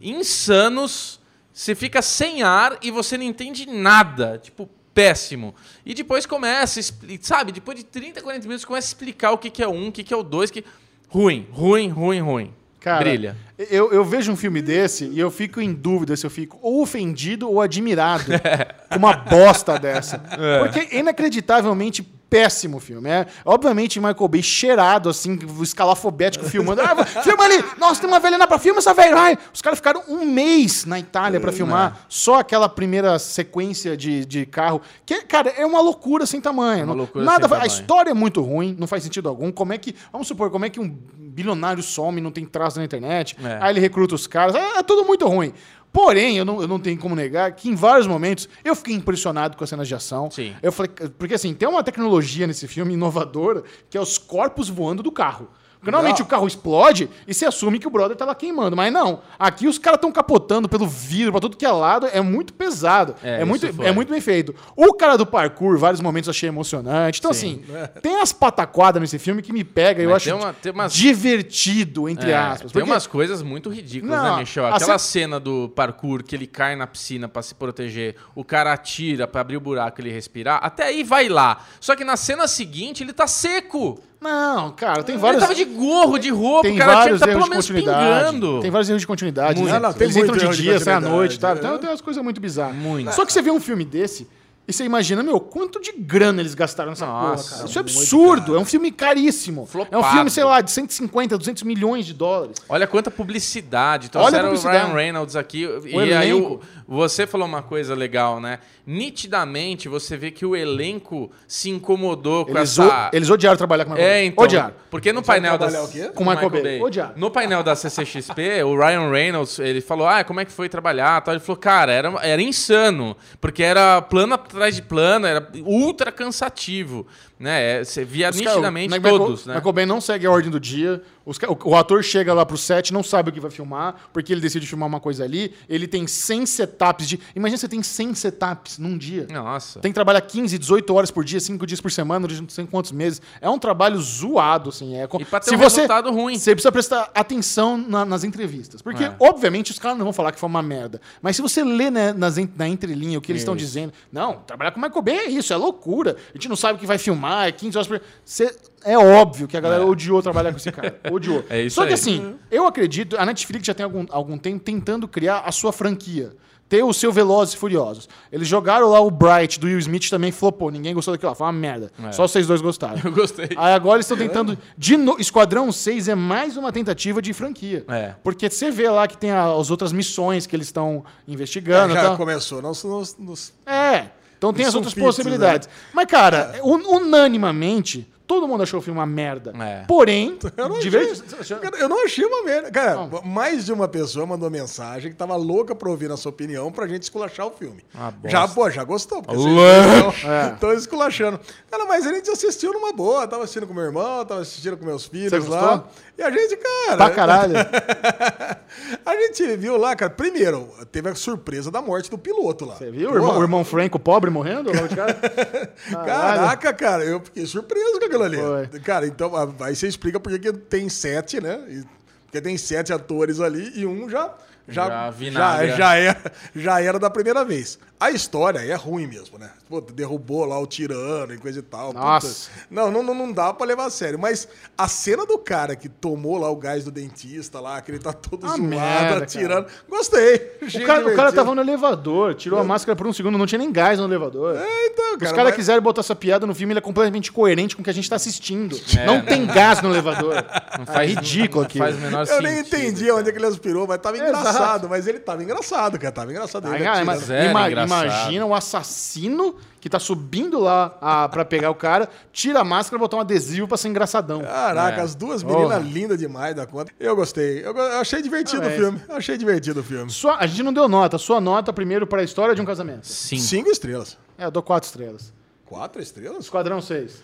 [0.02, 1.20] insanos,
[1.52, 4.40] você fica sem ar e você não entende nada.
[4.42, 5.54] Tipo, péssimo.
[5.84, 6.80] E depois começa,
[7.20, 7.52] sabe?
[7.52, 10.02] Depois de 30, 40 minutos, começa a explicar o que, que é um, o que,
[10.02, 10.50] que é o dois.
[10.50, 10.64] Que...
[11.08, 12.54] Ruim, ruim, ruim, ruim.
[12.80, 13.36] Cara, Brilha.
[13.70, 16.82] Eu, eu vejo um filme desse e eu fico em dúvida se eu fico ou
[16.82, 18.24] ofendido ou admirado
[18.90, 20.20] com uma bosta dessa.
[20.60, 22.02] Porque é inacreditavelmente
[22.32, 23.10] péssimo filme.
[23.10, 26.80] É, obviamente, Michael Bay cheirado, assim, escalafobético, filmando.
[26.80, 27.62] Ah, filma ali!
[27.78, 29.14] Nossa, tem uma velha lá pra filma essa velha!
[29.16, 29.38] Ai!
[29.52, 34.46] Os caras ficaram um mês na Itália pra filmar só aquela primeira sequência de, de
[34.46, 34.80] carro.
[35.04, 36.84] Que, cara, é uma loucura sem tamanho.
[36.84, 37.80] Uma Não- loucura nada sem fa- A tamanho.
[37.80, 39.52] história é muito ruim, não faz sentido algum.
[39.52, 39.94] Como é que.
[40.10, 43.58] Vamos supor, como é que um bilionário some, não tem traço na internet, É.
[43.60, 44.54] aí ele recruta os caras.
[44.54, 45.52] É, é tudo muito ruim.
[45.92, 49.56] Porém, eu não, eu não tenho como negar que em vários momentos eu fiquei impressionado
[49.56, 50.30] com as cenas de ação.
[50.30, 50.54] Sim.
[50.62, 55.02] Eu falei, porque assim, tem uma tecnologia nesse filme inovadora que é os corpos voando
[55.02, 55.48] do carro.
[55.82, 56.26] Porque normalmente Não.
[56.26, 58.76] o carro explode e se assume que o brother tá lá queimando.
[58.76, 59.20] Mas não.
[59.36, 62.06] Aqui os caras estão capotando pelo vidro pra tudo que é lado.
[62.12, 63.16] É muito pesado.
[63.20, 63.86] É, É, muito, foi.
[63.86, 64.54] é muito bem feito.
[64.76, 67.18] O cara do parkour, vários momentos achei emocionante.
[67.18, 67.64] Então, Sim.
[67.68, 70.00] assim, tem as pataquadas nesse filme que me pega.
[70.00, 72.70] Eu acho tem uma- tem umas- divertido, entre É, aspas.
[72.70, 74.66] tem Porque- umas coisas muito ridículas, Não, né, Michel?
[74.66, 78.72] Aquela ce- cena do parkour que ele cai na piscina pra se proteger, o cara
[78.72, 81.64] atira pra abrir o buraco e ele respirar, até aí vai lá.
[81.80, 83.98] Só que na cena seguinte ele tá seco.
[84.22, 85.40] Não, cara, tem Ele vários.
[85.42, 87.66] tava de gorro, de roupa, Tem o cara tinha que vários tá pelo de menos
[87.66, 88.24] continuidade.
[88.32, 88.60] pingando.
[88.60, 89.60] Tem vários erros de continuidade.
[89.60, 89.72] Muito.
[89.80, 89.94] né?
[90.00, 91.50] Eles entram de dia, saem à noite, tá?
[91.50, 91.54] É.
[91.54, 92.76] Então tem umas coisas muito bizarras.
[92.76, 93.12] Muito.
[93.12, 94.28] Só que você vê um filme desse
[94.66, 97.68] e você imagina, meu, quanto de grana eles gastaram nessa Nossa, porra, cara.
[97.68, 98.56] Isso é absurdo.
[98.56, 99.66] É um filme caríssimo.
[99.66, 99.94] Flopado.
[99.96, 102.56] É um filme, sei lá, de 150, 200 milhões de dólares.
[102.68, 104.08] Olha quanta publicidade.
[104.14, 104.84] Olha a Trouxeram o publicidade.
[104.86, 105.68] Ryan Reynolds aqui.
[105.84, 106.60] e aí elenco.
[106.88, 108.58] o- você falou uma coisa legal, né?
[108.86, 113.08] Nitidamente você vê que o elenco se incomodou com Eles, essa.
[113.12, 114.26] o- eles odiaram trabalhar com o Michael É, Bay.
[114.26, 114.44] então.
[114.44, 114.74] Odiaram.
[114.90, 115.82] Porque no painel da.
[115.82, 116.10] o quê?
[116.14, 116.80] Com Michael Bay.
[116.80, 117.12] Odiar.
[117.16, 121.20] No painel da CCXP, o Ryan Reynolds, ele falou: Ah, como é que foi trabalhar?
[121.20, 121.34] Tal.
[121.34, 123.16] Ele falou, cara, era, era insano.
[123.40, 127.06] Porque era plano atrás de plano, era ultra cansativo.
[127.42, 127.80] Né?
[127.80, 129.56] É, Você via Os nitidamente o Michael- todos, né?
[129.56, 131.02] Michael Bay não segue a ordem do dia.
[131.26, 134.32] Os o, o ator chega lá pro set, não sabe o que vai filmar, porque
[134.32, 135.52] ele decide filmar uma coisa ali.
[135.68, 137.18] Ele tem 100 setups de.
[137.34, 139.26] Imagina você tem 100 setups num dia.
[139.30, 139.80] Nossa.
[139.80, 142.92] Tem que trabalhar 15, 18 horas por dia, 5 dias por semana, não sei quantos
[142.92, 143.20] meses.
[143.40, 144.96] É um trabalho zoado, assim.
[144.96, 146.38] É, E pra ter se um você, resultado ruim.
[146.38, 148.82] Você precisa prestar atenção na- nas entrevistas.
[148.82, 149.14] Porque, É.
[149.20, 151.00] obviamente, os caras não vão falar que foi uma merda.
[151.20, 154.70] Mas se você lê né, nas, na entrelinha o que eles estão dizendo, não, trabalhar
[154.72, 156.16] com o Michael Bay é isso, é loucura.
[156.30, 158.54] A gente não sabe o que vai filmar, é 15 horas por Você-
[158.84, 160.98] É óbvio que a galera odiou trabalhar com esse cara.
[161.10, 161.44] Odiou.
[161.50, 161.94] É isso Só que aí.
[161.94, 166.32] assim, eu acredito, a Netflix já tem algum, algum tempo tentando criar a sua franquia.
[166.68, 168.08] Ter o seu Velozes e Furiosos.
[168.32, 170.70] Eles jogaram lá o Bright do Will Smith também flopou.
[170.70, 171.34] Ninguém gostou daquilo lá.
[171.34, 171.92] Foi uma merda.
[172.02, 172.12] É.
[172.12, 172.98] Só vocês dois gostaram.
[173.04, 173.50] Eu gostei.
[173.58, 174.56] Aí agora eles estão tentando.
[174.78, 175.20] De no...
[175.20, 177.84] Esquadrão 6 é mais uma tentativa de franquia.
[177.88, 178.14] É.
[178.24, 181.92] Porque você vê lá que tem a- as outras missões que eles estão investigando.
[181.92, 182.16] já tá?
[182.16, 182.62] começou.
[182.62, 184.06] Nos, nos, nos- É.
[184.42, 185.68] Então tem as outras pitos, possibilidades.
[185.92, 189.52] Mas, cara, un- unanimamente, todo mundo achou o filme uma merda.
[189.62, 189.84] É.
[189.86, 192.70] Porém, Eu não, achei, cara, eu não achei uma merda.
[192.72, 196.72] Cara, mais de uma pessoa mandou mensagem que tava louca pra ouvir a sua opinião
[196.72, 197.84] pra gente esculachar o filme.
[197.94, 199.22] Ah, já, pô, já gostou.
[199.22, 201.38] Porque vocês estão esculachando.
[201.70, 203.26] Cara, mas a gente assistiu numa boa.
[203.28, 205.76] Tava assistindo com meu irmão, tava assistindo com meus filhos Você lá.
[205.76, 205.88] gostou?
[206.22, 206.96] E a gente, cara.
[206.96, 207.54] pra caralho.
[209.04, 210.10] a gente viu lá, cara.
[210.10, 212.76] Primeiro, teve a surpresa da morte do piloto lá.
[212.76, 215.14] Você viu o irmão, o irmão Franco pobre morrendo logo de cara?
[215.90, 218.36] Caraca, cara, eu fiquei surpreso com aquilo ali.
[218.36, 218.80] Foi.
[218.80, 221.84] Cara, então aí você explica porque que tem sete, né?
[222.24, 224.32] Porque tem sete atores ali e um já.
[224.68, 227.80] Já, Já já, já, era, já era da primeira vez.
[228.02, 229.50] A história é ruim mesmo, né?
[229.68, 231.92] Pô, derrubou lá o tirano e coisa e tal.
[231.92, 232.50] Nossa.
[232.50, 232.66] Puta.
[232.70, 234.18] Não, não, não, não dá pra levar a sério.
[234.18, 237.98] Mas a cena do cara que tomou lá o gás do dentista lá, que ele
[237.98, 239.66] tá todo Ah, zoado, merda, atirando.
[239.88, 240.50] Gostei.
[240.82, 243.58] O cara, o cara tava no elevador, tirou a máscara por um segundo, não tinha
[243.58, 244.56] nem gás no elevador.
[244.56, 245.32] É, então, Os cara.
[245.32, 247.90] caras mas- quiseram botar essa piada no filme, ele é completamente coerente com o que
[247.90, 248.80] a gente tá assistindo.
[249.06, 250.34] Não tem gás no elevador.
[250.88, 251.78] Não é ridículo aqui.
[251.78, 252.42] Faz o menor Eu sentido.
[252.42, 254.30] nem entendi onde é que ele aspirou, mas tava Exato.
[254.30, 254.88] engraçado.
[254.88, 256.12] Mas ele tava engraçado, cara.
[256.12, 256.66] Tava engraçado.
[256.74, 257.06] Ele Ah, atirando.
[257.06, 257.88] mas ima- engraçado.
[258.04, 262.96] Imagina o assassino que tá subindo lá a, pra pegar o cara, tira a máscara
[262.96, 264.40] e botar um adesivo pra ser engraçadão.
[264.42, 265.02] Caraca, É.
[265.02, 265.78] as duas meninas Porra.
[265.78, 266.92] lindas demais da conta.
[267.00, 267.64] Eu gostei.
[267.66, 268.80] Eu, eu achei divertido Parabéns.
[268.80, 269.00] o filme.
[269.08, 270.10] Eu achei divertido o filme.
[270.10, 271.18] Sua- a gente não deu nota.
[271.18, 273.06] Sua nota primeiro pra história de um casamento.
[273.06, 273.38] Sim.
[273.38, 274.16] Cinco estrelas.
[274.38, 275.32] É, eu dou quatro estrelas.
[275.66, 276.44] Quatro estrelas?
[276.44, 277.20] Esquadrão 6.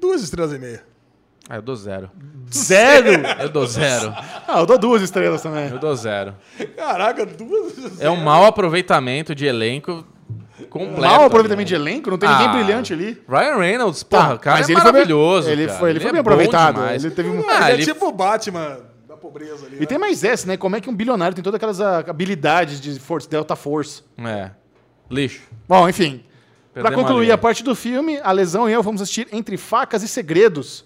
[0.00, 0.82] Duas estrelas e meia.
[1.48, 2.10] Ah, eu dou zero.
[2.52, 3.22] Zero?
[3.40, 4.12] Eu dou zero.
[4.46, 5.68] ah, eu dou duas estrelas também.
[5.68, 6.34] Eu dou zero.
[6.76, 8.00] Caraca, duas.
[8.00, 10.06] É um mau aproveitamento de elenco
[10.68, 11.00] completo.
[11.00, 11.90] Mal aproveitamento de ali.
[11.90, 13.20] elenco, não tem ninguém Ah, brilhante ali.
[13.28, 15.50] Ryan Reynolds, porra, o cara mas é ele foi bem- maravilhoso.
[15.50, 15.78] ele cara.
[15.78, 17.04] foi- ele foi é bem bom aproveitado, demais.
[17.04, 19.76] ele teve um- Ah, Ah, ele é tipo o Batman da pobreza ali.
[19.76, 19.86] E né?
[19.86, 20.56] tem mais essa, né?
[20.56, 24.02] Como é que um bilionário tem todas aquelas ah, habilidades de force, Delta Force.
[24.24, 24.50] É.
[25.10, 25.40] Lixo.
[25.68, 26.22] Bom, enfim.
[26.72, 27.34] Pra Perdemos concluir linha.
[27.34, 30.84] a parte do filme, a Lesão e eu vamos assistir Entre Facas e Segredos.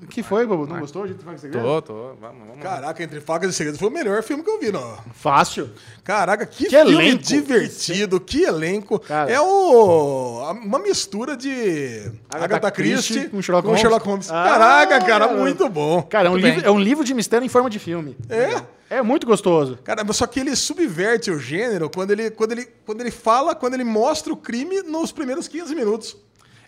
[0.00, 0.66] O que foi, Bobo?
[0.66, 1.68] Não gostou de Entre Facas e Segredos?
[1.68, 2.14] Tô, tô.
[2.20, 2.62] Vamos, vamos.
[2.62, 4.96] Caraca, Entre Facas e Segredos foi o melhor filme que eu vi, não.
[5.12, 5.70] Fácil.
[6.04, 7.22] Caraca, que, Que filme elenco.
[7.24, 9.00] divertido, que elenco.
[9.00, 9.30] Cara.
[9.30, 14.30] É o, uma mistura de Agatha Agatha, Christie Christie com Sherlock Holmes.
[14.30, 16.02] Ah, Caraca, cara, muito bom.
[16.02, 18.16] Cara, é um, livro, é um livro de mistério em forma de filme.
[18.28, 18.78] É.
[18.90, 19.78] É muito gostoso.
[19.84, 23.74] Cara, só que ele subverte o gênero quando ele, quando, ele, quando ele fala, quando
[23.74, 26.16] ele mostra o crime nos primeiros 15 minutos.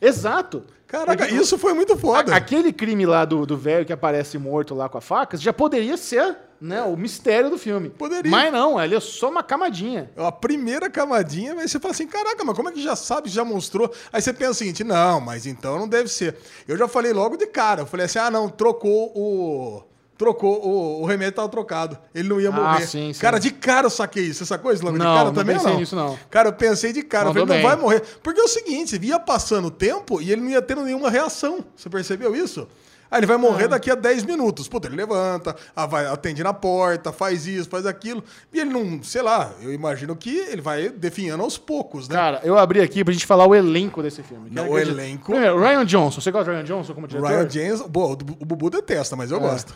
[0.00, 0.64] Exato.
[0.90, 2.32] Caraca, Porque isso foi muito foda.
[2.32, 5.52] a- Aquele crime lá do do velho que aparece morto lá com a faca já
[5.52, 7.88] poderia ser né, o mistério do filme.
[7.88, 8.30] Poderia.
[8.30, 10.10] Mas não, ele é só uma camadinha.
[10.16, 13.42] A primeira camadinha, mas você fala assim, caraca, mas como é que já sabe, já
[13.44, 13.90] mostrou?
[14.12, 16.36] Aí você pensa o seguinte, não, mas então não deve ser.
[16.68, 19.82] Eu já falei logo de cara, eu falei assim, ah não, trocou o...
[20.20, 21.96] Trocou, o, o remédio tava trocado.
[22.14, 22.86] Ele não ia Ah, morrer.
[22.86, 23.18] sim, sim.
[23.20, 24.40] Cara, de cara eu saquei isso.
[24.40, 25.56] Você sacou isso logo de Não, cara não também?
[25.56, 25.80] pensei não?
[25.80, 26.18] nisso, não.
[26.28, 27.28] Cara, eu pensei de cara.
[27.28, 28.02] Mandou eu falei, não vai morrer.
[28.22, 31.64] Porque é o seguinte, ia passando o tempo e ele não ia tendo nenhuma reação.
[31.74, 32.68] Você percebeu isso?
[33.10, 33.68] Aí ele vai morrer Ah.
[33.68, 34.68] daqui a 10 minutos.
[34.68, 38.22] Puta, ele levanta, ah, vai, atende na porta, faz isso, faz aquilo.
[38.52, 42.14] E ele não, sei lá, eu imagino que ele vai definhando aos poucos, né?
[42.14, 44.48] Cara, eu abri aqui pra gente falar o elenco desse filme.
[44.52, 46.20] Não, o elenco- Primeiro, Ryan Johnson.
[46.20, 47.28] Você gosta de Ryan Johnson como diretor?
[47.30, 49.40] Ryan James, bom, o Bubu detesta, mas eu É.
[49.40, 49.74] gosto.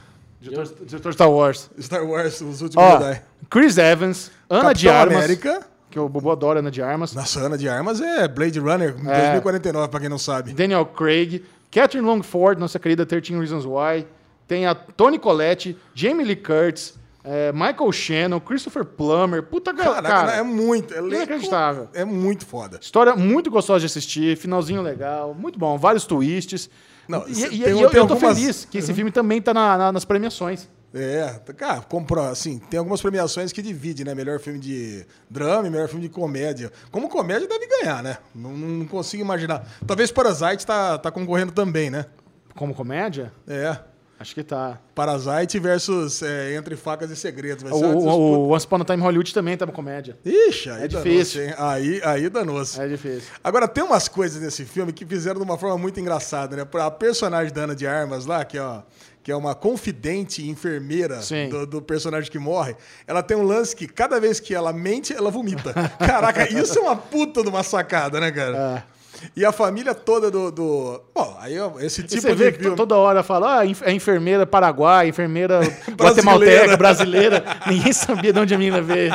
[0.50, 1.70] Diretor, diretor de Star Wars.
[1.80, 3.22] Star Wars, os últimos Ó, Jedi.
[3.50, 5.16] Chris Evans, Ana de Capitão Armas.
[5.18, 5.66] América.
[5.90, 7.14] Que o Bobo adora Ana de Armas.
[7.14, 9.20] Nossa, Ana de Armas é Blade Runner É.
[9.40, 10.52] 2049, pra quem não sabe.
[10.52, 14.06] Daniel Craig, Catherine Longford, nossa querida 13 Reasons Why.
[14.46, 19.42] Tem a Toni Collette, Jamie Lee Curtis, é, Michael Shannon, Christopher Plummer.
[19.42, 20.92] Puta cara, Caraca, cara é muito.
[20.92, 21.88] É inacreditável.
[21.94, 22.78] É muito foda.
[22.82, 26.68] História muito gostosa de assistir, finalzinho legal, muito bom, vários twists.
[27.08, 29.76] Não, e e- e eu, eu tô algumas- feliz que esse filme também tá na-
[29.78, 30.68] na- nas premiações.
[30.96, 34.14] É, cara, comprou, assim, tem algumas premiações que divide, né?
[34.14, 36.70] Melhor filme de drama e melhor filme de comédia.
[36.92, 38.18] Como comédia deve ganhar, né?
[38.32, 39.66] Não, não consigo imaginar.
[39.84, 42.06] Talvez Parasite tá, tá concorrendo também, né?
[42.54, 43.32] Como comédia?
[43.48, 43.76] É.
[44.18, 44.78] Acho que tá.
[44.94, 47.62] Parasite versus é, Entre Facas e Segredos.
[47.62, 50.16] Vai O, o, o Once Upon a Time Hollywood também tá uma comédia.
[50.24, 51.44] Ixi, aí É difícil.
[51.44, 51.54] hein?
[51.58, 52.80] Aí, aí danou-se.
[52.80, 53.28] É difícil.
[53.42, 56.66] Agora, tem umas coisas nesse filme que fizeram de uma forma muito engraçada, né?
[56.80, 58.82] A personagem da Ana de Armas lá, que é, ó,
[59.22, 61.20] que é uma confidente enfermeira
[61.50, 62.76] do, do personagem que morre,
[63.06, 65.72] ela tem um lance que cada vez que ela mente, ela vomita.
[65.98, 68.84] Caraca, isso é uma puta de uma sacada, né, cara?
[68.90, 68.93] É.
[69.36, 70.50] E a família toda do.
[70.50, 71.00] do...
[71.14, 72.76] Bom, aí esse tipo você vê de que filme.
[72.76, 75.60] toda hora fala, ah, é enfermeira paraguaia, enfermeira
[75.96, 77.44] guatemalteca, brasileira.
[77.66, 79.12] Ninguém sabia de onde a menina veio.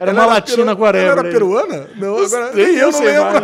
[0.00, 0.80] Era uma latina peru...
[0.82, 1.10] whatever.
[1.10, 1.86] Ela era peruana?
[1.96, 3.42] Não, agora Nem eu não sei lembro.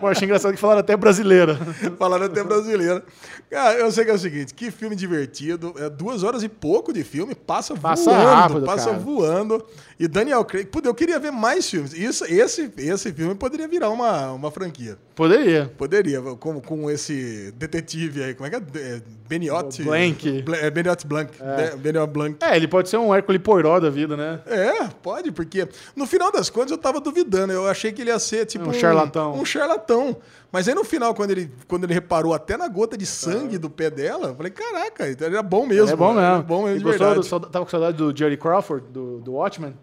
[0.00, 1.58] Pô, achei engraçado que falaram até brasileira.
[1.98, 3.02] Falaram até brasileira.
[3.50, 5.74] Cara, eu sei que é o seguinte, que filme divertido.
[5.78, 8.98] É duas horas e pouco de filme, passa, Passa voando, rápido, passa cara.
[8.98, 9.64] voando.
[10.02, 11.92] E Daniel Craig, puta, eu queria ver mais filmes.
[11.92, 14.98] Isso, esse, esse filme poderia virar uma, uma franquia.
[15.14, 15.70] Poderia.
[15.78, 18.80] Poderia, com, com esse detetive aí, como é que é?
[18.96, 19.82] é Beniotti?
[19.82, 20.42] O Blank.
[20.42, 21.70] Bla- É.
[21.70, 22.36] Be- Beniotti Blanc.
[22.42, 24.40] É, ele pode ser um Hércules Poirot da vida, né?
[24.46, 27.52] É, pode, porque no final das contas eu tava duvidando.
[27.52, 29.34] Eu achei que ele ia ser tipo Um charlatão.
[29.34, 30.16] Um charlatão.
[30.50, 33.70] Mas aí no final, quando ele, quando ele reparou até na gota de sangue do
[33.70, 35.90] pé dela, eu falei, caraca, então ele era bom mesmo.
[35.90, 36.20] é bom mano.
[36.20, 36.34] mesmo.
[36.34, 39.32] Era bom mesmo E de gostou do, tava com saudade do Jerry Crawford, do, do
[39.34, 39.74] Watchmen?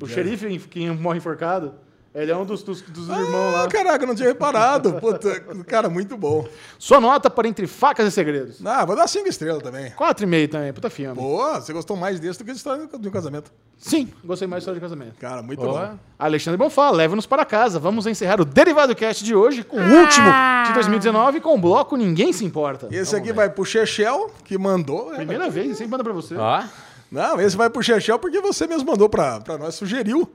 [0.00, 1.74] O xerife que morre enforcado.
[2.14, 3.68] Ele é um dos, dos, dos irmãos Ah, lá.
[3.68, 4.94] caraca, eu não tinha reparado.
[4.94, 6.48] Puta, cara, muito bom.
[6.78, 8.58] Sua nota para Entre Facas e Segredos.
[8.64, 9.90] Ah, vou dar cinco estrelas também.
[9.90, 11.14] 4,5 também, puta filme.
[11.14, 13.52] Boa, você gostou mais desse do que de história de um casamento.
[13.76, 15.18] Sim, gostei mais da história de casamento.
[15.20, 15.98] Cara, muito bom.
[16.18, 17.78] Alexandre Bonfá, leva-nos para casa.
[17.78, 20.30] Vamos encerrar o Derivado Cast de hoje, com o último
[20.68, 22.88] de 2019, com o bloco Ninguém Se Importa.
[22.90, 25.12] Esse aqui vai pro Chechel, que mandou.
[25.12, 26.34] é, Primeira vez, sempre manda pra você.
[26.34, 26.62] Ó,
[27.10, 30.30] Não, esse vai pro Chechel porque você mesmo mandou pra, pra nós, sugeriu.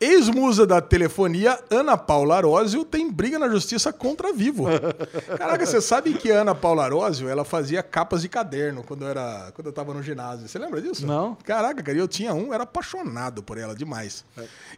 [0.00, 4.66] Ex-musa da telefonia, Ana Paula Arósio, tem briga na justiça contra Vivo.
[5.38, 9.08] Caraca, você sabe que a Ana Paula Arósio, ela fazia capas de caderno quando eu,
[9.08, 10.48] era, quando eu tava no ginásio.
[10.48, 11.06] Você lembra disso?
[11.06, 11.36] Não.
[11.36, 14.24] Caraca, cara, eu tinha um, era apaixonado por ela demais.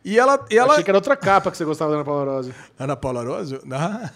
[0.05, 0.45] E ela...
[0.51, 0.75] ela...
[0.75, 2.55] Achei que era outra capa que você gostava da Ana Paula Rose.
[2.79, 3.63] Ana Paula Arósio?
[3.77, 4.11] Ah,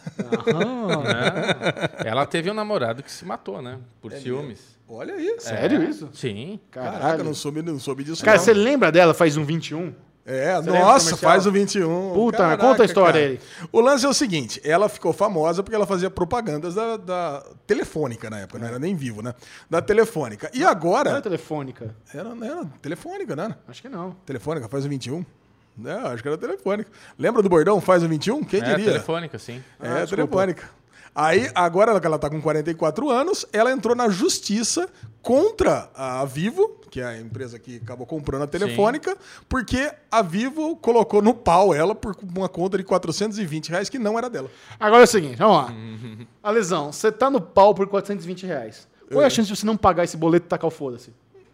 [1.03, 1.89] né?
[2.05, 3.79] Ela teve um namorado que se matou, né?
[4.01, 4.80] Por ciúmes.
[4.91, 5.37] Olha aí.
[5.39, 6.09] Sério isso?
[6.13, 6.61] Sim.
[6.71, 8.45] Caraca, não soube, não soube disso Cara, não.
[8.45, 9.15] você lembra dela?
[9.15, 9.95] Faz um 21?
[10.27, 12.13] É, do nossa, faz o 21.
[12.13, 13.33] Puta, conta a história cara.
[13.33, 13.41] aí.
[13.73, 18.29] O lance é o seguinte: ela ficou famosa porque ela fazia propagandas da, da telefônica
[18.29, 19.35] na época, não era nem vivo, né?
[19.69, 20.49] Da telefônica.
[20.53, 21.23] E Não era agora.
[21.23, 21.97] telefônica.
[22.15, 23.57] Era, era telefônica, né?
[23.67, 24.13] Acho que não.
[24.27, 25.25] Telefônica, faz o 21.
[25.85, 26.91] É, acho que era telefônica.
[27.19, 27.81] Lembra do bordão?
[27.81, 28.45] Faz o 21?
[28.45, 28.85] Quem É, diria?
[28.85, 29.63] telefônica, sim.
[29.81, 30.17] É, Ah, desculpa.
[30.17, 30.71] telefônica.
[31.15, 34.89] Aí, agora que ela tá com 44 anos, ela entrou na justiça
[35.21, 39.17] contra a Vivo, que é a empresa que acabou comprando a telefônica,
[39.49, 44.17] porque a Vivo colocou no pau ela por uma conta de 420 reais que não
[44.19, 44.49] era dela.
[44.79, 45.75] Agora é o seguinte, vamos lá.
[46.43, 48.89] Alesão, você tá no pau por 420 reais.
[49.11, 51.13] Qual é a chance de você não pagar esse boleto e tacar o foda-se?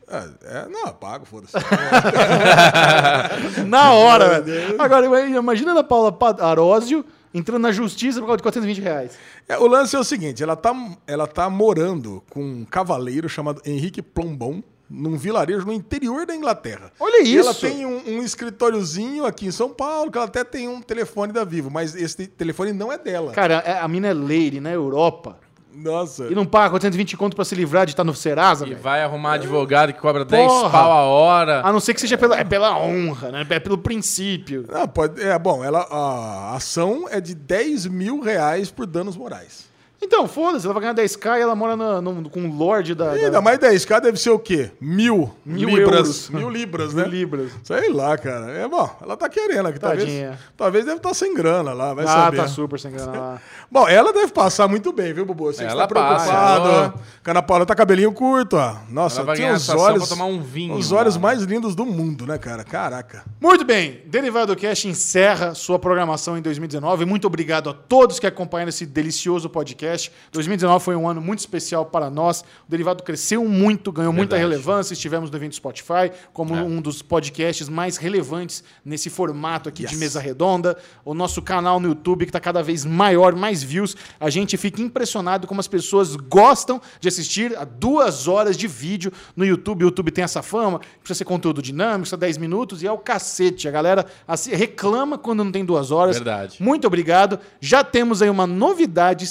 [0.09, 1.55] É, é, não, pago, foda-se.
[3.67, 4.81] Na hora, velho.
[4.81, 7.05] Agora, imagina a Paula Pa- Arósio
[7.35, 9.19] entrando na justiça por causa de 420 reais.
[9.49, 10.75] É, o lance é o seguinte, ela tá,
[11.07, 16.93] ela tá morando com um cavaleiro chamado Henrique Plombon, num vilarejo no interior da Inglaterra.
[17.01, 17.61] Olha E ela isso.
[17.63, 21.43] tem um, um escritóriozinho aqui em São Paulo, que ela até tem um telefone da
[21.45, 23.33] Vivo, mas esse telefone não é dela.
[23.33, 25.41] Cara, é- a mina é lady na Europa.
[25.77, 26.25] Nossa.
[26.31, 28.81] E não paga 420 conto pra se livrar de estar no Serasa, E velho.
[28.81, 30.71] vai arrumar advogado que cobra 10 Porra.
[30.71, 31.61] pau a hora.
[31.65, 33.47] A não ser que seja pela, é pela honra, né?
[33.49, 34.65] É pelo princípio.
[34.73, 39.67] Não, pode, é, bom, ela, a ação é de 10 mil reais por danos morais.
[40.03, 43.17] Então, foda-se, ela vai ganhar 10k e ela mora no- no- com o Lorde da.
[43.17, 44.71] E da- ainda mais 10k deve ser o quê?
[44.81, 45.97] Mil, Mil libras.
[45.97, 46.31] euros.
[46.31, 47.03] Mil libras, né?
[47.05, 47.51] Mil libras.
[47.65, 48.51] Sei lá, cara.
[48.53, 49.79] É bom, ela tá querendo aqui.
[49.81, 50.39] Talvez, Tadinha.
[50.57, 52.37] talvez deve estar sem grana lá, vai Ah, saber.
[52.37, 53.41] tá super sem grana lá.
[53.73, 55.47] Bom, ela deve passar muito bem, viu, Bubu?
[55.47, 56.19] Você Ela está preocupado.
[56.21, 56.95] passa,
[57.27, 58.77] A Ana Paula tá cabelinho curto, ó.
[58.89, 60.07] Nossa, Ela ganhar os olhos.
[60.07, 62.63] pra tomar um vinho Os olhos mais lindos do mundo, né, cara?
[62.63, 63.25] Caraca.
[63.41, 67.05] Muito bem, Derivado Cast encerra sua programação em 2019.
[67.05, 69.96] Muito obrigado a todos que acompanharam esse delicioso podcast.
[70.33, 72.41] 2019 foi um ano muito especial para nós.
[72.41, 74.53] O Derivado cresceu muito, ganhou muita Verdade.
[74.55, 74.93] relevância.
[74.95, 76.63] Estivemos no evento Spotify como É.
[76.63, 79.99] um dos podcasts mais relevantes nesse formato aqui de Yes.
[79.99, 80.77] mesa redonda.
[81.05, 83.97] O nosso canal no YouTube que está cada vez maior, mais views.
[84.21, 89.13] A gente fica impressionado como as pessoas gostam de assistir a duas horas de vídeo
[89.35, 89.85] no YouTube.
[89.85, 92.99] O YouTube tem essa fama, precisa ser conteúdo dinâmico, só 10 minutos, e é o
[92.99, 93.69] cacete.
[93.69, 94.07] A galera
[94.53, 96.17] reclama quando não tem duas horas.
[96.17, 96.57] Verdade.
[96.63, 97.39] Muito obrigado.
[97.61, 99.25] Já temos aí uma novidade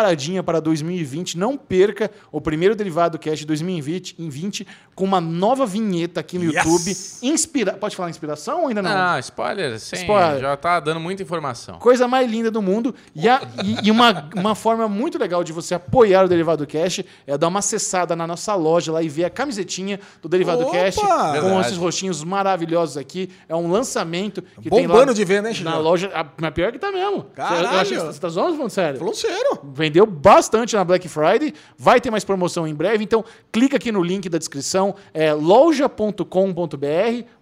[0.00, 1.36] preparadinha para 2020.
[1.38, 6.38] Não perca o primeiro Derivado Cast de 2020 em 20, com uma nova vinheta aqui
[6.38, 6.54] no Yes!
[6.64, 6.96] YouTube.
[7.34, 7.72] Inspira...
[7.74, 8.90] Pode falar inspiração ou ainda não?
[8.90, 9.96] Não, spoiler, sim.
[9.96, 10.40] Spoiler.
[10.40, 11.78] Já tá dando muita informação.
[11.78, 12.94] Coisa mais linda do mundo.
[13.14, 17.02] E, a- e- e uma, uma forma muito legal de você apoiar o Derivado Cash
[17.26, 20.72] é dar uma acessada na nossa loja lá e ver a camisetinha do Derivado Opa!
[20.72, 21.60] Cash com Verdade.
[21.60, 23.30] esses rostinhos maravilhosos aqui.
[23.48, 26.10] É um lançamento que tem lá Bombando de venda, hein, na loja.
[26.14, 27.24] A, mas pior que tá mesmo.
[27.34, 27.66] Caralho!
[27.66, 28.98] Eu achei que você tá zoando, falando sério?
[28.98, 29.58] Falando sério.
[29.90, 31.52] Vendeu bastante na Black Friday.
[31.76, 33.02] Vai ter mais promoção em breve.
[33.02, 34.94] Então, clica aqui no link da descrição.
[35.12, 36.24] É loja.com.br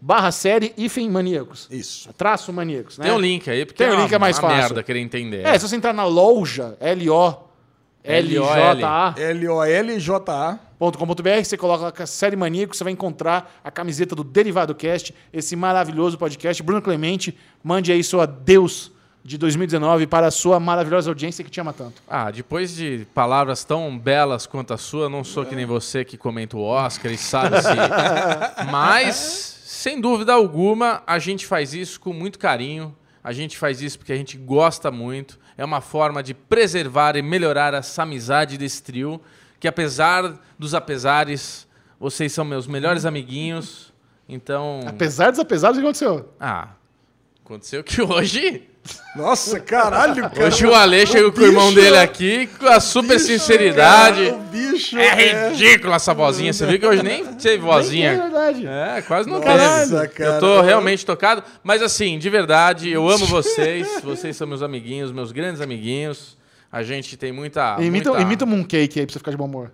[0.00, 1.68] barra série hífen maníacos.
[1.70, 2.08] Isso.
[2.16, 3.04] Traço maníacos, né?
[3.04, 4.62] Tem um link aí, porque Tem um uma- link é mais uma fácil.
[4.62, 5.44] merda querer entender.
[5.46, 9.14] É, se você entrar na loja, L-O-L-J-A.
[9.16, 10.58] L-O-L-J-A.
[10.78, 15.56] .com.br, você coloca a série Maníaco, você vai encontrar a camiseta do Derivado Cast, esse
[15.56, 16.62] maravilhoso podcast.
[16.62, 18.92] Bruno Clemente, mande aí sua Deus
[19.28, 22.02] de 2019 para a sua maravilhosa audiência que te ama tanto.
[22.09, 26.16] Ah, depois de palavras tão belas quanto a sua, não sou que nem você que
[26.16, 27.68] comenta o Oscar e sabe se.
[28.72, 29.14] Mas
[29.66, 32.96] Sem dúvida alguma, a gente faz isso com muito carinho.
[33.22, 35.38] A gente faz isso porque a gente gosta muito.
[35.59, 39.20] É uma forma de preservar e melhorar essa amizade desse trio.
[39.60, 41.68] Que apesar dos apesares,
[42.00, 43.92] vocês são meus melhores amiguinhos.
[44.26, 44.80] Então.
[44.86, 46.32] Apesar dos apesares, o que aconteceu?
[46.40, 46.70] Ah,
[47.44, 48.68] aconteceu que hoje.
[49.16, 50.47] Nossa, caralho, cara.
[50.47, 54.27] Hoje o Ale chegou com o irmão bicho- dele aqui com a super bicho, sinceridade.
[54.27, 56.52] cara, o bicho É ridícula essa vozinha.
[56.52, 58.16] Você viu que hoje nem teve É vozinha.
[58.16, 58.66] verdade.
[58.66, 60.09] É, quase não Nossa, teve.
[60.15, 60.31] cara.
[60.35, 61.43] Eu tô realmente tocado.
[61.65, 63.89] Mas assim, de verdade, eu amo vocês.
[64.05, 66.36] Vocês são meus amiguinhos, meus grandes amiguinhos.
[66.70, 67.77] A gente tem muita.
[67.81, 68.23] Imita, muita...
[68.23, 69.73] imita um mooncake aí pra você ficar de bom humor.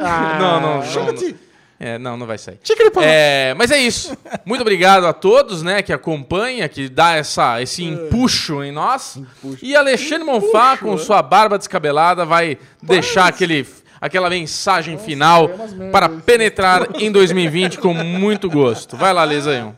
[0.00, 1.24] Ah, não, não, não, Chama-te.
[1.26, 1.51] não.
[1.84, 2.60] É, não, não vai sair.
[3.04, 4.16] É, mas é isso.
[4.44, 9.18] Muito obrigado a todos, né, que acompanha, que dá essa, esse empuxo em nós.
[9.60, 13.66] E Alexandre Monfá, com sua barba descabelada, vai deixar aquele,
[14.00, 18.96] aquela mensagem final é para penetrar em 2020 com muito gosto.
[18.96, 19.76] Vai lá, Lesanhão.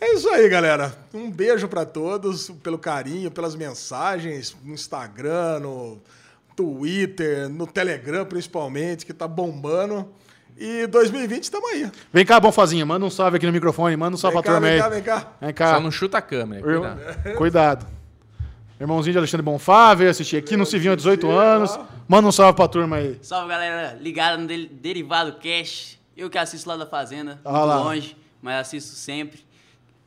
[0.00, 0.96] É isso aí, galera.
[1.12, 6.00] Um beijo pra todos pelo carinho, pelas mensagens no Instagram, no
[6.56, 10.08] Twitter, no Telegram principalmente, que tá bombando.
[10.58, 11.90] E 2020 estamos aí.
[12.12, 14.58] Vem cá, Bonfazinha, manda um salve aqui no microfone, manda um salve Vem pra cá,
[14.58, 14.74] turma aí.
[14.74, 15.32] vem cá, vem cá.
[15.40, 15.80] Vem Só cá.
[15.80, 16.66] não chuta a câmera.
[16.66, 17.36] Irmão- Cuidado.
[17.36, 17.86] Cuidado.
[18.80, 21.78] Irmãozinho de Alexandre Bonfá, veio assistir aqui, não se viu há 18 anos.
[22.06, 23.18] Manda um salve pra turma aí.
[23.22, 25.98] Salve galera, ligada no Del- Derivado Cash.
[26.16, 27.76] Eu que assisto lá da Fazenda, Ah muito lá.
[27.78, 29.40] longe, mas assisto sempre.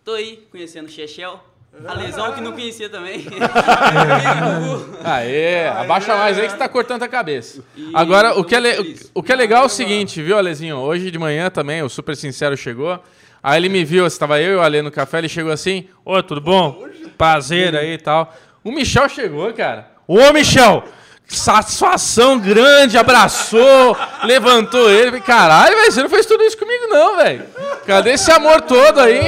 [0.03, 1.43] Tô aí conhecendo o Chechel,
[1.85, 3.25] a lesão que não conhecia também.
[5.03, 7.63] Aê, abaixa mais aí que você tá cortando a cabeça.
[7.75, 9.11] E Agora, o que, é feliz.
[9.13, 10.77] o que é legal é o seguinte, viu, Alezinho?
[10.77, 12.99] Hoje de manhã também, o Super Sincero chegou.
[13.41, 16.21] Aí ele me viu, estava eu e o Ale no café, ele chegou assim, oi,
[16.23, 16.83] tudo bom?
[17.17, 18.33] Prazer aí e tal.
[18.63, 19.89] O Michel chegou, cara.
[20.07, 20.83] Ô, Michel!
[21.25, 25.21] Satisfação grande, abraçou, levantou ele.
[25.21, 27.45] Caralho, velho, você não fez tudo isso comigo, não, velho.
[27.85, 29.21] Cadê esse amor todo aí?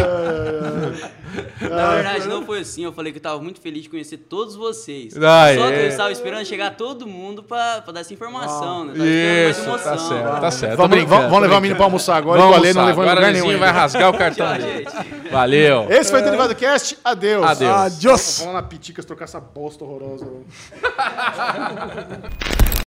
[1.61, 2.83] Na verdade, não foi assim.
[2.83, 5.15] Eu falei que eu tava muito feliz de conhecer todos vocês.
[5.17, 5.83] Ah, Só que é.
[5.83, 8.93] eu estava esperando chegar todo mundo pra, pra dar essa informação, né?
[8.93, 9.91] Tava mais Isso, emoção.
[9.91, 10.77] tá certo, tá certo.
[10.77, 12.87] Vamos, vamos, vamos levar o menino pra almoçar agora Vamos o Ale não almoçar.
[12.87, 13.59] levou em Agora lugar nenhum.
[13.59, 15.29] Vai rasgar o cartão Tchau, gente.
[15.31, 15.87] Valeu.
[15.89, 16.97] Esse foi o Derivado Cast.
[17.03, 17.45] Adeus.
[17.45, 17.71] Adeus.
[17.71, 18.37] Adiós.
[18.39, 20.25] Vamos lá, Piticas, trocar essa bosta horrorosa.